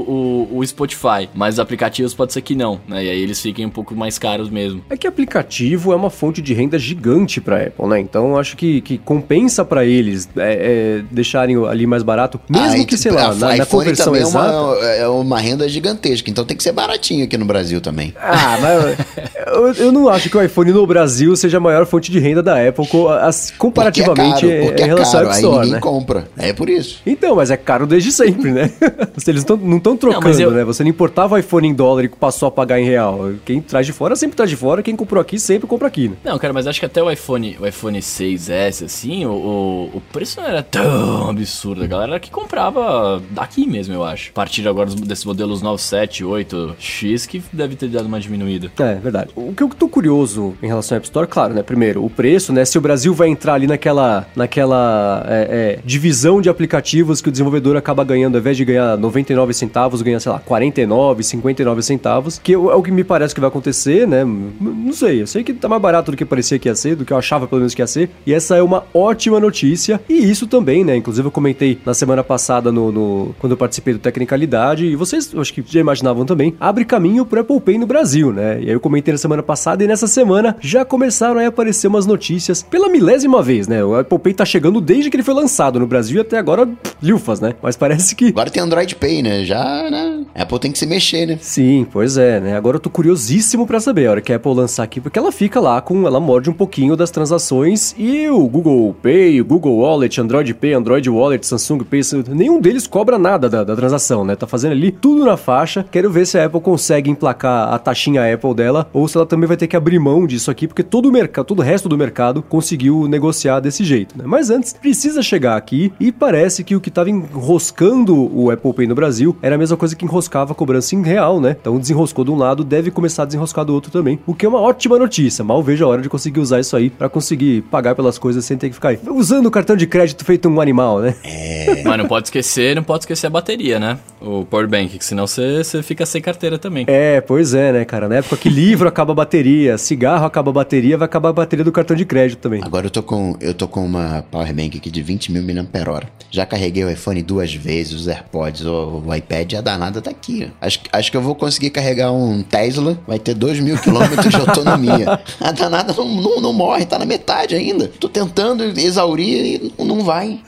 o, 0.52 0.58
o 0.58 0.66
Spotify. 0.66 1.28
Mas 1.34 1.54
os 1.56 1.60
aplicativos 1.60 2.14
pode 2.14 2.32
ser 2.32 2.42
que 2.42 2.54
não, 2.54 2.80
né? 2.88 3.04
E 3.04 3.10
aí 3.10 3.20
eles 3.20 3.40
fiquem 3.40 3.66
um 3.66 3.70
pouco 3.70 3.94
mais 3.94 4.18
caros 4.18 4.48
mesmo. 4.50 4.82
É 4.90 4.96
que 4.96 5.06
aplicativo 5.06 5.92
é 5.92 5.96
uma 5.96 6.10
fonte 6.10 6.40
de 6.40 6.54
renda 6.54 6.78
gigante 6.78 7.40
pra 7.40 7.62
Apple, 7.62 7.86
né? 7.86 7.97
Então 8.00 8.36
acho 8.36 8.56
que, 8.56 8.80
que 8.80 8.98
compensa 8.98 9.64
pra 9.64 9.84
eles 9.84 10.28
é, 10.36 10.98
é, 11.00 11.02
deixarem 11.10 11.56
ali 11.66 11.86
mais 11.86 12.02
barato, 12.02 12.40
mesmo 12.48 12.82
Ah, 12.82 12.86
que, 12.86 12.96
sei 12.96 13.12
lá, 13.12 13.28
a- 13.30 13.34
na, 13.34 13.56
na 13.56 13.66
conversão 13.66 14.06
também 14.06 14.22
exata. 14.22 14.48
é 14.52 14.58
uma, 14.58 14.84
é 14.84 15.08
uma 15.08 15.38
renda 15.40 15.68
gigantesca, 15.68 16.30
então 16.30 16.44
tem 16.44 16.56
que 16.56 16.62
ser 16.62 16.72
baratinho 16.72 17.24
aqui 17.24 17.36
no 17.36 17.44
Brasil 17.44 17.80
também. 17.80 18.12
Ah, 18.20 18.58
mas 18.60 18.98
eu, 19.46 19.84
eu 19.86 19.92
não 19.92 20.08
acho 20.08 20.28
que 20.30 20.36
o 20.36 20.42
iPhone 20.42 20.72
no 20.72 20.86
Brasil 20.86 21.34
seja 21.36 21.56
a 21.58 21.60
maior 21.60 21.86
fonte 21.86 22.10
de 22.10 22.18
renda 22.18 22.42
da 22.42 22.66
Apple 22.68 22.86
as- 23.20 23.52
comparativamente 23.56 24.40
porque 24.40 24.46
é 24.46 24.50
caro, 24.58 24.66
porque 24.66 24.82
em 24.82 24.84
é 24.84 24.88
relação 24.88 25.12
caro, 25.12 25.26
ao 25.26 25.30
App 25.32 25.36
aí 25.36 25.42
Store, 25.42 25.56
ninguém 25.58 25.72
né? 25.74 25.80
compra. 25.80 26.28
É 26.36 26.52
por 26.52 26.68
isso. 26.68 27.00
Então, 27.06 27.36
mas 27.36 27.50
é 27.50 27.56
caro 27.56 27.86
desde 27.86 28.12
sempre, 28.12 28.50
né? 28.52 28.70
Eles 29.26 29.44
tão, 29.44 29.56
não 29.56 29.76
estão 29.78 29.96
trocando, 29.96 30.24
mas 30.26 30.40
eu- 30.40 30.50
né? 30.50 30.64
Você 30.64 30.82
não 30.82 30.90
importava 30.90 31.34
o 31.34 31.38
iPhone 31.38 31.68
em 31.68 31.74
dólar 31.74 32.04
e 32.04 32.08
passou 32.08 32.48
a 32.48 32.50
pagar 32.50 32.80
em 32.80 32.84
real. 32.84 33.30
Quem 33.44 33.60
traz 33.60 33.86
de 33.86 33.92
fora 33.92 34.16
sempre 34.16 34.36
traz 34.36 34.48
de 34.50 34.56
fora, 34.56 34.82
quem 34.82 34.96
comprou 34.96 35.20
aqui 35.20 35.38
sempre 35.38 35.66
compra 35.68 35.86
aqui, 35.88 36.08
né? 36.08 36.16
Não, 36.24 36.38
cara, 36.38 36.52
mas 36.52 36.66
acho 36.66 36.80
que 36.80 36.86
até 36.86 37.02
o 37.02 37.10
iPhone, 37.10 37.56
o 37.60 37.66
iPhone 37.66 37.87
6S, 37.96 38.84
assim, 38.84 39.24
o, 39.24 39.30
o, 39.30 39.96
o 39.96 40.02
preço 40.12 40.40
não 40.40 40.46
era 40.46 40.62
tão 40.62 41.30
absurdo. 41.30 41.82
A 41.82 41.86
galera 41.86 42.20
que 42.20 42.30
comprava 42.30 43.22
daqui 43.30 43.66
mesmo, 43.66 43.94
eu 43.94 44.04
acho. 44.04 44.30
A 44.30 44.34
partir 44.34 44.66
agora 44.68 44.90
desses 44.90 45.24
modelos 45.24 45.62
9, 45.62 45.80
7, 45.80 46.24
8X, 46.24 47.26
que 47.26 47.42
deve 47.52 47.76
ter 47.76 47.88
dado 47.88 48.06
uma 48.06 48.20
diminuída. 48.20 48.70
É, 48.78 48.94
verdade. 48.94 49.30
O 49.34 49.52
que 49.52 49.62
eu 49.62 49.68
tô 49.68 49.88
curioso 49.88 50.54
em 50.62 50.66
relação 50.66 50.96
ao 50.96 50.98
App 50.98 51.06
Store, 51.06 51.26
claro, 51.26 51.54
né? 51.54 51.62
Primeiro, 51.62 52.04
o 52.04 52.10
preço, 52.10 52.52
né? 52.52 52.64
Se 52.64 52.76
o 52.78 52.80
Brasil 52.80 53.14
vai 53.14 53.28
entrar 53.28 53.54
ali 53.54 53.66
naquela, 53.66 54.26
naquela 54.34 55.24
é, 55.28 55.78
é, 55.78 55.78
divisão 55.84 56.40
de 56.40 56.48
aplicativos 56.48 57.20
que 57.20 57.28
o 57.28 57.32
desenvolvedor 57.32 57.76
acaba 57.76 58.04
ganhando, 58.04 58.36
ao 58.36 58.40
invés 58.40 58.56
de 58.56 58.64
ganhar 58.64 58.96
99 58.96 59.54
centavos, 59.54 60.02
ganha, 60.02 60.20
sei 60.20 60.32
lá, 60.32 60.38
49, 60.40 61.22
59 61.22 61.82
centavos, 61.82 62.38
que 62.42 62.52
é 62.54 62.58
o 62.58 62.82
que 62.82 62.90
me 62.90 63.04
parece 63.04 63.34
que 63.34 63.40
vai 63.40 63.48
acontecer, 63.48 64.06
né? 64.06 64.24
Não 64.24 64.92
sei, 64.92 65.22
eu 65.22 65.26
sei 65.26 65.44
que 65.44 65.52
tá 65.52 65.68
mais 65.68 65.80
barato 65.80 66.10
do 66.10 66.16
que 66.16 66.24
parecia 66.24 66.58
que 66.58 66.68
ia 66.68 66.74
ser, 66.74 66.96
do 66.96 67.04
que 67.04 67.12
eu 67.12 67.16
achava 67.16 67.46
pelo 67.46 67.60
menos 67.60 67.74
ser, 67.86 68.10
e 68.26 68.32
essa 68.32 68.56
é 68.56 68.62
uma 68.62 68.84
ótima 68.92 69.38
notícia, 69.40 70.00
e 70.08 70.14
isso 70.30 70.46
também, 70.46 70.84
né? 70.84 70.96
Inclusive 70.96 71.26
eu 71.26 71.32
comentei 71.32 71.78
na 71.84 71.94
semana 71.94 72.22
passada 72.24 72.70
no, 72.72 72.90
no- 72.92 73.34
quando 73.38 73.52
eu 73.52 73.56
participei 73.56 73.94
do 73.94 74.00
Tecnicalidade, 74.00 74.86
e 74.86 74.96
vocês, 74.96 75.32
acho 75.36 75.52
que 75.54 75.62
já 75.66 75.80
imaginavam 75.80 76.24
também, 76.24 76.54
abre 76.60 76.84
caminho 76.84 77.24
pro 77.24 77.40
Apple 77.40 77.60
Pay 77.60 77.78
no 77.78 77.86
Brasil, 77.86 78.32
né? 78.32 78.60
E 78.60 78.64
aí 78.66 78.72
eu 78.72 78.80
comentei 78.80 79.12
na 79.12 79.18
semana 79.18 79.42
passada, 79.42 79.82
e 79.82 79.86
nessa 79.86 80.06
semana 80.06 80.56
já 80.60 80.84
começaram 80.84 81.40
a 81.40 81.46
aparecer 81.46 81.86
umas 81.88 82.06
notícias 82.06 82.62
pela 82.62 82.88
milésima 82.88 83.42
vez, 83.42 83.68
né? 83.68 83.84
O 83.84 83.94
Apple 83.94 84.18
Pay 84.18 84.34
tá 84.34 84.44
chegando 84.44 84.80
desde 84.80 85.10
que 85.10 85.16
ele 85.16 85.22
foi 85.22 85.34
lançado 85.34 85.78
no 85.78 85.86
Brasil 85.86 86.18
e 86.18 86.20
até 86.20 86.38
agora, 86.38 86.66
pff, 86.66 86.96
lufas, 87.02 87.40
né? 87.40 87.54
Mas 87.62 87.76
parece 87.76 88.14
que 88.14 88.28
Agora 88.28 88.50
tem 88.50 88.62
Android 88.62 88.94
Pay, 88.96 89.22
né? 89.22 89.44
Já, 89.44 89.88
né? 89.90 90.24
Apple 90.34 90.58
tem 90.58 90.72
que 90.72 90.78
se 90.78 90.86
mexer, 90.86 91.26
né? 91.26 91.38
Sim, 91.40 91.86
pois 91.90 92.16
é, 92.16 92.40
né? 92.40 92.56
Agora 92.56 92.76
eu 92.76 92.80
tô 92.80 92.90
curiosíssimo 92.90 93.66
pra 93.66 93.80
saber 93.80 94.06
a 94.06 94.10
hora 94.12 94.20
que 94.20 94.32
a 94.32 94.36
Apple 94.36 94.54
lançar 94.54 94.82
aqui, 94.82 95.00
porque 95.00 95.18
ela 95.18 95.32
fica 95.32 95.60
lá 95.60 95.80
com, 95.80 96.06
ela 96.06 96.20
morde 96.20 96.48
um 96.50 96.52
pouquinho 96.52 96.96
das 96.96 97.10
transações 97.10 97.67
e 97.98 98.28
o 98.28 98.48
Google 98.48 98.94
Pay, 99.02 99.40
o 99.40 99.44
Google 99.44 99.78
Wallet, 99.78 100.20
Android 100.20 100.54
Pay, 100.54 100.74
Android 100.74 101.10
Wallet, 101.10 101.46
Samsung 101.46 101.84
Pay, 101.84 102.00
nenhum 102.28 102.60
deles 102.60 102.86
cobra 102.86 103.18
nada 103.18 103.48
da, 103.48 103.64
da 103.64 103.76
transação, 103.76 104.24
né? 104.24 104.36
Tá 104.36 104.46
fazendo 104.46 104.72
ali 104.72 104.90
tudo 104.90 105.24
na 105.24 105.36
faixa. 105.36 105.84
Quero 105.90 106.10
ver 106.10 106.26
se 106.26 106.38
a 106.38 106.46
Apple 106.46 106.60
consegue 106.60 107.10
emplacar 107.10 107.72
a 107.72 107.78
taxinha 107.78 108.32
Apple 108.32 108.54
dela 108.54 108.88
ou 108.92 109.06
se 109.06 109.16
ela 109.16 109.26
também 109.26 109.46
vai 109.46 109.56
ter 109.56 109.66
que 109.66 109.76
abrir 109.76 109.98
mão 109.98 110.26
disso 110.26 110.50
aqui, 110.50 110.66
porque 110.66 110.82
todo 110.82 111.06
o 111.06 111.12
mercado, 111.12 111.46
todo 111.46 111.60
o 111.60 111.62
resto 111.62 111.88
do 111.88 111.98
mercado 111.98 112.42
conseguiu 112.42 113.06
negociar 113.08 113.60
desse 113.60 113.84
jeito, 113.84 114.16
né? 114.16 114.24
Mas 114.26 114.50
antes 114.50 114.72
precisa 114.72 115.22
chegar 115.22 115.56
aqui 115.56 115.92
e 116.00 116.10
parece 116.10 116.64
que 116.64 116.74
o 116.74 116.80
que 116.80 116.90
tava 116.90 117.10
enroscando 117.10 118.16
o 118.34 118.50
Apple 118.50 118.72
Pay 118.72 118.86
no 118.86 118.94
Brasil 118.94 119.36
era 119.42 119.54
a 119.54 119.58
mesma 119.58 119.76
coisa 119.76 119.94
que 119.94 120.04
enroscava 120.04 120.52
a 120.52 120.54
cobrança 120.54 120.94
em 120.94 121.02
real, 121.02 121.40
né? 121.40 121.56
Então 121.60 121.78
desenroscou 121.78 122.24
de 122.24 122.30
um 122.30 122.36
lado, 122.36 122.64
deve 122.64 122.90
começar 122.90 123.24
a 123.24 123.26
desenroscar 123.26 123.64
do 123.64 123.74
outro 123.74 123.90
também, 123.90 124.18
o 124.26 124.34
que 124.34 124.46
é 124.46 124.48
uma 124.48 124.60
ótima 124.60 124.98
notícia. 124.98 125.44
Mal 125.44 125.62
vejo 125.62 125.84
a 125.84 125.88
hora 125.88 126.02
de 126.02 126.08
conseguir 126.08 126.40
usar 126.40 126.60
isso 126.60 126.76
aí 126.76 126.90
pra 126.90 127.08
conseguir 127.08 127.57
pagar 127.60 127.94
pelas 127.94 128.18
coisas 128.18 128.44
sem 128.44 128.56
ter 128.56 128.68
que 128.68 128.74
ficar 128.74 128.90
aí 128.90 128.98
usando 129.08 129.46
o 129.46 129.50
cartão 129.50 129.76
de 129.76 129.86
crédito 129.86 130.24
feito 130.24 130.48
um 130.48 130.60
animal, 130.60 131.00
né? 131.00 131.14
Mas 131.84 131.98
não 131.98 132.06
pode 132.06 132.26
esquecer, 132.26 132.74
não 132.74 132.82
pode 132.82 133.04
esquecer 133.04 133.26
a 133.26 133.30
bateria, 133.30 133.78
né? 133.78 133.98
O 134.20 134.44
powerbank, 134.44 134.98
que 134.98 135.04
senão 135.04 135.26
você, 135.26 135.62
fica 135.82 136.04
sem 136.04 136.20
carteira 136.20 136.58
também. 136.58 136.84
É, 136.88 137.20
pois 137.20 137.54
é, 137.54 137.72
né, 137.72 137.84
cara? 137.84 138.08
Na 138.08 138.16
época 138.16 138.36
que 138.36 138.48
livro 138.48 138.88
acaba 138.88 139.12
a 139.12 139.14
bateria, 139.14 139.78
cigarro 139.78 140.26
acaba 140.26 140.50
a 140.50 140.54
bateria, 140.54 140.96
vai 140.96 141.06
acabar 141.06 141.30
a 141.30 141.32
bateria 141.32 141.64
do 141.64 141.72
cartão 141.72 141.96
de 141.96 142.04
crédito 142.04 142.40
também. 142.40 142.60
Agora 142.64 142.86
eu 142.86 142.90
tô 142.90 143.02
com 143.02 143.36
eu 143.40 143.54
tô 143.54 143.68
com 143.68 143.84
uma 143.84 144.24
power 144.30 144.52
bank 144.54 144.76
aqui 144.78 144.90
de 144.90 145.02
20 145.02 145.32
mil 145.32 145.42
mAh. 145.42 146.02
Já 146.30 146.44
carreguei 146.44 146.84
o 146.84 146.90
iPhone 146.90 147.22
duas 147.22 147.54
vezes, 147.54 147.92
os 147.92 148.08
AirPods, 148.08 148.64
o, 148.64 149.02
o 149.06 149.14
iPad, 149.14 149.54
a 149.54 149.60
danada 149.60 150.00
tá 150.00 150.10
aqui. 150.10 150.50
ó. 150.50 150.66
Acho, 150.66 150.80
acho 150.92 151.10
que 151.10 151.16
eu 151.16 151.22
vou 151.22 151.34
conseguir 151.34 151.70
carregar 151.70 152.12
um 152.12 152.42
Tesla, 152.42 152.98
vai 153.06 153.18
ter 153.18 153.34
2 153.34 153.60
mil 153.60 153.78
quilômetros 153.78 154.28
de 154.28 154.36
autonomia. 154.36 155.20
A 155.40 155.52
danada 155.52 155.92
não, 155.92 156.06
não, 156.08 156.40
não 156.40 156.52
morre, 156.52 156.84
tá 156.84 156.98
na 156.98 157.04
metade 157.04 157.47
ainda. 157.54 157.88
Tô 157.88 158.08
tentando 158.08 158.62
exaurir 158.78 159.72
e 159.78 159.84
não 159.84 160.02
vai. 160.02 160.40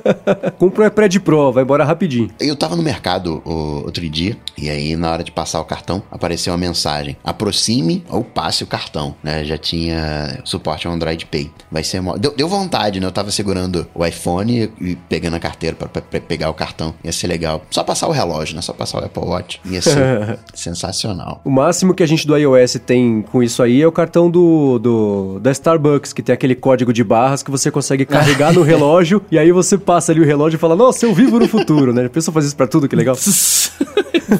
Compra 0.58 0.84
um 0.84 0.86
iPad 0.86 1.16
Pro, 1.18 1.52
vai 1.52 1.62
embora 1.62 1.84
rapidinho. 1.84 2.30
Eu 2.40 2.56
tava 2.56 2.76
no 2.76 2.82
mercado 2.82 3.42
o- 3.44 3.84
outro 3.84 4.08
dia, 4.08 4.36
e 4.56 4.68
aí 4.68 4.96
na 4.96 5.10
hora 5.10 5.24
de 5.24 5.30
passar 5.32 5.60
o 5.60 5.64
cartão, 5.64 6.02
apareceu 6.10 6.52
uma 6.52 6.58
mensagem: 6.58 7.16
aproxime 7.24 8.04
ou 8.10 8.22
passe 8.22 8.62
o 8.62 8.66
cartão, 8.66 9.14
né? 9.22 9.44
Já 9.44 9.56
tinha 9.58 10.40
suporte 10.44 10.86
ao 10.86 10.92
Android 10.92 11.24
Pay. 11.26 11.50
Vai 11.70 11.82
ser 11.82 12.00
mó... 12.00 12.16
deu, 12.16 12.34
deu 12.36 12.48
vontade, 12.48 13.00
né? 13.00 13.06
Eu 13.06 13.12
tava 13.12 13.30
segurando 13.30 13.86
o 13.94 14.04
iPhone 14.04 14.70
e 14.80 14.96
pegando 15.08 15.34
a 15.36 15.40
carteira 15.40 15.76
pra 15.76 15.88
pegar 16.20 16.50
o 16.50 16.54
cartão. 16.54 16.94
Ia 17.02 17.12
ser 17.12 17.26
legal. 17.26 17.62
Só 17.70 17.82
passar 17.82 18.08
o 18.08 18.12
relógio, 18.12 18.54
né? 18.56 18.62
Só 18.62 18.72
passar 18.72 19.00
o 19.00 19.04
Apple 19.04 19.22
Watch. 19.24 19.60
Ia 19.64 19.80
ser 19.80 20.38
sensacional. 20.54 21.40
O 21.44 21.50
máximo 21.50 21.94
que 21.94 22.02
a 22.02 22.06
gente 22.06 22.26
do 22.26 22.36
iOS 22.36 22.74
tem 22.84 23.22
com 23.22 23.42
isso 23.42 23.62
aí 23.62 23.80
é 23.80 23.86
o 23.86 23.92
cartão 23.92 24.30
do, 24.30 24.78
do 24.78 25.38
da 25.40 25.50
Starbucks, 25.50 26.12
que 26.12 26.22
tem 26.22 26.32
aquele 26.34 26.43
código 26.54 26.92
de 26.92 27.04
barras 27.04 27.42
que 27.44 27.50
você 27.50 27.70
consegue 27.70 28.04
carregar 28.04 28.52
no 28.52 28.62
relógio 28.62 29.22
e 29.30 29.38
aí 29.38 29.52
você 29.52 29.78
passa 29.78 30.10
ali 30.10 30.20
o 30.20 30.24
relógio 30.24 30.56
e 30.56 30.60
fala, 30.60 30.74
nossa, 30.74 31.06
eu 31.06 31.14
vivo 31.14 31.38
no 31.38 31.46
futuro, 31.46 31.92
né? 31.92 32.06
A 32.06 32.10
pessoa 32.10 32.32
faz 32.32 32.46
isso 32.46 32.56
pra 32.56 32.66
tudo, 32.66 32.88
que 32.88 32.96
legal. 32.96 33.14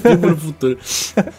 Vivo 0.02 0.28
no 0.28 0.36
futuro. 0.36 0.78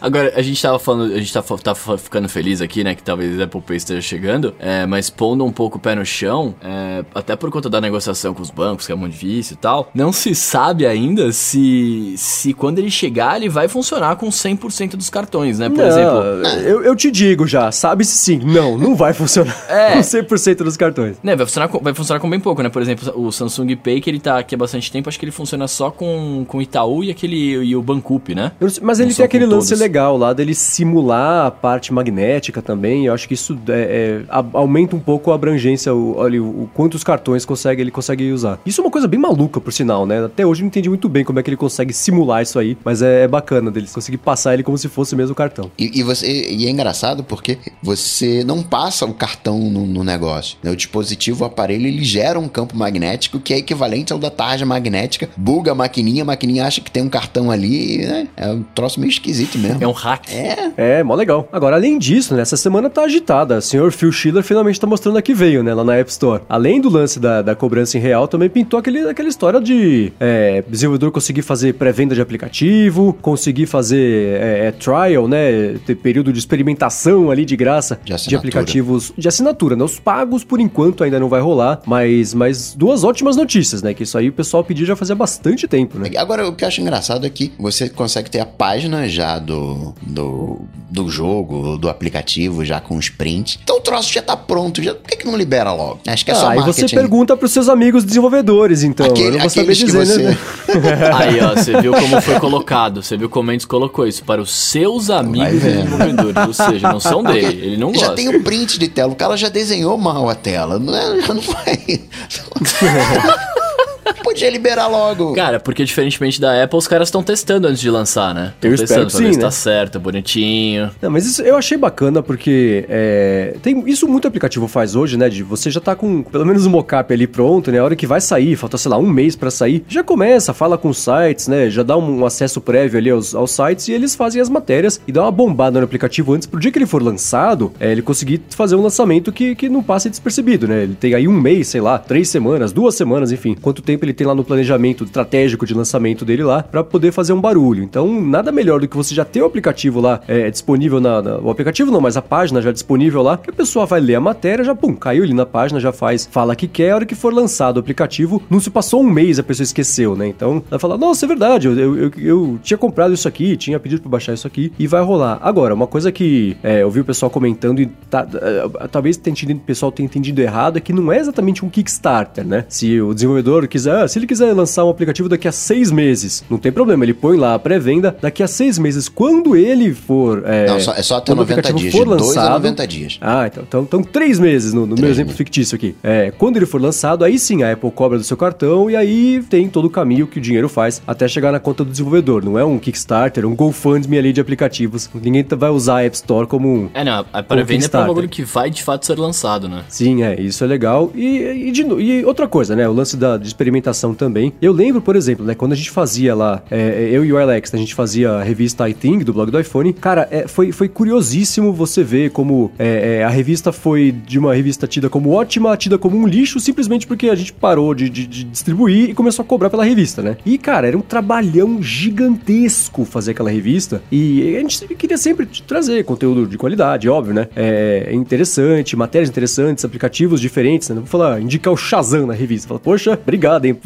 Agora, 0.00 0.32
a 0.36 0.42
gente 0.42 0.60
tava 0.62 0.78
falando, 0.78 1.12
a 1.14 1.18
gente 1.18 1.32
tá, 1.32 1.42
tá 1.42 1.74
ficando 1.74 2.28
feliz 2.28 2.60
aqui, 2.60 2.84
né? 2.84 2.94
Que 2.94 3.02
talvez 3.02 3.40
a 3.40 3.44
Apple 3.44 3.60
Pay 3.60 3.76
esteja 3.76 4.00
chegando, 4.00 4.54
é, 4.58 4.86
mas 4.86 5.10
pondo 5.10 5.44
um 5.44 5.50
pouco 5.52 5.78
o 5.78 5.80
pé 5.80 5.94
no 5.94 6.04
chão, 6.06 6.54
é, 6.62 7.04
até 7.14 7.34
por 7.36 7.50
conta 7.50 7.68
da 7.68 7.80
negociação 7.80 8.32
com 8.34 8.42
os 8.42 8.50
bancos, 8.50 8.86
que 8.86 8.92
é 8.92 8.94
muito 8.94 9.12
difícil 9.12 9.54
e 9.54 9.56
tal, 9.56 9.90
não 9.94 10.12
se 10.12 10.34
sabe 10.34 10.86
ainda 10.86 11.32
se, 11.32 12.14
se 12.16 12.52
quando 12.54 12.78
ele 12.78 12.90
chegar, 12.90 13.36
ele 13.36 13.48
vai 13.48 13.68
funcionar 13.68 14.16
com 14.16 14.28
100% 14.28 14.96
dos 14.96 15.10
cartões, 15.10 15.58
né? 15.58 15.68
Por 15.68 15.78
Não, 15.78 15.86
exemplo. 15.86 16.18
eu, 16.60 16.84
eu 16.84 16.94
te 16.96 17.10
digo 17.10 17.46
já, 17.46 17.72
sabe-se 17.72 18.16
sim. 18.16 18.40
Não, 18.44 18.78
não 18.78 18.94
vai 18.94 19.12
funcionar 19.12 19.56
É. 19.68 19.92
com 19.96 20.00
100% 20.00 20.45
dos 20.54 20.76
cartões. 20.76 21.16
Né, 21.22 21.34
vai 21.36 21.46
funcionar, 21.46 21.68
com, 21.68 21.78
vai 21.78 21.94
funcionar 21.94 22.20
com 22.20 22.28
bem 22.30 22.40
pouco, 22.40 22.62
né? 22.62 22.68
Por 22.68 22.82
exemplo, 22.82 23.12
o 23.16 23.30
Samsung 23.32 23.74
Pay, 23.76 24.00
que 24.00 24.10
ele 24.10 24.20
tá 24.20 24.38
aqui 24.38 24.54
há 24.54 24.58
bastante 24.58 24.90
tempo, 24.92 25.08
acho 25.08 25.18
que 25.18 25.24
ele 25.24 25.32
funciona 25.32 25.66
só 25.68 25.90
com, 25.90 26.44
com 26.46 26.60
Itaú 26.62 27.02
e 27.04 27.10
aquele 27.10 27.36
e 27.64 27.74
o 27.76 27.82
Bancoop, 27.82 28.34
né? 28.34 28.52
Eu 28.60 28.68
mas 28.82 29.00
ele 29.00 29.12
tem 29.14 29.24
aquele 29.24 29.46
lance 29.46 29.68
todos. 29.68 29.80
legal 29.80 30.16
lá 30.16 30.32
dele 30.32 30.54
simular 30.54 31.46
a 31.46 31.50
parte 31.50 31.92
magnética 31.92 32.60
também. 32.62 33.06
Eu 33.06 33.14
acho 33.14 33.26
que 33.26 33.34
isso 33.34 33.58
é, 33.68 33.72
é, 33.72 34.24
a- 34.28 34.44
aumenta 34.52 34.94
um 34.94 35.00
pouco 35.00 35.32
a 35.32 35.34
abrangência, 35.34 35.94
o, 35.94 36.20
ali, 36.20 36.38
o, 36.38 36.44
o 36.44 36.70
quantos 36.74 37.02
cartões 37.02 37.44
consegue, 37.44 37.80
ele 37.80 37.90
consegue 37.90 38.30
usar. 38.32 38.58
Isso 38.66 38.80
é 38.80 38.84
uma 38.84 38.90
coisa 38.90 39.08
bem 39.08 39.18
maluca, 39.18 39.60
por 39.60 39.72
sinal, 39.72 40.06
né? 40.06 40.24
Até 40.24 40.46
hoje 40.46 40.60
eu 40.60 40.64
não 40.64 40.68
entendi 40.68 40.88
muito 40.88 41.08
bem 41.08 41.24
como 41.24 41.38
é 41.38 41.42
que 41.42 41.48
ele 41.50 41.56
consegue 41.56 41.92
simular 41.92 42.42
isso 42.42 42.58
aí, 42.58 42.76
mas 42.84 43.02
é, 43.02 43.22
é 43.24 43.28
bacana 43.28 43.70
dele 43.70 43.86
conseguir 43.92 44.18
passar 44.18 44.54
ele 44.54 44.62
como 44.62 44.76
se 44.76 44.88
fosse 44.88 45.16
mesmo 45.16 45.32
o 45.32 45.34
cartão. 45.36 45.70
E, 45.78 46.00
e 46.00 46.02
você, 46.02 46.26
e 46.50 46.66
é 46.66 46.70
engraçado 46.70 47.24
porque 47.24 47.58
você 47.82 48.44
não 48.44 48.62
passa 48.62 49.06
o 49.06 49.14
cartão 49.14 49.58
no, 49.58 49.86
no 49.86 50.04
negócio. 50.04 50.35
Né? 50.62 50.70
O 50.70 50.76
dispositivo, 50.76 51.44
o 51.44 51.46
aparelho, 51.46 51.86
ele 51.86 52.04
gera 52.04 52.38
um 52.38 52.48
campo 52.48 52.76
magnético 52.76 53.38
que 53.40 53.54
é 53.54 53.58
equivalente 53.58 54.12
ao 54.12 54.18
da 54.18 54.30
tarja 54.30 54.64
magnética, 54.66 55.28
buga 55.36 55.72
a 55.72 55.74
maquininha, 55.74 56.22
a 56.22 56.26
maquininha 56.26 56.64
acha 56.66 56.80
que 56.80 56.90
tem 56.90 57.02
um 57.02 57.08
cartão 57.08 57.50
ali, 57.50 57.98
né? 57.98 58.28
É 58.36 58.48
um 58.48 58.62
troço 58.62 59.00
meio 59.00 59.10
esquisito 59.10 59.58
mesmo. 59.58 59.82
É 59.82 59.86
um 59.88 59.92
hack. 59.92 60.28
É, 60.32 60.72
É, 60.76 61.02
mó 61.02 61.14
legal. 61.14 61.48
Agora, 61.52 61.76
além 61.76 61.98
disso, 61.98 62.34
né, 62.34 62.42
essa 62.42 62.56
semana 62.56 62.88
tá 62.90 63.02
agitada. 63.02 63.58
O 63.58 63.62
senhor 63.62 63.92
Phil 63.92 64.12
Schiller 64.12 64.42
finalmente 64.42 64.78
tá 64.80 64.86
mostrando 64.86 65.18
a 65.18 65.22
que 65.22 65.34
veio, 65.34 65.62
né, 65.62 65.72
lá 65.74 65.84
na 65.84 65.94
App 65.96 66.10
Store. 66.10 66.42
Além 66.48 66.80
do 66.80 66.88
lance 66.88 67.18
da, 67.18 67.42
da 67.42 67.54
cobrança 67.54 67.96
em 67.96 68.00
real, 68.00 68.28
também 68.28 68.48
pintou 68.48 68.78
aquele, 68.78 69.08
aquela 69.08 69.28
história 69.28 69.60
de 69.60 70.12
é, 70.20 70.62
desenvolvedor 70.68 71.10
conseguir 71.10 71.42
fazer 71.42 71.74
pré-venda 71.74 72.14
de 72.14 72.20
aplicativo, 72.20 73.12
conseguir 73.22 73.66
fazer 73.66 74.40
é, 74.40 74.66
é, 74.66 74.72
trial, 74.72 75.28
né, 75.28 75.76
ter 75.86 75.94
período 75.96 76.32
de 76.32 76.38
experimentação 76.38 77.30
ali 77.30 77.44
de 77.44 77.56
graça 77.56 77.98
De 78.04 78.12
assinatura. 78.12 78.38
aplicativos 78.38 79.12
de 79.16 79.28
assinatura, 79.28 79.76
né, 79.76 79.84
os 79.84 79.98
pagos 79.98 80.25
pagos, 80.26 80.44
por 80.44 80.60
enquanto 80.60 81.04
ainda 81.04 81.20
não 81.20 81.28
vai 81.28 81.40
rolar, 81.40 81.80
mas, 81.86 82.34
mas 82.34 82.74
duas 82.74 83.04
ótimas 83.04 83.36
notícias, 83.36 83.82
né? 83.82 83.94
Que 83.94 84.02
isso 84.02 84.18
aí 84.18 84.28
o 84.28 84.32
pessoal 84.32 84.64
pediu 84.64 84.84
já 84.84 84.96
fazia 84.96 85.14
bastante 85.14 85.68
tempo, 85.68 85.98
né? 85.98 86.10
Agora, 86.16 86.48
o 86.48 86.52
que 86.52 86.64
eu 86.64 86.68
acho 86.68 86.80
engraçado 86.80 87.24
é 87.24 87.30
que 87.30 87.52
você 87.58 87.88
consegue 87.88 88.30
ter 88.30 88.40
a 88.40 88.46
página 88.46 89.08
já 89.08 89.38
do, 89.38 89.94
do, 90.02 90.60
do 90.90 91.08
jogo, 91.08 91.78
do 91.78 91.88
aplicativo, 91.88 92.64
já 92.64 92.80
com 92.80 92.96
os 92.96 93.08
prints. 93.08 93.58
Então 93.62 93.76
o 93.76 93.80
troço 93.80 94.12
já 94.12 94.20
tá 94.22 94.36
pronto. 94.36 94.82
Já, 94.82 94.94
por 94.94 95.08
que, 95.08 95.16
que 95.16 95.26
não 95.26 95.36
libera 95.36 95.72
logo? 95.72 96.00
Acho 96.06 96.24
que 96.24 96.30
é 96.30 96.34
só 96.34 96.48
Ah, 96.48 96.50
aí 96.50 96.58
marketing. 96.58 96.88
você 96.88 96.94
pergunta 96.94 97.36
pros 97.36 97.52
seus 97.52 97.68
amigos 97.68 98.04
desenvolvedores, 98.04 98.82
então. 98.82 99.06
eu 99.06 99.32
não 99.32 99.38
vou 99.40 99.50
saber 99.50 99.74
dizer, 99.74 100.06
você... 100.06 100.22
né? 100.22 100.36
Aí, 101.14 101.40
ó, 101.40 101.54
você 101.54 101.80
viu 101.80 101.92
como 101.92 102.20
foi 102.20 102.40
colocado. 102.40 103.02
Você 103.02 103.16
viu 103.16 103.28
como 103.28 103.50
a 103.50 103.52
gente 103.52 103.66
colocou 103.66 104.06
isso 104.06 104.24
para 104.24 104.40
os 104.40 104.50
seus 104.50 105.10
amigos 105.10 105.60
desenvolvedores. 105.62 106.46
Ou 106.46 106.52
seja, 106.52 106.90
não 106.92 107.00
são 107.00 107.22
dele. 107.22 107.60
Ele 107.64 107.76
não 107.76 107.92
Já 107.94 108.00
gosta. 108.08 108.14
tem 108.14 108.28
o 108.28 108.42
print 108.42 108.78
de 108.78 108.88
tela. 108.88 109.12
O 109.12 109.16
cara 109.16 109.36
já 109.36 109.48
desenhou 109.48 109.96
mal 110.16 110.30
a 110.30 110.34
tela. 110.34 110.78
Não, 110.78 110.96
é, 110.96 111.28
não 111.28 111.40
vai. 111.40 112.00
Podia 114.22 114.50
liberar 114.50 114.86
logo. 114.86 115.34
Cara, 115.34 115.60
porque 115.60 115.84
diferentemente 115.84 116.40
da 116.40 116.62
Apple, 116.62 116.78
os 116.78 116.88
caras 116.88 117.08
estão 117.08 117.22
testando 117.22 117.66
antes 117.66 117.80
de 117.80 117.90
lançar, 117.90 118.34
né? 118.34 118.52
Tão 118.60 118.70
Eu 118.70 118.74
espero 118.74 119.06
testando 119.06 119.06
que 119.06 119.12
pra 119.12 119.20
ver 119.20 119.26
sim, 119.26 119.32
se 119.32 119.38
né? 119.38 119.44
tá 119.44 119.50
certo, 119.50 120.00
bonitinho. 120.00 120.90
Não, 121.00 121.10
mas 121.10 121.26
isso 121.26 121.42
eu 121.42 121.56
achei 121.56 121.76
bacana 121.76 122.22
porque 122.22 122.84
é, 122.88 123.54
tem 123.62 123.82
isso 123.88 124.06
muito 124.08 124.26
aplicativo 124.28 124.68
faz 124.68 124.94
hoje, 124.94 125.16
né? 125.16 125.28
De 125.28 125.42
você 125.42 125.70
já 125.70 125.80
tá 125.80 125.94
com 125.94 126.22
pelo 126.22 126.44
menos 126.44 126.66
um 126.66 126.70
mockup 126.70 127.12
ali 127.12 127.26
pronto, 127.26 127.70
né? 127.70 127.78
A 127.78 127.84
hora 127.84 127.96
que 127.96 128.06
vai 128.06 128.20
sair, 128.20 128.56
falta, 128.56 128.78
sei 128.78 128.90
lá, 128.90 128.98
um 128.98 129.08
mês 129.08 129.36
pra 129.36 129.50
sair, 129.50 129.84
já 129.88 130.02
começa, 130.02 130.52
fala 130.52 130.76
com 130.76 130.88
os 130.88 130.98
sites, 130.98 131.48
né? 131.48 131.70
Já 131.70 131.82
dá 131.82 131.96
um, 131.96 132.24
acesso 132.24 132.60
prévio 132.60 132.98
ali 132.98 133.10
aos, 133.10 133.34
aos 133.34 133.50
sites 133.50 133.88
e 133.88 133.92
eles 133.92 134.14
fazem 134.14 134.40
as 134.40 134.48
matérias 134.48 135.00
e 135.06 135.12
dá 135.12 135.22
uma 135.22 135.32
bombada 135.32 135.78
no 135.78 135.84
aplicativo 135.84 136.32
antes 136.32 136.46
pro 136.46 136.60
dia 136.60 136.70
que 136.70 136.78
ele 136.78 136.86
for 136.86 137.02
lançado, 137.02 137.72
é, 137.78 137.92
ele 137.92 138.02
conseguir 138.02 138.42
fazer 138.50 138.76
um 138.76 138.82
lançamento 138.82 139.32
que, 139.32 139.54
que 139.54 139.68
não 139.68 139.82
passe 139.82 140.10
despercebido, 140.10 140.66
né? 140.66 140.82
Ele 140.82 140.94
tem 140.94 141.14
aí 141.14 141.26
um 141.28 141.32
mês, 141.32 141.68
sei 141.68 141.80
lá, 141.80 141.98
três 141.98 142.28
semanas, 142.28 142.72
duas 142.72 142.94
semanas, 142.94 143.32
enfim, 143.32 143.56
quanto 143.60 143.82
tempo 143.82 143.95
ele 144.04 144.12
tem 144.12 144.26
lá 144.26 144.34
no 144.34 144.44
planejamento 144.44 145.04
estratégico 145.04 145.64
de 145.66 145.74
lançamento 145.74 146.24
dele 146.24 146.42
lá 146.42 146.62
pra 146.62 146.84
poder 146.84 147.12
fazer 147.12 147.32
um 147.32 147.40
barulho. 147.40 147.82
Então, 147.82 148.20
nada 148.20 148.52
melhor 148.52 148.80
do 148.80 148.88
que 148.88 148.96
você 148.96 149.14
já 149.14 149.24
ter 149.24 149.42
o 149.42 149.46
aplicativo 149.46 150.00
lá 150.00 150.20
é, 150.28 150.50
disponível 150.50 151.00
na, 151.00 151.22
na- 151.22 151.38
O 151.38 151.50
aplicativo 151.50 151.90
não, 151.90 152.00
mas 152.00 152.16
a 152.16 152.22
página 152.22 152.60
já 152.62 152.72
disponível 152.72 153.22
lá, 153.22 153.36
que 153.36 153.50
a 153.50 153.52
pessoa 153.52 153.86
vai 153.86 154.00
ler 154.00 154.14
a 154.16 154.20
matéria, 154.20 154.64
já 154.64 154.74
pum, 154.74 154.94
caiu 154.94 155.22
ali 155.24 155.34
na 155.34 155.46
página, 155.46 155.78
já 155.80 155.92
faz, 155.92 156.28
fala 156.30 156.54
que 156.56 156.66
quer, 156.66 156.90
a 156.90 156.94
hora 156.96 157.06
que 157.06 157.14
for 157.14 157.32
lançado 157.32 157.76
o 157.76 157.80
aplicativo, 157.80 158.42
não 158.50 158.60
se 158.60 158.70
passou 158.70 159.00
um 159.02 159.08
mês, 159.10 159.38
a 159.38 159.42
pessoa 159.42 159.64
esqueceu, 159.64 160.16
né? 160.16 160.26
Então, 160.26 160.62
vai 160.68 160.78
falar, 160.78 160.96
nossa, 160.98 161.24
é 161.24 161.28
verdade, 161.28 161.68
eu, 161.68 161.76
eu, 161.78 162.10
eu- 162.18 162.58
tinha 162.62 162.76
comprado 162.78 163.12
isso 163.14 163.28
aqui, 163.28 163.56
tinha 163.56 163.78
pedido 163.78 164.02
pra 164.02 164.10
baixar 164.10 164.32
isso 164.34 164.46
aqui, 164.46 164.72
e 164.78 164.86
vai 164.86 165.02
rolar. 165.02 165.38
Agora, 165.42 165.74
uma 165.74 165.86
coisa 165.86 166.10
que 166.10 166.56
é, 166.62 166.82
eu 166.82 166.90
vi 166.90 167.00
o 167.00 167.04
pessoal 167.04 167.30
comentando 167.30 167.80
e 167.80 167.86
tá- 168.10 168.26
é, 168.34 168.88
talvez 168.88 169.16
tenha 169.16 169.32
entendido- 169.32 169.60
o 169.60 169.64
pessoal 169.64 169.92
tenha 169.92 170.06
entendido 170.06 170.40
errado, 170.40 170.76
é 170.76 170.80
que 170.80 170.92
não 170.92 171.12
é 171.12 171.18
exatamente 171.18 171.64
um 171.64 171.68
Kickstarter, 171.68 172.46
né? 172.46 172.64
Se 172.68 173.00
o 173.00 173.12
desenvolvedor 173.14 173.66
quiser, 173.68 173.85
ah, 173.86 174.06
se 174.08 174.18
ele 174.18 174.26
quiser 174.26 174.52
lançar 174.52 174.84
um 174.84 174.90
aplicativo 174.90 175.28
daqui 175.28 175.46
a 175.48 175.52
seis 175.52 175.90
meses, 175.90 176.44
não 176.50 176.58
tem 176.58 176.70
problema, 176.72 177.04
ele 177.04 177.14
põe 177.14 177.36
lá 177.36 177.54
a 177.54 177.58
pré-venda, 177.58 178.16
daqui 178.20 178.42
a 178.42 178.48
seis 178.48 178.78
meses, 178.78 179.08
quando 179.08 179.56
ele 179.56 179.92
for... 179.94 180.42
É, 180.46 180.66
Não, 180.66 180.80
só- 180.80 180.92
é 180.94 181.02
só 181.02 181.16
até 181.16 181.32
quando 181.32 181.38
o 181.38 181.42
90 181.42 181.60
aplicativo 181.60 181.78
dias, 181.78 181.92
for 181.94 182.04
de 182.04 182.16
dois 182.22 182.36
a 182.36 182.40
lançado- 182.42 182.52
90 182.54 182.86
dias. 182.86 183.18
ah, 183.20 183.46
então, 183.46 183.64
então, 183.66 183.82
então 183.82 184.02
três 184.02 184.38
meses 184.38 184.72
no, 184.72 184.86
no 184.86 184.94
meu 184.96 185.08
exemplo 185.08 185.26
meses. 185.28 185.36
fictício 185.38 185.74
aqui. 185.76 185.94
É, 186.02 186.32
quando 186.36 186.56
ele 186.56 186.66
for 186.66 186.80
lançado, 186.80 187.24
aí 187.24 187.38
sim 187.38 187.62
a 187.62 187.72
Apple 187.72 187.90
cobra 187.90 188.18
do 188.18 188.24
seu 188.24 188.36
cartão 188.36 188.90
e 188.90 188.96
aí 188.96 189.42
tem 189.48 189.68
todo 189.68 189.84
o 189.86 189.90
caminho 189.90 190.26
que 190.26 190.38
o 190.38 190.40
dinheiro 190.42 190.68
faz 190.68 191.00
até 191.06 191.26
chegar 191.28 191.52
na 191.52 191.58
conta 191.60 191.84
do 191.84 191.90
desenvolvedor. 191.90 192.44
Não 192.44 192.58
é 192.58 192.64
um 192.64 192.78
Kickstarter, 192.78 193.46
um 193.46 193.54
GoFundMe 193.54 194.18
ali 194.18 194.32
de 194.32 194.40
aplicativos. 194.40 195.08
Ninguém 195.14 195.44
vai 195.56 195.70
usar 195.70 195.98
a 195.98 196.04
App 196.04 196.16
Store 196.16 196.46
como 196.46 196.68
um. 196.68 196.88
É, 196.94 197.04
não, 197.04 197.24
a 197.32 197.42
pré-venda 197.42 197.84
é 197.84 197.88
pra 197.88 198.04
um 198.04 198.06
bagulho 198.08 198.28
que 198.28 198.42
vai 198.42 198.70
de 198.70 198.82
fato 198.82 199.06
ser 199.06 199.18
lançado, 199.18 199.68
né? 199.68 199.84
Sim, 199.88 200.22
é, 200.22 200.40
isso 200.40 200.62
é 200.64 200.66
legal. 200.66 201.10
E, 201.14 201.68
e, 201.68 201.70
de 201.72 201.82
e 201.82 202.24
outra 202.24 202.46
coisa, 202.48 202.74
né? 202.76 202.88
O 202.88 202.92
lance 202.92 203.16
da 203.16 203.36
de 203.36 203.46
experimentação 203.46 203.75
também. 204.14 204.52
Eu 204.60 204.72
lembro, 204.72 205.00
por 205.00 205.16
exemplo, 205.16 205.44
né? 205.44 205.54
Quando 205.54 205.72
a 205.72 205.76
gente 205.76 205.90
fazia 205.90 206.34
lá, 206.34 206.62
é, 206.70 207.08
eu 207.12 207.24
e 207.24 207.32
o 207.32 207.38
Alex, 207.38 207.72
a 207.74 207.76
gente 207.78 207.94
fazia 207.94 208.30
a 208.32 208.42
revista 208.42 208.88
iThing 208.88 209.18
do 209.20 209.32
blog 209.32 209.50
do 209.50 209.58
iPhone. 209.60 209.92
Cara, 209.92 210.28
é, 210.30 210.46
foi, 210.46 210.72
foi 210.72 210.88
curiosíssimo 210.88 211.72
você 211.72 212.02
ver 212.02 212.30
como 212.30 212.70
é, 212.78 213.18
é, 213.20 213.24
a 213.24 213.28
revista 213.28 213.72
foi 213.72 214.12
de 214.12 214.38
uma 214.38 214.54
revista 214.54 214.86
tida 214.86 215.08
como 215.08 215.30
ótima, 215.30 215.76
tida 215.76 215.98
como 215.98 216.16
um 216.16 216.26
lixo, 216.26 216.58
simplesmente 216.60 217.06
porque 217.06 217.28
a 217.28 217.34
gente 217.34 217.52
parou 217.52 217.94
de, 217.94 218.08
de- 218.08 218.26
de 218.26 218.44
distribuir 218.44 219.10
e 219.10 219.14
começou 219.14 219.42
a 219.42 219.46
cobrar 219.46 219.70
pela 219.70 219.84
revista, 219.84 220.22
né? 220.22 220.36
E, 220.44 220.58
cara, 220.58 220.86
era 220.88 220.96
um 220.96 221.00
trabalhão 221.00 221.82
gigantesco 221.82 223.04
fazer 223.04 223.32
aquela 223.32 223.50
revista. 223.50 224.02
E 224.10 224.56
a 224.56 224.60
gente 224.60 224.86
queria 224.94 225.18
sempre 225.18 225.46
trazer 225.66 226.04
conteúdo 226.04 226.46
de 226.46 226.56
qualidade, 226.58 227.08
óbvio, 227.08 227.34
né? 227.34 227.48
É 227.54 228.10
interessante, 228.12 228.96
matérias 228.96 229.28
interessantes, 229.28 229.84
aplicativos 229.84 230.40
diferentes, 230.40 230.88
né? 230.88 230.94
Não 230.94 231.02
vou 231.02 231.10
falar, 231.10 231.40
indicar 231.40 231.72
o 231.72 231.76
Shazam 231.76 232.26
na 232.26 232.34
revista. 232.34 232.68
Fala, 232.68 232.80
poxa, 232.80 233.12
obrigado, 233.22 233.65
hein? 233.66 233.78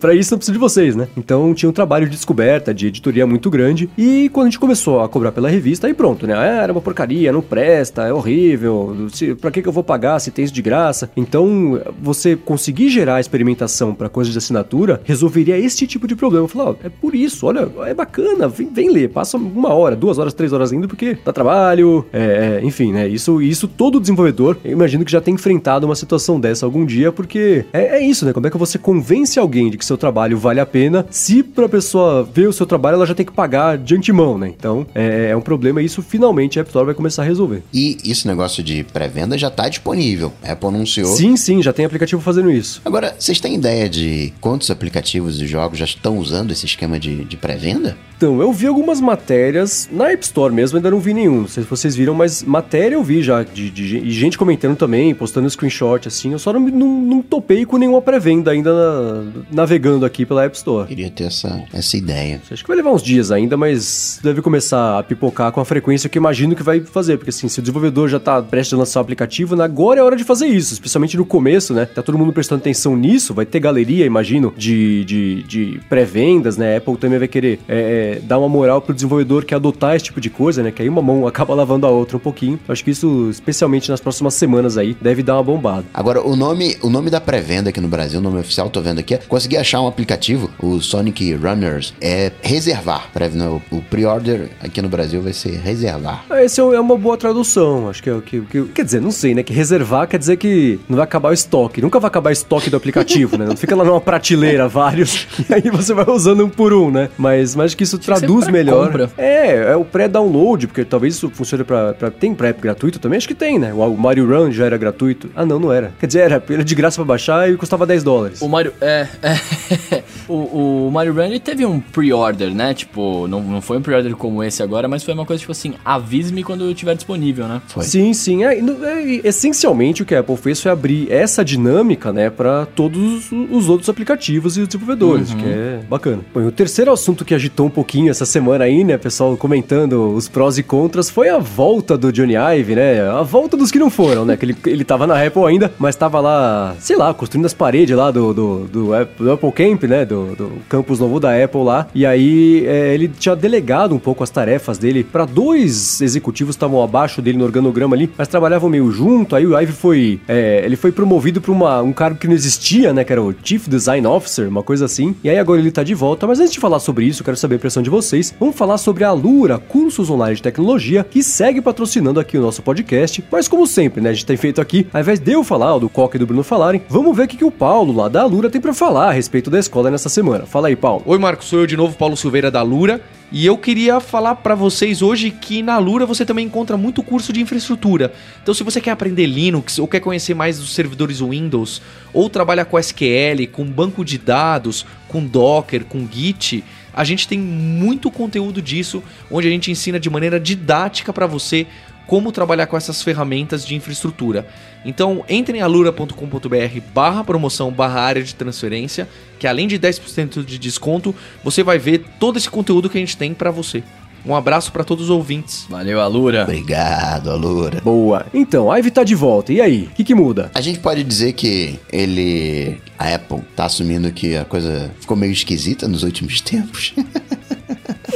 Pra 0.00 0.14
isso 0.14 0.32
não 0.32 0.38
preciso 0.38 0.52
de 0.52 0.58
vocês, 0.58 0.96
né? 0.96 1.08
Então 1.16 1.54
tinha 1.54 1.68
um 1.68 1.72
trabalho 1.72 2.06
de 2.06 2.12
descoberta, 2.12 2.72
de 2.72 2.86
editoria 2.86 3.26
muito 3.26 3.50
grande. 3.50 3.88
E 3.96 4.28
quando 4.30 4.46
a 4.46 4.50
gente 4.50 4.58
começou 4.58 5.00
a 5.00 5.08
cobrar 5.08 5.32
pela 5.32 5.48
revista, 5.48 5.86
aí 5.86 5.94
pronto, 5.94 6.26
né? 6.26 6.34
Ah, 6.34 6.62
era 6.62 6.72
uma 6.72 6.80
porcaria, 6.80 7.32
não 7.32 7.42
presta, 7.42 8.02
é 8.06 8.12
horrível. 8.12 9.08
Se, 9.12 9.34
pra 9.34 9.50
que, 9.50 9.62
que 9.62 9.68
eu 9.68 9.72
vou 9.72 9.84
pagar 9.84 10.18
se 10.18 10.30
tem 10.30 10.44
isso 10.44 10.54
de 10.54 10.62
graça? 10.62 11.10
Então, 11.16 11.80
você 12.00 12.36
conseguir 12.36 12.88
gerar 12.88 13.20
experimentação 13.20 13.94
pra 13.94 14.08
coisas 14.08 14.32
de 14.32 14.38
assinatura 14.38 15.00
resolveria 15.04 15.58
esse 15.58 15.86
tipo 15.86 16.06
de 16.06 16.14
problema. 16.14 16.48
Falar, 16.48 16.70
ó, 16.70 16.74
é 16.82 16.88
por 16.88 17.14
isso, 17.14 17.46
olha, 17.46 17.68
é 17.86 17.94
bacana, 17.94 18.48
vem, 18.48 18.68
vem 18.68 18.90
ler. 18.90 19.08
Passa 19.08 19.36
uma 19.36 19.72
hora, 19.72 19.96
duas 19.96 20.18
horas, 20.18 20.34
três 20.34 20.52
horas 20.52 20.72
ainda, 20.72 20.88
porque 20.88 21.16
dá 21.24 21.32
trabalho, 21.32 22.04
é, 22.12 22.60
é, 22.60 22.64
enfim, 22.64 22.92
né? 22.92 23.08
Isso, 23.08 23.40
isso 23.40 23.68
todo 23.68 24.00
desenvolvedor, 24.00 24.56
eu 24.64 24.72
imagino 24.72 25.04
que 25.04 25.12
já 25.12 25.20
tem 25.20 25.34
enfrentado 25.34 25.86
uma 25.86 25.94
situação 25.94 26.40
dessa 26.40 26.66
algum 26.66 26.84
dia, 26.84 27.12
porque 27.12 27.64
é, 27.72 27.98
é 27.98 28.00
isso, 28.00 28.24
né? 28.24 28.32
Como 28.32 28.46
é 28.46 28.50
que 28.50 28.58
você 28.58 28.78
convence 28.78 29.21
alguém 29.38 29.70
de 29.70 29.78
que 29.78 29.84
seu 29.84 29.96
trabalho 29.96 30.38
vale 30.38 30.60
a 30.60 30.66
pena 30.66 31.06
se 31.10 31.42
pra 31.42 31.68
pessoa 31.68 32.22
ver 32.22 32.48
o 32.48 32.52
seu 32.52 32.66
trabalho 32.66 32.96
ela 32.96 33.06
já 33.06 33.14
tem 33.14 33.26
que 33.26 33.32
pagar 33.32 33.78
de 33.78 33.94
antemão, 33.94 34.38
né? 34.38 34.52
Então, 34.56 34.86
é, 34.94 35.30
é 35.30 35.36
um 35.36 35.40
problema 35.40 35.82
e 35.82 35.84
isso 35.84 36.02
finalmente 36.02 36.58
a 36.58 36.62
App 36.62 36.68
Store 36.68 36.86
vai 36.86 36.94
começar 36.94 37.22
a 37.22 37.24
resolver. 37.24 37.62
E 37.72 37.98
esse 38.04 38.26
negócio 38.26 38.62
de 38.62 38.84
pré-venda 38.84 39.36
já 39.36 39.50
tá 39.50 39.68
disponível. 39.68 40.32
A 40.42 40.52
Apple 40.52 40.68
anunciou. 40.68 41.14
Sim, 41.16 41.36
sim, 41.36 41.62
já 41.62 41.72
tem 41.72 41.84
aplicativo 41.84 42.20
fazendo 42.20 42.50
isso. 42.50 42.80
Agora, 42.84 43.14
vocês 43.18 43.40
têm 43.40 43.54
ideia 43.54 43.88
de 43.88 44.32
quantos 44.40 44.70
aplicativos 44.70 45.40
e 45.40 45.46
jogos 45.46 45.78
já 45.78 45.84
estão 45.84 46.18
usando 46.18 46.50
esse 46.50 46.66
esquema 46.66 46.98
de, 46.98 47.24
de 47.24 47.36
pré-venda? 47.36 47.96
Então, 48.22 48.40
eu 48.40 48.52
vi 48.52 48.68
algumas 48.68 49.00
matérias 49.00 49.88
na 49.90 50.12
App 50.12 50.22
Store 50.24 50.54
mesmo, 50.54 50.76
ainda 50.76 50.92
não 50.92 51.00
vi 51.00 51.12
nenhum. 51.12 51.40
Não 51.40 51.48
sei 51.48 51.64
se 51.64 51.68
vocês 51.68 51.96
viram, 51.96 52.14
mas 52.14 52.40
matéria 52.44 52.94
eu 52.94 53.02
vi 53.02 53.20
já, 53.20 53.42
de, 53.42 53.68
de- 53.68 53.98
e 53.98 54.10
gente 54.12 54.38
comentando 54.38 54.76
também, 54.76 55.12
postando 55.12 55.50
screenshot 55.50 56.06
assim. 56.06 56.30
Eu 56.30 56.38
só 56.38 56.52
não, 56.52 56.60
não, 56.60 57.00
não 57.00 57.20
topei 57.22 57.66
com 57.66 57.76
nenhuma 57.76 58.00
pré-venda 58.00 58.52
ainda 58.52 58.72
na- 58.72 59.24
navegando 59.50 60.06
aqui 60.06 60.24
pela 60.24 60.44
App 60.44 60.56
Store. 60.56 60.86
Queria 60.86 61.10
ter 61.10 61.24
essa, 61.24 61.64
essa 61.72 61.96
ideia. 61.96 62.40
Acho 62.48 62.62
que 62.62 62.68
vai 62.68 62.76
levar 62.76 62.92
uns 62.92 63.02
dias 63.02 63.32
ainda, 63.32 63.56
mas 63.56 64.20
deve 64.22 64.40
começar 64.40 65.00
a 65.00 65.02
pipocar 65.02 65.50
com 65.50 65.60
a 65.60 65.64
frequência 65.64 66.08
que 66.08 66.16
imagino 66.16 66.54
que 66.54 66.62
vai 66.62 66.80
fazer. 66.80 67.16
Porque 67.16 67.30
assim, 67.30 67.48
se 67.48 67.58
o 67.58 67.62
desenvolvedor 67.62 68.08
já 68.08 68.20
tá 68.20 68.40
prestes 68.40 68.74
a 68.74 68.76
lançar 68.76 69.00
o 69.00 69.02
aplicativo, 69.02 69.56
né, 69.56 69.64
agora 69.64 69.98
é 69.98 70.02
hora 70.04 70.14
de 70.14 70.22
fazer 70.22 70.46
isso. 70.46 70.72
Especialmente 70.74 71.16
no 71.16 71.26
começo, 71.26 71.74
né? 71.74 71.86
Tá 71.86 72.02
todo 72.02 72.16
mundo 72.16 72.32
prestando 72.32 72.60
atenção 72.60 72.96
nisso. 72.96 73.34
Vai 73.34 73.46
ter 73.46 73.58
galeria, 73.58 74.06
imagino, 74.06 74.54
de, 74.56 75.04
de, 75.06 75.42
de 75.42 75.80
pré-vendas, 75.88 76.56
né? 76.56 76.74
A 76.74 76.78
Apple 76.78 76.96
também 76.96 77.18
vai 77.18 77.26
querer 77.26 77.58
é, 77.68 78.11
é, 78.12 78.18
dar 78.20 78.38
uma 78.38 78.48
moral 78.48 78.80
pro 78.80 78.94
desenvolvedor 78.94 79.44
que 79.44 79.54
adotar 79.54 79.94
esse 79.96 80.06
tipo 80.06 80.20
de 80.20 80.30
coisa, 80.30 80.62
né? 80.62 80.70
Que 80.70 80.82
aí 80.82 80.88
uma 80.88 81.02
mão 81.02 81.26
acaba 81.26 81.54
lavando 81.54 81.86
a 81.86 81.90
outra 81.90 82.16
um 82.16 82.20
pouquinho. 82.20 82.58
Acho 82.68 82.84
que 82.84 82.90
isso, 82.90 83.28
especialmente 83.30 83.90
nas 83.90 84.00
próximas 84.00 84.34
semanas 84.34 84.76
aí, 84.78 84.96
deve 85.00 85.22
dar 85.22 85.34
uma 85.34 85.42
bombada. 85.42 85.84
Agora, 85.94 86.20
o 86.26 86.36
nome, 86.36 86.76
o 86.82 86.88
nome 86.88 87.10
da 87.10 87.20
pré-venda 87.20 87.70
aqui 87.70 87.80
no 87.80 87.88
Brasil, 87.88 88.18
o 88.20 88.22
nome 88.22 88.38
oficial, 88.40 88.68
tô 88.70 88.80
vendo 88.80 88.98
aqui, 88.98 89.14
é, 89.14 89.18
consegui 89.18 89.56
achar 89.56 89.80
um 89.80 89.86
aplicativo, 89.86 90.50
o 90.60 90.80
Sonic 90.80 91.34
Runners, 91.34 91.94
é 92.00 92.32
reservar. 92.42 93.08
Não, 93.34 93.62
O 93.70 93.80
pre-order 93.82 94.50
aqui 94.60 94.82
no 94.82 94.88
Brasil 94.88 95.22
vai 95.22 95.32
ser 95.32 95.58
reservar. 95.60 96.24
Ah, 96.30 96.42
Esse 96.42 96.60
é 96.60 96.64
é 96.72 96.80
uma 96.80 96.96
boa 96.96 97.16
tradução, 97.16 97.88
acho 97.88 98.02
que 98.02 98.08
é 98.08 98.14
o 98.14 98.22
que, 98.22 98.40
que- 98.42 98.64
Quer 98.66 98.84
dizer, 98.84 99.00
não 99.00 99.10
sei, 99.10 99.34
né? 99.34 99.42
Que 99.42 99.52
reservar 99.52 100.06
quer 100.08 100.18
dizer 100.18 100.36
que 100.36 100.78
não 100.88 100.96
vai 100.96 101.04
acabar 101.04 101.30
o 101.30 101.32
estoque. 101.32 101.80
Nunca 101.82 101.98
vai 102.00 102.08
acabar 102.08 102.30
o 102.30 102.32
estoque 102.32 102.70
do 102.70 102.76
aplicativo, 102.76 103.36
né? 103.36 103.44
Não 103.46 103.56
fica 103.56 103.74
lá 103.76 103.84
numa 103.84 104.00
prateleira 104.00 104.68
vários 104.68 105.26
e 105.48 105.54
aí 105.54 105.70
você 105.70 105.92
vai 105.94 106.06
usando 106.08 106.44
um 106.44 106.48
por 106.48 106.72
um, 106.72 106.90
né? 106.90 107.08
Mas, 107.18 107.54
mas 107.54 107.66
acho 107.66 107.76
que 107.76 107.84
isso 107.84 107.98
traduz 108.04 108.48
melhor. 108.48 109.10
É, 109.16 109.72
é 109.72 109.76
o 109.76 109.84
pré-download, 109.84 110.66
porque 110.66 110.84
talvez 110.84 111.14
isso 111.14 111.30
funcione 111.30 111.64
pra. 111.64 111.92
pra 111.94 112.10
tem 112.10 112.34
pré 112.34 112.52
gratuito 112.52 112.98
também? 112.98 113.16
Acho 113.16 113.28
que 113.28 113.34
tem, 113.34 113.58
né? 113.58 113.72
O, 113.72 113.96
Mario 113.96 114.26
Run 114.26 114.50
já 114.50 114.66
era 114.66 114.76
gratuito. 114.76 115.30
Ah, 115.34 115.44
não, 115.46 115.58
não 115.58 115.72
era. 115.72 115.92
Quer 115.98 116.06
dizer, 116.06 116.20
era, 116.20 116.42
era 116.50 116.64
de 116.64 116.74
graça 116.74 116.96
pra 116.96 117.04
baixar 117.04 117.50
e 117.50 117.56
custava 117.56 117.86
10 117.86 118.02
dólares. 118.02 118.42
O 118.42 118.48
Mario. 118.48 118.72
É. 118.80 119.06
é. 119.22 120.02
o, 120.28 120.86
o 120.86 120.90
Mario 120.90 121.12
Run 121.14 121.22
ele 121.24 121.40
teve 121.40 121.64
um 121.64 121.80
pre-order, 121.80 122.54
né? 122.54 122.74
Tipo, 122.74 123.26
não, 123.28 123.40
não 123.40 123.60
foi 123.60 123.78
um 123.78 123.82
pre-order 123.82 124.14
como 124.16 124.42
esse 124.42 124.62
agora, 124.62 124.88
mas 124.88 125.02
foi 125.02 125.14
uma 125.14 125.24
coisa 125.26 125.40
tipo 125.40 125.52
assim: 125.52 125.74
avise-me 125.84 126.42
quando 126.42 126.72
tiver 126.74 126.94
disponível, 126.94 127.46
né? 127.46 127.60
Foi. 127.68 127.84
Sim, 127.84 128.12
sim. 128.12 128.44
É, 128.44 128.58
é, 128.58 129.20
essencialmente 129.24 130.02
o 130.02 130.06
que 130.06 130.14
a 130.14 130.20
Apple 130.20 130.36
fez 130.36 130.60
foi 130.60 130.70
abrir 130.70 131.10
essa 131.10 131.44
dinâmica, 131.44 132.12
né, 132.12 132.30
para 132.30 132.66
todos 132.66 133.30
os 133.32 133.68
outros 133.68 133.88
aplicativos 133.88 134.56
e 134.56 134.60
os 134.60 134.68
desenvolvedores, 134.68 135.30
Uhum. 135.32 135.38
que 135.38 135.44
é 135.46 135.80
bacana. 135.88 136.22
Bom, 136.32 136.40
e 136.40 136.46
o 136.46 136.52
terceiro 136.52 136.90
assunto 136.92 137.24
que 137.24 137.34
agitou 137.34 137.66
um 137.66 137.70
pouquinho 137.70 137.91
pouquinho 137.92 138.10
essa 138.10 138.24
semana 138.24 138.64
aí, 138.64 138.82
né, 138.84 138.96
pessoal 138.96 139.36
comentando 139.36 140.14
os 140.14 140.26
prós 140.26 140.56
e 140.56 140.62
contras, 140.62 141.10
foi 141.10 141.28
a 141.28 141.36
volta 141.36 141.98
do 141.98 142.10
Johnny 142.10 142.34
Ive, 142.34 142.74
né? 142.74 143.02
A 143.02 143.22
volta 143.22 143.54
dos 143.54 143.70
que 143.70 143.78
não 143.78 143.90
foram, 143.90 144.24
né? 144.24 144.34
Que 144.34 144.46
ele, 144.46 144.56
ele 144.64 144.82
tava 144.82 145.06
na 145.06 145.22
Apple 145.22 145.44
ainda, 145.44 145.70
mas 145.78 145.94
tava 145.94 146.18
lá, 146.18 146.74
sei 146.78 146.96
lá, 146.96 147.12
construindo 147.12 147.44
as 147.44 147.52
paredes 147.52 147.94
lá 147.94 148.10
do, 148.10 148.32
do, 148.32 148.58
do, 148.64 148.90
do 149.18 149.32
Apple 149.32 149.52
Camp, 149.52 149.82
né? 149.82 150.06
Do, 150.06 150.34
do, 150.34 150.52
campus 150.70 150.98
novo 150.98 151.20
da 151.20 151.44
Apple 151.44 151.62
lá. 151.62 151.86
E 151.94 152.06
aí 152.06 152.64
é, 152.66 152.94
ele 152.94 153.08
tinha 153.08 153.36
delegado 153.36 153.94
um 153.94 153.98
pouco 153.98 154.24
as 154.24 154.30
tarefas 154.30 154.78
dele 154.78 155.04
para 155.04 155.26
dois 155.26 156.00
executivos 156.00 156.54
que 156.54 156.58
estavam 156.58 156.82
abaixo 156.82 157.20
dele 157.20 157.36
no 157.36 157.44
organograma 157.44 157.94
ali, 157.94 158.08
mas 158.16 158.26
trabalhavam 158.26 158.70
meio 158.70 158.90
junto. 158.90 159.36
Aí 159.36 159.46
o 159.46 159.58
Ive 159.58 159.72
foi. 159.72 160.18
É, 160.26 160.62
ele 160.64 160.76
foi 160.76 160.92
promovido 160.92 161.42
para 161.42 161.52
um 161.82 161.92
cargo 161.92 162.18
que 162.18 162.26
não 162.26 162.34
existia, 162.34 162.94
né? 162.94 163.04
Que 163.04 163.12
era 163.12 163.22
o 163.22 163.34
Chief 163.44 163.68
Design 163.68 164.06
Officer, 164.06 164.48
uma 164.48 164.62
coisa 164.62 164.86
assim. 164.86 165.14
E 165.22 165.28
aí 165.28 165.38
agora 165.38 165.60
ele 165.60 165.70
tá 165.70 165.82
de 165.82 165.94
volta. 165.94 166.26
Mas 166.26 166.40
antes 166.40 166.52
de 166.52 166.60
falar 166.60 166.80
sobre 166.80 167.04
isso, 167.04 167.22
quero 167.22 167.36
saber 167.36 167.56
a 167.56 167.58
impressão 167.72 167.82
de 167.82 167.90
vocês. 167.90 168.34
Vamos 168.38 168.54
falar 168.54 168.76
sobre 168.76 169.02
a 169.02 169.12
Lura, 169.12 169.58
cursos 169.58 170.10
online 170.10 170.36
de 170.36 170.42
tecnologia, 170.42 171.04
que 171.08 171.22
segue 171.22 171.60
patrocinando 171.60 172.20
aqui 172.20 172.36
o 172.36 172.42
nosso 172.42 172.60
podcast. 172.62 173.24
Mas 173.30 173.48
como 173.48 173.66
sempre, 173.66 174.02
né? 174.02 174.10
A 174.10 174.12
gente 174.12 174.26
tem 174.26 174.36
feito 174.36 174.60
aqui, 174.60 174.86
ao 174.92 175.00
invés 175.00 175.18
de 175.18 175.32
eu 175.32 175.42
falar, 175.42 175.74
ou 175.74 175.80
do 175.80 175.88
Coque 175.88 176.16
e 176.16 176.18
do 176.18 176.26
Bruno 176.26 176.42
falarem, 176.42 176.82
vamos 176.88 177.16
ver 177.16 177.24
o 177.24 177.28
que, 177.28 177.36
que 177.38 177.44
o 177.44 177.50
Paulo 177.50 177.94
lá 177.94 178.08
da 178.08 178.24
Lura 178.26 178.50
tem 178.50 178.60
para 178.60 178.74
falar 178.74 179.08
a 179.08 179.12
respeito 179.12 179.48
da 179.48 179.58
escola 179.58 179.90
nessa 179.90 180.10
semana. 180.10 180.44
Fala 180.44 180.68
aí, 180.68 180.76
Paulo. 180.76 181.02
Oi, 181.06 181.18
Marcos, 181.18 181.46
sou 181.46 181.60
eu 181.60 181.66
de 181.66 181.76
novo, 181.76 181.96
Paulo 181.96 182.16
Silveira 182.16 182.50
da 182.50 182.62
Lura. 182.62 183.00
E 183.34 183.46
eu 183.46 183.56
queria 183.56 183.98
falar 183.98 184.34
para 184.34 184.54
vocês 184.54 185.00
hoje 185.00 185.30
que 185.30 185.62
na 185.62 185.78
Lura 185.78 186.04
você 186.04 186.26
também 186.26 186.44
encontra 186.44 186.76
muito 186.76 187.02
curso 187.02 187.32
de 187.32 187.40
infraestrutura. 187.40 188.12
Então, 188.42 188.52
se 188.52 188.62
você 188.62 188.78
quer 188.78 188.90
aprender 188.90 189.24
Linux 189.24 189.78
ou 189.78 189.88
quer 189.88 190.00
conhecer 190.00 190.34
mais 190.34 190.58
dos 190.58 190.74
servidores 190.74 191.20
Windows, 191.20 191.80
ou 192.12 192.28
trabalha 192.28 192.66
com 192.66 192.78
SQL, 192.78 193.46
com 193.50 193.64
banco 193.64 194.04
de 194.04 194.18
dados, 194.18 194.84
com 195.08 195.24
Docker, 195.24 195.86
com 195.86 196.06
Git, 196.06 196.62
a 196.92 197.04
gente 197.04 197.26
tem 197.26 197.38
muito 197.38 198.10
conteúdo 198.10 198.60
disso, 198.60 199.02
onde 199.30 199.48
a 199.48 199.50
gente 199.50 199.70
ensina 199.70 199.98
de 199.98 200.10
maneira 200.10 200.38
didática 200.38 201.12
para 201.12 201.26
você 201.26 201.66
como 202.06 202.32
trabalhar 202.32 202.66
com 202.66 202.76
essas 202.76 203.02
ferramentas 203.02 203.64
de 203.64 203.74
infraestrutura. 203.74 204.46
Então, 204.84 205.24
entre 205.28 205.58
em 205.58 205.60
alura.com.br 205.60 206.80
barra 206.92 207.24
promoção 207.24 207.70
barra 207.70 208.00
área 208.00 208.22
de 208.22 208.34
transferência, 208.34 209.08
que 209.38 209.46
além 209.46 209.68
de 209.68 209.78
10% 209.78 210.44
de 210.44 210.58
desconto, 210.58 211.14
você 211.42 211.62
vai 211.62 211.78
ver 211.78 212.04
todo 212.18 212.36
esse 212.36 212.50
conteúdo 212.50 212.90
que 212.90 212.98
a 212.98 213.00
gente 213.00 213.16
tem 213.16 213.32
para 213.32 213.50
você. 213.50 213.82
Um 214.24 214.34
abraço 214.34 214.70
para 214.72 214.84
todos 214.84 215.04
os 215.04 215.10
ouvintes. 215.10 215.66
Valeu, 215.68 216.00
Alura. 216.00 216.44
Obrigado, 216.44 217.30
Alura. 217.30 217.80
Boa. 217.80 218.26
Então, 218.32 218.70
a 218.70 218.78
Ivy 218.78 218.90
tá 218.90 219.02
de 219.02 219.14
volta. 219.14 219.52
E 219.52 219.60
aí? 219.60 219.88
O 219.90 219.94
que, 219.94 220.04
que 220.04 220.14
muda? 220.14 220.50
A 220.54 220.60
gente 220.60 220.78
pode 220.78 221.02
dizer 221.02 221.32
que 221.32 221.78
ele. 221.92 222.80
A 222.98 223.14
Apple 223.14 223.40
tá 223.56 223.64
assumindo 223.64 224.12
que 224.12 224.36
a 224.36 224.44
coisa 224.44 224.90
ficou 225.00 225.16
meio 225.16 225.32
esquisita 225.32 225.88
nos 225.88 226.02
últimos 226.04 226.40
tempos. 226.42 226.94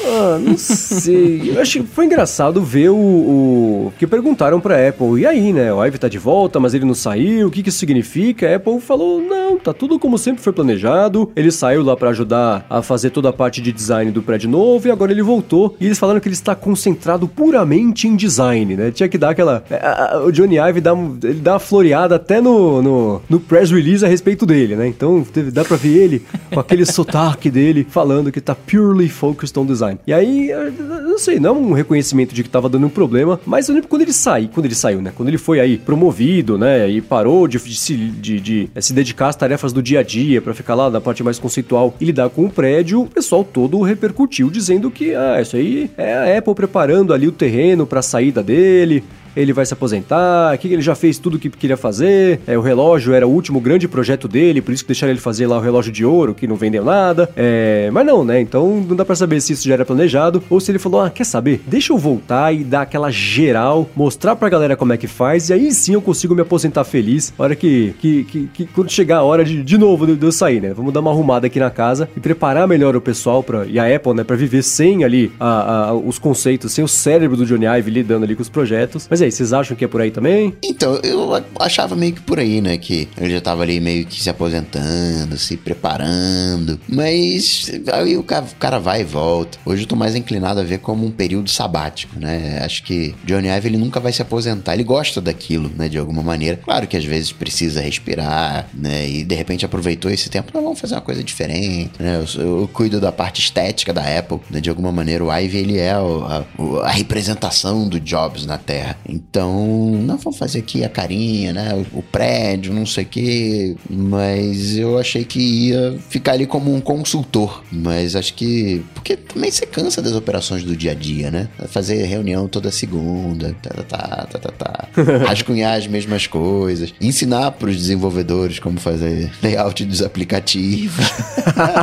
Ah, 0.04 0.38
não 0.40 0.56
sei. 0.56 1.50
Eu 1.50 1.60
acho 1.60 1.80
que 1.80 1.86
foi 1.86 2.06
engraçado 2.06 2.62
ver 2.62 2.90
o, 2.90 2.96
o. 2.96 3.92
que 3.98 4.06
perguntaram 4.06 4.60
pra 4.60 4.88
Apple. 4.88 5.20
E 5.20 5.26
aí, 5.26 5.52
né? 5.52 5.72
O 5.72 5.84
Ive 5.84 5.98
tá 5.98 6.08
de 6.08 6.18
volta, 6.18 6.60
mas 6.60 6.74
ele 6.74 6.84
não 6.84 6.94
saiu. 6.94 7.48
O 7.48 7.50
que, 7.50 7.62
que 7.62 7.68
isso 7.68 7.78
significa? 7.78 8.48
A 8.48 8.56
Apple 8.56 8.80
falou: 8.80 9.20
não, 9.20 9.58
tá 9.58 9.72
tudo 9.72 9.98
como 9.98 10.18
sempre 10.18 10.42
foi 10.42 10.52
planejado. 10.52 11.30
Ele 11.34 11.50
saiu 11.50 11.82
lá 11.82 11.96
para 11.96 12.10
ajudar 12.10 12.66
a 12.70 12.82
fazer 12.82 13.10
toda 13.10 13.28
a 13.30 13.32
parte 13.32 13.60
de 13.60 13.72
design 13.72 14.10
do 14.10 14.22
prédio 14.22 14.48
novo 14.48 14.86
e 14.86 14.90
agora 14.90 15.12
ele 15.12 15.22
voltou. 15.22 15.76
E 15.80 15.86
eles 15.86 15.98
falaram 15.98 16.20
que 16.20 16.28
ele 16.28 16.34
está 16.34 16.54
concentrado 16.54 17.26
puramente 17.26 18.06
em 18.06 18.14
design, 18.14 18.76
né? 18.76 18.90
Tinha 18.90 19.08
que 19.08 19.18
dar 19.18 19.30
aquela. 19.30 19.64
É, 19.70 20.18
o 20.18 20.30
Johnny 20.30 20.56
Ive 20.58 20.80
dá, 20.80 20.92
ele 21.24 21.40
dá 21.40 21.54
uma 21.54 21.58
floreada 21.58 22.16
até 22.16 22.40
no, 22.40 22.82
no, 22.82 23.22
no 23.28 23.40
press 23.40 23.70
release 23.70 24.04
a 24.04 24.08
respeito 24.08 24.46
dele, 24.46 24.76
né? 24.76 24.86
Então 24.86 25.26
dá 25.52 25.64
pra 25.64 25.76
ver 25.76 25.96
ele 25.96 26.22
com 26.52 26.60
aquele 26.60 26.84
sotaque 26.86 27.50
dele 27.50 27.86
falando 27.88 28.30
que 28.30 28.40
tá 28.40 28.54
purely 28.54 29.08
focused 29.08 29.55
on 29.56 29.66
design. 29.66 29.98
E 30.06 30.12
aí, 30.12 30.50
eu 30.50 30.72
não 30.72 31.18
sei, 31.18 31.38
não 31.38 31.50
é 31.50 31.52
um 31.58 31.72
reconhecimento 31.72 32.34
de 32.34 32.42
que 32.42 32.48
tava 32.48 32.68
dando 32.68 32.86
um 32.86 32.90
problema, 32.90 33.40
mas 33.46 33.68
eu 33.68 33.74
lembro 33.74 33.88
quando 33.88 34.02
ele 34.02 34.12
saiu, 34.12 34.48
quando 34.52 34.66
ele 34.66 34.74
saiu, 34.74 35.00
né? 35.00 35.12
Quando 35.14 35.28
ele 35.28 35.38
foi 35.38 35.60
aí 35.60 35.78
promovido, 35.78 36.58
né? 36.58 36.88
E 36.88 37.00
parou 37.00 37.46
de, 37.48 37.58
de, 37.58 38.10
de, 38.10 38.40
de 38.40 38.70
se 38.80 38.92
dedicar 38.92 39.28
às 39.28 39.36
tarefas 39.36 39.72
do 39.72 39.82
dia 39.82 40.00
a 40.00 40.02
dia 40.02 40.40
para 40.40 40.54
ficar 40.54 40.74
lá 40.74 40.90
na 40.90 41.00
parte 41.00 41.22
mais 41.22 41.38
conceitual 41.38 41.94
e 42.00 42.04
lidar 42.04 42.28
com 42.30 42.46
o 42.46 42.50
prédio, 42.50 43.02
o 43.02 43.06
pessoal 43.06 43.44
todo 43.44 43.80
repercutiu 43.82 44.50
dizendo 44.50 44.90
que, 44.90 45.14
ah, 45.14 45.40
isso 45.40 45.56
aí 45.56 45.90
é 45.96 46.14
a 46.14 46.38
Apple 46.38 46.54
preparando 46.54 47.12
ali 47.12 47.26
o 47.26 47.32
terreno 47.32 47.86
para 47.86 48.00
a 48.00 48.02
saída 48.02 48.42
dele, 48.42 49.04
ele 49.36 49.52
vai 49.52 49.66
se 49.66 49.74
aposentar, 49.74 50.56
que 50.58 50.68
ele 50.68 50.82
já 50.82 50.94
fez 50.94 51.18
tudo 51.18 51.36
o 51.36 51.38
que 51.38 51.50
queria 51.50 51.76
fazer, 51.76 52.40
é, 52.46 52.56
o 52.56 52.60
relógio 52.60 53.12
era 53.12 53.26
o 53.26 53.30
último 53.30 53.60
grande 53.60 53.86
projeto 53.86 54.26
dele, 54.26 54.62
por 54.62 54.72
isso 54.72 54.82
que 54.82 54.88
deixaram 54.88 55.12
ele 55.12 55.20
fazer 55.20 55.46
lá 55.46 55.58
o 55.58 55.60
relógio 55.60 55.92
de 55.92 56.04
ouro, 56.04 56.34
que 56.34 56.46
não 56.46 56.56
vendeu 56.56 56.84
nada, 56.84 57.28
é, 57.36 57.90
mas 57.92 58.06
não, 58.06 58.24
né, 58.24 58.40
então 58.40 58.84
não 58.88 58.96
dá 58.96 59.04
para 59.04 59.14
saber 59.14 59.40
se 59.40 59.52
isso 59.52 59.66
já 59.68 59.74
era 59.74 59.84
planejado, 59.84 60.42
ou 60.48 60.60
se 60.60 60.70
ele 60.70 60.78
falou, 60.78 61.00
ah, 61.00 61.10
quer 61.10 61.24
saber, 61.24 61.60
deixa 61.66 61.92
eu 61.92 61.98
voltar 61.98 62.52
e 62.52 62.64
dar 62.64 62.82
aquela 62.82 63.10
geral, 63.10 63.88
mostrar 63.94 64.36
pra 64.36 64.48
galera 64.48 64.76
como 64.76 64.92
é 64.92 64.96
que 64.96 65.06
faz, 65.06 65.50
e 65.50 65.52
aí 65.52 65.72
sim 65.72 65.94
eu 65.94 66.00
consigo 66.00 66.34
me 66.34 66.42
aposentar 66.42 66.84
feliz, 66.84 67.32
hora 67.38 67.54
que, 67.54 67.94
que, 68.00 68.24
que, 68.24 68.48
que 68.52 68.66
quando 68.66 68.90
chegar 68.90 69.18
a 69.18 69.22
hora 69.22 69.44
de, 69.44 69.62
de 69.62 69.78
novo 69.78 70.06
de, 70.06 70.16
de 70.16 70.24
eu 70.24 70.32
sair, 70.32 70.60
né, 70.60 70.72
vamos 70.72 70.92
dar 70.92 71.00
uma 71.00 71.10
arrumada 71.10 71.46
aqui 71.46 71.58
na 71.58 71.70
casa 71.70 72.08
e 72.16 72.20
preparar 72.20 72.66
melhor 72.66 72.96
o 72.96 73.00
pessoal 73.00 73.42
pra, 73.42 73.66
e 73.66 73.78
a 73.78 73.94
Apple, 73.94 74.14
né, 74.14 74.24
pra 74.24 74.36
viver 74.36 74.62
sem 74.62 75.04
ali 75.04 75.30
a, 75.38 75.88
a, 75.88 75.94
os 75.94 76.18
conceitos, 76.18 76.72
sem 76.72 76.84
o 76.84 76.88
cérebro 76.88 77.36
do 77.36 77.46
Johnny 77.46 77.66
Ive 77.66 77.90
lidando 77.90 78.24
ali 78.24 78.34
com 78.34 78.42
os 78.42 78.48
projetos, 78.48 79.06
mas 79.10 79.20
é 79.22 79.25
aí, 79.26 79.32
vocês 79.32 79.52
acham 79.52 79.76
que 79.76 79.84
é 79.84 79.88
por 79.88 80.00
aí 80.00 80.10
também? 80.10 80.54
Então, 80.62 80.98
eu 81.02 81.30
achava 81.60 81.94
meio 81.94 82.14
que 82.14 82.20
por 82.20 82.38
aí, 82.38 82.60
né? 82.60 82.78
Que 82.78 83.08
ele 83.18 83.34
já 83.34 83.40
tava 83.40 83.62
ali 83.62 83.78
meio 83.80 84.06
que 84.06 84.20
se 84.20 84.30
aposentando, 84.30 85.36
se 85.36 85.56
preparando. 85.56 86.80
Mas 86.88 87.70
aí 87.92 88.16
o 88.16 88.22
cara 88.22 88.78
vai 88.78 89.02
e 89.02 89.04
volta. 89.04 89.58
Hoje 89.64 89.82
eu 89.82 89.86
tô 89.86 89.96
mais 89.96 90.14
inclinado 90.14 90.60
a 90.60 90.62
ver 90.62 90.78
como 90.78 91.04
um 91.04 91.10
período 91.10 91.50
sabático, 91.50 92.18
né? 92.18 92.60
Acho 92.64 92.82
que 92.82 93.14
Johnny 93.24 93.48
Ive 93.48 93.68
ele 93.68 93.76
nunca 93.76 94.00
vai 94.00 94.12
se 94.12 94.22
aposentar. 94.22 94.74
Ele 94.74 94.84
gosta 94.84 95.20
daquilo, 95.20 95.70
né? 95.76 95.88
De 95.88 95.98
alguma 95.98 96.22
maneira. 96.22 96.58
Claro 96.64 96.86
que 96.86 96.96
às 96.96 97.04
vezes 97.04 97.32
precisa 97.32 97.80
respirar, 97.80 98.68
né? 98.72 99.08
E 99.08 99.24
de 99.24 99.34
repente 99.34 99.64
aproveitou 99.64 100.10
esse 100.10 100.30
tempo. 100.30 100.50
Não, 100.54 100.62
vamos 100.62 100.80
fazer 100.80 100.94
uma 100.94 101.00
coisa 101.00 101.22
diferente, 101.22 101.92
né? 101.98 102.24
Eu, 102.36 102.42
eu 102.42 102.70
cuido 102.72 103.00
da 103.00 103.12
parte 103.12 103.40
estética 103.40 103.92
da 103.92 104.02
Apple, 104.18 104.40
né? 104.50 104.60
De 104.60 104.70
alguma 104.70 104.92
maneira 104.92 105.24
o 105.24 105.32
Ive 105.32 105.58
ele 105.58 105.78
é 105.78 105.98
o, 105.98 106.24
a, 106.24 106.44
a 106.84 106.90
representação 106.90 107.88
do 107.88 107.98
Jobs 108.00 108.46
na 108.46 108.58
Terra. 108.58 108.98
Então, 109.16 109.66
não 110.02 110.18
vamos 110.18 110.38
fazer 110.38 110.58
aqui 110.58 110.84
a 110.84 110.88
carinha, 110.90 111.52
né? 111.52 111.72
O, 111.94 112.00
o 112.00 112.02
prédio, 112.02 112.72
não 112.74 112.84
sei 112.84 113.04
o 113.04 113.06
quê. 113.06 113.76
Mas 113.88 114.76
eu 114.76 114.98
achei 114.98 115.24
que 115.24 115.40
ia 115.40 115.98
ficar 116.10 116.32
ali 116.32 116.46
como 116.46 116.74
um 116.74 116.80
consultor. 116.80 117.62
Mas 117.72 118.14
acho 118.14 118.34
que. 118.34 118.84
Porque 118.94 119.16
também 119.16 119.50
você 119.50 119.64
cansa 119.64 120.02
das 120.02 120.12
operações 120.12 120.62
do 120.64 120.76
dia 120.76 120.90
a 120.90 120.94
dia, 120.94 121.30
né? 121.30 121.48
Fazer 121.68 122.04
reunião 122.04 122.46
toda 122.46 122.70
segunda, 122.70 123.56
tá, 123.62 123.70
tá, 123.84 124.26
tá, 124.30 124.38
tá, 124.38 124.52
tá. 124.52 124.88
Rascunhar 125.26 125.78
as 125.78 125.86
mesmas 125.86 126.26
coisas. 126.26 126.92
Ensinar 127.00 127.52
para 127.52 127.70
os 127.70 127.76
desenvolvedores 127.76 128.58
como 128.58 128.78
fazer 128.78 129.30
layout 129.42 129.82
dos 129.84 130.02
aplicativos. 130.02 131.06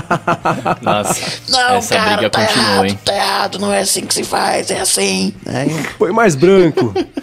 Nossa, 0.82 1.22
Não, 1.50 1.76
essa 1.76 1.96
cara, 1.96 2.18
briga 2.18 2.30
tá 2.30 2.46
continua, 2.46 2.70
errado, 2.74 2.86
hein? 2.86 3.00
tá 3.04 3.16
errado, 3.16 3.60
não 3.60 3.74
é 3.74 3.80
assim 3.80 4.06
que 4.06 4.14
se 4.14 4.24
faz, 4.24 4.70
é 4.70 4.80
assim. 4.80 5.34
Aí, 5.46 5.70
Põe 5.98 6.12
mais 6.12 6.36
branco. 6.36 6.94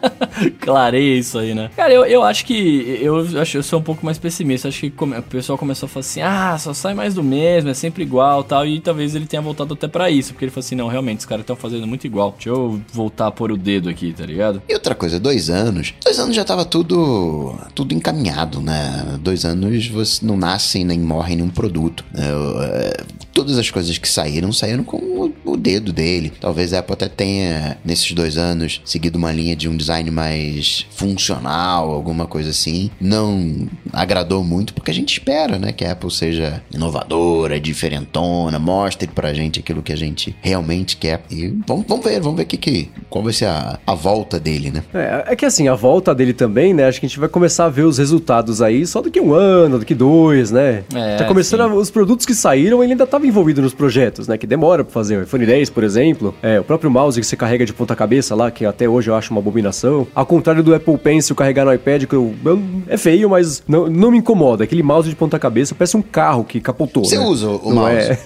Clareia 0.60 1.18
isso 1.18 1.38
aí, 1.38 1.54
né? 1.54 1.70
Cara, 1.76 1.92
eu, 1.92 2.04
eu 2.04 2.22
acho 2.22 2.44
que. 2.44 2.98
Eu 3.00 3.18
acho 3.40 3.56
eu 3.58 3.62
sou 3.62 3.78
um 3.78 3.82
pouco 3.82 4.04
mais 4.04 4.18
pessimista. 4.18 4.68
Acho 4.68 4.80
que 4.80 4.90
come- 4.90 5.16
o 5.18 5.22
pessoal 5.22 5.58
começou 5.58 5.86
a 5.86 5.88
falar 5.88 6.00
assim: 6.00 6.20
ah, 6.22 6.56
só 6.58 6.72
sai 6.74 6.94
mais 6.94 7.14
do 7.14 7.22
mesmo, 7.22 7.70
é 7.70 7.74
sempre 7.74 8.02
igual 8.02 8.42
tal. 8.44 8.66
E 8.66 8.80
talvez 8.80 9.14
ele 9.14 9.26
tenha 9.26 9.42
voltado 9.42 9.74
até 9.74 9.88
pra 9.88 10.10
isso. 10.10 10.32
Porque 10.32 10.44
ele 10.46 10.52
falou 10.52 10.64
assim: 10.64 10.74
não, 10.74 10.88
realmente, 10.88 11.20
os 11.20 11.26
caras 11.26 11.42
estão 11.42 11.56
fazendo 11.56 11.86
muito 11.86 12.06
igual. 12.06 12.32
Deixa 12.32 12.50
eu 12.50 12.80
voltar 12.92 13.26
a 13.28 13.30
pôr 13.30 13.52
o 13.52 13.56
dedo 13.56 13.88
aqui, 13.88 14.12
tá 14.12 14.24
ligado? 14.24 14.62
E 14.68 14.74
outra 14.74 14.94
coisa, 14.94 15.18
dois 15.20 15.50
anos. 15.50 15.94
Dois 16.04 16.18
anos 16.18 16.34
já 16.34 16.44
tava 16.44 16.64
tudo 16.64 17.54
tudo 17.74 17.94
encaminhado, 17.94 18.60
né? 18.60 19.18
Dois 19.20 19.44
anos 19.44 19.86
você 19.88 20.24
não 20.24 20.36
nasce 20.36 20.84
nem 20.84 20.98
morre 20.98 21.36
nenhum 21.36 21.48
produto. 21.50 22.04
Eu, 22.14 22.62
é, 22.62 22.92
todas 23.32 23.58
as 23.58 23.70
coisas 23.70 23.96
que 23.98 24.08
saíram, 24.08 24.52
saíram 24.52 24.84
com 24.84 24.96
o, 24.96 25.34
o 25.52 25.56
dedo 25.56 25.92
dele. 25.92 26.32
Talvez 26.40 26.72
a 26.72 26.78
Apple 26.80 26.94
até 26.94 27.08
tenha, 27.08 27.78
nesses 27.84 28.12
dois 28.12 28.36
anos, 28.36 28.80
seguido 28.84 29.18
uma 29.18 29.32
linha 29.32 29.54
de 29.56 29.68
um 29.68 29.76
design 29.76 29.89
mais 30.12 30.86
funcional, 30.90 31.90
alguma 31.90 32.26
coisa 32.26 32.50
assim. 32.50 32.90
Não 33.00 33.66
agradou 33.92 34.44
muito, 34.44 34.72
porque 34.74 34.90
a 34.90 34.94
gente 34.94 35.12
espera, 35.12 35.58
né? 35.58 35.72
Que 35.72 35.84
a 35.84 35.92
Apple 35.92 36.10
seja 36.10 36.62
inovadora, 36.72 37.58
diferentona, 37.58 38.58
mostre 38.58 39.08
pra 39.08 39.32
gente 39.34 39.60
aquilo 39.60 39.82
que 39.82 39.92
a 39.92 39.96
gente 39.96 40.34
realmente 40.40 40.96
quer. 40.96 41.22
E 41.30 41.48
vamos, 41.66 41.84
vamos 41.88 42.04
ver, 42.04 42.20
vamos 42.20 42.36
ver 42.38 42.44
que, 42.44 42.56
que, 42.56 42.88
qual 43.08 43.24
vai 43.24 43.32
ser 43.32 43.46
a, 43.46 43.78
a 43.86 43.94
volta 43.94 44.38
dele, 44.38 44.70
né? 44.70 44.82
É, 44.94 45.32
é 45.32 45.36
que 45.36 45.44
assim, 45.44 45.68
a 45.68 45.74
volta 45.74 46.14
dele 46.14 46.32
também, 46.32 46.72
né? 46.74 46.86
Acho 46.86 47.00
que 47.00 47.06
a 47.06 47.08
gente 47.08 47.18
vai 47.18 47.28
começar 47.28 47.64
a 47.66 47.68
ver 47.68 47.82
os 47.82 47.98
resultados 47.98 48.62
aí 48.62 48.86
só 48.86 49.00
daqui 49.00 49.20
um 49.20 49.32
ano, 49.34 49.78
daqui 49.78 49.94
dois, 49.94 50.50
né? 50.50 50.84
É, 50.94 51.16
tá 51.16 51.24
começando 51.24 51.60
a- 51.62 51.66
os 51.74 51.90
produtos 51.90 52.26
que 52.26 52.34
saíram, 52.34 52.82
ele 52.82 52.92
ainda 52.92 53.04
estava 53.04 53.26
envolvido 53.26 53.62
nos 53.62 53.74
projetos, 53.74 54.28
né? 54.28 54.36
Que 54.38 54.46
demora 54.46 54.84
pra 54.84 54.92
fazer. 54.92 55.16
O 55.18 55.22
iPhone 55.22 55.46
10, 55.46 55.70
por 55.70 55.82
exemplo, 55.84 56.34
é, 56.42 56.60
o 56.60 56.64
próprio 56.64 56.90
mouse 56.90 57.18
que 57.20 57.26
você 57.26 57.36
carrega 57.36 57.64
de 57.64 57.72
ponta 57.72 57.96
cabeça 57.96 58.34
lá, 58.34 58.50
que 58.50 58.64
até 58.64 58.88
hoje 58.88 59.10
eu 59.10 59.14
acho 59.14 59.30
uma 59.32 59.40
abominação. 59.40 59.79
Ao 60.14 60.26
contrário 60.26 60.62
do 60.62 60.74
Apple 60.74 60.96
Pencil 60.98 61.34
carregar 61.36 61.64
no 61.64 61.72
iPad, 61.72 62.04
que 62.04 62.14
eu, 62.14 62.34
eu- 62.44 62.62
é 62.88 62.96
feio, 62.96 63.28
mas 63.30 63.62
não, 63.66 63.88
não 63.88 64.10
me 64.10 64.18
incomoda. 64.18 64.64
Aquele 64.64 64.82
mouse 64.82 65.08
de 65.08 65.16
ponta 65.16 65.38
cabeça 65.38 65.74
parece 65.74 65.96
um 65.96 66.02
carro 66.02 66.44
que 66.44 66.60
capotou. 66.60 67.04
Você 67.04 67.18
né? 67.18 67.24
usa 67.24 67.48
o 67.48 67.72
Não 67.72 67.82
mouse? 67.82 67.96
é? 68.10 68.18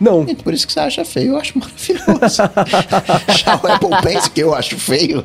não. 0.00 0.24
Por 0.26 0.52
isso 0.54 0.66
que 0.66 0.72
você 0.72 0.80
acha 0.80 1.04
feio, 1.04 1.32
eu 1.32 1.36
acho 1.36 1.58
maravilhoso. 1.58 2.42
Já 3.38 3.60
o 3.62 3.66
Apple 3.66 4.02
Pencil, 4.02 4.30
que 4.32 4.40
eu 4.42 4.54
acho 4.54 4.76
feio, 4.78 5.24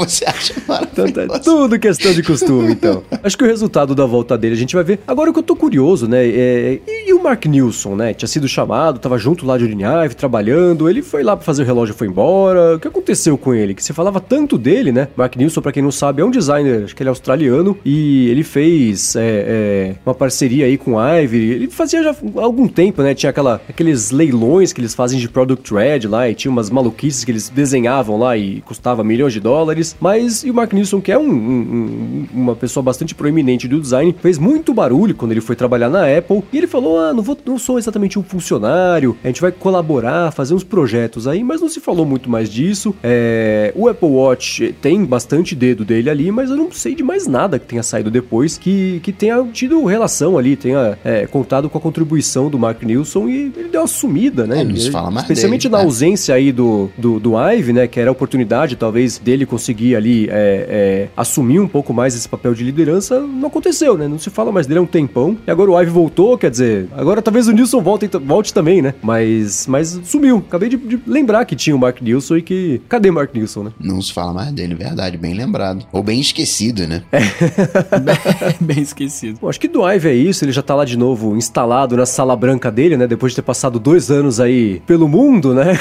você 0.00 0.24
acha 0.24 0.54
Então, 0.64 1.06
tá 1.06 1.20
maravilhoso. 1.20 1.42
tudo 1.42 1.78
questão 1.78 2.12
de 2.12 2.22
costume, 2.22 2.72
então. 2.72 3.02
Acho 3.22 3.36
que 3.36 3.44
o 3.44 3.46
resultado 3.46 3.94
da 3.94 4.04
volta 4.04 4.36
dele 4.36 4.54
a 4.54 4.58
gente 4.58 4.74
vai 4.74 4.84
ver. 4.84 5.00
Agora 5.06 5.30
o 5.30 5.32
que 5.32 5.38
eu 5.38 5.42
tô 5.42 5.56
curioso, 5.56 6.06
né? 6.08 6.26
É, 6.26 6.80
e, 6.86 7.08
e 7.08 7.12
o 7.12 7.22
Mark 7.22 7.44
Nilsson, 7.46 7.94
né? 7.96 8.14
Tinha 8.14 8.28
sido 8.28 8.46
chamado, 8.48 8.98
tava 8.98 9.18
junto 9.18 9.46
lá 9.46 9.58
de 9.58 9.64
Urinive, 9.64 10.14
trabalhando. 10.14 10.88
Ele 10.88 11.02
foi 11.02 11.22
lá 11.22 11.36
pra 11.36 11.44
fazer 11.44 11.62
o 11.62 11.66
relógio 11.66 11.94
foi 11.94 12.06
embora. 12.06 12.76
O 12.76 12.80
que 12.80 12.88
aconteceu 12.88 13.36
com 13.36 13.54
ele? 13.54 13.74
Que 13.74 13.82
você 13.82 13.92
falava 13.92 14.20
tanto 14.20 14.56
dele, 14.58 14.92
né? 14.92 15.08
Mark 15.16 15.36
Nilsson, 15.36 15.60
pra 15.60 15.72
quem 15.72 15.82
não 15.82 15.90
sabe, 15.90 16.22
é 16.22 16.24
um 16.24 16.30
designer, 16.30 16.84
acho 16.84 16.94
que 16.94 17.02
ele 17.02 17.08
é 17.08 17.10
australiano. 17.10 17.76
E 17.84 18.28
ele 18.28 18.42
fez 18.42 19.16
é, 19.16 19.20
é, 19.24 19.94
uma 20.04 20.14
parceria 20.14 20.66
aí 20.66 20.76
com 20.78 20.98
a 20.98 21.20
Ivory. 21.22 21.50
Ele 21.50 21.70
fazia 21.70 22.02
já 22.02 22.10
há 22.10 22.42
algum 22.42 22.68
tempo, 22.68 23.02
né? 23.02 23.14
Tinha 23.14 23.30
aquela, 23.30 23.60
aqueles 23.68 24.10
leilões 24.10 24.72
que 24.72 24.80
eles 24.80 24.94
fazem 24.94 25.18
de 25.18 25.28
product 25.28 25.68
thread 25.68 26.08
lá. 26.08 26.28
E 26.28 26.34
tinha 26.34 26.50
umas 26.50 26.70
maluquices 26.70 27.24
que 27.24 27.30
eles 27.30 27.48
desenhavam 27.48 28.18
lá 28.18 28.36
e 28.36 28.60
custava 28.62 29.02
milhões 29.02 29.32
de 29.32 29.40
dólares. 29.40 29.83
Mas 30.00 30.44
e 30.44 30.50
o 30.50 30.54
Mark 30.54 30.72
Nilsson, 30.72 31.00
que 31.00 31.12
é 31.12 31.18
um- 31.18 31.22
um- 31.22 31.28
um- 31.34 32.26
uma 32.32 32.54
pessoa 32.56 32.82
bastante 32.82 33.14
proeminente 33.14 33.66
do 33.68 33.80
design, 33.80 34.14
fez 34.20 34.38
muito 34.38 34.72
barulho 34.72 35.14
quando 35.14 35.32
ele 35.32 35.40
foi 35.40 35.56
trabalhar 35.56 35.88
na 35.90 36.04
Apple. 36.16 36.42
E 36.52 36.58
ele 36.58 36.66
falou: 36.66 36.98
Ah, 36.98 37.12
não, 37.12 37.22
vou, 37.22 37.36
não 37.44 37.58
sou 37.58 37.78
exatamente 37.78 38.18
um 38.18 38.22
funcionário, 38.22 39.16
a 39.22 39.26
gente 39.26 39.40
vai 39.40 39.50
colaborar, 39.52 40.30
fazer 40.32 40.54
uns 40.54 40.64
projetos 40.64 41.26
aí, 41.26 41.42
mas 41.42 41.60
não 41.60 41.68
se 41.68 41.80
falou 41.80 42.06
muito 42.06 42.30
mais 42.30 42.48
disso. 42.48 42.94
É, 43.02 43.72
o 43.74 43.88
Apple 43.88 44.08
Watch 44.08 44.74
tem 44.80 45.04
bastante 45.04 45.54
dedo 45.54 45.84
dele 45.84 46.08
ali, 46.08 46.30
mas 46.30 46.50
eu 46.50 46.56
não 46.56 46.70
sei 46.70 46.94
de 46.94 47.02
mais 47.02 47.26
nada 47.26 47.58
que 47.58 47.66
tenha 47.66 47.82
saído 47.82 48.10
depois 48.10 48.56
que, 48.56 49.00
que 49.02 49.12
tenha 49.12 49.44
tido 49.52 49.84
relação 49.84 50.38
ali, 50.38 50.56
tenha 50.56 50.98
é, 51.04 51.26
contado 51.26 51.68
com 51.68 51.76
a 51.78 51.80
contribuição 51.80 52.48
do 52.48 52.58
Mark 52.58 52.82
Nilsson 52.82 53.28
e 53.28 53.52
ele 53.56 53.68
deu 53.70 53.80
uma 53.80 53.86
sumida, 53.86 54.46
né? 54.46 54.60
É, 54.60 54.64
não 54.64 54.76
se 54.76 54.90
fala 54.90 55.10
mais 55.10 55.24
Especialmente 55.24 55.62
dele, 55.62 55.72
na 55.72 55.78
né? 55.78 55.84
ausência 55.84 56.34
aí 56.34 56.52
do, 56.52 56.90
do, 56.96 57.18
do 57.18 57.32
Ive, 57.38 57.72
né? 57.72 57.86
Que 57.86 57.98
era 58.00 58.10
a 58.10 58.12
oportunidade, 58.12 58.76
talvez, 58.76 59.18
dele 59.18 59.44
conseguir 59.46 59.73
ali 59.96 60.28
é, 60.28 60.30
é, 60.30 61.08
assumir 61.16 61.60
um 61.60 61.68
pouco 61.68 61.92
mais 61.92 62.14
esse 62.14 62.28
papel 62.28 62.54
de 62.54 62.62
liderança, 62.64 63.20
não 63.20 63.48
aconteceu, 63.48 63.96
né? 63.96 64.06
Não 64.06 64.18
se 64.18 64.30
fala 64.30 64.52
mais 64.52 64.66
dele 64.66 64.78
há 64.78 64.82
um 64.82 64.86
tempão. 64.86 65.36
E 65.46 65.50
agora 65.50 65.70
o 65.70 65.80
Ive 65.80 65.90
voltou, 65.90 66.38
quer 66.38 66.50
dizer, 66.50 66.88
agora 66.92 67.20
talvez 67.22 67.48
o 67.48 67.52
Nilson 67.52 67.80
volte, 67.80 68.08
volte 68.18 68.52
também, 68.52 68.82
né? 68.82 68.94
Mas, 69.02 69.66
mas 69.66 70.00
sumiu. 70.04 70.44
Acabei 70.46 70.68
de, 70.68 70.76
de 70.76 71.00
lembrar 71.06 71.44
que 71.44 71.56
tinha 71.56 71.74
o 71.74 71.78
Mark 71.78 72.00
Nilson 72.00 72.36
e 72.36 72.42
que. 72.42 72.80
Cadê 72.88 73.10
o 73.10 73.12
Mark 73.12 73.34
Nilson, 73.34 73.64
né? 73.64 73.72
Não 73.80 74.00
se 74.00 74.12
fala 74.12 74.32
mais 74.32 74.52
dele, 74.52 74.74
verdade, 74.74 75.16
bem 75.16 75.34
lembrado. 75.34 75.86
Ou 75.92 76.02
bem 76.02 76.20
esquecido, 76.20 76.86
né? 76.86 77.02
Bem 78.60 78.80
esquecido. 78.80 79.38
Bom, 79.40 79.48
acho 79.48 79.60
que 79.60 79.68
do 79.68 79.88
Ive 79.88 80.08
é 80.08 80.14
isso, 80.14 80.44
ele 80.44 80.52
já 80.52 80.62
tá 80.62 80.74
lá 80.74 80.84
de 80.84 80.96
novo 80.96 81.36
instalado 81.36 81.96
na 81.96 82.06
sala 82.06 82.36
branca 82.36 82.70
dele, 82.70 82.96
né? 82.96 83.06
Depois 83.06 83.32
de 83.32 83.36
ter 83.36 83.42
passado 83.42 83.78
dois 83.78 84.10
anos 84.10 84.40
aí 84.40 84.80
pelo 84.86 85.08
mundo, 85.08 85.54
né? 85.54 85.78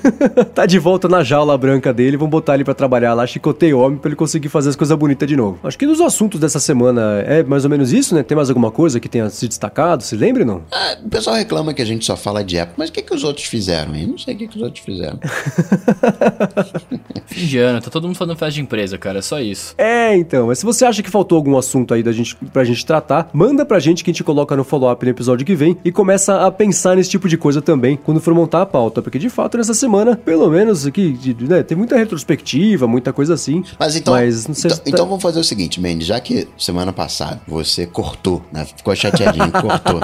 tá 0.54 0.66
de 0.66 0.78
volta 0.78 1.08
na 1.08 1.22
jaula 1.22 1.56
branca 1.56 1.92
dele, 1.92 2.16
vão 2.16 2.28
botar 2.28 2.54
ele 2.54 2.64
pra 2.64 2.74
trabalhar 2.74 3.14
lá, 3.14 3.26
chicoteio 3.34 3.78
homem 3.78 3.98
pra 3.98 4.08
ele 4.08 4.16
conseguir 4.16 4.48
fazer 4.48 4.70
as 4.70 4.76
coisas 4.76 4.96
bonitas 4.96 5.28
de 5.28 5.36
novo. 5.36 5.58
Acho 5.64 5.78
que 5.78 5.86
nos 5.86 6.00
assuntos 6.00 6.40
dessa 6.40 6.60
semana 6.60 7.22
é 7.26 7.42
mais 7.42 7.64
ou 7.64 7.70
menos 7.70 7.92
isso, 7.92 8.14
né? 8.14 8.22
Tem 8.22 8.36
mais 8.36 8.48
alguma 8.48 8.70
coisa 8.70 9.00
que 9.00 9.08
tenha 9.08 9.28
se 9.28 9.48
destacado? 9.48 10.02
Se 10.02 10.16
lembra, 10.16 10.44
não? 10.44 10.62
Ah, 10.70 10.96
o 11.04 11.08
pessoal 11.08 11.36
reclama 11.36 11.74
que 11.74 11.82
a 11.82 11.84
gente 11.84 12.04
só 12.04 12.16
fala 12.16 12.44
de 12.44 12.58
Apple, 12.58 12.74
mas 12.76 12.90
o 12.90 12.92
que, 12.92 13.02
que 13.02 13.14
os 13.14 13.24
outros 13.24 13.46
fizeram? 13.46 13.94
Eu 13.96 14.08
não 14.08 14.18
sei 14.18 14.34
o 14.34 14.38
que, 14.38 14.48
que 14.48 14.56
os 14.56 14.62
outros 14.62 14.84
fizeram. 14.84 15.18
Fim 17.26 17.46
de 17.46 17.58
ano, 17.58 17.80
tá 17.80 17.90
todo 17.90 18.06
mundo 18.06 18.16
fazendo 18.16 18.36
festa 18.36 18.54
de 18.54 18.60
empresa, 18.60 18.98
cara, 18.98 19.18
é 19.18 19.22
só 19.22 19.40
isso. 19.40 19.74
É, 19.76 20.16
então, 20.16 20.46
mas 20.46 20.58
se 20.58 20.64
você 20.64 20.84
acha 20.84 21.02
que 21.02 21.10
faltou 21.10 21.36
algum 21.36 21.58
assunto 21.58 21.94
aí 21.94 22.02
da 22.02 22.12
gente, 22.12 22.36
pra 22.52 22.64
gente 22.64 22.84
tratar, 22.86 23.28
manda 23.32 23.64
pra 23.64 23.78
gente 23.78 24.04
que 24.04 24.10
a 24.10 24.12
gente 24.12 24.22
coloca 24.22 24.54
no 24.54 24.62
follow-up 24.62 25.04
no 25.04 25.10
episódio 25.10 25.44
que 25.44 25.54
vem 25.54 25.76
e 25.84 25.90
começa 25.90 26.46
a 26.46 26.50
pensar 26.50 26.96
nesse 26.96 27.10
tipo 27.10 27.28
de 27.28 27.36
coisa 27.36 27.60
também 27.60 27.96
quando 27.96 28.20
for 28.20 28.34
montar 28.34 28.62
a 28.62 28.66
pauta, 28.66 29.02
porque 29.02 29.18
de 29.18 29.28
fato 29.28 29.58
nessa 29.58 29.74
semana, 29.74 30.16
pelo 30.16 30.48
menos 30.48 30.86
aqui, 30.86 31.18
né, 31.40 31.62
tem 31.62 31.76
muita 31.76 31.96
retrospectiva, 31.96 32.86
muita 32.86 33.12
coisa 33.12 33.23
assim. 33.30 33.62
Mas 33.78 33.96
então, 33.96 34.14
Mas 34.14 34.44
então, 34.48 34.76
tá- 34.76 34.82
então 34.86 35.06
vamos 35.06 35.22
fazer 35.22 35.40
o 35.40 35.44
seguinte, 35.44 35.80
Mandy, 35.80 36.04
já 36.04 36.18
que 36.20 36.46
semana 36.58 36.92
passada 36.92 37.40
você 37.46 37.86
cortou, 37.86 38.42
né? 38.52 38.64
Ficou 38.64 38.94
chateadinho, 38.94 39.50
cortou 39.52 40.00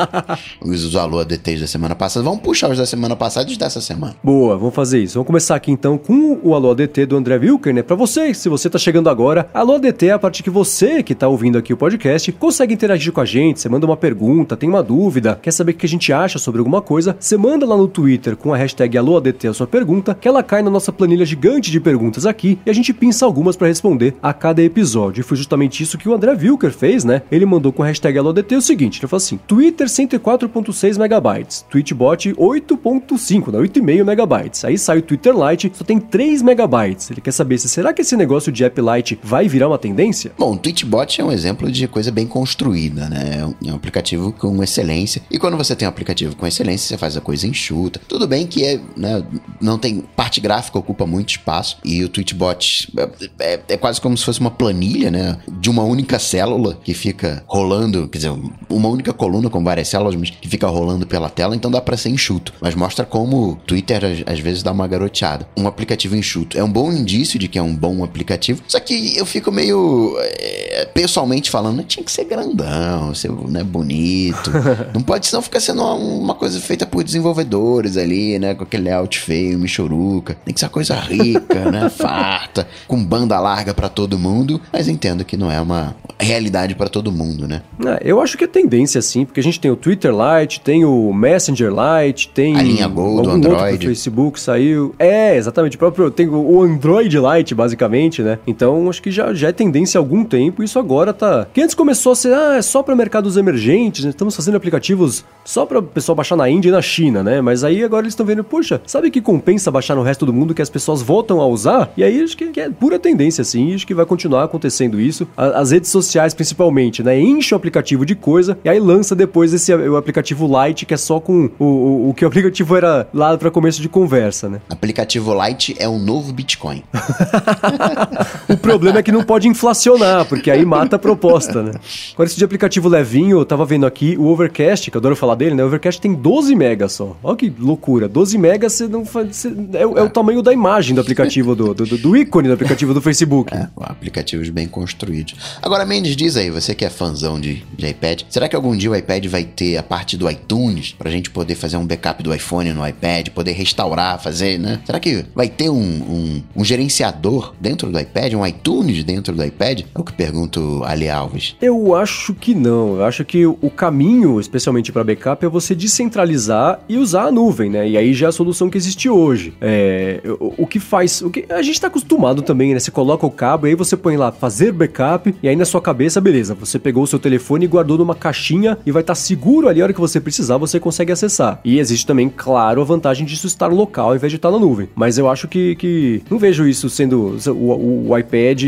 os, 0.61 0.85
os 0.85 0.97
alô 0.97 1.21
ADTs 1.21 1.61
da 1.61 1.67
semana 1.67 1.95
passada, 1.95 2.25
vamos 2.25 2.41
puxar 2.41 2.71
os 2.71 2.79
da 2.79 2.87
semana 2.87 3.17
passada 3.17 3.49
e 3.49 3.53
os 3.53 3.59
dessa 3.59 3.81
semana. 3.81 4.15
Boa, 4.23 4.57
vamos 4.57 4.75
fazer 4.75 4.99
isso. 5.03 5.15
Vamos 5.15 5.27
começar 5.27 5.55
aqui 5.57 5.71
então 5.71 5.97
com 5.99 6.39
o 6.43 6.55
Alô 6.55 6.71
ADT 6.71 7.07
do 7.07 7.17
André 7.17 7.37
Wilker, 7.37 7.75
né? 7.75 7.83
Pra 7.83 7.97
você, 7.97 8.33
se 8.35 8.49
você 8.49 8.69
tá 8.69 8.79
chegando 8.79 9.09
agora, 9.09 9.49
Alô 9.53 9.75
ADT 9.75 10.07
é 10.09 10.13
a 10.13 10.19
parte 10.19 10.43
que 10.43 10.51
você 10.51 11.03
que 11.03 11.15
tá 11.15 11.29
ouvindo 11.29 11.59
aqui 11.59 11.73
o 11.73 11.77
podcast 11.77 12.31
consegue 12.33 12.75
interagir 12.75 13.13
com 13.13 13.21
a 13.21 13.25
gente. 13.25 13.61
Você 13.61 13.69
manda 13.69 13.87
uma 13.87 13.97
pergunta, 13.97 14.57
tem 14.57 14.69
uma 14.69 14.83
dúvida, 14.83 15.39
quer 15.41 15.51
saber 15.53 15.73
o 15.73 15.75
que 15.75 15.87
a 15.87 15.89
gente 15.89 16.13
acha 16.13 16.39
sobre 16.39 16.59
alguma 16.59 16.81
coisa, 16.83 17.17
você 17.19 17.37
manda 17.37 17.67
lá 17.67 17.77
no 17.77 17.89
Twitter 17.89 18.37
com 18.37 18.53
a 18.53 18.57
hashtag 18.57 18.97
Alô 18.99 19.17
ADT 19.17 19.49
a 19.49 19.55
sua 19.55 19.67
pergunta, 19.67 20.15
que 20.15 20.29
ela 20.29 20.43
cai 20.43 20.63
na 20.63 20.71
nossa 20.71 20.93
planilha 20.93 21.25
gigante 21.25 21.71
de 21.71 21.81
perguntas 21.81 22.27
aqui 22.27 22.59
e 22.65 22.71
a 22.71 22.73
gente 22.73 22.93
pinça 23.11 23.27
algumas 23.27 23.57
pra 23.57 23.67
responder 23.67 24.15
a 24.23 24.33
cada 24.33 24.63
episódio. 24.63 25.21
E 25.21 25.25
foi 25.25 25.37
justamente 25.37 25.83
isso 25.83 25.99
que 25.99 26.09
o 26.09 26.15
André 26.15 26.33
Wilker 26.33 26.71
fez, 26.71 27.03
né? 27.03 27.23
Ele 27.31 27.45
mandou 27.45 27.73
com 27.73 27.83
a 27.83 27.87
hashtag 27.87 28.17
Alô 28.17 28.31
ADT 28.31 28.55
o 28.55 28.63
seguinte: 28.63 29.01
ele 29.01 29.09
falou 29.09 29.19
assim: 29.19 29.37
Twitter 29.49 29.89
104.6 29.89 30.97
megabytes, 30.97 31.67
Tweetbot 31.69 32.33
8.5, 32.33 33.53
né? 33.53 33.59
8,5 33.59 34.05
megabytes. 34.05 34.65
Aí 34.65 34.79
sai 34.79 34.99
o 34.99 35.03
Twitter 35.03 35.35
Lite, 35.35 35.73
só 35.75 35.83
tem 35.83 35.99
3 35.99 36.41
megabytes. 36.43 37.11
Ele 37.11 37.21
quer 37.21 37.33
saber 37.33 37.59
se 37.59 37.69
será 37.69 37.93
que 37.93 38.03
esse 38.03 38.17
negócio 38.17 38.53
de 38.53 38.63
app 38.63 38.81
Lite 38.81 39.19
vai 39.25 39.49
virar 39.49 39.67
uma 39.67 39.79
tendência? 39.79 40.31
Bom, 40.39 40.53
o 40.53 40.57
Tweetbot 40.57 41.21
é 41.21 41.25
um 41.25 41.33
exemplo 41.33 41.71
de 41.71 41.89
coisa 41.89 42.13
bem 42.13 42.29
construída, 42.29 43.09
né? 43.09 43.53
É 43.67 43.73
um 43.73 43.75
aplicativo 43.75 44.33
com 44.33 44.63
excelência. 44.63 45.21
E 45.29 45.37
quando 45.37 45.57
você 45.57 45.75
tem 45.75 45.87
um 45.87 45.91
aplicativo 45.91 46.37
com 46.37 46.47
excelência, 46.47 46.87
você 46.87 46.97
faz 46.97 47.17
a 47.17 47.21
coisa 47.21 47.45
enxuta. 47.45 48.01
Tudo 48.07 48.29
bem 48.29 48.47
que 48.47 48.65
é, 48.65 48.81
né, 48.97 49.25
não 49.61 49.79
tem 49.79 50.05
parte 50.15 50.41
gráfica 50.41 50.79
ocupa 50.79 51.05
muito 51.07 51.31
espaço 51.31 51.79
e 51.85 52.05
o 52.05 52.09
Tweetbot 52.09 52.90
é, 52.97 53.55
é- 53.55 53.61
é 53.69 53.77
quase 53.77 54.01
como 54.01 54.17
se 54.17 54.25
fosse 54.25 54.41
uma 54.41 54.51
planilha, 54.51 55.11
né, 55.11 55.37
de 55.49 55.71
uma 55.71 55.83
única 55.83 56.19
célula 56.19 56.79
que 56.83 56.95
fica 56.95 57.43
rolando, 57.47 58.09
quer 58.09 58.19
dizer, 58.19 58.33
uma 58.69 58.89
única 58.89 59.13
coluna 59.13 59.49
com 59.51 59.63
várias 59.63 59.89
células, 59.89 60.15
mas 60.17 60.31
que 60.31 60.49
fica 60.49 60.67
rolando 60.67 61.07
pela 61.07 61.29
tela, 61.29 61.55
então 61.55 61.71
dá 61.71 61.81
pra 61.81 61.97
ser 61.97 62.11
enxuto. 62.11 62.53
Mas 62.61 62.75
mostra 62.75 63.05
como 63.05 63.51
o 63.51 63.57
Twitter 63.57 64.05
às, 64.05 64.35
às 64.35 64.41
vezes 64.41 64.63
dá 64.63 64.73
uma 64.73 64.87
garoteada. 64.87 65.47
Um 65.57 65.67
aplicativo 65.67 66.17
enxuto 66.17 66.59
é 66.59 66.65
um 66.65 66.71
bom 66.71 66.93
indício 66.93 67.39
de 67.39 67.49
que 67.49 67.59
é 67.59 67.63
um 67.63 67.75
bom 67.75 68.03
aplicativo, 68.05 68.63
só 68.67 68.79
que 68.81 69.17
eu 69.17 69.27
fico 69.27 69.51
meio 69.53 70.17
é, 70.19 70.89
pessoalmente 70.93 71.51
falando, 71.51 71.83
tinha 71.83 72.05
que 72.05 72.11
ser 72.13 72.25
grandão, 72.25 73.15
ser 73.15 73.31
né, 73.49 73.63
bonito. 73.63 74.51
Não 74.95 75.03
pode 75.03 75.27
senão 75.27 75.43
ficar 75.43 75.61
sendo 75.61 75.83
uma, 75.83 75.95
uma 75.95 76.35
coisa 76.35 76.61
feita 76.61 76.87
por 76.87 77.03
desenvolvedores 77.05 77.97
ali, 77.97 78.39
né, 78.39 78.55
com 78.55 78.65
aquele 78.65 78.85
layout 78.85 79.19
feio, 79.19 79.59
michuruca. 79.59 80.37
Tem 80.45 80.53
que 80.55 80.61
ser 80.61 80.67
uma 80.67 80.73
coisa 80.73 80.95
rica, 80.95 81.71
né, 81.71 81.89
farta, 81.91 82.67
com 82.87 83.03
banda 83.05 83.39
larga 83.41 83.75
pra 83.75 83.89
todo 83.89 84.19
mundo, 84.19 84.61
mas 84.73 84.89
entendo 84.89 85.25
que 85.25 85.37
não 85.37 85.51
é 85.51 85.61
uma 85.61 85.95
realidade 86.19 86.75
pra 86.75 86.89
todo 86.89 87.11
mundo, 87.11 87.49
né? 87.49 87.63
Ah, 87.85 87.99
eu 88.03 88.21
acho 88.21 88.37
que 88.37 88.45
é 88.45 88.47
tendência 88.47 89.01
sim, 89.01 89.25
porque 89.25 89.41
a 89.41 89.43
gente 89.43 89.59
tem 89.59 89.71
o 89.71 89.77
Twitter 89.77 90.13
Lite, 90.13 90.61
tem 90.61 90.85
o 90.85 91.13
Messenger 91.13 91.71
Lite, 91.71 92.29
tem 92.29 92.57
A 92.57 92.63
linha 92.63 92.89
Gol 92.89 93.23
do 93.23 93.31
Android. 93.31 93.87
o 93.87 93.89
Facebook 93.89 94.39
saiu. 94.39 94.95
É, 94.99 95.37
exatamente, 95.37 95.77
o 95.77 95.79
próprio 95.79 96.11
tem 96.11 96.29
o 96.29 96.63
Android 96.63 97.17
Lite 97.19 97.55
basicamente, 97.55 98.23
né? 98.23 98.39
Então 98.47 98.89
acho 98.89 99.03
que 99.03 99.11
já, 99.11 99.33
já 99.33 99.49
é 99.49 99.53
tendência 99.53 99.99
há 99.99 100.01
algum 100.01 100.25
tempo, 100.25 100.63
isso 100.63 100.79
agora 100.79 101.13
tá. 101.13 101.47
Que 101.53 101.63
antes 101.63 101.75
começou 101.75 102.13
a 102.13 102.17
ser, 102.17 102.35
ah, 102.35 102.57
é 102.57 102.63
só 102.63 102.83
para 102.83 102.95
mercados 102.95 103.37
emergentes, 103.37 104.05
né? 104.05 104.11
estamos 104.11 104.37
fazendo 104.37 104.57
aplicativos 104.57 105.25
só 105.45 105.65
para 105.65 105.79
o 105.79 105.83
pessoal 105.83 106.15
baixar 106.15 106.37
na 106.37 106.49
Índia 106.49 106.69
e 106.69 106.73
na 106.73 106.83
China, 106.83 107.23
né? 107.23 107.41
Mas 107.41 107.65
aí 107.65 107.83
agora 107.83 108.03
eles 108.03 108.13
estão 108.13 108.27
vendo, 108.27 108.45
puxa, 108.45 108.81
sabe 108.87 109.11
que 109.11 109.21
compensa 109.21 109.71
baixar 109.71 109.95
no 109.95 110.03
resto 110.03 110.27
do 110.27 110.33
mundo 110.33 110.55
que 110.55 110.63
as 110.63 110.71
pessoas 110.71 111.03
voltam 111.03 111.41
a 111.41 111.47
usar? 111.47 111.93
E 111.97 112.05
aí 112.05 112.23
acho 112.23 112.37
que, 112.37 112.49
que 112.49 112.61
é 112.61 112.70
pura 112.73 112.99
tendência, 112.99 113.43
assim, 113.43 113.71
e 113.71 113.75
acho 113.75 113.87
que 113.87 113.95
vai 113.95 114.05
continuar 114.07 114.45
acontecendo 114.45 115.01
isso. 115.01 115.27
As 115.37 115.71
redes 115.71 115.91
sociais, 115.91 116.35
principalmente, 116.35 117.03
né? 117.03 117.19
Enche 117.21 117.55
o 117.55 117.57
aplicativo 117.57 118.05
de 118.07 118.15
coisa 118.15 118.59
e 118.65 118.69
aí 118.69 118.79
lança 118.79 119.15
depois 119.15 119.53
esse 119.53 119.73
o 119.75 119.97
aplicativo 119.97 120.49
Lite, 120.67 120.87
que 120.87 120.95
é 120.95 120.97
só 120.97 121.21
com 121.21 121.51
o, 121.59 121.65
o, 121.65 122.09
o 122.11 122.15
que 122.15 122.25
o 122.25 122.29
aplicativo 122.29 122.77
era 122.77 123.07
lá 123.13 123.37
para 123.37 123.51
começo 123.51 123.81
de 123.83 123.89
conversa, 123.89 124.49
né? 124.49 124.61
Aplicativo 124.69 125.33
Lite 125.45 125.75
é 125.79 125.89
o 125.89 125.99
novo 125.99 126.33
Bitcoin. 126.33 126.83
O 128.49 128.57
problema 128.57 128.99
é 128.99 129.03
que 129.03 129.13
não 129.13 129.23
pode 129.23 129.49
inflacionar, 129.49 130.25
porque 130.27 130.51
aí 130.51 130.65
mata 130.65 130.97
a 130.97 130.99
proposta, 130.99 131.63
né? 131.63 131.73
Agora, 132.15 132.27
esse 132.29 132.37
de 132.37 132.45
aplicativo 132.45 132.89
levinho, 132.89 133.39
eu 133.39 133.45
tava 133.45 133.65
vendo 133.65 133.87
aqui 133.87 134.17
o 134.19 134.27
Overcast, 134.27 134.91
que 134.91 134.97
eu 134.97 134.99
adoro 134.99 135.15
falar 135.17 135.35
dele, 135.35 135.55
né? 135.55 135.63
O 135.63 135.67
Overcast 135.67 136.01
tem 136.01 136.13
12 136.15 136.55
megas 136.57 136.93
só. 136.93 137.17
Olha 137.23 137.37
que 137.37 137.53
loucura. 137.59 138.09
12 138.09 138.37
megas 138.39 138.73
você 138.73 138.89
não 138.89 139.05
faz. 139.05 139.37
você- 139.37 139.53
é, 139.75 139.87
o- 139.87 139.97
é 139.99 140.03
o 140.03 140.11
tamanho 140.11 140.43
da 140.43 140.53
imagem 140.53 140.95
do 140.95 141.01
aplicativo, 141.01 141.55
do, 141.55 141.75
do, 141.75 141.87
do 141.99 142.17
ícone 142.17 142.49
do 142.49 142.55
aplicativo 142.61 142.93
do 142.93 143.01
Facebook. 143.01 143.55
É, 143.55 143.69
aplicativos 143.81 144.49
bem 144.51 144.69
construídos. 144.69 145.35
Agora, 145.63 145.87
Mendes, 145.87 146.15
diz 146.15 146.37
aí, 146.37 146.51
você 146.51 146.75
que 146.75 146.85
é 146.85 146.91
fãzão 146.91 147.41
de, 147.41 147.65
de 147.77 147.87
iPad, 147.87 148.23
será 148.29 148.49
que 148.49 148.55
algum 148.55 148.77
dia 148.77 148.91
o 148.91 148.97
iPad 148.97 149.27
vai 149.27 149.45
ter 149.45 149.77
a 149.77 149.83
parte 149.83 150.17
do 150.17 150.31
iTunes 150.31 150.95
pra 150.97 151.11
gente 151.11 151.31
poder 151.31 151.55
fazer 151.55 151.77
um 151.77 151.87
backup 151.87 152.23
do 152.23 152.35
iPhone 152.35 152.73
no 152.73 152.87
iPad, 152.87 153.29
poder 153.29 153.53
restaurar, 153.53 154.21
fazer, 154.23 154.59
né? 154.59 154.81
Será 154.85 155.01
que 155.01 155.25
vai 155.35 155.49
ter 155.49 155.71
um, 155.71 155.81
um, 155.81 156.43
um 156.57 156.65
gerenciador 156.65 157.55
dentro 157.61 157.91
do 157.91 157.99
iPad, 157.99 158.35
um 158.35 158.47
iTunes 158.47 159.03
dentro 159.05 159.35
do 159.35 159.45
iPad? 159.45 159.81
É 159.81 159.99
o 159.99 160.05
que 160.05 160.13
pergunto 160.13 160.83
Ali 160.85 161.09
Alves. 161.09 161.57
Eu 161.61 161.95
acho 161.95 162.35
que 162.35 162.55
não. 162.55 162.97
Eu 162.97 163.05
acho 163.05 163.25
que 163.25 163.47
o 163.47 163.71
caminho, 163.71 164.39
especialmente 164.41 164.93
para 164.93 165.05
backup, 165.05 165.45
é 165.45 165.49
você 165.49 165.75
descentralizar 165.75 166.81
e 166.89 166.97
usar 166.97 167.25
a 167.25 167.33
nuvem, 167.33 167.71
né? 167.71 167.89
E 167.89 167.97
aí 167.97 168.13
já 168.13 168.27
é 168.27 168.29
a 168.29 168.33
solução 168.33 168.69
que 168.69 168.77
existe 168.77 169.09
hoje. 169.09 169.55
É, 169.61 170.21
o, 170.39 170.63
o, 170.65 170.67
que 170.67 170.79
faz. 170.79 171.23
O 171.23 171.31
que, 171.31 171.45
a 171.49 171.63
gente 171.63 171.81
tá 171.81 171.87
acostumado 171.87 172.43
também, 172.51 172.75
né? 172.75 172.81
Você 172.81 172.91
coloca 172.91 173.25
o 173.25 173.31
cabo 173.31 173.69
e 173.69 173.71
aí 173.71 173.77
você 173.77 173.97
põe 173.97 174.17
lá 174.17 174.33
fazer 174.33 174.73
backup, 174.73 175.33
e 175.41 175.49
aí 175.49 175.55
na 175.55 175.65
sua 175.65 175.81
cabeça, 175.81 176.21
beleza, 176.21 176.53
você 176.53 176.81
pegou 176.81 177.05
o 177.05 177.07
seu 177.07 177.19
telefone 177.19 177.65
e 177.65 177.69
guardou 177.69 177.97
numa 177.97 178.15
caixinha 178.15 178.77
e 178.85 178.91
vai 178.91 179.03
estar 179.03 179.13
tá 179.13 179.15
seguro 179.15 179.69
ali 179.69 179.81
a 179.81 179.85
hora 179.85 179.93
que 179.93 180.01
você 180.01 180.21
precisar, 180.21 180.57
você 180.57 180.81
consegue 180.81 181.13
acessar. 181.13 181.61
E 181.65 181.79
existe 181.79 182.05
também, 182.05 182.29
claro, 182.29 182.81
a 182.81 182.85
vantagem 182.85 183.25
disso 183.25 183.47
estar 183.47 183.69
local 183.69 184.09
ao 184.09 184.17
invés 184.17 184.33
de 184.33 184.37
estar 184.37 184.51
na 184.51 184.59
nuvem. 184.59 184.89
Mas 184.97 185.17
eu 185.17 185.31
acho 185.31 185.47
que, 185.47 185.77
que 185.77 186.23
não 186.29 186.39
vejo 186.39 186.67
isso 186.67 186.91
sendo 186.91 187.39
o, 187.47 187.51
o, 187.53 188.11
o 188.11 188.19
iPad 188.19 188.65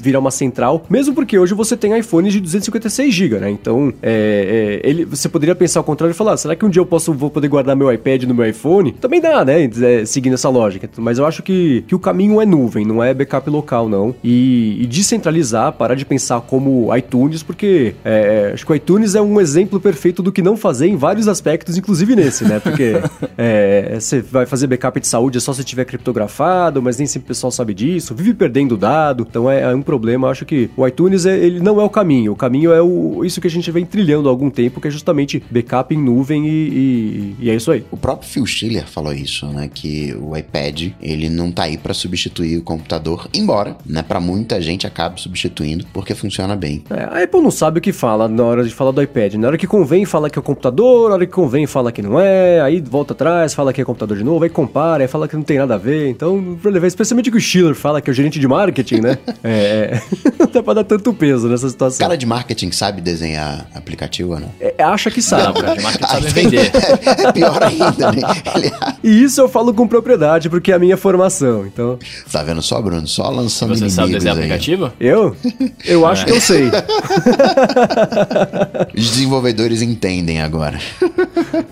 virar 0.00 0.20
uma 0.20 0.30
central, 0.30 0.86
mesmo 0.88 1.12
porque 1.12 1.36
hoje 1.36 1.52
você 1.52 1.76
tem 1.76 1.98
iPhones 1.98 2.32
de 2.32 2.40
256 2.40 3.12
GB, 3.12 3.38
né? 3.40 3.50
Então, 3.50 3.92
é, 4.00 4.80
é, 4.84 4.88
ele, 4.88 5.04
você 5.04 5.28
poderia 5.28 5.56
pensar 5.56 5.80
ao 5.80 5.84
contrário 5.84 6.12
e 6.12 6.16
falar: 6.16 6.34
ah, 6.34 6.36
será 6.36 6.54
que 6.54 6.64
um 6.64 6.70
dia 6.70 6.80
eu 6.80 6.86
posso 6.86 7.12
vou 7.12 7.30
poder 7.30 7.48
guardar 7.48 7.74
meu 7.74 7.92
iPad 7.92 8.22
no 8.22 8.34
meu 8.34 8.46
iPhone? 8.46 8.92
Também 8.92 9.20
dá, 9.20 9.44
né? 9.44 9.68
É, 9.82 10.04
seguindo 10.04 10.34
essa 10.34 10.48
lógica. 10.48 10.88
Mas 10.96 11.18
eu 11.18 11.26
acho 11.26 11.42
que, 11.42 11.82
que 11.88 11.94
o 11.94 11.98
caminho 11.98 12.40
é 12.40 12.46
nuvem, 12.46 12.84
não 12.84 13.02
é 13.02 13.12
backup 13.16 13.48
local, 13.50 13.88
não. 13.88 14.14
E, 14.22 14.78
e 14.80 14.86
descentralizar, 14.86 15.72
parar 15.72 15.94
de 15.94 16.04
pensar 16.04 16.40
como 16.40 16.94
iTunes, 16.96 17.42
porque 17.42 17.94
é, 18.04 18.50
acho 18.54 18.64
que 18.64 18.72
o 18.72 18.74
iTunes 18.74 19.14
é 19.14 19.20
um 19.20 19.40
exemplo 19.40 19.80
perfeito 19.80 20.22
do 20.22 20.30
que 20.30 20.42
não 20.42 20.56
fazer 20.56 20.86
em 20.86 20.96
vários 20.96 21.28
aspectos, 21.28 21.76
inclusive 21.76 22.14
nesse, 22.14 22.44
né? 22.44 22.60
Porque 22.60 22.94
é, 23.36 23.96
você 23.98 24.20
vai 24.20 24.46
fazer 24.46 24.66
backup 24.66 25.00
de 25.00 25.06
saúde 25.06 25.38
é 25.38 25.40
só 25.40 25.52
se 25.52 25.64
tiver 25.64 25.84
criptografado, 25.84 26.82
mas 26.82 26.98
nem 26.98 27.06
sempre 27.06 27.26
o 27.26 27.28
pessoal 27.28 27.50
sabe 27.50 27.74
disso, 27.74 28.14
vive 28.14 28.34
perdendo 28.34 28.76
dado, 28.76 29.26
então 29.28 29.50
é, 29.50 29.62
é 29.62 29.74
um 29.74 29.82
problema. 29.82 30.26
Eu 30.26 30.30
acho 30.30 30.44
que 30.44 30.70
o 30.76 30.86
iTunes 30.86 31.26
é, 31.26 31.36
ele 31.36 31.60
não 31.60 31.80
é 31.80 31.84
o 31.84 31.90
caminho, 31.90 32.32
o 32.32 32.36
caminho 32.36 32.72
é 32.72 32.82
o, 32.82 33.24
isso 33.24 33.40
que 33.40 33.46
a 33.46 33.50
gente 33.50 33.70
vem 33.70 33.84
trilhando 33.84 34.28
há 34.28 34.32
algum 34.32 34.50
tempo, 34.50 34.80
que 34.80 34.88
é 34.88 34.90
justamente 34.90 35.42
backup 35.50 35.94
em 35.94 35.98
nuvem 35.98 36.46
e, 36.46 36.50
e, 36.50 37.36
e 37.40 37.50
é 37.50 37.54
isso 37.54 37.70
aí. 37.70 37.84
O 37.90 37.96
próprio 37.96 38.28
Phil 38.28 38.46
Schiller 38.46 38.86
falou 38.86 39.12
isso, 39.12 39.46
né? 39.48 39.68
Que 39.72 40.14
o 40.14 40.36
iPad 40.36 40.92
ele 41.00 41.28
não 41.28 41.50
tá 41.50 41.64
aí 41.64 41.76
para 41.76 41.94
substituir 41.94 42.58
o 42.58 42.62
computador, 42.62 43.05
embora, 43.34 43.76
né? 43.84 44.02
Para 44.02 44.20
muita 44.20 44.60
gente 44.60 44.86
acabe 44.86 45.20
substituindo 45.20 45.86
porque 45.92 46.14
funciona 46.14 46.56
bem. 46.56 46.82
É, 46.90 47.04
a 47.04 47.22
Apple 47.22 47.40
não 47.40 47.50
sabe 47.50 47.78
o 47.78 47.82
que 47.82 47.92
fala 47.92 48.28
na 48.28 48.42
hora 48.42 48.64
de 48.64 48.70
falar 48.70 48.90
do 48.90 49.02
iPad. 49.02 49.34
Na 49.34 49.48
hora 49.48 49.58
que 49.58 49.66
convém, 49.66 50.04
fala 50.04 50.30
que 50.30 50.38
é 50.38 50.40
o 50.40 50.42
computador, 50.42 51.08
na 51.08 51.14
hora 51.16 51.26
que 51.26 51.32
convém, 51.32 51.66
fala 51.66 51.92
que 51.92 52.02
não 52.02 52.20
é, 52.20 52.60
aí 52.60 52.80
volta 52.80 53.12
atrás, 53.12 53.54
fala 53.54 53.72
que 53.72 53.80
é 53.80 53.84
computador 53.84 54.16
de 54.16 54.24
novo, 54.24 54.44
aí 54.44 54.50
compara, 54.50 55.04
aí 55.04 55.08
fala 55.08 55.28
que 55.28 55.36
não 55.36 55.42
tem 55.42 55.58
nada 55.58 55.74
a 55.74 55.78
ver. 55.78 56.08
Então, 56.08 56.58
especialmente 56.84 57.30
que 57.30 57.36
o 57.36 57.40
Schiller 57.40 57.74
fala 57.74 58.00
que 58.00 58.10
é 58.10 58.12
o 58.12 58.14
gerente 58.14 58.38
de 58.38 58.48
marketing, 58.48 59.00
né? 59.00 59.18
é, 59.42 60.00
não 60.38 60.46
dá 60.52 60.62
pra 60.62 60.74
dar 60.74 60.84
tanto 60.84 61.12
peso 61.12 61.48
nessa 61.48 61.68
situação. 61.68 61.98
Cara 61.98 62.16
de 62.16 62.26
marketing 62.26 62.70
sabe 62.72 63.00
desenhar 63.00 63.66
aplicativo 63.74 64.32
ou 64.32 64.40
não? 64.40 64.50
É, 64.60 64.82
acha 64.82 65.10
que 65.10 65.22
sabe. 65.22 65.44
Não, 65.44 65.54
cara 65.54 65.76
de 65.76 65.82
marketing 65.82 66.06
sabe 66.06 66.26
vender. 66.32 66.70
É 67.04 67.32
pior 67.32 67.62
ainda, 67.62 68.12
né? 68.12 68.22
Ele... 68.54 68.72
E 69.02 69.22
isso 69.22 69.40
eu 69.40 69.48
falo 69.48 69.72
com 69.74 69.86
propriedade, 69.86 70.48
porque 70.48 70.72
é 70.72 70.74
a 70.74 70.78
minha 70.78 70.96
formação, 70.96 71.66
então... 71.66 71.98
Tá 72.30 72.42
vendo 72.42 72.62
só, 72.62 72.80
Bruno? 72.80 72.95
Só 73.04 73.28
lançando 73.28 73.76
Você 73.76 73.90
sabe 73.90 74.12
desenhar 74.12 74.36
aí. 74.36 74.44
aplicativo? 74.44 74.92
Eu? 74.98 75.36
Eu 75.84 76.06
acho 76.06 76.22
é. 76.22 76.26
que 76.26 76.32
eu 76.32 76.40
sei. 76.40 76.70
Os 78.96 79.10
desenvolvedores 79.10 79.82
entendem 79.82 80.40
agora. 80.40 80.78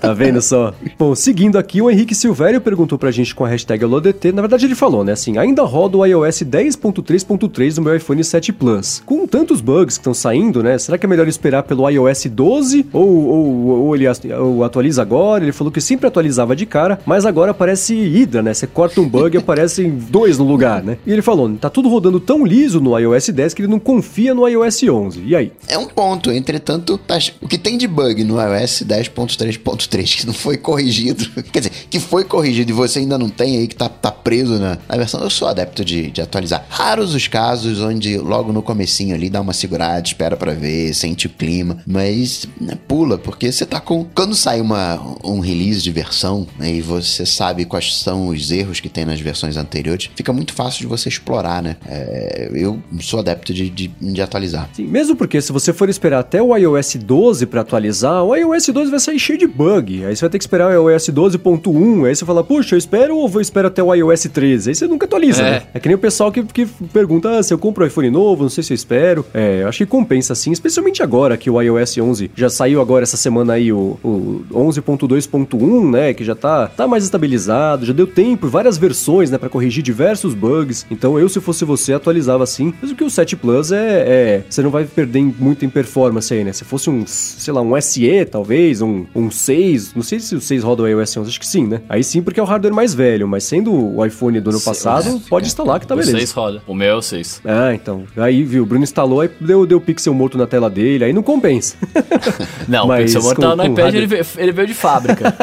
Tá 0.01 0.13
vendo 0.13 0.43
só? 0.43 0.75
Bom, 0.99 1.15
seguindo 1.15 1.59
aqui, 1.59 1.81
o 1.81 1.91
Henrique 1.91 2.15
Silvério 2.15 2.61
perguntou 2.61 2.99
pra 2.99 3.11
gente 3.11 3.35
com 3.35 3.45
a 3.45 3.49
hashtag 3.49 3.85
AloDT. 3.85 4.33
Na 4.33 4.43
verdade, 4.43 4.67
ele 4.67 4.75
falou, 4.75 5.05
né? 5.05 5.13
Assim, 5.13 5.39
ainda 5.39 5.63
roda 5.63 5.97
o 5.97 6.05
iOS 6.05 6.43
10.3.3 6.43 7.77
no 7.77 7.83
meu 7.83 7.97
iPhone 7.97 8.23
7 8.23 8.53
Plus. 8.53 9.03
Com 9.07 9.27
tantos 9.27 9.61
bugs 9.61 9.97
que 9.97 10.03
estão 10.03 10.15
saindo, 10.15 10.63
né? 10.63 10.77
Será 10.79 10.99
que 10.99 11.07
é 11.07 11.09
melhor 11.09 11.29
esperar 11.29 11.63
pelo 11.63 11.89
iOS 11.89 12.27
12? 12.27 12.87
Ou, 12.93 13.27
ou, 13.27 13.67
ou 13.87 13.97
ele 13.97 14.07
ou 14.39 14.65
atualiza 14.65 15.03
agora? 15.03 15.45
Ele 15.45 15.53
falou 15.53 15.73
que 15.73 15.81
sempre 15.81 16.07
atualizava 16.07 16.55
de 16.55 16.67
cara, 16.67 16.99
mas 17.07 17.27
agora 17.27 17.51
aparece 17.51 17.95
Hydra, 17.95 18.43
né? 18.43 18.55
Você 18.55 18.67
corta 18.67 19.01
um 19.01 19.09
bug 19.09 19.37
e 19.37 19.39
aparecem 19.39 19.91
dois 20.11 20.39
no 20.39 20.45
lugar, 20.45 20.83
né? 20.83 20.99
E 21.07 21.13
ele 21.13 21.23
falou, 21.23 21.55
tá 21.57 21.69
tudo 21.69 21.89
rodando 21.89 22.19
tão 22.19 22.45
liso 22.45 22.81
no 22.81 22.99
iOS 22.99 23.29
10 23.29 23.55
que 23.55 23.63
ele 23.63 23.69
não 23.69 23.79
confia 23.79 24.35
no 24.35 24.49
iOS 24.49 24.83
11. 24.85 25.23
E 25.25 25.37
aí? 25.37 25.53
É 25.69 25.77
um 25.77 25.87
ponto. 25.87 26.31
Entretanto, 26.33 26.99
tá... 26.99 27.19
o 27.41 27.49
que 27.49 27.59
tem 27.59 27.77
de 27.77 27.87
bug 27.87 28.25
no 28.25 28.41
iOS 28.41 28.85
10.3.3 28.87 30.17
que 30.17 30.27
não 30.27 30.33
foi 30.33 30.57
corrigido, 30.57 31.29
quer 31.53 31.61
dizer, 31.61 31.73
que 31.91 32.01
foi 32.01 32.25
corrigido 32.25 32.71
e 32.71 32.75
você 32.75 33.01
ainda 33.01 33.19
não 33.19 33.29
tem 33.29 33.59
aí, 33.59 33.69
que 33.69 33.77
tá, 33.77 33.89
tá 33.89 34.11
preso 34.11 34.59
na, 34.59 34.79
na 34.89 34.97
versão, 34.97 35.21
eu 35.23 35.31
sou 35.31 35.49
adepto 35.49 35.85
de, 35.85 36.11
de 36.11 36.21
atualizar. 36.21 36.67
Raros 36.69 37.15
os 37.15 37.29
casos 37.29 37.81
onde 37.81 38.17
logo 38.17 38.53
no 38.53 38.63
comecinho 38.63 39.15
ali 39.15 39.29
dá 39.29 39.41
uma 39.41 39.53
segurada, 39.53 40.07
espera 40.07 40.37
para 40.37 40.53
ver, 40.53 40.95
sente 40.95 41.27
o 41.27 41.31
clima, 41.31 41.79
mas 41.87 42.47
né, 42.61 42.79
pula, 42.89 43.19
porque 43.19 43.51
você 43.51 43.67
tá 43.67 43.81
com... 43.81 44.05
Quando 44.15 44.35
sai 44.35 44.61
uma, 44.61 45.01
um 45.23 45.41
release 45.41 45.83
de 45.83 45.91
versão 45.91 46.47
né, 46.59 46.73
e 46.73 46.81
você 46.81 47.27
sabe 47.27 47.65
quais 47.65 47.99
são 47.99 48.29
os 48.29 48.51
erros 48.51 48.81
que 48.81 48.89
tem 48.89 49.05
nas 49.05 49.21
versões 49.21 49.57
anteriores, 49.57 50.11
fica 50.15 50.33
muito 50.33 50.53
fácil 50.53 50.81
de 50.81 50.87
você 50.97 51.09
explorar, 51.09 51.63
né? 51.63 51.77
É, 51.87 52.51
eu 52.53 52.79
sou 53.01 53.21
adepto 53.21 53.53
de, 53.53 53.69
de, 53.69 53.89
de 53.89 54.23
atualizar. 54.23 54.69
Sim, 54.73 54.87
mesmo 54.87 55.17
porque 55.17 55.41
se 55.41 55.53
você 55.53 55.73
for 55.73 55.89
esperar 55.89 56.21
até 56.21 56.43
o 56.43 56.57
iOS 56.57 56.97
12 56.97 57.47
para 57.47 57.61
atualizar, 57.61 58.23
o 58.23 58.35
iOS 58.35 58.69
12 58.69 58.91
vai 58.91 59.01
sair 59.01 59.19
cheio 59.19 59.39
de 59.39 59.47
bug. 59.47 60.05
Aí 60.05 60.15
você 60.15 60.23
vai 60.23 60.31
ter 60.31 60.39
que 60.39 60.45
esperar 60.45 60.69
o 60.69 60.91
iOS 60.91 61.09
12.1, 61.11 62.07
aí 62.07 62.15
você 62.15 62.25
fala, 62.25 62.45
puxa, 62.45 62.75
eu 62.75 62.79
espero 62.79 63.17
ou 63.17 63.29
vou 63.29 63.41
esperar 63.41 63.69
até 63.69 63.83
o 63.83 63.95
iOS 63.95 64.25
13? 64.33 64.71
Aí 64.71 64.75
você 64.75 64.87
nunca 64.87 65.07
atualiza, 65.07 65.43
é. 65.43 65.51
né? 65.51 65.63
É 65.75 65.81
que 65.81 65.89
nem 65.89 65.97
o 65.97 65.99
pessoal 65.99 66.31
que, 66.31 66.43
que 66.43 66.67
pergunta 66.93 67.39
ah, 67.39 67.43
se 67.43 67.53
eu 67.53 67.59
compro 67.59 67.85
um 67.85 67.87
iPhone 67.87 68.11
novo, 68.11 68.43
não 68.43 68.51
sei 68.51 68.63
se 68.63 68.73
eu 68.73 68.75
espero. 68.75 69.25
É, 69.33 69.63
eu 69.63 69.69
acho 69.69 69.79
que 69.79 69.87
compensa 69.87 70.35
sim, 70.35 70.53
especialmente 70.53 71.03
agora 71.03 71.37
que 71.37 71.51
o 71.51 71.61
iOS 71.61 71.99
11 71.99 72.31
já 72.35 72.49
saiu 72.49 72.81
agora 72.81 73.03
essa 73.03 73.17
semana 73.17 73.55
aí, 73.55 73.73
o, 73.73 73.99
o 74.03 74.45
11.2.1, 74.53 75.91
né? 75.91 76.15
Que 76.15 76.25
já 76.25 76.35
tá, 76.35 76.67
tá 76.67 76.87
mais 76.87 77.05
estabilizado, 77.05 77.87
já 77.87 77.93
deu 77.93 78.07
tempo, 78.07 78.49
várias 78.49 78.77
versões, 78.77 79.31
né? 79.31 79.39
Pra 79.39 79.49
corrigir 79.49 79.83
diversos 79.83 80.35
bugs. 80.35 80.84
Então 80.91 81.19
eu, 81.19 81.29
se 81.29 81.41
fosse 81.41 81.65
você, 81.65 81.93
atualizava 81.93 82.45
assim. 82.45 82.73
Mas 82.81 82.91
o 82.91 82.95
que 82.95 83.05
o 83.05 83.11
7 83.11 83.37
Plus 83.37 83.73
é, 83.73 84.05
é 84.07 84.45
você 84.49 84.63
não 84.63 84.71
vai 84.71 84.85
perder 84.85 85.23
muito 85.23 85.65
em 85.65 85.69
performance 85.69 86.33
aí, 86.33 86.45
né? 86.45 86.53
Se 86.53 86.65
fosse 86.65 86.91
um, 86.91 87.05
sei 87.07 87.53
lá, 87.53 87.61
um 87.61 87.81
SE, 87.81 88.25
talvez, 88.31 88.83
um, 88.83 89.07
um 89.15 89.31
6, 89.31 89.95
não 89.95 90.03
sei 90.03 90.21
se 90.21 90.35
o 90.35 90.41
6 90.41 90.63
roda 90.63 90.83
o 90.83 90.89
iOS 90.89 91.17
11, 91.17 91.29
acho 91.29 91.41
que 91.41 91.47
sim, 91.47 91.67
né? 91.67 91.81
Aí 91.89 92.03
sim, 92.03 92.23
porque 92.23 92.41
é 92.41 92.43
o 92.43 92.47
hardware 92.47 92.75
mais 92.75 92.95
velho, 92.95 93.27
mas 93.27 93.45
sendo 93.45 93.73
o 93.73 94.05
iPhone 94.05 94.41
do 94.41 94.51
ano 94.51 94.61
passado, 94.61 95.09
é, 95.09 95.29
pode 95.29 95.47
instalar 95.47 95.81
que 95.81 95.87
tá 95.87 95.95
beleza. 95.95 96.17
O 96.17 96.21
6 96.21 96.33
roda. 96.33 96.63
O 96.67 96.75
meu 96.75 96.89
é 96.89 96.95
o 96.95 97.03
6. 97.03 97.43
Ah, 97.45 97.75
então. 97.75 98.05
Aí, 98.17 98.43
viu, 98.45 98.63
o 98.63 98.67
Bruno 98.67 98.85
instalou, 98.85 99.21
aí 99.21 99.31
deu, 99.41 99.67
deu 99.67 99.81
pixel 99.81 100.15
morto 100.15 100.37
na 100.37 100.47
tela 100.47 100.69
dele, 100.69 101.05
aí 101.05 101.13
não 101.13 101.23
compensa. 101.23 101.77
não, 102.69 102.87
mas 102.87 103.01
o 103.01 103.05
pixel 103.05 103.23
morto 103.23 103.41
tava 103.41 103.57
no 103.57 103.65
iPad, 103.65 103.79
hardware... 103.79 103.97
ele, 103.97 104.07
veio, 104.07 104.27
ele 104.37 104.53
veio 104.53 104.69
de 104.69 104.75
fábrica. 104.75 105.35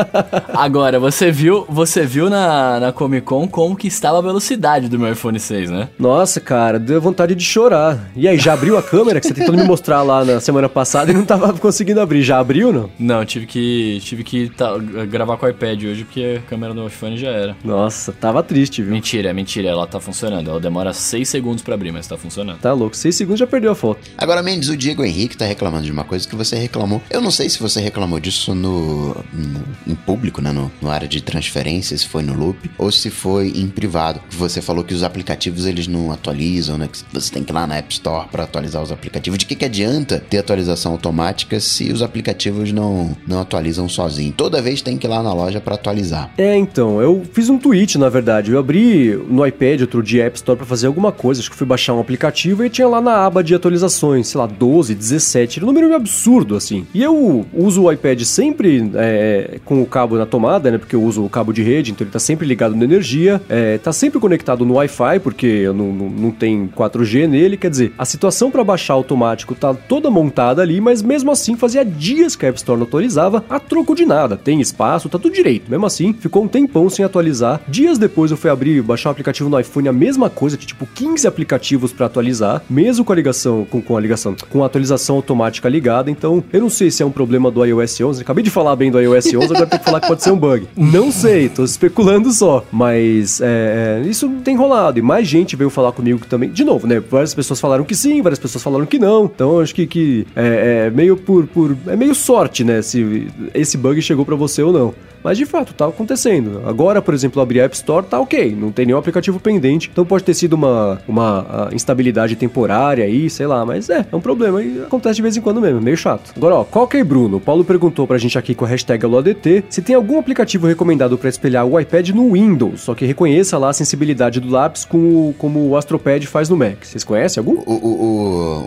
Agora, 0.54 0.98
você 0.98 1.30
viu, 1.30 1.64
você 1.68 2.04
viu 2.04 2.28
na, 2.28 2.80
na 2.80 2.92
Comic 2.92 3.26
Con 3.26 3.48
como 3.48 3.76
que 3.76 3.88
estava 3.88 4.18
a 4.18 4.22
velocidade 4.22 4.89
do 4.90 4.98
meu 4.98 5.12
iPhone 5.12 5.38
6, 5.38 5.70
né? 5.70 5.88
Nossa, 5.98 6.40
cara, 6.40 6.78
deu 6.78 7.00
vontade 7.00 7.34
de 7.34 7.44
chorar. 7.44 8.10
E 8.14 8.28
aí, 8.28 8.38
já 8.38 8.52
abriu 8.52 8.76
a 8.76 8.82
câmera 8.82 9.20
que 9.20 9.26
você 9.26 9.34
tentou 9.34 9.54
me 9.54 9.64
mostrar 9.64 10.02
lá 10.02 10.24
na 10.24 10.40
semana 10.40 10.68
passada 10.68 11.10
e 11.10 11.14
não 11.14 11.24
tava 11.24 11.52
conseguindo 11.54 12.00
abrir? 12.00 12.22
Já 12.22 12.38
abriu, 12.38 12.72
não? 12.72 12.90
Não, 12.98 13.24
tive 13.24 13.46
que, 13.46 14.00
tive 14.02 14.24
que 14.24 14.48
tá, 14.50 14.76
gravar 15.08 15.36
com 15.36 15.46
o 15.46 15.48
iPad 15.48 15.84
hoje 15.84 16.04
porque 16.04 16.40
a 16.44 16.48
câmera 16.48 16.74
do 16.74 16.86
iPhone 16.86 17.16
já 17.16 17.30
era. 17.30 17.56
Nossa, 17.64 18.12
tava 18.12 18.42
triste, 18.42 18.82
viu? 18.82 18.92
Mentira, 18.92 19.32
mentira, 19.32 19.68
ela 19.68 19.86
tá 19.86 20.00
funcionando. 20.00 20.50
Ela 20.50 20.60
demora 20.60 20.92
6 20.92 21.28
segundos 21.28 21.62
para 21.62 21.74
abrir, 21.74 21.92
mas 21.92 22.06
tá 22.06 22.16
funcionando. 22.16 22.58
Tá 22.58 22.72
louco, 22.72 22.96
6 22.96 23.14
segundos 23.14 23.38
já 23.38 23.46
perdeu 23.46 23.72
a 23.72 23.74
foto. 23.74 24.00
Agora, 24.18 24.42
Mendes, 24.42 24.68
o 24.68 24.76
Diego 24.76 25.04
Henrique 25.04 25.36
tá 25.36 25.44
reclamando 25.44 25.84
de 25.84 25.92
uma 25.92 26.04
coisa 26.04 26.28
que 26.28 26.34
você 26.34 26.56
reclamou. 26.56 27.00
Eu 27.10 27.20
não 27.20 27.30
sei 27.30 27.48
se 27.48 27.60
você 27.60 27.80
reclamou 27.80 28.18
disso 28.18 28.54
no, 28.54 29.16
no 29.32 29.60
em 29.86 29.94
público, 29.94 30.40
né? 30.40 30.52
No, 30.52 30.70
no 30.80 30.90
área 30.90 31.08
de 31.08 31.20
transferência, 31.20 31.96
se 31.96 32.06
foi 32.06 32.22
no 32.22 32.34
loop, 32.34 32.70
ou 32.78 32.90
se 32.90 33.10
foi 33.10 33.48
em 33.48 33.68
privado. 33.68 34.20
Você 34.30 34.60
falou 34.60 34.79
que 34.84 34.94
os 34.94 35.02
aplicativos 35.02 35.66
eles 35.66 35.86
não 35.86 36.12
atualizam, 36.12 36.78
né? 36.78 36.88
Que 36.90 36.98
você 37.12 37.32
tem 37.32 37.42
que 37.42 37.52
ir 37.52 37.54
lá 37.54 37.66
na 37.66 37.76
App 37.76 37.92
Store 37.92 38.28
para 38.28 38.44
atualizar 38.44 38.82
os 38.82 38.92
aplicativos. 38.92 39.38
De 39.38 39.46
que, 39.46 39.54
que 39.54 39.64
adianta 39.64 40.22
ter 40.28 40.38
atualização 40.38 40.92
automática 40.92 41.58
se 41.60 41.92
os 41.92 42.02
aplicativos 42.02 42.72
não, 42.72 43.16
não 43.26 43.40
atualizam 43.40 43.88
sozinho? 43.88 44.32
Toda 44.32 44.62
vez 44.62 44.82
tem 44.82 44.96
que 44.96 45.06
ir 45.06 45.10
lá 45.10 45.22
na 45.22 45.32
loja 45.32 45.60
para 45.60 45.74
atualizar. 45.74 46.30
É, 46.36 46.56
então, 46.56 47.00
eu 47.00 47.22
fiz 47.32 47.48
um 47.48 47.58
tweet, 47.58 47.98
na 47.98 48.08
verdade. 48.08 48.52
Eu 48.52 48.58
abri 48.58 49.16
no 49.28 49.46
iPad 49.46 49.82
outro 49.82 50.02
dia 50.02 50.24
a 50.24 50.26
App 50.26 50.36
Store 50.36 50.56
para 50.56 50.66
fazer 50.66 50.86
alguma 50.86 51.12
coisa. 51.12 51.40
Acho 51.40 51.50
que 51.50 51.56
fui 51.56 51.66
baixar 51.66 51.94
um 51.94 52.00
aplicativo 52.00 52.64
e 52.64 52.70
tinha 52.70 52.88
lá 52.88 53.00
na 53.00 53.24
aba 53.24 53.42
de 53.42 53.54
atualizações, 53.54 54.28
sei 54.28 54.40
lá, 54.40 54.46
12, 54.46 54.94
17. 54.94 55.62
Um 55.62 55.66
número 55.66 55.94
absurdo, 55.94 56.56
assim. 56.56 56.86
E 56.94 57.02
eu 57.02 57.46
uso 57.52 57.84
o 57.84 57.92
iPad 57.92 58.22
sempre 58.22 58.90
é, 58.94 59.58
com 59.64 59.82
o 59.82 59.86
cabo 59.86 60.16
na 60.16 60.26
tomada, 60.26 60.70
né? 60.70 60.78
Porque 60.78 60.94
eu 60.94 61.02
uso 61.02 61.24
o 61.24 61.28
cabo 61.28 61.52
de 61.52 61.62
rede, 61.62 61.92
então 61.92 62.04
ele 62.04 62.12
tá 62.12 62.18
sempre 62.18 62.46
ligado 62.46 62.74
na 62.74 62.84
energia, 62.84 63.40
é, 63.48 63.78
tá 63.78 63.92
sempre 63.92 64.18
conectado 64.20 64.64
no 64.70 64.76
Wi-Fi, 64.76 65.18
porque 65.20 65.66
não, 65.66 65.92
não, 65.92 66.08
não 66.08 66.30
tem 66.30 66.68
4G 66.68 67.26
nele, 67.26 67.56
quer 67.56 67.70
dizer, 67.70 67.92
a 67.98 68.04
situação 68.04 68.50
para 68.50 68.62
baixar 68.62 68.94
automático 68.94 69.54
tá 69.54 69.74
toda 69.74 70.10
montada 70.10 70.62
ali, 70.62 70.80
mas 70.80 71.02
mesmo 71.02 71.30
assim 71.30 71.56
fazia 71.56 71.84
dias 71.84 72.36
que 72.36 72.46
a 72.46 72.48
App 72.48 72.58
Store 72.58 72.78
não 72.78 72.86
atualizava, 72.86 73.44
a 73.50 73.58
troco 73.58 73.94
de 73.94 74.06
nada, 74.06 74.36
tem 74.36 74.60
espaço, 74.60 75.08
tá 75.08 75.18
tudo 75.18 75.34
direito. 75.34 75.70
Mesmo 75.70 75.84
assim, 75.84 76.12
ficou 76.12 76.44
um 76.44 76.48
tempão 76.48 76.88
sem 76.88 77.04
atualizar. 77.04 77.60
Dias 77.66 77.98
depois 77.98 78.30
eu 78.30 78.36
fui 78.36 78.50
abrir, 78.50 78.80
baixar 78.82 79.10
o 79.10 79.12
aplicativo 79.12 79.50
no 79.50 79.58
iPhone, 79.58 79.88
a 79.88 79.92
mesma 79.92 80.30
coisa, 80.30 80.56
tipo 80.56 80.86
15 80.86 81.26
aplicativos 81.26 81.92
para 81.92 82.06
atualizar, 82.06 82.62
mesmo 82.70 83.04
com 83.04 83.12
a 83.12 83.16
ligação, 83.16 83.66
com, 83.68 83.82
com 83.82 83.96
a 83.96 84.00
ligação, 84.00 84.36
com 84.48 84.62
a 84.62 84.66
atualização 84.66 85.16
automática 85.16 85.68
ligada, 85.68 86.10
então 86.10 86.44
eu 86.52 86.60
não 86.60 86.70
sei 86.70 86.90
se 86.90 87.02
é 87.02 87.06
um 87.06 87.10
problema 87.10 87.50
do 87.50 87.64
iOS 87.64 88.00
11, 88.00 88.22
acabei 88.22 88.44
de 88.44 88.50
falar 88.50 88.76
bem 88.76 88.90
do 88.90 89.00
iOS 89.00 89.26
11, 89.26 89.44
agora 89.46 89.66
tem 89.66 89.78
que 89.78 89.84
falar 89.84 90.00
que 90.00 90.08
pode 90.08 90.22
ser 90.22 90.30
um 90.30 90.38
bug. 90.38 90.68
Não 90.76 91.10
sei, 91.10 91.48
tô 91.48 91.64
especulando 91.64 92.30
só, 92.30 92.64
mas 92.70 93.40
é, 93.40 94.00
é, 94.04 94.08
isso 94.08 94.28
tem 94.44 94.56
rolado, 94.60 94.98
e 94.98 95.02
mais 95.02 95.26
gente 95.26 95.56
veio 95.56 95.70
falar 95.70 95.92
comigo 95.92 96.24
também, 96.26 96.50
de 96.50 96.64
novo, 96.64 96.86
né, 96.86 97.00
várias 97.00 97.34
pessoas 97.34 97.60
falaram 97.60 97.84
que 97.84 97.94
sim, 97.94 98.22
várias 98.22 98.38
pessoas 98.38 98.62
falaram 98.62 98.86
que 98.86 98.98
não, 98.98 99.24
então 99.24 99.60
acho 99.60 99.74
que, 99.74 99.86
que 99.86 100.26
é, 100.36 100.86
é 100.86 100.90
meio 100.90 101.16
por, 101.16 101.46
por, 101.46 101.76
é 101.86 101.96
meio 101.96 102.14
sorte, 102.14 102.64
né, 102.64 102.82
se 102.82 103.26
esse 103.54 103.76
bug 103.76 104.00
chegou 104.02 104.24
para 104.24 104.36
você 104.36 104.62
ou 104.62 104.72
não. 104.72 104.94
Mas 105.22 105.36
de 105.36 105.44
fato, 105.44 105.74
tá 105.74 105.86
acontecendo. 105.86 106.62
Agora, 106.66 107.02
por 107.02 107.12
exemplo, 107.12 107.42
abrir 107.42 107.60
a 107.60 107.64
App 107.64 107.74
Store, 107.74 108.06
tá 108.06 108.18
ok. 108.18 108.56
Não 108.58 108.72
tem 108.72 108.86
nenhum 108.86 108.98
aplicativo 108.98 109.38
pendente. 109.38 109.90
Então 109.92 110.04
pode 110.04 110.24
ter 110.24 110.34
sido 110.34 110.54
uma, 110.54 111.00
uma 111.06 111.68
instabilidade 111.72 112.36
temporária 112.36 113.04
aí, 113.04 113.28
sei 113.28 113.46
lá. 113.46 113.64
Mas 113.64 113.90
é, 113.90 114.06
é 114.10 114.16
um 114.16 114.20
problema 114.20 114.62
e 114.62 114.82
acontece 114.82 115.16
de 115.16 115.22
vez 115.22 115.36
em 115.36 115.40
quando 115.40 115.60
mesmo. 115.60 115.80
Meio 115.80 115.96
chato. 115.96 116.32
Agora, 116.36 116.56
ó, 116.56 116.64
Coca 116.64 116.98
e 116.98 117.04
Bruno. 117.04 117.36
O 117.36 117.40
Paulo 117.40 117.64
perguntou 117.64 118.06
pra 118.06 118.18
gente 118.18 118.38
aqui 118.38 118.54
com 118.54 118.64
a 118.64 118.68
hashtag 118.68 119.04
AloADT 119.04 119.64
se 119.68 119.82
tem 119.82 119.94
algum 119.94 120.18
aplicativo 120.18 120.66
recomendado 120.66 121.18
para 121.18 121.28
espelhar 121.28 121.66
o 121.66 121.78
iPad 121.78 122.10
no 122.10 122.32
Windows, 122.32 122.80
só 122.80 122.94
que 122.94 123.04
reconheça 123.04 123.58
lá 123.58 123.70
a 123.70 123.72
sensibilidade 123.72 124.40
do 124.40 124.49
lápis 124.50 124.84
com 124.84 125.32
como 125.38 125.68
o 125.68 125.76
Astropad 125.76 126.26
faz 126.26 126.48
no 126.48 126.56
Mac. 126.56 126.84
Vocês 126.84 127.04
conhecem 127.04 127.40
algum? 127.40 127.60
O, 127.64 127.72
o, 127.72 127.88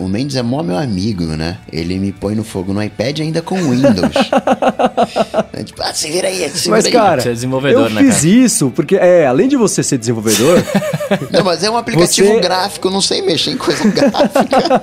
o, 0.00 0.04
o 0.04 0.08
Mendes 0.08 0.36
é 0.36 0.42
mó 0.42 0.62
meu 0.62 0.76
amigo, 0.76 1.24
né? 1.24 1.58
Ele 1.72 1.98
me 1.98 2.12
põe 2.12 2.34
no 2.34 2.42
fogo 2.44 2.72
no 2.72 2.82
iPad 2.82 3.20
ainda 3.20 3.40
com 3.42 3.56
Windows. 3.56 3.94
é, 5.52 5.62
tipo, 5.62 5.82
ah, 5.82 5.92
se 5.94 6.10
vira 6.10 6.28
aí, 6.28 6.48
se 6.50 6.68
Mas, 6.68 6.84
vira 6.84 6.98
aí. 6.98 7.04
cara, 7.06 7.22
Você 7.22 7.28
é 7.28 7.32
desenvolvedor, 7.32 7.84
eu 7.88 7.90
né, 7.90 8.02
fiz 8.02 8.24
isso 8.24 8.70
porque, 8.74 8.96
é, 8.96 9.26
além 9.26 9.48
de 9.48 9.56
você 9.56 9.82
ser 9.82 9.98
desenvolvedor, 9.98 10.62
Não, 11.30 11.44
mas 11.44 11.62
é 11.62 11.70
um 11.70 11.76
aplicativo 11.76 12.28
Você- 12.28 12.40
gráfico, 12.40 12.88
eu 12.88 12.92
não 12.92 13.00
sei 13.00 13.22
mexer 13.22 13.52
em 13.52 13.56
coisa 13.56 13.84
gráfica. 13.88 14.82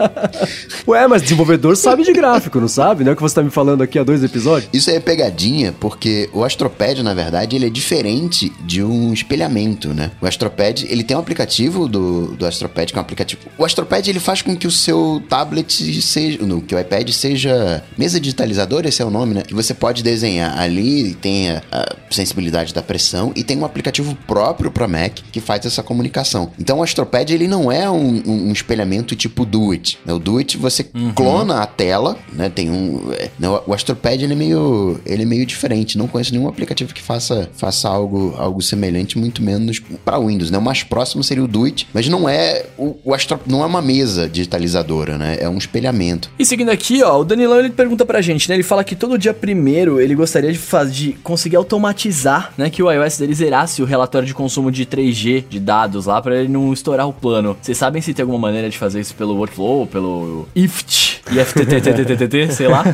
ué, 0.86 1.06
mas 1.06 1.22
desenvolvedor 1.22 1.76
sabe 1.76 2.02
de 2.04 2.12
gráfico, 2.12 2.60
não 2.60 2.68
sabe? 2.68 3.04
Não 3.04 3.10
é 3.10 3.12
o 3.12 3.16
que 3.16 3.22
você 3.22 3.34
tá 3.34 3.42
me 3.42 3.50
falando 3.50 3.82
aqui 3.82 3.98
há 3.98 4.02
dois 4.04 4.22
episódios? 4.24 4.70
Isso 4.72 4.90
aí 4.90 4.96
é 4.96 5.00
pegadinha, 5.00 5.74
porque 5.78 6.28
o 6.32 6.44
Astropad, 6.44 7.02
na 7.02 7.14
verdade, 7.14 7.56
ele 7.56 7.66
é 7.66 7.70
diferente 7.70 8.52
de 8.64 8.82
um 8.82 9.12
espelhamento, 9.12 9.92
né? 9.92 10.10
O 10.20 10.26
Astropad, 10.26 10.86
ele 10.88 11.02
tem 11.02 11.16
um 11.16 11.20
aplicativo 11.20 11.88
do, 11.88 12.34
do 12.36 12.46
Astropad, 12.46 12.92
que 12.92 12.98
é 12.98 13.00
um 13.00 13.02
aplicativo... 13.02 13.40
O 13.56 13.64
Astropad, 13.64 14.08
ele 14.08 14.20
faz 14.20 14.42
com 14.42 14.54
que 14.56 14.66
o 14.66 14.70
seu 14.70 15.22
tablet 15.28 15.72
seja... 16.02 16.38
No, 16.44 16.60
que 16.60 16.74
o 16.74 16.78
iPad 16.78 17.08
seja 17.10 17.82
mesa 17.96 18.20
digitalizadora, 18.20 18.88
esse 18.88 19.00
é 19.00 19.04
o 19.04 19.10
nome, 19.10 19.34
né? 19.34 19.42
Que 19.42 19.54
você 19.54 19.72
pode 19.72 20.02
desenhar 20.02 20.58
ali, 20.58 21.14
tem 21.14 21.50
a, 21.50 21.62
a 21.72 21.96
sensibilidade 22.10 22.74
da 22.74 22.82
pressão, 22.82 23.32
e 23.34 23.42
tem 23.42 23.58
um 23.58 23.64
aplicativo 23.64 24.14
próprio 24.26 24.70
para 24.70 24.86
Mac 24.86 25.18
que 25.32 25.40
faz 25.40 25.64
essa 25.64 25.82
comunicação. 25.82 26.50
Então, 26.58 26.78
o 26.80 26.82
Astropad, 26.82 27.32
ele 27.32 27.48
não 27.48 27.72
é 27.72 27.90
um, 27.90 28.22
um- 28.26 28.48
um 28.48 28.52
espelhamento 28.52 29.16
tipo 29.16 29.44
Do 29.46 29.70
It. 29.72 29.98
né? 30.04 30.12
O 30.12 30.18
Do 30.18 30.38
It, 30.38 30.56
você 30.58 30.84
clona 31.14 31.62
a 31.62 31.66
tela, 31.66 32.18
né? 32.32 32.48
Tem 32.50 32.70
um... 32.70 33.10
é, 33.12 33.30
né? 33.38 33.48
O 33.66 33.72
Astropad, 33.72 34.22
ele 34.22 34.34
é 34.34 34.36
meio... 34.36 35.00
Ele 35.06 35.22
é 35.22 35.26
meio 35.26 35.46
diferente. 35.46 35.96
Não 35.96 36.06
conheço 36.06 36.32
nenhum 36.32 36.48
aplicativo 36.48 36.92
que 36.92 37.00
faça, 37.02 37.48
faça 37.54 37.88
algo, 37.88 38.34
algo 38.36 38.60
semelhante, 38.60 39.18
muito 39.18 39.42
menos 39.42 39.80
para 40.10 40.18
Windows, 40.18 40.50
né? 40.50 40.58
O 40.58 40.62
mais 40.62 40.82
próximo 40.82 41.22
seria 41.22 41.44
o 41.44 41.46
Do 41.46 41.64
It, 41.64 41.86
mas 41.94 42.08
não 42.08 42.28
é... 42.28 42.66
O, 42.76 42.96
o 43.04 43.14
Astro, 43.14 43.38
não 43.46 43.62
é 43.62 43.66
uma 43.66 43.80
mesa 43.80 44.28
digitalizadora, 44.28 45.16
né? 45.16 45.36
É 45.40 45.48
um 45.48 45.56
espelhamento. 45.56 46.28
E 46.36 46.44
seguindo 46.44 46.70
aqui, 46.70 47.00
ó, 47.02 47.20
o 47.20 47.24
Danilão 47.24 47.60
ele 47.60 47.70
pergunta 47.70 48.04
pra 48.04 48.20
gente, 48.20 48.48
né? 48.48 48.56
Ele 48.56 48.64
fala 48.64 48.82
que 48.82 48.96
todo 48.96 49.16
dia 49.16 49.32
primeiro 49.32 50.00
ele 50.00 50.16
gostaria 50.16 50.50
de, 50.50 50.58
faz, 50.58 50.92
de 50.92 51.12
conseguir 51.22 51.54
automatizar, 51.56 52.52
né? 52.58 52.68
Que 52.68 52.82
o 52.82 52.90
iOS 52.90 53.18
dele 53.18 53.34
zerasse 53.34 53.82
o 53.82 53.84
relatório 53.84 54.26
de 54.26 54.34
consumo 54.34 54.72
de 54.72 54.84
3G 54.84 55.44
de 55.48 55.60
dados 55.60 56.06
lá 56.06 56.20
pra 56.20 56.34
ele 56.36 56.48
não 56.48 56.72
estourar 56.72 57.06
o 57.06 57.12
plano. 57.12 57.56
Vocês 57.62 57.78
sabem 57.78 58.02
se 58.02 58.12
tem 58.12 58.24
alguma 58.24 58.38
maneira 58.38 58.68
de 58.68 58.76
fazer 58.76 59.00
isso 59.00 59.14
pelo 59.14 59.36
workflow, 59.36 59.86
pelo 59.86 60.48
IFT, 60.56 61.20
IFTTTTTT, 61.30 62.50
sei 62.52 62.66
lá? 62.66 62.84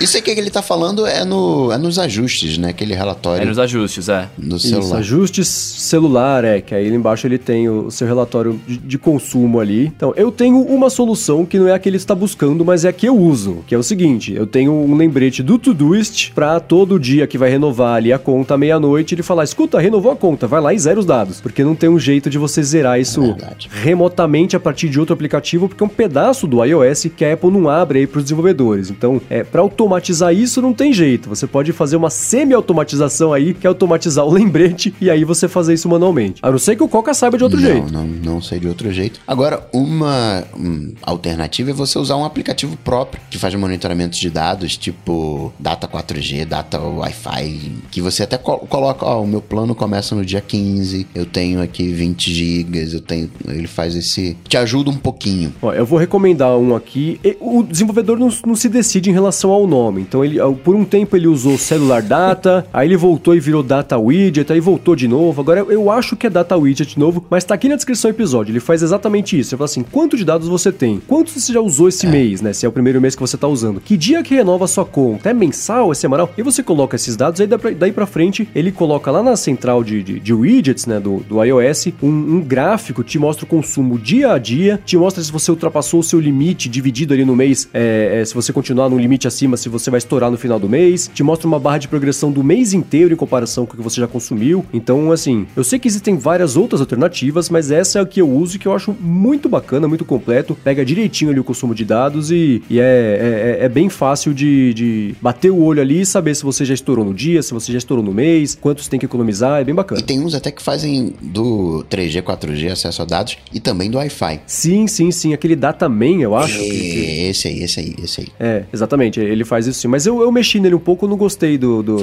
Isso 0.00 0.16
aqui 0.16 0.32
que 0.32 0.40
ele 0.40 0.50
tá 0.50 0.62
falando 0.62 1.04
é, 1.06 1.24
no, 1.24 1.72
é 1.72 1.78
nos 1.78 1.98
ajustes, 1.98 2.56
né? 2.56 2.68
Aquele 2.68 2.92
É 2.92 2.96
relatório 2.96 3.48
nos 3.48 3.58
ajustes, 3.58 4.08
é. 4.08 4.28
no 4.38 4.56
Isso, 4.56 4.68
celular. 4.68 4.98
Ajustes 5.08 5.48
celular, 5.48 6.44
é, 6.44 6.60
que 6.60 6.74
aí 6.74 6.92
embaixo 6.92 7.26
ele 7.26 7.38
tem 7.38 7.68
o, 7.68 7.86
o 7.86 7.90
seu 7.90 8.06
relatório 8.06 8.60
de, 8.66 8.76
de 8.76 8.98
consumo 8.98 9.58
ali. 9.58 9.86
Então, 9.86 10.12
eu 10.16 10.30
tenho 10.30 10.60
uma 10.60 10.90
solução 10.90 11.46
que 11.46 11.58
não 11.58 11.66
é 11.66 11.72
a 11.72 11.78
que 11.78 11.88
ele 11.88 11.96
está 11.96 12.14
buscando, 12.14 12.64
mas 12.64 12.84
é 12.84 12.88
a 12.88 12.92
que 12.92 13.06
eu 13.06 13.16
uso, 13.16 13.64
que 13.66 13.74
é 13.74 13.78
o 13.78 13.82
seguinte, 13.82 14.34
eu 14.34 14.46
tenho 14.46 14.72
um 14.72 14.94
lembrete 14.94 15.42
do 15.42 15.58
Todoist 15.58 16.32
pra 16.34 16.60
todo 16.60 16.98
dia 17.00 17.26
que 17.26 17.38
vai 17.38 17.48
renovar 17.50 17.96
ali 17.96 18.12
a 18.12 18.18
conta 18.18 18.54
à 18.54 18.58
meia-noite, 18.58 19.14
ele 19.14 19.22
falar, 19.22 19.44
escuta, 19.44 19.78
renovou 19.78 20.12
a 20.12 20.16
conta, 20.16 20.46
vai 20.46 20.60
lá 20.60 20.74
e 20.74 20.78
zera 20.78 21.00
os 21.00 21.06
dados, 21.06 21.40
porque 21.40 21.64
não 21.64 21.74
tem 21.74 21.88
um 21.88 21.98
jeito 21.98 22.28
de 22.28 22.36
você 22.36 22.62
zerar 22.62 23.00
isso 23.00 23.22
verdade. 23.22 23.68
remotamente 23.70 24.56
a 24.56 24.60
partir 24.60 24.88
de 24.88 25.00
outro 25.00 25.14
aplicativo, 25.14 25.68
porque 25.68 25.82
é 25.82 25.86
um 25.86 25.90
pedaço 25.90 26.46
do 26.46 26.62
iOS 26.62 27.06
que 27.16 27.24
a 27.24 27.32
Apple 27.32 27.50
não 27.50 27.68
abre 27.68 28.00
aí 28.00 28.06
para 28.06 28.18
os 28.18 28.24
desenvolvedores. 28.24 28.90
Então, 28.90 29.20
é, 29.30 29.42
para 29.42 29.60
automatizar 29.60 30.34
isso 30.34 30.60
não 30.60 30.72
tem 30.72 30.92
jeito. 30.92 31.28
Você 31.28 31.46
pode 31.46 31.72
fazer 31.72 31.96
uma 31.96 32.10
semi-automatização 32.10 33.32
aí, 33.32 33.54
que 33.54 33.66
é 33.66 33.68
automatizar 33.68 34.24
o 34.24 34.32
lembrete 34.32 34.92
e 35.00 35.10
aí 35.10 35.24
você 35.24 35.48
fazer 35.48 35.74
isso 35.74 35.88
manualmente. 35.88 36.40
A 36.42 36.50
não 36.50 36.58
ser 36.58 36.76
que 36.76 36.82
o 36.82 36.88
Coca 36.88 37.12
saiba 37.14 37.36
de 37.38 37.44
outro 37.44 37.60
não, 37.60 37.66
jeito. 37.68 37.92
Não, 37.92 38.06
não 38.06 38.40
sei 38.42 38.58
de 38.58 38.68
outro 38.68 38.92
jeito. 38.92 39.20
Agora, 39.26 39.66
uma 39.72 40.44
hum, 40.56 40.92
alternativa 41.02 41.70
é 41.70 41.72
você 41.72 41.98
usar 41.98 42.16
um 42.16 42.24
aplicativo 42.24 42.76
próprio 42.78 43.20
que 43.30 43.38
faz 43.38 43.54
monitoramento 43.54 44.18
de 44.18 44.30
dados, 44.30 44.76
tipo 44.76 45.52
data 45.58 45.86
4G, 45.88 46.44
data 46.44 46.78
Wi-Fi, 46.80 47.72
que 47.90 48.00
você 48.00 48.22
até 48.22 48.36
col- 48.38 48.60
coloca, 48.68 49.04
ó, 49.04 49.22
o 49.22 49.26
meu 49.26 49.40
plano 49.40 49.74
começa 49.74 50.14
no 50.14 50.24
dia 50.24 50.40
15, 50.40 51.06
eu 51.14 51.26
tenho 51.26 51.60
aqui 51.62 51.88
20 51.92 52.32
gigas, 52.32 52.92
eu 52.94 53.00
tenho, 53.00 53.30
ele 53.48 53.66
faz 53.66 53.96
esse, 53.96 54.36
te 54.48 54.56
ajuda 54.56 54.90
um 54.90 54.96
pouquinho. 54.96 55.52
Ó, 55.62 55.72
eu 55.72 55.84
vou 55.86 55.98
recomendar 55.98 56.56
um 56.56 56.74
aqui. 56.74 57.20
E 57.24 57.36
O 57.40 57.62
desenvolvedor 57.62 58.18
não, 58.18 58.30
não 58.46 58.54
se 58.54 58.68
decide 58.68 59.10
em 59.10 59.12
relação 59.12 59.50
ao 59.50 59.66
nome. 59.66 60.02
Então, 60.02 60.24
ele, 60.24 60.38
por 60.64 60.74
um 60.74 60.84
tempo 60.84 61.16
ele 61.16 61.26
usou 61.26 61.56
Cellular 61.58 62.02
Data, 62.02 62.66
aí 62.72 62.88
ele 62.88 62.96
voltou 62.96 63.34
e 63.34 63.40
virou 63.40 63.62
Data 63.62 63.98
Widget, 63.98 64.52
aí 64.52 64.60
voltou 64.60 64.87
de 64.94 65.08
novo. 65.08 65.40
Agora 65.40 65.60
eu 65.60 65.90
acho 65.90 66.16
que 66.16 66.26
é 66.26 66.30
Data 66.30 66.56
Widget 66.56 66.94
de 66.94 66.98
novo, 66.98 67.24
mas 67.30 67.44
tá 67.44 67.54
aqui 67.54 67.68
na 67.68 67.76
descrição 67.76 68.10
do 68.10 68.14
episódio. 68.14 68.52
Ele 68.52 68.60
faz 68.60 68.82
exatamente 68.82 69.38
isso. 69.38 69.54
Ele 69.54 69.58
fala 69.58 69.66
assim: 69.66 69.82
quanto 69.82 70.16
de 70.16 70.24
dados 70.24 70.48
você 70.48 70.70
tem? 70.72 71.00
Quantos 71.06 71.34
você 71.34 71.52
já 71.52 71.60
usou 71.60 71.88
esse 71.88 72.06
mês, 72.06 72.40
né? 72.40 72.52
Se 72.52 72.66
é 72.66 72.68
o 72.68 72.72
primeiro 72.72 73.00
mês 73.00 73.14
que 73.14 73.20
você 73.20 73.36
tá 73.36 73.48
usando? 73.48 73.80
Que 73.80 73.96
dia 73.96 74.22
que 74.22 74.34
renova 74.34 74.64
a 74.64 74.68
sua 74.68 74.84
conta? 74.84 75.30
É 75.30 75.34
mensal? 75.34 75.92
É 75.92 75.94
semanal? 75.94 76.32
E 76.36 76.42
você 76.42 76.62
coloca 76.62 76.96
esses 76.96 77.16
dados, 77.16 77.40
aí 77.40 77.46
daí 77.46 77.92
pra 77.92 78.06
frente 78.06 78.48
ele 78.54 78.72
coloca 78.72 79.10
lá 79.10 79.22
na 79.22 79.36
central 79.36 79.82
de, 79.84 80.02
de, 80.02 80.20
de 80.20 80.34
widgets, 80.34 80.86
né? 80.86 81.00
Do, 81.00 81.18
do 81.18 81.42
iOS, 81.42 81.88
um, 82.02 82.08
um 82.08 82.40
gráfico 82.40 83.02
te 83.02 83.18
mostra 83.18 83.44
o 83.44 83.48
consumo 83.48 83.98
dia 83.98 84.32
a 84.32 84.38
dia, 84.38 84.80
te 84.84 84.96
mostra 84.96 85.22
se 85.22 85.30
você 85.30 85.50
ultrapassou 85.50 86.00
o 86.00 86.02
seu 86.02 86.20
limite 86.20 86.68
dividido 86.68 87.14
ali 87.14 87.24
no 87.24 87.36
mês, 87.36 87.68
é, 87.72 88.20
é, 88.20 88.24
se 88.24 88.34
você 88.34 88.52
continuar 88.52 88.88
no 88.88 88.98
limite 88.98 89.26
acima, 89.26 89.56
se 89.56 89.68
você 89.68 89.90
vai 89.90 89.98
estourar 89.98 90.30
no 90.30 90.36
final 90.36 90.58
do 90.58 90.68
mês, 90.68 91.10
te 91.12 91.22
mostra 91.22 91.46
uma 91.46 91.58
barra 91.58 91.78
de 91.78 91.88
progressão 91.88 92.30
do 92.30 92.42
mês 92.42 92.72
inteiro 92.72 93.12
em 93.12 93.16
comparação 93.16 93.66
com 93.66 93.74
o 93.74 93.76
que 93.76 93.82
você 93.82 94.00
já 94.00 94.06
consumiu. 94.06 94.64
Então, 94.78 95.10
assim, 95.12 95.46
eu 95.56 95.64
sei 95.64 95.78
que 95.78 95.88
existem 95.88 96.16
várias 96.16 96.56
outras 96.56 96.80
alternativas, 96.80 97.50
mas 97.50 97.70
essa 97.70 97.98
é 97.98 98.02
a 98.02 98.06
que 98.06 98.20
eu 98.20 98.30
uso 98.30 98.56
e 98.56 98.58
que 98.58 98.66
eu 98.66 98.72
acho 98.72 98.96
muito 99.00 99.48
bacana, 99.48 99.86
muito 99.88 100.04
completo. 100.04 100.56
Pega 100.64 100.84
direitinho 100.84 101.30
ali 101.30 101.40
o 101.40 101.44
consumo 101.44 101.74
de 101.74 101.84
dados 101.84 102.30
e, 102.30 102.62
e 102.70 102.78
é, 102.80 103.58
é, 103.60 103.64
é 103.64 103.68
bem 103.68 103.88
fácil 103.88 104.32
de, 104.32 104.72
de 104.74 105.14
bater 105.20 105.50
o 105.50 105.58
olho 105.62 105.82
ali 105.82 106.00
e 106.02 106.06
saber 106.06 106.34
se 106.34 106.42
você 106.42 106.64
já 106.64 106.74
estourou 106.74 107.04
no 107.04 107.12
dia, 107.12 107.42
se 107.42 107.52
você 107.52 107.72
já 107.72 107.78
estourou 107.78 108.04
no 108.04 108.12
mês, 108.12 108.54
quantos 108.58 108.88
tem 108.88 108.98
que 108.98 109.06
economizar, 109.06 109.60
é 109.60 109.64
bem 109.64 109.74
bacana. 109.74 110.00
E 110.00 110.04
tem 110.04 110.20
uns 110.20 110.34
até 110.34 110.50
que 110.50 110.62
fazem 110.62 111.12
do 111.20 111.84
3G, 111.90 112.22
4G 112.22 112.70
acesso 112.70 113.02
a 113.02 113.04
dados 113.04 113.36
e 113.52 113.60
também 113.60 113.90
do 113.90 113.98
Wi-Fi. 113.98 114.40
Sim, 114.46 114.86
sim, 114.86 115.10
sim. 115.10 115.32
Aquele 115.32 115.56
Dataman, 115.56 116.20
eu 116.22 116.36
acho. 116.36 116.58
que- 116.58 116.68
que- 116.68 117.06
É, 117.08 117.28
Esse 117.30 117.48
aí, 117.48 117.62
esse 117.62 117.80
aí, 117.80 117.94
esse 118.02 118.20
aí. 118.22 118.28
É, 118.38 118.64
exatamente, 118.72 119.20
ele 119.20 119.44
faz 119.44 119.66
isso 119.66 119.80
sim. 119.80 119.88
Mas 119.88 120.06
eu, 120.06 120.20
eu 120.22 120.30
mexi 120.32 120.60
nele 120.60 120.74
um 120.74 120.78
pouco, 120.78 121.06
não 121.08 121.16
gostei 121.16 121.58
do, 121.58 121.82
do- 121.82 121.96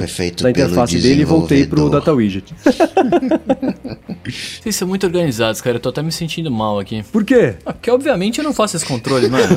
da 0.43 0.49
interface 0.51 0.93
dele 1.09 1.21
e 1.21 1.26
voltei 1.26 1.65
pro. 1.65 1.89
Data 1.89 2.11
Widget. 2.13 2.53
Vocês 4.61 4.76
são 4.76 4.88
muito 4.88 5.05
organizados, 5.05 5.61
cara. 5.61 5.78
Eu 5.78 5.80
tô 5.82 5.89
até 5.89 6.01
me 6.01 6.11
sentindo 6.11 6.49
mal 6.49 6.80
aqui. 6.80 7.03
Por 7.11 7.24
quê? 7.24 7.55
Ah, 7.66 7.74
porque 7.74 7.91
obviamente 7.91 8.39
eu 8.39 8.43
não 8.43 8.53
faço 8.53 8.76
esse 8.76 8.86
controle, 8.86 9.30
mano. 9.30 9.45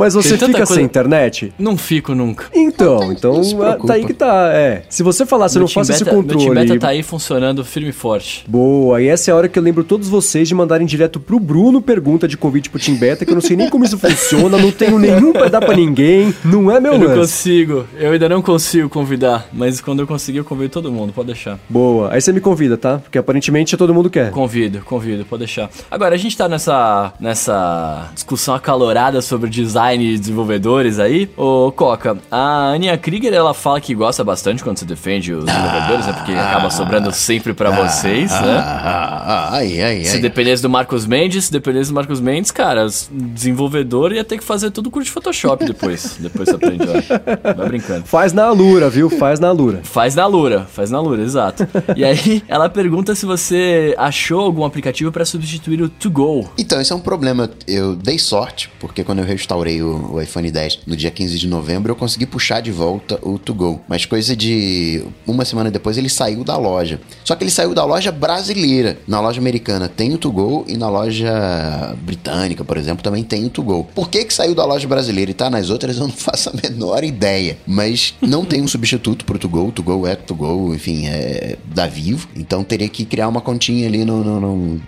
Mas 0.00 0.14
você 0.14 0.36
fica 0.36 0.52
coisa- 0.52 0.74
sem 0.74 0.84
internet? 0.84 1.52
Não 1.58 1.76
fico 1.76 2.14
nunca. 2.14 2.46
Então, 2.54 3.12
então 3.12 3.34
não 3.34 3.44
se 3.44 3.54
ah, 3.54 3.58
preocupa. 3.58 3.86
tá 3.86 3.94
aí 3.94 4.04
que 4.04 4.14
tá. 4.14 4.50
É. 4.52 4.82
Se 4.88 5.02
você 5.02 5.24
falar, 5.26 5.48
você 5.48 5.58
não 5.58 5.68
faça 5.68 5.92
esse 5.92 6.04
Beta- 6.04 6.16
controle. 6.16 6.54
Beta 6.66 6.78
tá 6.78 6.88
aí 6.88 7.02
funcionando 7.02 7.64
firme 7.64 7.90
e 7.90 7.92
forte. 7.92 8.44
Boa, 8.48 9.00
e 9.02 9.06
essa 9.08 9.30
é 9.30 9.32
a 9.32 9.36
hora 9.36 9.48
que 9.48 9.58
eu 9.58 9.62
lembro 9.62 9.84
todos 9.84 10.08
vocês 10.08 10.48
de 10.48 10.54
mandarem 10.54 10.86
direto 10.86 11.20
pro 11.20 11.38
Bruno 11.38 11.80
pergunta 11.82 12.26
de 12.26 12.36
convite 12.36 12.70
pro 12.70 12.80
Team 12.80 12.96
Beta, 12.96 13.24
que 13.24 13.30
eu 13.30 13.34
não 13.34 13.42
sei 13.42 13.56
nem 13.56 13.68
como 13.68 13.84
isso 13.84 13.98
funciona, 13.98 14.56
não 14.56 14.70
tenho 14.72 14.98
nenhum 14.98 15.32
pra 15.32 15.48
dar 15.48 15.60
pra 15.60 15.74
ninguém, 15.76 16.34
não 16.44 16.70
é 16.70 16.80
meu 16.80 16.94
Eu 16.94 16.98
não 16.98 17.06
lance. 17.08 17.20
consigo, 17.20 17.84
eu 17.98 18.12
ainda 18.12 18.28
não 18.28 18.40
consigo 18.40 18.88
convidar, 18.88 19.48
mas 19.52 19.80
quando 19.80 20.00
eu 20.00 20.06
conseguir 20.06 20.38
eu 20.38 20.44
convido 20.44 20.70
todo 20.70 20.90
mundo, 20.90 21.12
pode 21.12 21.26
deixar. 21.26 21.58
Boa, 21.68 22.12
aí 22.12 22.20
você 22.20 22.32
me 22.32 22.40
convida, 22.40 22.76
tá? 22.76 22.98
Porque 22.98 23.18
aparentemente 23.18 23.76
todo 23.76 23.92
mundo 23.94 24.08
quer. 24.08 24.30
Convido, 24.30 24.80
convido, 24.84 25.24
pode 25.24 25.40
deixar. 25.40 25.68
Agora, 25.90 26.14
a 26.14 26.18
gente 26.18 26.36
tá 26.36 26.48
nessa, 26.48 27.12
nessa 27.20 28.10
discussão 28.14 28.54
acalorada 28.54 29.20
sobre 29.20 29.50
design 29.50 29.89
e 29.94 30.18
desenvolvedores 30.18 30.98
aí. 30.98 31.28
Ô, 31.36 31.72
Coca, 31.74 32.18
a 32.30 32.72
Ania 32.72 32.96
Krieger, 32.96 33.32
ela 33.32 33.54
fala 33.54 33.80
que 33.80 33.94
gosta 33.94 34.22
bastante 34.22 34.62
quando 34.62 34.78
você 34.78 34.84
defende 34.84 35.32
os 35.32 35.44
desenvolvedores, 35.44 36.06
né? 36.06 36.12
Porque 36.12 36.32
acaba 36.32 36.70
sobrando 36.70 37.12
sempre 37.12 37.52
pra 37.54 37.70
vocês, 37.70 38.30
né? 38.30 38.58
Ah, 38.58 39.22
ah, 39.26 39.48
ai, 39.56 39.80
ai, 39.80 40.04
Se 40.04 40.16
ai. 40.16 40.22
dependesse 40.22 40.62
do 40.62 40.70
Marcos 40.70 41.06
Mendes, 41.06 41.46
se 41.46 41.52
dependesse 41.52 41.90
do 41.90 41.94
Marcos 41.94 42.20
Mendes, 42.20 42.50
cara, 42.50 42.86
desenvolvedor 43.10 44.12
ia 44.12 44.24
ter 44.24 44.38
que 44.38 44.44
fazer 44.44 44.70
tudo 44.70 44.90
curso 44.90 45.06
de 45.06 45.12
Photoshop 45.12 45.64
depois. 45.64 46.16
depois 46.20 46.48
você 46.48 46.54
aprende, 46.54 46.86
eu 46.86 46.96
acho. 46.96 47.08
Vai 47.56 47.68
brincando. 47.68 48.04
Faz 48.06 48.32
na 48.32 48.44
Alura, 48.44 48.90
viu? 48.90 49.08
Faz 49.10 49.40
na 49.40 49.48
Alura. 49.48 49.80
Faz 49.82 50.14
na 50.14 50.26
Lura, 50.26 50.66
faz 50.70 50.90
na 50.90 51.00
Lura, 51.00 51.22
exato. 51.22 51.66
E 51.96 52.04
aí, 52.04 52.42
ela 52.48 52.68
pergunta 52.68 53.14
se 53.14 53.26
você 53.26 53.94
achou 53.98 54.40
algum 54.40 54.64
aplicativo 54.64 55.10
pra 55.10 55.24
substituir 55.24 55.82
o 55.82 55.88
To 55.88 56.10
Go. 56.10 56.50
Então, 56.58 56.80
esse 56.80 56.92
é 56.92 56.96
um 56.96 57.00
problema. 57.00 57.50
Eu 57.66 57.96
dei 57.96 58.18
sorte, 58.18 58.70
porque 58.78 59.02
quando 59.04 59.20
eu 59.20 59.24
restaurei 59.24 59.79
o, 59.82 60.20
iPhone 60.20 60.50
10 60.50 60.80
no 60.86 60.96
dia 60.96 61.10
15 61.10 61.38
de 61.38 61.48
novembro, 61.48 61.92
eu 61.92 61.96
consegui 61.96 62.26
puxar 62.26 62.60
de 62.60 62.70
volta 62.70 63.18
o 63.22 63.38
To 63.38 63.54
Go. 63.54 63.80
Mas 63.88 64.04
coisa 64.04 64.36
de 64.36 65.04
uma 65.26 65.44
semana 65.44 65.70
depois 65.70 65.98
ele 65.98 66.08
saiu 66.08 66.44
da 66.44 66.56
loja. 66.56 67.00
Só 67.24 67.34
que 67.34 67.44
ele 67.44 67.50
saiu 67.50 67.74
da 67.74 67.84
loja 67.84 68.10
brasileira. 68.12 68.98
Na 69.06 69.20
loja 69.20 69.40
americana 69.40 69.88
tem 69.88 70.12
o 70.14 70.18
To 70.18 70.30
Go 70.30 70.64
e 70.68 70.76
na 70.76 70.88
loja 70.88 71.96
britânica, 72.02 72.64
por 72.64 72.76
exemplo, 72.76 73.02
também 73.02 73.22
tem 73.22 73.44
o 73.44 73.50
To 73.50 73.62
Go. 73.62 73.84
Por 73.94 74.08
que 74.08 74.24
que 74.24 74.34
saiu 74.34 74.54
da 74.54 74.64
loja 74.64 74.86
brasileira 74.86 75.30
e 75.30 75.34
tá 75.34 75.50
nas 75.50 75.70
outras, 75.70 75.96
eu 75.96 76.04
não 76.04 76.10
faço 76.14 76.50
a 76.50 76.52
menor 76.52 77.04
ideia. 77.04 77.58
Mas 77.66 78.14
não 78.20 78.44
tem 78.44 78.62
um 78.62 78.68
substituto 78.68 79.24
pro 79.24 79.38
To 79.38 79.48
Go. 79.48 79.68
O 79.68 79.72
To 79.72 79.82
Go 79.82 80.06
é 80.06 80.14
To 80.14 80.34
Go, 80.34 80.74
enfim, 80.74 81.06
é 81.06 81.56
da 81.64 81.86
Vivo. 81.86 82.28
Então 82.36 82.64
teria 82.64 82.88
que 82.88 83.04
criar 83.04 83.28
uma 83.28 83.40
continha 83.40 83.86
ali 83.86 84.04
no, 84.04 84.22
no, 84.24 84.40
no 84.40 84.80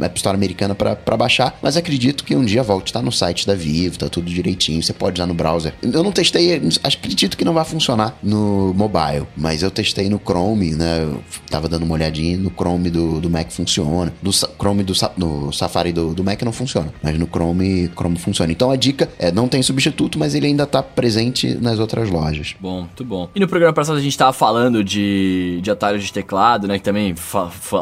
App 0.00 0.16
Store 0.18 0.34
americana 0.34 0.74
pra 0.74 1.16
baixar. 1.16 1.58
Mas 1.62 1.76
acredito 1.76 2.24
que 2.24 2.34
um 2.34 2.44
dia 2.44 2.62
volte. 2.62 2.92
Tá 2.92 3.02
no 3.02 3.12
site 3.12 3.46
da 3.46 3.54
Vivo, 3.54 3.98
tá 3.98 4.08
tudo 4.08 4.30
direitinho. 4.42 4.82
Você 4.82 4.92
pode 4.92 5.20
usar 5.20 5.26
no 5.26 5.34
browser. 5.34 5.74
Eu 5.82 6.02
não 6.02 6.12
testei, 6.12 6.60
acredito 6.82 7.36
que 7.36 7.44
não 7.44 7.52
vai 7.54 7.64
funcionar 7.64 8.16
no 8.22 8.72
mobile. 8.74 9.26
Mas 9.36 9.62
eu 9.62 9.70
testei 9.70 10.08
no 10.08 10.18
Chrome, 10.18 10.74
né? 10.74 11.02
Eu 11.04 11.22
tava 11.50 11.68
dando 11.68 11.84
uma 11.84 11.94
olhadinha 11.94 12.36
no 12.36 12.50
Chrome 12.50 12.90
do, 12.90 13.20
do 13.20 13.28
Mac 13.30 13.50
funciona. 13.50 14.12
Sa- 14.32 14.48
Chrome 14.58 14.82
do, 14.82 14.92
no 15.16 15.52
Safari 15.52 15.92
do, 15.92 16.14
do 16.14 16.24
Mac 16.24 16.40
não 16.42 16.52
funciona. 16.52 16.92
Mas 17.02 17.18
no 17.18 17.26
Chrome, 17.26 17.88
Chrome 17.94 18.18
funciona. 18.18 18.50
Então 18.52 18.70
a 18.70 18.76
dica 18.76 19.08
é: 19.18 19.30
não 19.32 19.48
tem 19.48 19.62
substituto, 19.62 20.18
mas 20.18 20.34
ele 20.34 20.46
ainda 20.46 20.66
tá 20.66 20.82
presente 20.82 21.54
nas 21.60 21.78
outras 21.78 22.08
lojas. 22.10 22.54
Bom, 22.60 22.80
muito 22.82 23.04
bom. 23.04 23.28
E 23.34 23.40
no 23.40 23.48
programa 23.48 23.72
passado 23.74 23.96
a 23.98 24.00
gente 24.00 24.16
tava 24.16 24.32
falando 24.32 24.82
de, 24.84 25.60
de 25.62 25.70
atalhos 25.70 26.02
de 26.04 26.12
teclado, 26.12 26.66
né? 26.66 26.78
Que 26.78 26.84
também, 26.84 27.14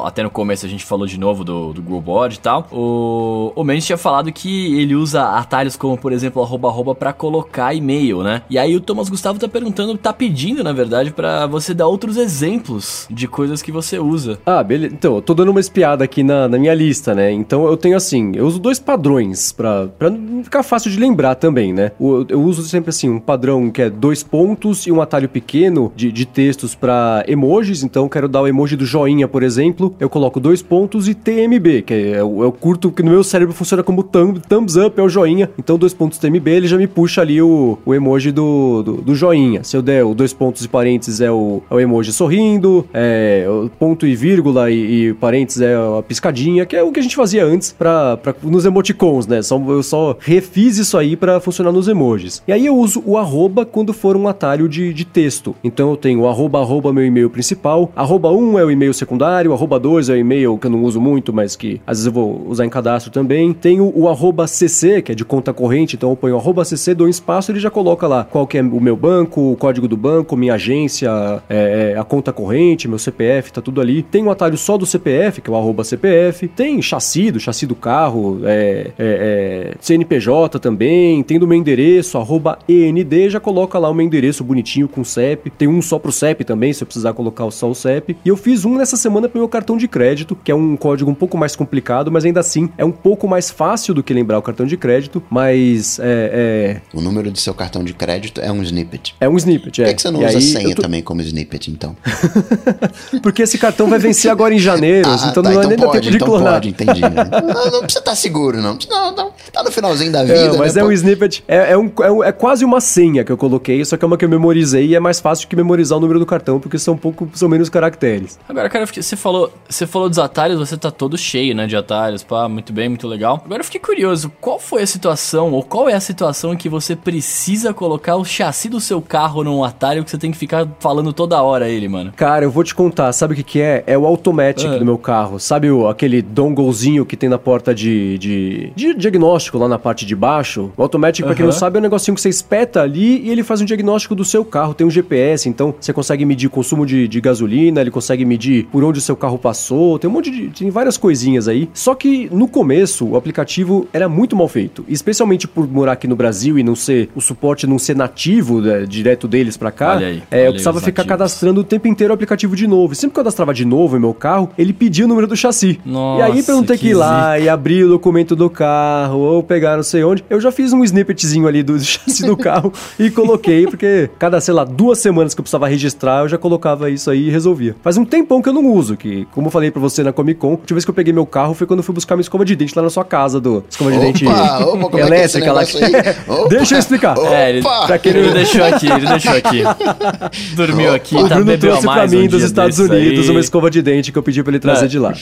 até 0.04 0.22
no 0.22 0.30
começo 0.30 0.66
a 0.66 0.68
gente 0.68 0.84
falou 0.84 1.06
de 1.06 1.18
novo 1.18 1.44
do, 1.44 1.72
do 1.72 1.82
Google 1.82 2.00
Board 2.02 2.36
e 2.36 2.38
tal. 2.40 2.66
O, 2.72 3.52
o 3.54 3.64
Mendes 3.64 3.86
tinha 3.86 3.98
falado 3.98 4.32
que 4.32 4.78
ele 4.80 4.94
usa 4.94 5.22
atalhos 5.38 5.76
como, 5.76 5.96
por 5.96 6.12
exemplo, 6.12 6.37
arroba 6.42 6.68
arroba 6.68 6.94
pra 6.94 7.12
colocar 7.12 7.74
e-mail, 7.74 8.22
né? 8.22 8.42
E 8.50 8.58
aí 8.58 8.74
o 8.76 8.80
Thomas 8.80 9.08
Gustavo 9.08 9.38
tá 9.38 9.48
perguntando, 9.48 9.96
tá 9.96 10.12
pedindo, 10.12 10.62
na 10.64 10.72
verdade, 10.72 11.10
pra 11.10 11.46
você 11.46 11.72
dar 11.74 11.86
outros 11.86 12.16
exemplos 12.16 13.06
de 13.10 13.26
coisas 13.26 13.60
que 13.62 13.72
você 13.72 13.98
usa. 13.98 14.38
Ah, 14.46 14.62
beleza. 14.62 14.94
Então, 14.94 15.16
eu 15.16 15.22
tô 15.22 15.34
dando 15.34 15.50
uma 15.50 15.60
espiada 15.60 16.04
aqui 16.04 16.22
na, 16.22 16.48
na 16.48 16.58
minha 16.58 16.74
lista, 16.74 17.14
né? 17.14 17.30
Então 17.32 17.66
eu 17.66 17.76
tenho 17.76 17.96
assim, 17.96 18.32
eu 18.34 18.46
uso 18.46 18.58
dois 18.58 18.78
padrões 18.78 19.52
pra, 19.52 19.88
não 20.10 20.44
ficar 20.44 20.62
fácil 20.62 20.90
de 20.90 20.98
lembrar 20.98 21.34
também, 21.34 21.72
né? 21.72 21.92
O- 21.98 22.24
Eu 22.28 22.40
uso 22.42 22.62
sempre 22.62 22.90
assim, 22.90 23.08
um 23.08 23.18
padrão 23.20 23.70
que 23.70 23.82
é 23.82 23.90
dois 23.90 24.22
pontos 24.22 24.86
e 24.86 24.92
um 24.92 25.00
atalho 25.00 25.28
pequeno 25.28 25.92
de, 25.96 26.10
de 26.12 26.26
textos 26.26 26.74
pra 26.74 27.24
emojis. 27.26 27.82
Então, 27.82 28.04
eu 28.04 28.08
quero 28.08 28.28
dar 28.28 28.42
o 28.42 28.46
emoji 28.46 28.76
do 28.76 28.84
joinha, 28.86 29.26
por 29.28 29.42
exemplo. 29.42 29.94
Eu 29.98 30.08
coloco 30.08 30.38
dois 30.40 30.62
pontos 30.62 31.08
e 31.08 31.14
TMB, 31.14 31.82
que 31.82 31.94
é 32.14 32.22
o, 32.22 32.42
é 32.44 32.46
o 32.46 32.52
curto 32.52 32.90
que 32.90 33.02
no 33.02 33.10
meu 33.10 33.24
cérebro 33.24 33.54
funciona 33.54 33.82
como 33.82 34.02
thumb, 34.02 34.40
thumbs 34.48 34.76
up, 34.76 34.98
é 34.98 35.02
o 35.02 35.08
joinha. 35.08 35.50
Então, 35.58 35.76
dois 35.78 35.92
pontos 35.94 36.18
TMB, 36.18 36.27
ele 36.36 36.66
já 36.66 36.76
me 36.76 36.86
puxa 36.86 37.20
ali 37.20 37.40
o, 37.40 37.78
o 37.84 37.94
emoji 37.94 38.32
do, 38.32 38.82
do, 38.82 38.92
do 39.02 39.14
joinha. 39.14 39.62
Se 39.64 39.76
eu 39.76 39.82
der 39.82 40.04
o 40.04 40.14
dois 40.14 40.32
pontos 40.32 40.64
e 40.64 40.68
parênteses, 40.68 41.20
é 41.20 41.30
o, 41.30 41.62
é 41.70 41.74
o 41.74 41.80
emoji 41.80 42.12
sorrindo, 42.12 42.86
é 42.92 43.46
o 43.48 43.68
ponto 43.68 44.06
e 44.06 44.14
vírgula 44.14 44.70
e, 44.70 45.08
e 45.08 45.14
parênteses 45.14 45.62
é 45.62 45.74
a 45.74 46.02
piscadinha, 46.02 46.66
que 46.66 46.76
é 46.76 46.82
o 46.82 46.92
que 46.92 47.00
a 47.00 47.02
gente 47.02 47.16
fazia 47.16 47.44
antes 47.44 47.72
pra, 47.72 48.16
pra, 48.16 48.34
nos 48.42 48.64
emoticons, 48.64 49.26
né? 49.26 49.42
Só, 49.42 49.62
eu 49.68 49.82
só 49.82 50.16
refiz 50.20 50.78
isso 50.78 50.96
aí 50.96 51.16
pra 51.16 51.40
funcionar 51.40 51.72
nos 51.72 51.88
emojis. 51.88 52.42
E 52.46 52.52
aí 52.52 52.66
eu 52.66 52.76
uso 52.76 53.02
o 53.04 53.16
arroba 53.16 53.64
quando 53.64 53.92
for 53.92 54.16
um 54.16 54.28
atalho 54.28 54.68
de, 54.68 54.92
de 54.92 55.04
texto. 55.04 55.54
Então 55.62 55.90
eu 55.90 55.96
tenho 55.96 56.20
o 56.20 56.28
arroba, 56.28 56.60
arroba 56.60 56.92
meu 56.92 57.04
e-mail 57.04 57.30
principal, 57.30 57.90
arroba 57.94 58.30
1 58.30 58.58
é 58.58 58.64
o 58.64 58.70
e-mail 58.70 58.94
secundário, 58.94 59.52
arroba 59.52 59.78
2 59.78 60.08
é 60.08 60.12
o 60.14 60.16
e-mail 60.16 60.58
que 60.58 60.66
eu 60.66 60.70
não 60.70 60.82
uso 60.82 61.00
muito, 61.00 61.32
mas 61.32 61.56
que 61.56 61.80
às 61.86 61.98
vezes 61.98 62.06
eu 62.06 62.12
vou 62.12 62.46
usar 62.48 62.64
em 62.64 62.70
cadastro 62.70 63.10
também. 63.10 63.52
Tenho 63.52 63.92
o 63.94 64.08
arroba 64.08 64.46
cc, 64.46 65.02
que 65.02 65.12
é 65.12 65.14
de 65.14 65.24
conta 65.24 65.52
corrente, 65.52 65.96
então 65.96 66.10
eu 66.18 66.20
ponho 66.20 66.36
arroba 66.36 66.64
cc, 66.64 66.94
dou 66.94 67.06
um 67.06 67.10
espaço, 67.10 67.52
ele 67.52 67.60
já 67.60 67.70
coloca 67.70 68.06
lá 68.08 68.24
qual 68.24 68.46
que 68.46 68.58
é 68.58 68.62
o 68.62 68.80
meu 68.80 68.96
banco, 68.96 69.52
o 69.52 69.56
código 69.56 69.86
do 69.86 69.96
banco, 69.96 70.36
minha 70.36 70.54
agência, 70.54 71.10
é, 71.48 71.92
é, 71.94 71.98
a 71.98 72.02
conta 72.02 72.32
corrente, 72.32 72.88
meu 72.88 72.98
CPF, 72.98 73.52
tá 73.52 73.62
tudo 73.62 73.80
ali. 73.80 74.02
Tem 74.02 74.22
um 74.22 74.30
atalho 74.30 74.56
só 74.56 74.76
do 74.76 74.84
CPF, 74.84 75.40
que 75.40 75.48
é 75.48 75.52
o 75.52 75.56
arroba 75.56 75.84
CPF. 75.84 76.48
Tem 76.48 76.82
chassi, 76.82 77.30
do 77.30 77.38
chassi 77.38 77.66
do 77.66 77.76
carro, 77.76 78.40
é, 78.44 78.90
é, 78.98 79.72
é, 79.72 79.74
CNPJ 79.80 80.58
também. 80.58 81.22
Tem 81.22 81.38
do 81.38 81.46
meu 81.46 81.56
endereço, 81.56 82.18
arroba 82.18 82.58
END, 82.68 83.30
já 83.30 83.38
coloca 83.38 83.78
lá 83.78 83.88
o 83.88 83.94
meu 83.94 84.04
endereço 84.04 84.42
bonitinho 84.42 84.88
com 84.88 85.04
CEP. 85.04 85.50
Tem 85.50 85.68
um 85.68 85.80
só 85.80 85.98
pro 85.98 86.10
CEP 86.10 86.44
também, 86.44 86.72
se 86.72 86.82
eu 86.82 86.86
precisar 86.86 87.12
colocar 87.12 87.48
só 87.50 87.70
o 87.70 87.74
CEP. 87.74 88.16
E 88.24 88.28
eu 88.28 88.36
fiz 88.36 88.64
um 88.64 88.76
nessa 88.76 88.96
semana 88.96 89.28
pro 89.28 89.38
meu 89.38 89.48
cartão 89.48 89.76
de 89.76 89.86
crédito, 89.86 90.36
que 90.42 90.50
é 90.50 90.54
um 90.54 90.76
código 90.76 91.10
um 91.10 91.14
pouco 91.14 91.38
mais 91.38 91.54
complicado, 91.54 92.10
mas 92.10 92.24
ainda 92.24 92.40
assim 92.40 92.68
é 92.76 92.84
um 92.84 92.92
pouco 92.92 93.28
mais 93.28 93.50
fácil 93.50 93.94
do 93.94 94.02
que 94.02 94.12
lembrar 94.12 94.38
o 94.38 94.42
cartão 94.42 94.66
de 94.66 94.76
crédito, 94.76 95.22
mas 95.30 96.00
é, 96.10 96.80
O 96.92 97.00
número 97.00 97.30
do 97.30 97.38
seu 97.38 97.54
cartão 97.54 97.82
de 97.84 97.92
crédito 97.94 98.40
é 98.40 98.50
um 98.50 98.62
snippet. 98.62 99.14
é, 99.20 99.26
é 99.26 99.28
um 99.28 99.36
snippet. 99.36 99.76
Por 99.80 99.82
É. 99.86 99.88
que, 99.88 99.94
que 99.94 100.02
você 100.02 100.10
não 100.10 100.22
E 100.22 100.26
usa 100.26 100.38
aí, 100.38 100.42
senha 100.42 100.74
tô- 100.74 100.82
também 100.82 101.02
como 101.02 101.20
snippet, 101.22 101.70
então? 101.70 101.96
Porque 103.22 103.42
esse 103.42 103.58
cartão 103.58 103.88
vai 103.88 103.98
vencer 103.98 104.30
agora 104.30 104.54
em 104.54 104.58
janeiro, 104.58 105.08
então 105.30 105.42
não 105.42 105.52
vai 105.54 105.66
nem 105.66 105.76
dar 105.76 105.88
tempo 105.90 106.00
de 106.02 106.08
Ah, 106.08 106.12
então 106.16 106.28
clonar. 106.28 106.52
pode, 106.54 106.68
entendi. 106.68 107.00
não, 107.02 107.70
não 107.70 107.80
precisa 107.80 107.98
estar 108.00 108.14
seguro, 108.14 108.58
não. 108.60 108.78
Não, 108.88 109.14
não. 109.14 109.32
Tá 109.52 109.62
no 109.62 109.70
finalzinho 109.70 110.12
da 110.12 110.22
vida, 110.22 110.34
É, 110.38 110.56
mas 110.56 110.74
né, 110.74 110.80
é 110.80 110.84
pô? 110.84 110.90
um 110.90 110.92
snippet, 110.92 111.44
é, 111.48 111.72
é 111.72 111.78
um, 111.78 111.90
é, 112.02 112.10
um- 112.10 112.24
é 112.24 112.32
quase 112.32 112.64
uma 112.64 112.80
senha 112.80 113.24
que 113.24 113.32
eu 113.32 113.36
coloquei, 113.36 113.84
só 113.84 113.96
que 113.96 114.04
é 114.04 114.06
uma 114.06 114.16
que 114.16 114.24
eu 114.24 114.28
memorizei 114.28 114.86
e 114.86 114.94
é 114.94 115.00
mais 115.00 115.20
fácil 115.20 115.48
que 115.48 115.56
memorizar 115.56 115.98
o 115.98 116.00
número 116.00 116.18
do 116.18 116.26
cartão, 116.26 116.60
porque 116.60 116.78
são 116.78 116.94
um 116.94 116.98
pouco, 116.98 117.28
são 117.34 117.48
menos 117.48 117.68
caracteres. 117.68 118.38
Agora, 118.48 118.68
cara, 118.68 118.86
você 118.86 119.16
falou, 119.16 119.52
você 119.68 119.86
falou 119.86 120.08
dos 120.08 120.18
atalhos, 120.18 120.58
você 120.58 120.76
tá 120.76 120.90
todo 120.90 121.16
cheio, 121.16 121.54
né, 121.54 121.66
de 121.66 121.76
atalhos, 121.76 122.22
pá, 122.22 122.48
muito 122.48 122.72
bem, 122.72 122.88
muito 122.88 123.06
legal. 123.08 123.42
Agora 123.44 123.60
eu 123.60 123.64
fiquei 123.64 123.80
curioso, 123.80 124.30
qual 124.40 124.58
foi 124.58 124.82
a 124.82 124.86
situação, 124.86 125.52
ou 125.52 125.62
qual 125.62 125.88
é 125.88 125.94
a 125.94 125.97
situação 126.00 126.52
em 126.52 126.56
que 126.56 126.68
você 126.68 126.94
precisa 126.94 127.72
colocar 127.74 128.16
o 128.16 128.24
chassi 128.24 128.68
do 128.68 128.80
seu 128.80 129.00
carro 129.00 129.42
num 129.42 129.64
atalho 129.64 130.04
que 130.04 130.10
você 130.10 130.18
tem 130.18 130.30
que 130.30 130.36
ficar 130.38 130.66
falando 130.78 131.12
toda 131.12 131.40
hora 131.42 131.68
ele, 131.68 131.88
mano? 131.88 132.12
Cara, 132.16 132.44
eu 132.44 132.50
vou 132.50 132.62
te 132.64 132.74
contar, 132.74 133.12
sabe 133.12 133.32
o 133.32 133.36
que, 133.36 133.42
que 133.42 133.60
é? 133.60 133.82
É 133.86 133.96
o 133.98 134.06
Automatic 134.06 134.66
Ah. 134.68 134.78
do 134.78 134.84
meu 134.84 134.98
carro. 134.98 135.38
Sabe 135.38 135.70
o, 135.70 135.88
aquele 135.88 136.20
donglezinho 136.22 137.04
que 137.06 137.16
tem 137.16 137.28
na 137.28 137.38
porta 137.38 137.74
de, 137.74 138.18
de, 138.18 138.72
de 138.74 138.94
diagnóstico 138.94 139.58
lá 139.58 139.68
na 139.68 139.78
parte 139.78 140.04
de 140.06 140.14
baixo? 140.14 140.70
O 140.76 140.82
Automatic, 140.82 141.24
pra 141.24 141.34
quem 141.34 141.44
não 141.44 141.52
sabe, 141.52 141.76
é 141.76 141.80
um 141.80 141.82
negocinho 141.82 142.14
que 142.14 142.20
você 142.20 142.28
espeta 142.28 142.82
ali 142.82 143.20
e 143.26 143.30
ele 143.30 143.42
faz 143.42 143.60
um 143.60 143.64
diagnóstico 143.64 144.14
do 144.14 144.24
seu 144.24 144.44
carro. 144.44 144.74
Tem 144.74 144.86
um 144.86 144.90
GPS, 144.90 145.48
então 145.48 145.74
você 145.80 145.92
consegue 145.92 146.24
medir 146.24 146.46
o 146.46 146.50
consumo 146.50 146.84
de, 146.86 147.08
de 147.08 147.20
gasolina, 147.20 147.80
ele 147.80 147.90
consegue 147.90 148.24
medir 148.24 148.64
por 148.66 148.84
onde 148.84 148.98
o 148.98 149.02
seu 149.02 149.16
carro 149.16 149.38
passou, 149.38 149.98
tem 149.98 150.08
um 150.08 150.12
monte 150.12 150.30
de. 150.30 150.48
tem 150.48 150.70
várias 150.70 150.96
coisinhas 150.96 151.48
aí. 151.48 151.68
Só 151.74 151.94
que 151.94 152.28
no 152.32 152.46
começo 152.48 153.06
o 153.06 153.16
aplicativo 153.16 153.86
era 153.92 154.08
muito 154.08 154.36
mal 154.36 154.48
feito, 154.48 154.84
especialmente 154.88 155.46
por 155.48 155.66
morar 155.68 155.87
aqui 155.92 156.06
no 156.06 156.16
Brasil 156.16 156.58
e 156.58 156.62
não 156.62 156.74
ser 156.74 157.08
o 157.14 157.20
suporte 157.20 157.66
não 157.66 157.78
ser 157.78 157.96
nativo 157.96 158.60
né, 158.60 158.84
direto 158.86 159.28
deles 159.28 159.56
pra 159.56 159.70
cá. 159.70 159.96
Olha 159.96 160.06
aí, 160.06 160.22
é, 160.30 160.38
olha 160.38 160.46
eu 160.46 160.52
precisava 160.52 160.80
ficar 160.80 161.02
nativos. 161.02 161.08
cadastrando 161.08 161.60
o 161.60 161.64
tempo 161.64 161.88
inteiro 161.88 162.12
o 162.12 162.14
aplicativo 162.14 162.56
de 162.56 162.66
novo. 162.66 162.92
E 162.92 162.96
sempre 162.96 163.14
que 163.14 163.20
eu 163.20 163.24
cadastrava 163.24 163.54
de 163.54 163.64
novo 163.64 163.96
em 163.96 164.00
meu 164.00 164.14
carro, 164.14 164.50
ele 164.56 164.72
pedia 164.72 165.04
o 165.04 165.08
número 165.08 165.26
do 165.26 165.36
chassi. 165.36 165.80
Nossa, 165.84 166.20
e 166.20 166.30
aí 166.30 166.42
pra 166.42 166.54
eu 166.54 166.58
não 166.58 166.64
ter 166.64 166.74
que, 166.74 166.80
que 166.80 166.88
ir 166.88 166.94
lá 166.94 167.38
e 167.38 167.48
abrir 167.48 167.84
o 167.84 167.88
documento 167.88 168.34
do 168.34 168.48
carro, 168.48 169.18
vou 169.18 169.42
pegar 169.42 169.76
não 169.76 169.82
sei 169.82 170.04
onde. 170.04 170.24
Eu 170.28 170.40
já 170.40 170.50
fiz 170.50 170.72
um 170.72 170.82
snippetzinho 170.84 171.46
ali 171.46 171.62
do 171.62 171.78
chassi 171.80 172.24
do 172.24 172.36
carro 172.36 172.72
e 172.98 173.10
coloquei, 173.10 173.66
porque 173.66 174.10
cada, 174.18 174.40
sei 174.40 174.54
lá, 174.54 174.64
duas 174.64 174.98
semanas 174.98 175.34
que 175.34 175.40
eu 175.40 175.42
precisava 175.42 175.68
registrar, 175.68 176.22
eu 176.22 176.28
já 176.28 176.38
colocava 176.38 176.90
isso 176.90 177.10
aí 177.10 177.28
e 177.28 177.30
resolvia. 177.30 177.74
Faz 177.82 177.96
um 177.96 178.04
tempão 178.04 178.40
que 178.40 178.48
eu 178.48 178.52
não 178.52 178.66
uso, 178.66 178.96
que, 178.96 179.26
como 179.32 179.48
eu 179.48 179.50
falei 179.50 179.70
pra 179.70 179.80
você 179.80 180.02
na 180.02 180.12
Comic 180.12 180.40
Con, 180.40 180.48
a 180.48 180.50
última 180.52 180.76
vez 180.76 180.84
que 180.84 180.90
eu 180.90 180.94
peguei 180.94 181.12
meu 181.12 181.26
carro 181.26 181.54
foi 181.54 181.66
quando 181.66 181.80
eu 181.80 181.84
fui 181.84 181.94
buscar 181.94 182.16
minha 182.16 182.22
escova 182.22 182.44
de 182.44 182.54
dente 182.54 182.74
lá 182.76 182.82
na 182.82 182.90
sua 182.90 183.04
casa, 183.04 183.40
do 183.40 183.64
escova 183.68 183.90
de 183.92 183.98
dente 183.98 184.26
Opa, 184.26 184.64
opa, 184.64 184.90
como 184.90 185.14
é 185.14 185.26
que 185.26 185.77
aí? 185.84 185.92
Opa, 186.28 186.48
Deixa 186.48 186.74
eu 186.74 186.78
explicar. 186.78 187.18
opa. 187.18 187.34
É, 187.34 187.50
ele, 187.50 187.62
Pra 187.62 187.98
quem 187.98 188.12
ele 188.12 188.30
deixou 188.32 188.64
aqui, 188.64 188.86
ele 188.90 189.06
deixou 189.06 189.32
aqui. 189.36 189.62
Dormiu 190.56 190.94
aqui, 190.94 191.16
O 191.16 191.28
tá 191.28 191.34
Bruno 191.36 191.58
trouxe 191.58 191.82
pra 191.82 192.06
mim 192.06 192.24
um 192.24 192.28
dos 192.28 192.42
Estados 192.42 192.78
Unidos 192.78 193.24
aí. 193.26 193.30
uma 193.30 193.40
escova 193.40 193.70
de 193.70 193.80
dente 193.82 194.12
que 194.12 194.18
eu 194.18 194.22
pedi 194.22 194.42
pra 194.42 194.50
ele 194.50 194.58
trazer 194.58 194.86
É. 194.86 194.88
de 194.88 194.98
lá. 194.98 195.12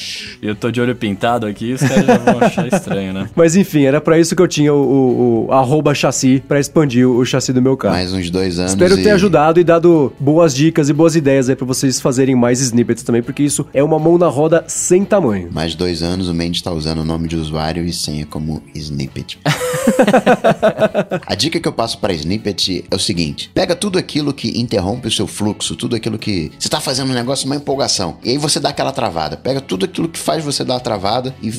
Eu 0.42 0.54
tô 0.54 0.70
de 0.70 0.80
olho 0.80 0.94
pintado 0.94 1.46
aqui, 1.46 1.72
os 1.74 1.80
caras 1.80 2.06
já 2.06 2.16
vão 2.18 2.40
achar 2.40 2.66
estranho, 2.66 3.12
né? 3.12 3.28
Mas 3.34 3.56
enfim, 3.56 3.84
era 3.84 4.00
pra 4.00 4.18
isso 4.18 4.34
que 4.34 4.42
eu 4.42 4.48
tinha 4.48 4.72
o, 4.72 4.76
o, 4.78 5.46
o 5.48 5.52
arroba 5.52 5.94
chassi, 5.94 6.42
pra 6.46 6.58
expandir 6.60 7.06
o, 7.08 7.16
o 7.18 7.24
chassi 7.24 7.52
do 7.52 7.60
meu 7.62 7.76
carro. 7.76 7.94
Mais 7.94 8.12
uns 8.12 8.30
dois 8.30 8.58
anos. 8.58 8.72
Espero 8.72 8.96
ter 8.96 9.04
e- 9.08 9.10
ajudado 9.10 9.60
e 9.60 9.64
dado 9.64 10.12
boas 10.18 10.54
dicas 10.54 10.88
e 10.88 10.92
boas 10.92 11.16
ideias 11.16 11.48
aí 11.48 11.56
pra 11.56 11.66
vocês 11.66 12.00
fazerem 12.00 12.34
mais 12.34 12.60
snippets 12.60 13.02
também, 13.02 13.22
porque 13.22 13.42
isso 13.42 13.66
é 13.72 13.82
uma 13.82 13.98
mão 13.98 14.18
na 14.18 14.28
roda 14.28 14.64
sem 14.66 15.04
tamanho. 15.04 15.48
Mais 15.52 15.74
dois 15.74 16.02
anos 16.02 16.28
o 16.28 16.34
Mendes 16.34 16.62
tá 16.62 16.70
usando 16.72 17.00
o 17.00 17.04
nome 17.04 17.28
de 17.28 17.36
usuário 17.36 17.84
e 17.84 17.92
senha 17.92 18.26
como 18.26 18.62
snippet. 18.74 19.38
A 21.26 21.34
dica 21.34 21.60
que 21.60 21.68
eu 21.68 21.72
passo 21.72 21.98
para 21.98 22.12
snippet 22.12 22.84
é 22.90 22.94
o 22.94 22.98
seguinte: 22.98 23.50
pega 23.52 23.74
tudo 23.74 23.98
aquilo 23.98 24.32
que 24.32 24.58
interrompe 24.60 25.08
o 25.08 25.10
seu 25.10 25.26
fluxo, 25.26 25.76
tudo 25.76 25.96
aquilo 25.96 26.18
que 26.18 26.52
você 26.58 26.68
tá 26.68 26.80
fazendo 26.80 27.10
um 27.10 27.14
negócio, 27.14 27.46
uma 27.46 27.56
empolgação, 27.56 28.18
e 28.24 28.30
aí 28.30 28.38
você 28.38 28.60
dá 28.60 28.70
aquela 28.70 28.92
travada. 28.92 29.36
Pega 29.36 29.60
tudo 29.60 29.84
aquilo 29.84 30.08
que 30.08 30.18
faz 30.18 30.44
você 30.44 30.64
dar 30.64 30.76
a 30.76 30.80
travada 30.80 31.34
e 31.42 31.52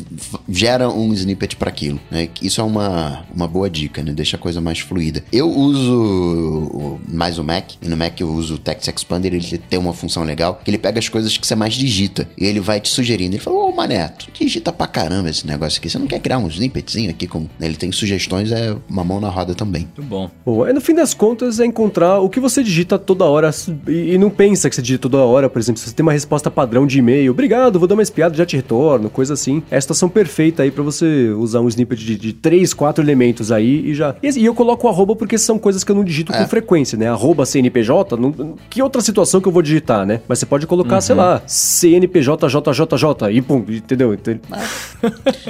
gera 0.49 0.89
um 0.89 1.13
snippet 1.13 1.55
para 1.55 1.69
aquilo. 1.69 1.99
né? 2.09 2.29
Isso 2.41 2.61
é 2.61 2.63
uma, 2.63 3.25
uma 3.33 3.47
boa 3.47 3.69
dica, 3.69 4.03
né? 4.03 4.11
Deixa 4.13 4.37
a 4.37 4.39
coisa 4.39 4.61
mais 4.61 4.79
fluida. 4.79 5.23
Eu 5.31 5.49
uso 5.49 6.99
mais 7.07 7.37
o 7.37 7.43
Mac, 7.43 7.71
e 7.81 7.87
no 7.87 7.97
Mac 7.97 8.19
eu 8.19 8.29
uso 8.29 8.55
o 8.55 8.57
Text 8.57 8.87
Expander, 8.87 9.33
ele 9.33 9.57
tem 9.57 9.79
uma 9.79 9.93
função 9.93 10.23
legal, 10.23 10.59
que 10.63 10.69
ele 10.69 10.77
pega 10.77 10.99
as 10.99 11.09
coisas 11.09 11.37
que 11.37 11.45
você 11.45 11.55
mais 11.55 11.73
digita, 11.73 12.27
e 12.37 12.45
ele 12.45 12.59
vai 12.59 12.79
te 12.79 12.89
sugerindo. 12.89 13.35
Ele 13.35 13.43
fala, 13.43 13.57
ô 13.57 13.71
Mané, 13.71 14.07
tu 14.09 14.27
digita 14.33 14.71
pra 14.71 14.87
caramba 14.87 15.29
esse 15.29 15.45
negócio 15.45 15.79
aqui, 15.79 15.89
você 15.89 15.97
não 15.97 16.07
quer 16.07 16.19
criar 16.19 16.37
um 16.37 16.47
snippetzinho 16.47 17.09
aqui? 17.09 17.27
Com... 17.27 17.47
Ele 17.59 17.75
tem 17.75 17.91
sugestões, 17.91 18.51
é 18.51 18.66
uma 18.89 19.03
mão 19.03 19.19
na 19.19 19.29
roda 19.29 19.53
também. 19.53 19.83
Muito 19.95 20.01
bom. 20.03 20.29
Bom, 20.45 20.65
é, 20.67 20.73
no 20.73 20.81
fim 20.81 20.93
das 20.93 21.13
contas 21.13 21.59
é 21.59 21.65
encontrar 21.65 22.19
o 22.19 22.29
que 22.29 22.39
você 22.39 22.63
digita 22.63 22.97
toda 22.97 23.25
hora 23.25 23.49
e, 23.87 24.13
e 24.13 24.17
não 24.17 24.29
pensa 24.29 24.69
que 24.69 24.75
você 24.75 24.81
digita 24.81 25.03
toda 25.09 25.23
hora, 25.23 25.49
por 25.49 25.59
exemplo, 25.59 25.79
se 25.79 25.87
você 25.89 25.95
tem 25.95 26.03
uma 26.03 26.11
resposta 26.13 26.49
padrão 26.51 26.85
de 26.87 26.99
e-mail, 26.99 27.31
obrigado, 27.31 27.77
vou 27.79 27.87
dar 27.87 27.95
uma 27.95 28.03
espiada, 28.03 28.35
já 28.35 28.45
te 28.45 28.55
retorno, 28.55 29.09
coisa 29.09 29.33
assim. 29.33 29.61
É 29.69 29.77
a 29.77 29.81
situação 29.81 30.09
perfeita 30.09 30.63
aí 30.63 30.71
pra 30.71 30.83
você 30.83 31.29
usar 31.37 31.61
um 31.61 31.67
snippet 31.67 32.03
de, 32.03 32.15
de 32.17 32.33
três, 32.33 32.73
quatro 32.73 33.03
elementos 33.03 33.51
aí 33.51 33.89
e 33.89 33.93
já. 33.95 34.15
E, 34.21 34.29
e 34.39 34.45
eu 34.45 34.53
coloco 34.55 34.87
o 34.87 34.89
arroba 34.89 35.15
porque 35.15 35.37
são 35.37 35.57
coisas 35.59 35.83
que 35.83 35.91
eu 35.91 35.95
não 35.95 36.03
digito 36.03 36.31
com 36.31 36.47
frequência, 36.47 36.97
né? 36.97 37.07
Arroba 37.07 37.45
CNPJ, 37.45 38.17
não- 38.17 38.55
que 38.69 38.81
outra 38.81 39.01
situação 39.01 39.39
que 39.41 39.47
eu 39.47 39.51
vou 39.51 39.61
digitar, 39.61 40.05
né? 40.05 40.21
Mas 40.27 40.39
você 40.39 40.45
pode 40.45 40.65
colocar, 40.67 41.01
sei 41.01 41.15
lá, 41.15 41.41
CNPJJJJ 41.45 43.31
e 43.31 43.41
pum, 43.41 43.63
entendeu? 43.67 44.13
Então, 44.13 44.37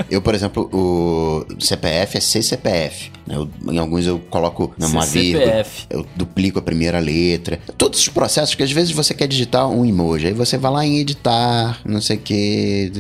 Eu, 0.09 0.21
por 0.21 0.33
exemplo, 0.35 0.69
o 0.73 1.45
CPF 1.59 2.17
é 2.17 2.21
CCPF. 2.21 3.06
Né? 3.25 3.35
Eu- 3.35 3.49
em 3.71 3.77
alguns 3.77 4.05
eu 4.05 4.19
coloco 4.29 4.73
numa 4.77 5.05
vírgula, 5.05 5.43
CCPF. 5.45 5.85
eu 5.89 6.05
duplico 6.15 6.59
a 6.59 6.61
primeira 6.61 6.99
letra. 6.99 7.59
Todos 7.77 7.99
os 7.99 8.07
processos 8.09 8.55
que 8.55 8.63
às 8.63 8.71
vezes 8.71 8.91
você 8.91 9.13
quer 9.13 9.27
digitar 9.27 9.69
um 9.69 9.85
emoji, 9.85 10.27
aí 10.27 10.33
você 10.33 10.57
vai 10.57 10.71
lá 10.71 10.85
em 10.85 10.97
editar, 10.99 11.79
não 11.85 12.01
sei 12.01 12.17
o 12.17 12.19
que, 12.19 12.91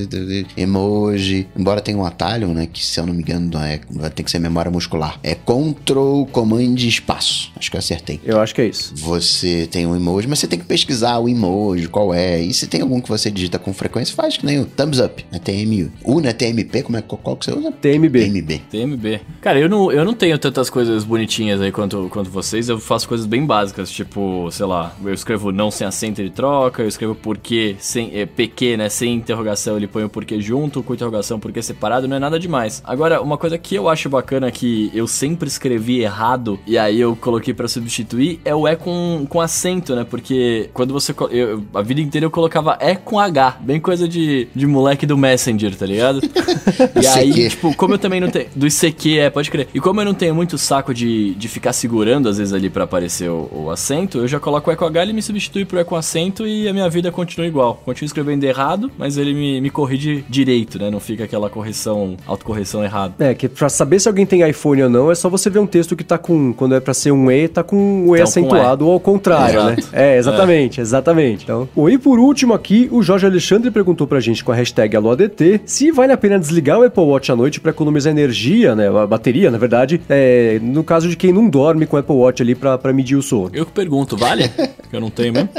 emoji. 0.55 1.47
Embora 1.57 1.81
tenha 1.81 1.97
um 1.97 2.05
atalho, 2.05 2.47
né? 2.49 2.67
Que 2.71 2.83
se 2.83 2.99
eu 2.99 3.05
não 3.05 3.13
me 3.13 3.21
engano 3.21 3.57
é, 3.59 3.79
vai 3.89 4.09
ter 4.09 4.23
que 4.23 4.31
ser 4.31 4.39
memória 4.39 4.69
muscular. 4.71 5.19
É 5.23 5.35
Ctrl 5.35 6.25
Command 6.31 6.75
espaço. 6.77 7.51
Acho 7.55 7.69
que 7.71 7.77
eu 7.77 7.79
acertei. 7.79 8.19
eu 8.23 8.39
acho 8.39 8.53
que 8.53 8.61
é 8.61 8.65
isso. 8.67 8.93
Você 8.97 9.67
tem 9.69 9.85
um 9.85 9.95
emoji, 9.95 10.27
mas 10.27 10.39
você 10.39 10.47
tem 10.47 10.59
que 10.59 10.65
pesquisar 10.65 11.17
o 11.19 11.29
emoji, 11.29 11.87
qual 11.87 12.13
é. 12.13 12.41
E 12.41 12.53
se 12.53 12.67
tem 12.67 12.81
algum 12.81 12.99
que 13.01 13.09
você 13.09 13.29
digita 13.31 13.57
com 13.59 13.73
frequência, 13.73 14.13
faz 14.15 14.37
que 14.37 14.45
nem 14.45 14.59
o 14.59 14.65
thumbs 14.65 14.99
up, 14.99 15.25
né? 15.31 15.39
TMU. 15.39 15.91
U, 16.03 16.19
né? 16.19 16.33
TMP, 16.33 16.83
como 16.83 16.97
é, 16.97 17.01
qual, 17.01 17.19
qual 17.21 17.35
que 17.37 17.45
você 17.45 17.51
usa? 17.51 17.71
TMB. 17.71 18.19
TMB. 18.19 18.61
TMB. 18.69 19.21
Cara, 19.41 19.59
eu 19.59 19.69
não, 19.69 19.91
eu 19.97 20.05
não 20.05 20.13
tenho 20.13 20.37
tantas 20.37 20.69
coisas 20.69 21.03
bonitinhas 21.03 21.59
aí 21.59 21.71
quanto, 21.71 22.07
quanto 22.11 22.29
vocês. 22.29 22.69
Eu 22.69 22.79
faço 22.79 23.07
coisas 23.07 23.25
bem 23.25 23.45
básicas, 23.45 23.89
tipo, 23.89 24.47
sei 24.51 24.65
lá, 24.65 24.93
eu 25.03 25.13
escrevo 25.13 25.51
não 25.51 25.71
sem 25.71 25.87
acento 25.87 26.21
ele 26.21 26.29
troca, 26.29 26.83
eu 26.83 26.87
escrevo 26.87 27.15
porquê 27.15 27.75
sem 27.79 28.11
é, 28.13 28.25
PQ, 28.25 28.77
né? 28.77 28.89
Sem 28.89 29.15
interrogação, 29.15 29.75
ele 29.75 29.87
põe 29.87 30.03
o 30.03 30.09
porquê 30.09 30.39
junto, 30.39 30.83
com 30.83 30.93
interrogação, 30.93 31.39
porquê 31.39 31.63
separado, 31.63 32.07
não 32.07 32.15
é 32.15 32.19
nada 32.19 32.39
demais. 32.39 32.81
Agora, 32.85 33.21
uma 33.21 33.37
coisa 33.37 33.57
que 33.57 33.73
eu 33.73 33.89
acho 33.89 34.07
bacana 34.07 34.51
que 34.51 34.91
eu 34.93 35.07
sempre 35.07 35.47
escrevi 35.47 36.01
errado 36.01 36.59
e 36.67 36.77
aí 36.77 36.99
eu 36.99 37.15
coloquei 37.15 37.53
pra 37.53 37.67
substituir 37.67 38.39
é 38.45 38.53
o 38.53 38.67
E 38.67 38.75
com, 38.75 39.25
com 39.27 39.41
acento, 39.41 39.95
né? 39.95 40.05
Porque 40.07 40.69
quando 40.73 40.93
você. 40.93 41.13
Eu, 41.31 41.63
a 41.73 41.81
vida 41.81 42.01
inteira 42.01 42.25
eu 42.25 42.31
colocava 42.31 42.77
E 42.79 42.95
com 42.95 43.19
H, 43.19 43.57
bem 43.61 43.79
coisa 43.79 44.07
de, 44.07 44.47
de 44.53 44.67
moleque 44.67 45.07
do 45.07 45.17
Messenger, 45.17 45.75
tá 45.75 45.87
ligado? 45.87 46.21
e 47.01 47.07
aí, 47.07 47.49
tipo, 47.49 47.75
como 47.75 47.95
eu 47.95 47.97
também 47.97 48.21
não 48.21 48.29
tenho. 48.29 48.47
Do 48.55 48.67
ICQ, 48.67 49.17
é, 49.17 49.29
pode 49.31 49.49
crer. 49.49 49.67
E 49.73 49.79
como 49.87 50.01
eu 50.01 50.05
não 50.05 50.13
tenho 50.13 50.35
muito 50.35 50.57
saco 50.57 50.93
de, 50.93 51.33
de 51.35 51.47
ficar 51.47 51.71
segurando, 51.71 52.27
às 52.27 52.37
vezes, 52.37 52.53
ali 52.53 52.69
pra 52.69 52.83
aparecer 52.83 53.29
o, 53.29 53.49
o 53.53 53.71
acento, 53.71 54.17
eu 54.17 54.27
já 54.27 54.37
coloco 54.37 54.69
o 54.69 54.73
E 54.73 54.75
com 54.75 54.83
H, 54.83 55.01
ele 55.01 55.13
me 55.13 55.21
substitui 55.21 55.63
pro 55.63 55.79
E 55.79 55.85
com 55.85 55.95
acento 55.95 56.45
e 56.45 56.67
a 56.67 56.73
minha 56.73 56.89
vida 56.89 57.09
continua 57.09 57.47
igual. 57.47 57.81
Continuo 57.85 58.05
escrevendo 58.05 58.43
errado, 58.43 58.91
mas 58.97 59.17
ele 59.17 59.33
me, 59.33 59.61
me 59.61 59.69
corrige 59.69 60.25
direito, 60.27 60.77
né? 60.77 60.89
Não 60.89 60.99
fica 60.99 61.23
aquela 61.23 61.49
correção, 61.49 62.17
autocorreção 62.27 62.83
errada. 62.83 63.13
É, 63.17 63.33
que 63.33 63.47
pra 63.47 63.69
saber 63.69 64.01
se 64.01 64.09
alguém 64.09 64.25
tem 64.25 64.45
iPhone 64.49 64.83
ou 64.83 64.89
não, 64.89 65.09
é 65.09 65.15
só 65.15 65.29
você 65.29 65.49
ver 65.49 65.59
um 65.59 65.65
texto 65.65 65.95
que 65.95 66.03
tá 66.03 66.17
com. 66.17 66.51
Quando 66.51 66.75
é 66.75 66.81
pra 66.81 66.93
ser 66.93 67.13
um 67.13 67.31
E, 67.31 67.47
tá 67.47 67.63
com 67.63 68.09
o 68.09 68.13
E 68.13 68.19
Então, 68.19 68.23
acentuado 68.25 68.87
ou 68.87 68.91
ao 68.91 68.99
contrário, 68.99 69.61
Exato. 69.61 69.69
né? 69.69 69.87
É, 69.93 70.17
exatamente, 70.17 70.81
exatamente. 70.81 71.45
Então, 71.45 71.69
bom, 71.73 71.87
e 71.87 71.97
por 71.97 72.19
último 72.19 72.53
aqui, 72.53 72.89
o 72.91 73.01
Jorge 73.01 73.25
Alexandre 73.25 73.71
perguntou 73.71 74.05
pra 74.05 74.19
gente 74.19 74.43
com 74.43 74.51
a 74.51 74.55
hashtag 74.55 74.97
AloADT 74.97 75.61
se 75.65 75.93
vale 75.93 76.11
a 76.11 76.17
pena 76.17 76.37
desligar 76.37 76.77
o 76.77 76.83
Apple 76.83 77.03
Watch 77.05 77.31
à 77.31 77.37
noite 77.37 77.61
pra 77.61 77.71
economizar 77.71 78.11
energia, 78.11 78.75
né? 78.75 78.89
A 78.89 79.07
bateria, 79.07 79.49
na 79.49 79.57
verdade, 79.57 79.76
é, 80.09 80.59
no 80.61 80.83
caso 80.83 81.09
de 81.09 81.15
quem 81.15 81.31
não 81.31 81.49
dorme 81.49 81.85
com 81.85 81.95
o 81.95 81.99
Apple 81.99 82.15
Watch 82.15 82.41
ali 82.41 82.55
pra, 82.55 82.77
pra 82.77 82.93
medir 82.93 83.15
o 83.15 83.21
sono. 83.21 83.51
Eu 83.53 83.65
que 83.65 83.71
pergunto, 83.71 84.15
vale? 84.15 84.49
que 84.89 84.95
eu 84.95 85.01
não 85.01 85.09
tenho 85.09 85.33
mesmo. 85.33 85.49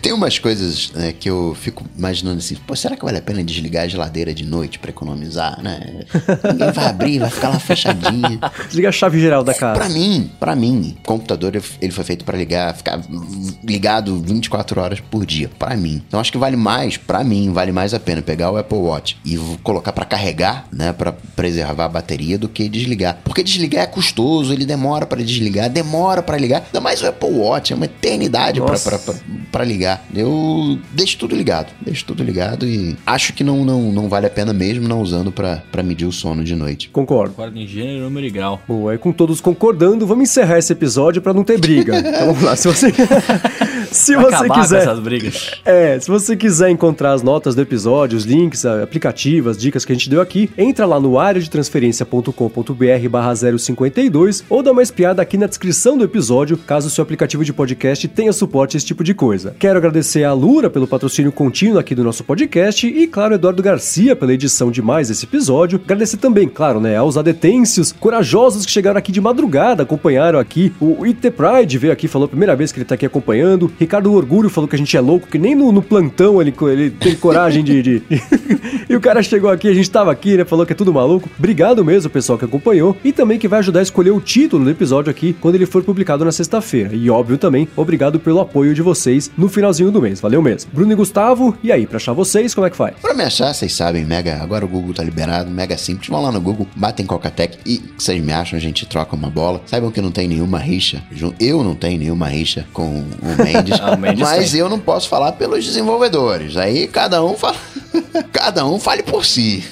Tem 0.00 0.12
umas 0.12 0.38
coisas 0.38 0.92
né, 0.92 1.12
que 1.12 1.28
eu 1.28 1.56
fico 1.58 1.84
imaginando 1.96 2.38
assim, 2.38 2.56
pô, 2.66 2.74
será 2.76 2.96
que 2.96 3.04
vale 3.04 3.18
a 3.18 3.22
pena 3.22 3.42
desligar 3.42 3.84
a 3.84 3.88
geladeira 3.88 4.32
de 4.32 4.44
noite 4.44 4.78
pra 4.78 4.90
economizar, 4.90 5.62
né? 5.62 6.04
Ninguém 6.52 6.72
vai 6.72 6.86
abrir, 6.86 7.18
vai 7.18 7.30
ficar 7.30 7.48
lá 7.48 7.58
fechadinha. 7.58 8.38
Desliga 8.66 8.88
a 8.88 8.92
chave 8.92 9.20
geral 9.20 9.42
da 9.42 9.54
casa. 9.54 9.78
Pra 9.78 9.88
mim, 9.88 10.30
pra 10.38 10.54
mim, 10.56 10.96
o 11.00 11.06
computador 11.06 11.52
ele 11.80 11.92
foi 11.92 12.04
feito 12.04 12.24
pra 12.24 12.36
ligar, 12.36 12.74
ficar 12.74 13.00
ligado 13.64 14.20
24 14.20 14.80
horas 14.80 15.00
por 15.00 15.26
dia, 15.26 15.50
Pra 15.58 15.76
mim. 15.76 16.02
Então 16.06 16.20
acho 16.20 16.32
que 16.32 16.38
vale 16.38 16.56
mais, 16.56 16.96
pra 16.96 17.24
mim, 17.24 17.52
vale 17.52 17.72
mais 17.72 17.92
a 17.92 18.00
pena 18.00 18.22
pegar 18.22 18.50
o 18.50 18.56
Apple 18.56 18.78
Watch 18.78 19.18
e 19.24 19.36
colocar 19.62 19.92
pra 19.92 20.04
carregar, 20.04 20.66
né, 20.72 20.92
Pra 20.92 21.12
preservar 21.12 21.86
a 21.86 21.88
bateria 21.88 22.38
do 22.38 22.48
que 22.48 22.68
desligar. 22.68 23.18
Porque 23.24 23.42
desligar 23.42 23.57
é 23.76 23.86
custoso, 23.86 24.52
ele 24.52 24.64
demora 24.64 25.06
pra 25.06 25.22
desligar, 25.22 25.68
demora 25.70 26.22
pra 26.22 26.36
ligar. 26.36 26.62
Ainda 26.66 26.80
mais 26.80 27.02
o 27.02 27.06
Apple 27.06 27.30
Watch, 27.30 27.72
é 27.72 27.76
uma 27.76 27.86
eternidade 27.86 28.60
pra 29.50 29.64
ligar. 29.64 30.04
Eu 30.14 30.78
deixo 30.92 31.18
tudo 31.18 31.34
ligado, 31.34 31.72
deixo 31.80 32.04
tudo 32.04 32.22
ligado 32.22 32.66
e 32.66 32.96
acho 33.06 33.32
que 33.32 33.42
não, 33.42 33.64
não, 33.64 33.92
não 33.92 34.08
vale 34.08 34.26
a 34.26 34.30
pena 34.30 34.52
mesmo 34.52 34.86
não 34.86 35.00
usando 35.00 35.32
pra, 35.32 35.62
pra 35.70 35.82
medir 35.82 36.06
o 36.06 36.12
sono 36.12 36.44
de 36.44 36.54
noite. 36.54 36.88
Concordo. 36.90 37.34
Concordo 37.34 37.58
em 37.58 37.66
gênero, 37.66 38.04
número 38.04 38.26
e 38.26 38.30
grau. 38.30 38.60
Bom, 38.66 38.88
aí 38.88 38.98
com 38.98 39.12
todos 39.12 39.40
concordando, 39.40 40.06
vamos 40.06 40.30
encerrar 40.30 40.58
esse 40.58 40.72
episódio 40.72 41.22
pra 41.22 41.32
não 41.34 41.44
ter 41.44 41.58
briga. 41.58 41.98
Então 42.08 42.26
vamos 42.28 42.42
lá, 42.42 42.56
se 42.56 42.66
você 42.66 42.92
se 43.90 44.14
você 44.16 44.34
Acabar 44.34 44.48
com 44.54 44.60
quiser 44.60 44.82
essas 44.82 44.98
brigas. 44.98 45.50
É, 45.64 45.98
se 45.98 46.08
você 46.08 46.36
quiser 46.36 46.70
encontrar 46.70 47.12
as 47.12 47.22
notas 47.22 47.54
do 47.54 47.60
episódio, 47.62 48.16
os 48.16 48.24
links, 48.24 48.64
a- 48.64 48.82
aplicativas, 48.82 49.56
dicas 49.58 49.84
que 49.84 49.92
a 49.92 49.94
gente 49.94 50.08
deu 50.10 50.20
aqui, 50.20 50.50
entra 50.56 50.86
lá 50.86 50.98
no 51.00 51.18
areadetransferencia.com.br 51.18 53.08
barra 53.10 53.34
052 53.34 54.44
ou 54.48 54.62
dá 54.62 54.72
uma 54.72 54.82
espiada 54.82 55.22
aqui 55.22 55.36
na 55.36 55.46
descrição 55.46 55.96
do 55.96 56.04
episódio, 56.04 56.56
caso 56.56 56.88
o 56.88 56.90
seu 56.90 57.02
aplicativo 57.02 57.44
de 57.44 57.52
podcast 57.52 58.06
tenha 58.08 58.32
suporte 58.32 58.76
a 58.76 58.78
esse 58.78 58.86
tipo 58.86 59.02
de 59.04 59.14
coisa. 59.14 59.54
Quero 59.58 59.78
agradecer 59.78 60.24
a 60.24 60.32
Lura 60.32 60.68
pelo 60.70 60.86
patrocínio 60.86 61.32
contínuo 61.32 61.78
aqui 61.78 61.94
do 61.94 62.04
nosso 62.04 62.24
podcast 62.24 62.86
e, 62.86 63.06
claro, 63.06 63.34
Eduardo 63.34 63.62
Garcia 63.62 64.14
pela 64.16 64.32
edição 64.32 64.70
de 64.70 64.82
mais 64.82 65.10
esse 65.10 65.24
episódio. 65.24 65.80
Agradecer 65.84 66.16
também, 66.18 66.48
claro, 66.48 66.80
né, 66.80 66.96
aos 66.96 67.16
adetêncios 67.16 67.92
corajosos 67.92 68.64
que 68.66 68.72
chegaram 68.72 68.98
aqui 68.98 69.12
de 69.12 69.20
madrugada, 69.20 69.82
acompanharam 69.82 70.38
aqui. 70.38 70.72
O 70.80 71.04
IT 71.04 71.30
Pride 71.30 71.78
veio 71.78 71.92
aqui, 71.92 72.08
falou 72.08 72.26
a 72.26 72.28
primeira 72.28 72.54
vez 72.56 72.72
que 72.72 72.78
ele 72.78 72.84
tá 72.84 72.94
aqui 72.94 73.06
acompanhando. 73.06 73.70
Ricardo 73.78 74.12
Orgulho 74.12 74.48
falou 74.50 74.66
que 74.68 74.74
a 74.76 74.78
gente 74.78 74.96
é 74.96 75.00
louco, 75.00 75.26
que 75.28 75.38
nem 75.38 75.54
no, 75.54 75.70
no 75.72 75.82
plantão 75.82 76.40
ele, 76.40 76.52
ele 76.62 76.90
tem 76.90 77.14
coragem 77.14 77.62
de, 77.62 77.82
de- 77.82 78.02
E 78.88 78.96
o 78.96 79.00
cara 79.00 79.22
chegou 79.22 79.50
aqui, 79.50 79.68
a 79.68 79.74
gente 79.74 79.90
tava 79.90 80.10
aqui, 80.10 80.36
né? 80.36 80.44
Falou 80.44 80.64
que 80.64 80.72
é 80.72 80.76
tudo 80.76 80.92
maluco. 80.92 81.28
Obrigado 81.38 81.84
mesmo, 81.84 82.08
pessoal, 82.10 82.38
que 82.38 82.44
acompanhou. 82.44 82.96
E 83.04 83.12
também 83.12 83.38
que 83.38 83.46
vai 83.46 83.58
ajudar 83.58 83.80
a 83.80 83.82
escolher 83.82 84.10
o 84.12 84.20
título 84.20 84.64
do 84.64 84.70
episódio 84.70 85.10
aqui 85.10 85.34
quando 85.40 85.56
ele 85.56 85.66
for 85.66 85.82
publicado 85.82 86.24
na 86.24 86.32
sexta-feira. 86.32 86.94
E 86.94 87.08
óbvio 87.10 87.36
também, 87.36 87.68
obrigado 87.76 88.18
pelo 88.18 88.40
apoio 88.40 88.74
de 88.74 88.80
vocês 88.82 89.30
no 89.36 89.48
finalzinho 89.48 89.90
do 89.90 90.00
mês. 90.00 90.20
Valeu 90.20 90.40
mesmo. 90.40 90.70
Bruno 90.72 90.90
e 90.92 90.94
Gustavo, 90.94 91.56
e 91.62 91.70
aí, 91.70 91.86
pra 91.86 91.96
achar 91.98 92.12
vocês, 92.14 92.54
como 92.54 92.66
é 92.66 92.70
que 92.70 92.76
faz? 92.76 92.94
Pra 93.00 93.12
me 93.14 93.22
achar, 93.22 93.52
vocês 93.52 93.74
sabem, 93.74 94.04
mega. 94.04 94.38
Agora 94.42 94.64
o 94.64 94.68
Google 94.68 94.94
tá 94.94 95.02
liberado, 95.04 95.50
mega 95.50 95.76
simples. 95.76 96.08
Vão 96.08 96.22
lá 96.22 96.32
no 96.32 96.40
Google, 96.40 96.66
batem 96.74 97.04
Cocatec 97.04 97.58
e 97.66 97.82
vocês 97.98 98.22
me 98.24 98.32
acham, 98.32 98.56
a 98.56 98.60
gente 98.60 98.86
troca 98.86 99.14
uma 99.14 99.28
bola. 99.28 99.60
Saibam 99.66 99.90
que 99.90 100.00
não 100.00 100.10
tem 100.10 100.26
nenhuma 100.26 100.58
rixa. 100.58 101.02
Eu 101.38 101.62
não 101.62 101.74
tenho 101.74 101.98
nenhuma 101.98 102.28
rixa 102.28 102.66
com 102.72 103.00
o 103.22 103.44
Mendes. 103.44 103.67
Ah, 103.72 103.94
o 103.94 103.98
Mendes 103.98 104.20
mas 104.20 104.52
tem. 104.52 104.60
eu 104.60 104.68
não 104.68 104.78
posso 104.78 105.08
falar 105.08 105.32
pelos 105.32 105.64
desenvolvedores. 105.64 106.56
Aí 106.56 106.86
cada 106.86 107.22
um 107.24 107.34
fala. 107.34 107.56
cada 108.32 108.66
um 108.66 108.78
fale 108.78 109.02
por 109.02 109.24
si. 109.24 109.64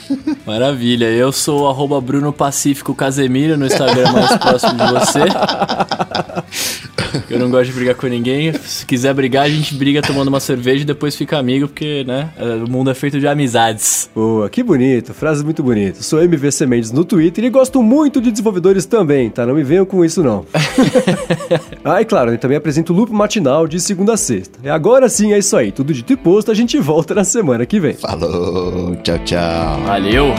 Maravilha, 0.46 1.06
eu 1.06 1.32
sou 1.32 1.62
o 1.62 1.68
arroba 1.68 2.00
Bruno 2.00 2.32
Pacífico 2.32 2.94
Casemiro 2.94 3.56
no 3.56 3.66
Instagram 3.66 4.12
mais 4.12 4.36
próximo 4.36 4.74
de 4.74 4.92
você. 4.92 5.20
Eu 7.30 7.38
não 7.38 7.50
gosto 7.50 7.66
de 7.66 7.72
brigar 7.72 7.94
com 7.94 8.06
ninguém. 8.06 8.52
Se 8.52 8.84
quiser 8.84 9.14
brigar, 9.14 9.44
a 9.44 9.48
gente 9.48 9.74
briga 9.74 10.02
tomando 10.02 10.28
uma 10.28 10.40
cerveja 10.40 10.82
e 10.82 10.84
depois 10.84 11.16
fica 11.16 11.38
amigo, 11.38 11.68
porque, 11.68 12.04
né, 12.04 12.30
é, 12.36 12.44
o 12.64 12.68
mundo 12.68 12.90
é 12.90 12.94
feito 12.94 13.18
de 13.18 13.26
amizades. 13.26 14.10
Boa, 14.14 14.48
que 14.48 14.62
bonito, 14.62 15.14
frases 15.14 15.42
muito 15.42 15.62
bonitas. 15.62 16.04
Sou 16.06 16.22
MVC 16.22 16.66
Mendes 16.66 16.92
no 16.92 17.04
Twitter 17.04 17.44
e 17.44 17.50
gosto 17.50 17.82
muito 17.82 18.20
de 18.20 18.30
desenvolvedores 18.30 18.86
também, 18.86 19.30
tá? 19.30 19.46
Não 19.46 19.54
me 19.54 19.62
venham 19.62 19.84
com 19.84 20.04
isso, 20.04 20.22
não. 20.22 20.44
ah, 21.84 22.00
e 22.00 22.04
claro, 22.04 22.32
eu 22.32 22.38
também 22.38 22.56
apresento 22.56 22.92
o 22.92 22.96
Loop 22.96 23.12
Matinal 23.12 23.66
de 23.66 23.80
segunda 23.86 24.14
a 24.14 24.16
sexta. 24.16 24.58
E 24.62 24.68
agora 24.68 25.08
sim 25.08 25.32
é 25.32 25.38
isso 25.38 25.56
aí, 25.56 25.70
tudo 25.70 25.92
dito 25.92 26.12
e 26.12 26.16
posto, 26.16 26.50
a 26.50 26.54
gente 26.54 26.78
volta 26.78 27.14
na 27.14 27.24
semana 27.24 27.64
que 27.64 27.78
vem. 27.78 27.94
Falou, 27.94 28.96
tchau, 28.96 29.18
tchau. 29.20 29.80
Valeu! 29.84 30.34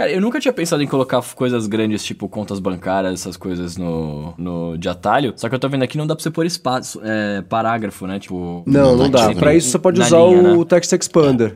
Cara, 0.00 0.12
eu 0.12 0.20
nunca 0.22 0.40
tinha 0.40 0.50
pensado 0.50 0.82
em 0.82 0.86
colocar 0.86 1.20
coisas 1.34 1.66
grandes, 1.66 2.02
tipo 2.02 2.26
contas 2.26 2.58
bancárias, 2.58 3.20
essas 3.20 3.36
coisas 3.36 3.76
no, 3.76 4.32
no 4.38 4.78
de 4.78 4.88
atalho. 4.88 5.34
Só 5.36 5.46
que 5.46 5.54
eu 5.54 5.58
tô 5.58 5.68
vendo 5.68 5.82
aqui 5.82 5.98
não 5.98 6.06
dá 6.06 6.16
pra 6.16 6.22
você 6.22 6.30
pôr 6.30 6.46
espaço, 6.46 6.98
é, 7.04 7.42
parágrafo, 7.42 8.06
né? 8.06 8.18
Tipo. 8.18 8.62
Não, 8.64 8.96
não 8.96 9.10
dá. 9.10 9.34
Pra 9.34 9.54
isso 9.54 9.68
você 9.68 9.78
pode 9.78 10.00
usar 10.00 10.16
linha, 10.16 10.54
o 10.54 10.60
né? 10.60 10.64
Text 10.64 10.90
Expander. 10.94 11.54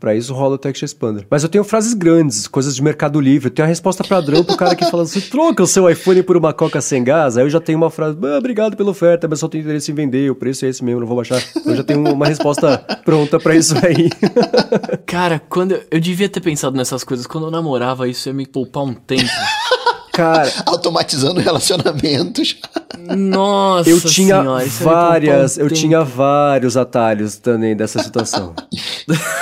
Pra 0.00 0.16
isso 0.16 0.34
rola 0.34 0.56
o 0.56 0.58
Text 0.58 0.82
Expander. 0.82 1.24
Mas 1.30 1.44
eu 1.44 1.48
tenho 1.48 1.62
frases 1.62 1.94
grandes, 1.94 2.48
coisas 2.48 2.74
de 2.74 2.82
Mercado 2.82 3.20
Livre. 3.20 3.46
Eu 3.46 3.52
tenho 3.52 3.66
a 3.66 3.68
resposta 3.68 4.02
padrão 4.02 4.42
pro 4.42 4.56
cara 4.56 4.74
que 4.74 4.84
fala 4.90 5.04
assim: 5.04 5.20
troca 5.20 5.62
o 5.62 5.66
seu 5.68 5.88
iPhone 5.88 6.24
por 6.24 6.36
uma 6.36 6.52
Coca 6.52 6.80
sem 6.80 7.04
gás. 7.04 7.36
Aí 7.36 7.44
eu 7.44 7.50
já 7.50 7.60
tenho 7.60 7.78
uma 7.78 7.88
frase: 7.88 8.18
ah, 8.20 8.38
obrigado 8.38 8.76
pela 8.76 8.90
oferta, 8.90 9.28
mas 9.28 9.38
só 9.38 9.46
tenho 9.46 9.62
interesse 9.62 9.92
em 9.92 9.94
vender. 9.94 10.28
O 10.28 10.34
preço 10.34 10.66
é 10.66 10.70
esse 10.70 10.82
mesmo, 10.82 11.02
não 11.02 11.06
vou 11.06 11.16
baixar. 11.16 11.40
Eu 11.64 11.76
já 11.76 11.84
tenho 11.84 12.02
uma 12.02 12.26
resposta 12.26 12.78
pronta 13.04 13.38
pra 13.38 13.54
isso 13.54 13.76
aí. 13.76 14.10
Cara, 15.06 15.40
quando 15.48 15.70
eu, 15.70 15.82
eu 15.92 16.00
devia 16.00 16.28
ter 16.28 16.40
pensado 16.40 16.76
nessas 16.76 17.04
coisas 17.04 17.28
quando 17.28 17.44
eu 17.44 17.50
namorava, 17.78 18.08
isso 18.08 18.28
ia 18.28 18.32
me 18.32 18.46
poupar 18.46 18.84
um 18.84 18.94
tempo. 18.94 19.22
cara. 20.16 20.50
Automatizando 20.64 21.40
relacionamentos. 21.40 22.56
Nossa 23.16 23.88
Eu 23.90 24.00
tinha 24.00 24.40
senhora, 24.40 24.64
um 24.64 24.68
várias, 24.68 25.58
eu 25.58 25.68
tempo. 25.68 25.80
tinha 25.80 26.02
vários 26.02 26.76
atalhos 26.76 27.36
também 27.36 27.76
dessa 27.76 28.02
situação. 28.02 28.54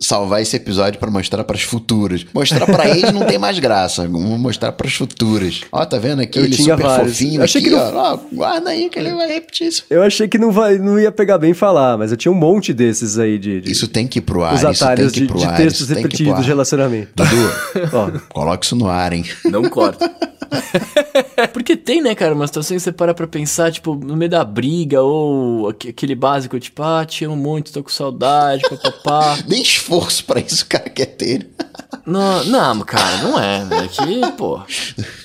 Salvar 0.00 0.40
esse 0.40 0.56
episódio 0.56 0.98
pra 0.98 1.10
mostrar 1.10 1.44
pras 1.44 1.62
futuras. 1.62 2.24
Mostrar 2.32 2.66
pra 2.66 2.88
eles 2.88 3.12
não 3.12 3.24
tem 3.26 3.38
mais 3.38 3.58
graça. 3.58 4.02
Vamos 4.08 4.38
mostrar 4.40 4.72
pras 4.72 4.94
futuras. 4.94 5.60
Ó, 5.70 5.84
tá 5.84 5.98
vendo 5.98 6.20
aqui? 6.22 6.38
Eu 6.38 6.44
ele 6.44 6.56
tinha 6.56 6.76
super 6.76 6.86
vários. 6.88 7.12
fofinho 7.12 7.40
Eu 7.40 7.44
achei 7.44 7.60
aqui, 7.60 7.70
que 7.70 7.76
ó. 7.76 8.14
Ó, 8.14 8.18
Guarda 8.32 8.70
aí 8.70 8.88
que 8.88 8.98
ele 8.98 9.12
vai 9.14 9.28
repetir 9.28 9.66
isso. 9.68 9.84
Eu 9.90 10.02
achei 10.02 10.26
que 10.28 10.38
não, 10.38 10.50
vai, 10.50 10.78
não 10.78 10.98
ia 10.98 11.12
pegar 11.12 11.36
bem 11.38 11.52
falar, 11.52 11.98
mas 11.98 12.10
eu 12.10 12.16
tinha 12.16 12.30
um 12.32 12.34
monte 12.34 12.72
desses 12.72 13.18
aí 13.18 13.38
de, 13.38 13.60
de 13.60 13.70
Isso 13.72 13.88
tem 13.88 14.06
que 14.06 14.18
ir 14.20 14.22
pro 14.22 14.42
ar. 14.42 14.54
os 14.54 14.62
isso 14.62 14.72
tem 14.78 14.88
atalhos 14.88 15.12
que 15.12 15.18
ir 15.18 15.22
de, 15.22 15.28
pro 15.28 15.38
de 15.38 15.44
ar, 15.46 15.56
textos 15.56 15.88
repetidos 15.88 16.32
ar. 16.34 16.40
de 16.40 16.46
relacionamento. 16.48 17.08
Dudu, 17.14 17.50
Ó, 17.92 18.10
coloque 18.32 18.64
isso 18.64 18.76
no 18.76 18.88
ar, 18.88 19.12
hein? 19.12 19.24
Não 19.46 19.64
corta. 19.80 20.29
Porque 21.52 21.76
tem, 21.76 22.00
né, 22.02 22.14
cara, 22.14 22.34
uma 22.34 22.46
situação 22.46 22.76
que 22.76 22.82
você 22.82 22.92
para 22.92 23.14
pra 23.14 23.26
pensar, 23.26 23.70
tipo, 23.72 23.94
no 23.94 24.16
meio 24.16 24.30
da 24.30 24.44
briga, 24.44 25.00
ou 25.02 25.68
aque- 25.68 25.88
aquele 25.90 26.14
básico, 26.14 26.58
tipo, 26.60 26.82
ah, 26.82 27.04
te 27.04 27.24
amo 27.24 27.36
muito, 27.36 27.72
tô 27.72 27.82
com 27.82 27.90
saudade, 27.90 28.62
papapá. 28.68 29.38
Nem 29.48 29.62
esforço 29.62 30.24
pra 30.24 30.40
isso 30.40 30.64
o 30.64 30.66
cara 30.66 30.88
quer 30.90 31.06
ter. 31.06 31.48
Não, 32.06 32.44
não, 32.44 32.80
cara, 32.80 33.18
não 33.18 33.38
é, 33.38 33.64
né? 33.64 33.88
Que, 33.88 34.32
pô, 34.32 34.60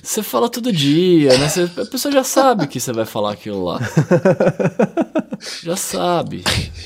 você 0.04 0.22
fala 0.22 0.50
todo 0.50 0.72
dia, 0.72 1.36
né? 1.38 1.48
Você- 1.48 1.70
a 1.82 1.86
pessoa 1.86 2.12
já 2.12 2.24
sabe 2.24 2.68
que 2.68 2.80
você 2.80 2.92
vai 2.92 3.06
falar 3.06 3.32
aquilo 3.34 3.64
lá. 3.64 3.80
Já 5.64 5.76
sabe. 5.76 6.44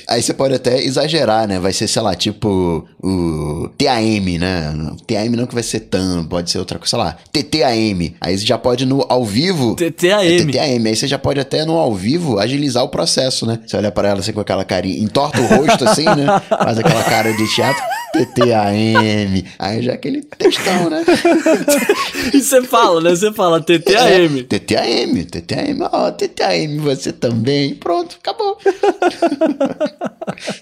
Aí 0.08 0.22
você 0.22 0.34
pode 0.34 0.54
até 0.54 0.82
exagerar, 0.84 1.48
né? 1.48 1.60
Vai 1.60 1.74
ser, 1.74 1.88
sei 1.88 2.02
lá, 2.02 2.16
tipo 2.16 2.88
o 3.02 3.70
TAM, 3.78 4.38
né? 4.40 4.74
TAM 5.08 5.30
não 5.36 5.46
que 5.48 5.54
vai 5.54 5.64
ser 5.64 5.82
TAM, 5.82 6.26
pode 6.26 6.50
ser 6.52 6.60
outra 6.60 6.78
coisa, 6.78 6.90
sei 6.90 7.00
lá, 7.00 7.18
TTAM. 7.32 8.14
Aí 8.22 8.29
você 8.38 8.46
já 8.46 8.58
pode 8.58 8.86
no 8.86 9.06
ao 9.10 9.26
vivo. 9.26 9.76
TTAM. 9.76 10.22
É 10.24 10.38
TTAM. 10.46 10.88
Aí 10.88 10.96
você 10.96 11.08
já 11.08 11.18
pode 11.18 11.40
até 11.40 11.66
no 11.66 11.78
ao 11.78 11.94
vivo 11.94 12.40
agilizar 12.40 12.84
o 12.84 12.90
processo, 12.90 13.46
né? 13.46 13.60
Você 13.66 13.78
olha 13.78 13.92
pra 13.92 14.10
ela 14.10 14.20
assim 14.20 14.34
com 14.34 14.40
aquela 14.42 14.64
carinha, 14.64 15.00
entorta 15.04 15.40
o 15.42 15.46
rosto 15.46 15.86
assim, 15.88 16.06
né? 16.06 16.26
Faz 16.50 16.78
aquela 16.78 17.04
cara 17.04 17.34
de 17.34 17.56
teatro. 17.56 17.82
TTAM. 18.14 19.44
Aí 19.60 19.84
já 19.84 19.94
aquele 19.94 20.22
textão, 20.24 20.90
né? 20.90 21.04
E 22.34 22.42
você 22.42 22.62
fala, 22.64 23.02
né? 23.02 23.10
Você 23.12 23.32
fala 23.34 23.60
TTAM. 23.62 24.44
TTAM, 24.48 25.24
TTAM, 25.26 25.88
ó, 25.92 26.12
TTAM, 26.12 26.78
você 26.80 27.12
também. 27.12 27.76
Pronto, 27.76 28.18
acabou. 28.22 28.58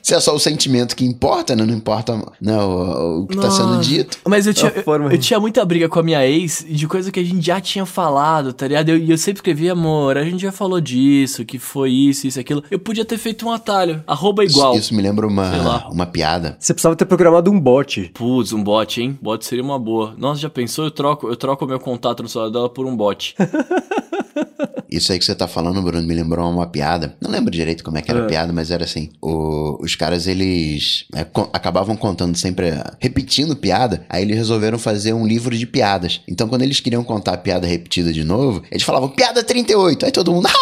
Se 0.01 0.13
é 0.13 0.19
só 0.19 0.33
o 0.35 0.39
sentimento 0.39 0.95
que 0.95 1.05
importa, 1.05 1.55
né? 1.55 1.63
Não 1.65 1.73
importa 1.73 2.19
não, 2.41 2.69
o, 2.69 3.21
o 3.23 3.27
que 3.27 3.37
tá 3.37 3.49
sendo 3.51 3.75
Nossa. 3.75 3.89
dito. 3.89 4.17
Mas 4.25 4.47
eu 4.47 4.53
tinha, 4.53 4.71
A 4.75 4.83
forma- 4.83 5.07
eu, 5.07 5.11
eu 5.13 5.17
tinha 5.17 5.39
muita 5.39 5.63
briga 5.65 5.89
com 5.89 5.99
a 5.99 6.03
minha 6.03 6.25
ex 6.25 6.65
de 6.67 6.87
coisa 6.87 7.11
que 7.11 7.19
a 7.19 7.23
gente 7.23 7.45
já 7.45 7.56
tinha 7.61 7.85
falado, 7.85 8.53
tá 8.53 8.67
ligado? 8.67 8.89
E 8.89 8.91
eu, 8.91 9.07
eu 9.09 9.17
sempre 9.17 9.39
escrevi, 9.39 9.69
amor, 9.69 10.17
a 10.17 10.23
gente 10.23 10.41
já 10.41 10.51
falou 10.51 10.79
disso, 10.79 11.45
que 11.45 11.59
foi 11.59 11.91
isso, 11.91 12.27
isso, 12.27 12.39
aquilo. 12.39 12.63
Eu 12.69 12.79
podia 12.79 13.05
ter 13.05 13.17
feito 13.17 13.45
um 13.45 13.51
atalho. 13.51 14.03
Arroba 14.07 14.43
igual. 14.43 14.73
Isso, 14.73 14.81
isso 14.81 14.95
me 14.95 15.01
lembra 15.01 15.27
uma, 15.27 15.49
lá. 15.57 15.89
uma 15.89 16.05
piada. 16.05 16.57
você 16.59 16.73
precisava 16.73 16.95
ter 16.95 17.05
programado 17.05 17.51
um 17.51 17.59
bot. 17.59 18.11
Putz, 18.13 18.53
um 18.53 18.63
bot, 18.63 19.01
hein? 19.01 19.17
Bot 19.21 19.45
seria 19.45 19.63
uma 19.63 19.79
boa. 19.79 20.13
Nossa, 20.17 20.41
já 20.41 20.49
pensou? 20.49 20.85
Eu 20.85 20.91
troco, 20.91 21.27
eu 21.27 21.35
troco 21.35 21.65
o 21.65 21.67
meu 21.67 21.79
contato 21.79 22.23
no 22.23 22.29
celular 22.29 22.51
dela 22.51 22.69
por 22.69 22.85
um 22.85 22.95
bot. 22.95 23.35
Isso 24.89 25.11
aí 25.11 25.19
que 25.19 25.25
você 25.25 25.35
tá 25.35 25.47
falando, 25.47 25.81
Bruno, 25.81 26.05
me 26.07 26.13
lembrou 26.13 26.49
uma 26.49 26.65
piada. 26.67 27.15
Não 27.21 27.29
lembro 27.29 27.51
direito 27.51 27.83
como 27.83 27.97
é 27.97 28.01
que 28.01 28.09
era 28.11 28.23
a 28.23 28.27
piada, 28.27 28.53
mas 28.53 28.71
era 28.71 28.83
assim. 28.83 29.09
o- 29.21 29.77
os 29.83 29.95
caras, 29.95 30.27
eles 30.27 31.05
é, 31.13 31.23
co- 31.23 31.49
acabavam 31.53 31.95
contando 31.95 32.37
sempre, 32.37 32.69
é, 32.69 32.83
repetindo 32.99 33.55
piada. 33.55 34.05
Aí 34.09 34.21
eles 34.23 34.37
resolveram 34.37 34.77
fazer 34.79 35.13
um 35.13 35.25
livro 35.27 35.55
de 35.57 35.65
piadas. 35.67 36.21
Então, 36.27 36.47
quando 36.47 36.61
eles 36.61 36.79
queriam 36.79 37.03
contar 37.03 37.33
a 37.33 37.37
piada 37.37 37.67
repetida 37.67 38.11
de 38.13 38.23
novo, 38.23 38.63
eles 38.71 38.83
falavam, 38.83 39.09
piada 39.09 39.43
38. 39.43 40.05
Aí 40.05 40.11
todo 40.11 40.31
mundo... 40.31 40.47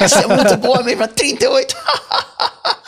Essa 0.00 0.20
é 0.20 0.26
muito 0.26 0.56
boa 0.58 0.82
mesmo, 0.82 1.06
38. 1.08 1.76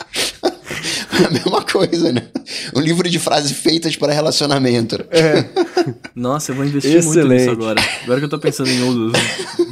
É 1.21 1.25
a 1.27 1.29
mesma 1.29 1.61
coisa, 1.63 2.11
né? 2.11 2.27
Um 2.75 2.79
livro 2.79 3.09
de 3.09 3.19
frases 3.19 3.51
feitas 3.51 3.95
para 3.95 4.13
relacionamento. 4.13 4.97
Nossa, 6.15 6.51
eu 6.51 6.55
vou 6.55 6.65
investir 6.65 6.91
muito 7.03 7.09
Excelente. 7.09 7.39
nisso 7.39 7.51
agora. 7.51 7.81
Agora 8.03 8.19
que 8.19 8.25
eu 8.25 8.29
tô 8.29 8.39
pensando 8.39 8.69
em 8.69 8.81
usos 8.83 9.11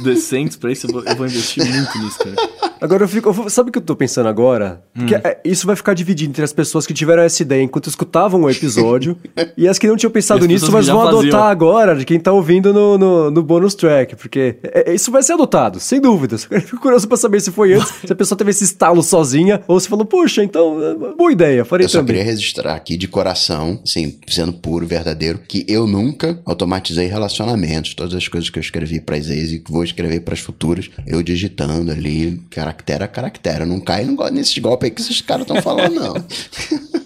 decentes 0.02 0.56
pra 0.56 0.70
isso, 0.72 0.86
eu 0.86 0.92
vou, 0.92 1.04
eu 1.04 1.16
vou 1.16 1.26
investir 1.26 1.64
muito 1.64 1.98
nisso, 1.98 2.18
cara. 2.18 2.36
Agora 2.80 3.04
eu 3.04 3.08
fico. 3.08 3.28
eu 3.28 3.48
Sabe 3.50 3.70
o 3.70 3.72
que 3.72 3.78
eu 3.78 3.82
tô 3.82 3.96
pensando 3.96 4.28
agora? 4.28 4.82
Que 5.06 5.14
é- 5.14 5.40
isso 5.44 5.66
vai 5.66 5.76
ficar 5.76 5.94
dividido 5.94 6.30
entre 6.30 6.44
as 6.44 6.52
pessoas 6.52 6.86
que 6.86 6.92
tiveram 6.94 7.22
essa 7.22 7.42
ideia 7.42 7.62
enquanto 7.62 7.88
escutavam 7.88 8.42
o 8.42 8.50
episódio 8.50 9.16
e 9.56 9.66
as 9.68 9.78
que 9.78 9.86
não 9.86 9.96
tinham 9.96 10.10
pensado 10.10 10.40
as 10.42 10.46
nisso, 10.48 10.70
mas 10.72 10.86
vão 10.86 11.02
já 11.02 11.08
adotar 11.08 11.22
faziam. 11.30 11.42
agora 11.44 11.96
de 11.96 12.04
quem 12.04 12.18
tá 12.20 12.32
ouvindo 12.32 12.72
no, 12.72 12.98
no, 12.98 13.30
no 13.30 13.42
bonus 13.42 13.74
track. 13.74 14.16
Porque 14.16 14.56
é- 14.62 14.90
é- 14.90 14.94
isso 14.94 15.10
vai 15.10 15.22
ser 15.22 15.34
adotado, 15.34 15.78
sem 15.80 16.00
dúvidas. 16.00 16.46
Eu 16.50 16.60
fico 16.60 16.80
curioso 16.80 17.06
pra 17.08 17.16
saber 17.16 17.40
se 17.40 17.50
foi 17.50 17.74
antes, 17.74 17.92
se 18.04 18.12
a 18.12 18.16
pessoa 18.16 18.36
teve 18.36 18.50
esse 18.50 18.64
estalo 18.64 19.02
sozinha, 19.02 19.62
ou 19.68 19.78
se 19.80 19.88
falou, 19.88 20.04
puxa, 20.04 20.42
então, 20.42 21.14
boa 21.16 21.32
ideia, 21.32 21.64
farei 21.64 21.84
Eu 21.84 21.88
só 21.88 21.98
também. 21.98 22.16
queria 22.16 22.24
registrar 22.30 22.74
aqui 22.74 22.96
de 22.96 23.06
coração, 23.08 23.80
assim, 23.84 24.18
sendo 24.26 24.52
puro, 24.52 24.86
verdadeiro, 24.86 25.38
que 25.46 25.64
eu 25.68 25.86
nunca 25.86 26.40
automatizei 26.44 27.06
relacionamentos. 27.06 27.94
Todas 27.94 28.14
as 28.14 28.26
coisas 28.28 28.50
que 28.50 28.58
eu 28.58 28.62
escrevi 28.62 29.00
pras 29.00 29.28
ex 29.30 29.52
e 29.52 29.58
que 29.60 29.70
vou 29.70 29.84
escrever 29.84 30.20
pras 30.20 30.40
futuras, 30.40 30.90
eu 31.06 31.22
digitando 31.22 31.90
ali, 31.92 32.40
caractere 32.72 33.04
a 33.04 33.08
caractere. 33.08 33.64
Não 33.64 33.80
caio 33.80 34.06
não 34.06 34.14
gosto 34.16 34.34
nesses 34.34 34.56
golpes 34.58 34.86
aí 34.86 34.90
que 34.94 35.00
esses 35.00 35.20
caras 35.20 35.42
estão 35.42 35.60
falando, 35.62 35.94
não. 35.94 36.14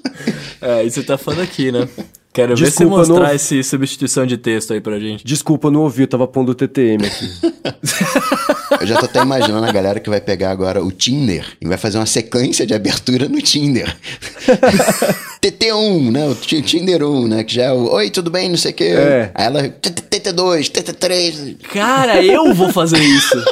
É, 0.61 0.85
isso 0.85 1.01
você 1.01 1.03
tá 1.07 1.19
falando 1.19 1.41
aqui, 1.43 1.73
né? 1.73 1.89
Quero 2.33 2.55
ver 2.57 2.65
Desculpa, 2.67 2.91
você 3.05 3.11
mostrar 3.11 3.27
não- 3.29 3.35
esse 3.35 3.65
substituição 3.65 4.25
de 4.25 4.37
texto 4.37 4.73
aí 4.73 4.81
pra 4.81 4.99
gente. 5.01 5.25
Desculpa, 5.25 5.67
eu 5.67 5.73
não 5.73 5.81
ouvi, 5.81 6.03
eu 6.03 6.07
tava 6.07 6.27
pondo 6.29 6.53
o 6.53 6.55
TTM 6.55 7.05
aqui. 7.05 7.29
eu 8.81 8.87
já 8.87 8.97
tô 8.97 9.07
até 9.07 9.21
imaginando 9.21 9.67
a 9.67 9.73
galera 9.73 9.99
que 9.99 10.09
vai 10.09 10.21
pegar 10.21 10.53
agora 10.53 10.81
o 10.83 10.93
Tinder 10.93 11.45
e 11.61 11.67
vai 11.67 11.77
fazer 11.77 11.99
uma 11.99 12.07
sequência 12.07 12.65
de 12.65 12.73
abertura 12.75 13.29
no 13.29 13.43
Tinder. 13.43 13.95
TT1, 15.43 16.13
né? 16.13 16.29
O 16.29 16.35
Ti- 16.37 16.63
Tinder 16.63 17.03
1, 17.03 17.27
né? 17.27 17.43
Que 17.43 17.55
já 17.57 17.65
é 17.65 17.73
o 17.73 17.91
Oi, 17.95 18.09
tudo 18.11 18.31
bem? 18.31 18.49
Não 18.49 18.57
sei 18.57 18.71
o 18.71 18.75
quê. 18.75 18.85
É. 18.85 19.31
Aí 19.35 19.47
ela. 19.47 19.63
TT2, 19.69 20.71
TT3. 20.71 21.57
Cara, 21.73 22.23
eu 22.23 22.55
vou 22.55 22.73
fazer 22.73 23.01
isso. 23.03 23.45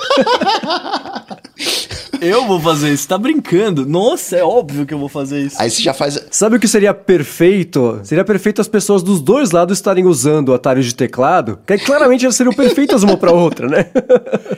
Eu 2.21 2.47
vou 2.47 2.61
fazer 2.61 2.93
isso. 2.93 3.09
Tá 3.09 3.16
brincando? 3.18 3.87
Nossa, 3.87 4.37
é 4.37 4.45
óbvio 4.45 4.87
que 4.87 4.95
eu 4.95 4.99
vou 4.99 5.09
fazer 5.09 5.41
isso. 5.41 5.57
Aí 5.59 5.71
você 5.71 5.83
já 5.83 5.95
faz. 5.95 6.18
Sabe 6.31 6.57
o 6.57 6.61
que 6.61 6.68
seria 6.68 6.93
perfeito? 6.93 8.01
Seria 8.05 8.25
perfeito 8.25 8.61
as 8.61 8.68
pessoas 8.68 9.03
dos 9.03 9.21
dois 9.21 9.51
lados 9.51 9.79
estarem 9.79 10.07
usando 10.07 10.53
atalhos 10.53 10.87
de 10.87 10.95
teclado, 10.95 11.59
que 11.66 11.73
aí 11.73 11.79
claramente 11.79 12.25
elas 12.25 12.37
seriam 12.37 12.53
perfeitas 12.53 13.03
uma 13.03 13.16
pra 13.16 13.33
outra, 13.33 13.68
né? 13.68 13.87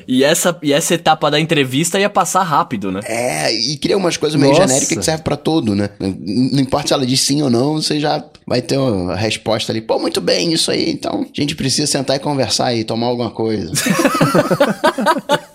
E 0.06 0.24
essa, 0.24 0.56
e 0.62 0.72
essa 0.72 0.94
etapa 0.94 1.30
da 1.30 1.38
entrevista 1.38 1.98
ia 1.98 2.10
passar 2.10 2.42
rápido, 2.42 2.90
né? 2.90 3.00
É, 3.04 3.52
e 3.52 3.76
cria 3.76 3.96
umas 3.96 4.16
coisas 4.16 4.38
meio 4.38 4.52
Nossa. 4.52 4.66
genéricas 4.66 4.98
que 4.98 5.04
serve 5.04 5.22
pra 5.22 5.36
tudo, 5.36 5.74
né? 5.74 5.90
Não 5.98 6.12
não 6.52 6.60
importa 6.60 6.88
se 6.88 6.94
ela 6.94 7.06
diz 7.06 7.20
sim 7.20 7.42
ou 7.42 7.50
não, 7.50 7.74
você 7.74 7.98
já 7.98 8.22
vai 8.46 8.60
ter 8.60 8.76
uma 8.76 9.16
resposta 9.16 9.72
ali. 9.72 9.80
Pô, 9.80 9.98
muito 9.98 10.20
bem, 10.20 10.52
isso 10.52 10.70
aí. 10.70 10.90
Então, 10.90 11.22
a 11.22 11.40
gente 11.40 11.54
precisa 11.54 11.86
sentar 11.86 12.16
e 12.16 12.18
conversar 12.18 12.74
e 12.74 12.84
tomar 12.84 13.06
alguma 13.06 13.30
coisa. 13.30 13.70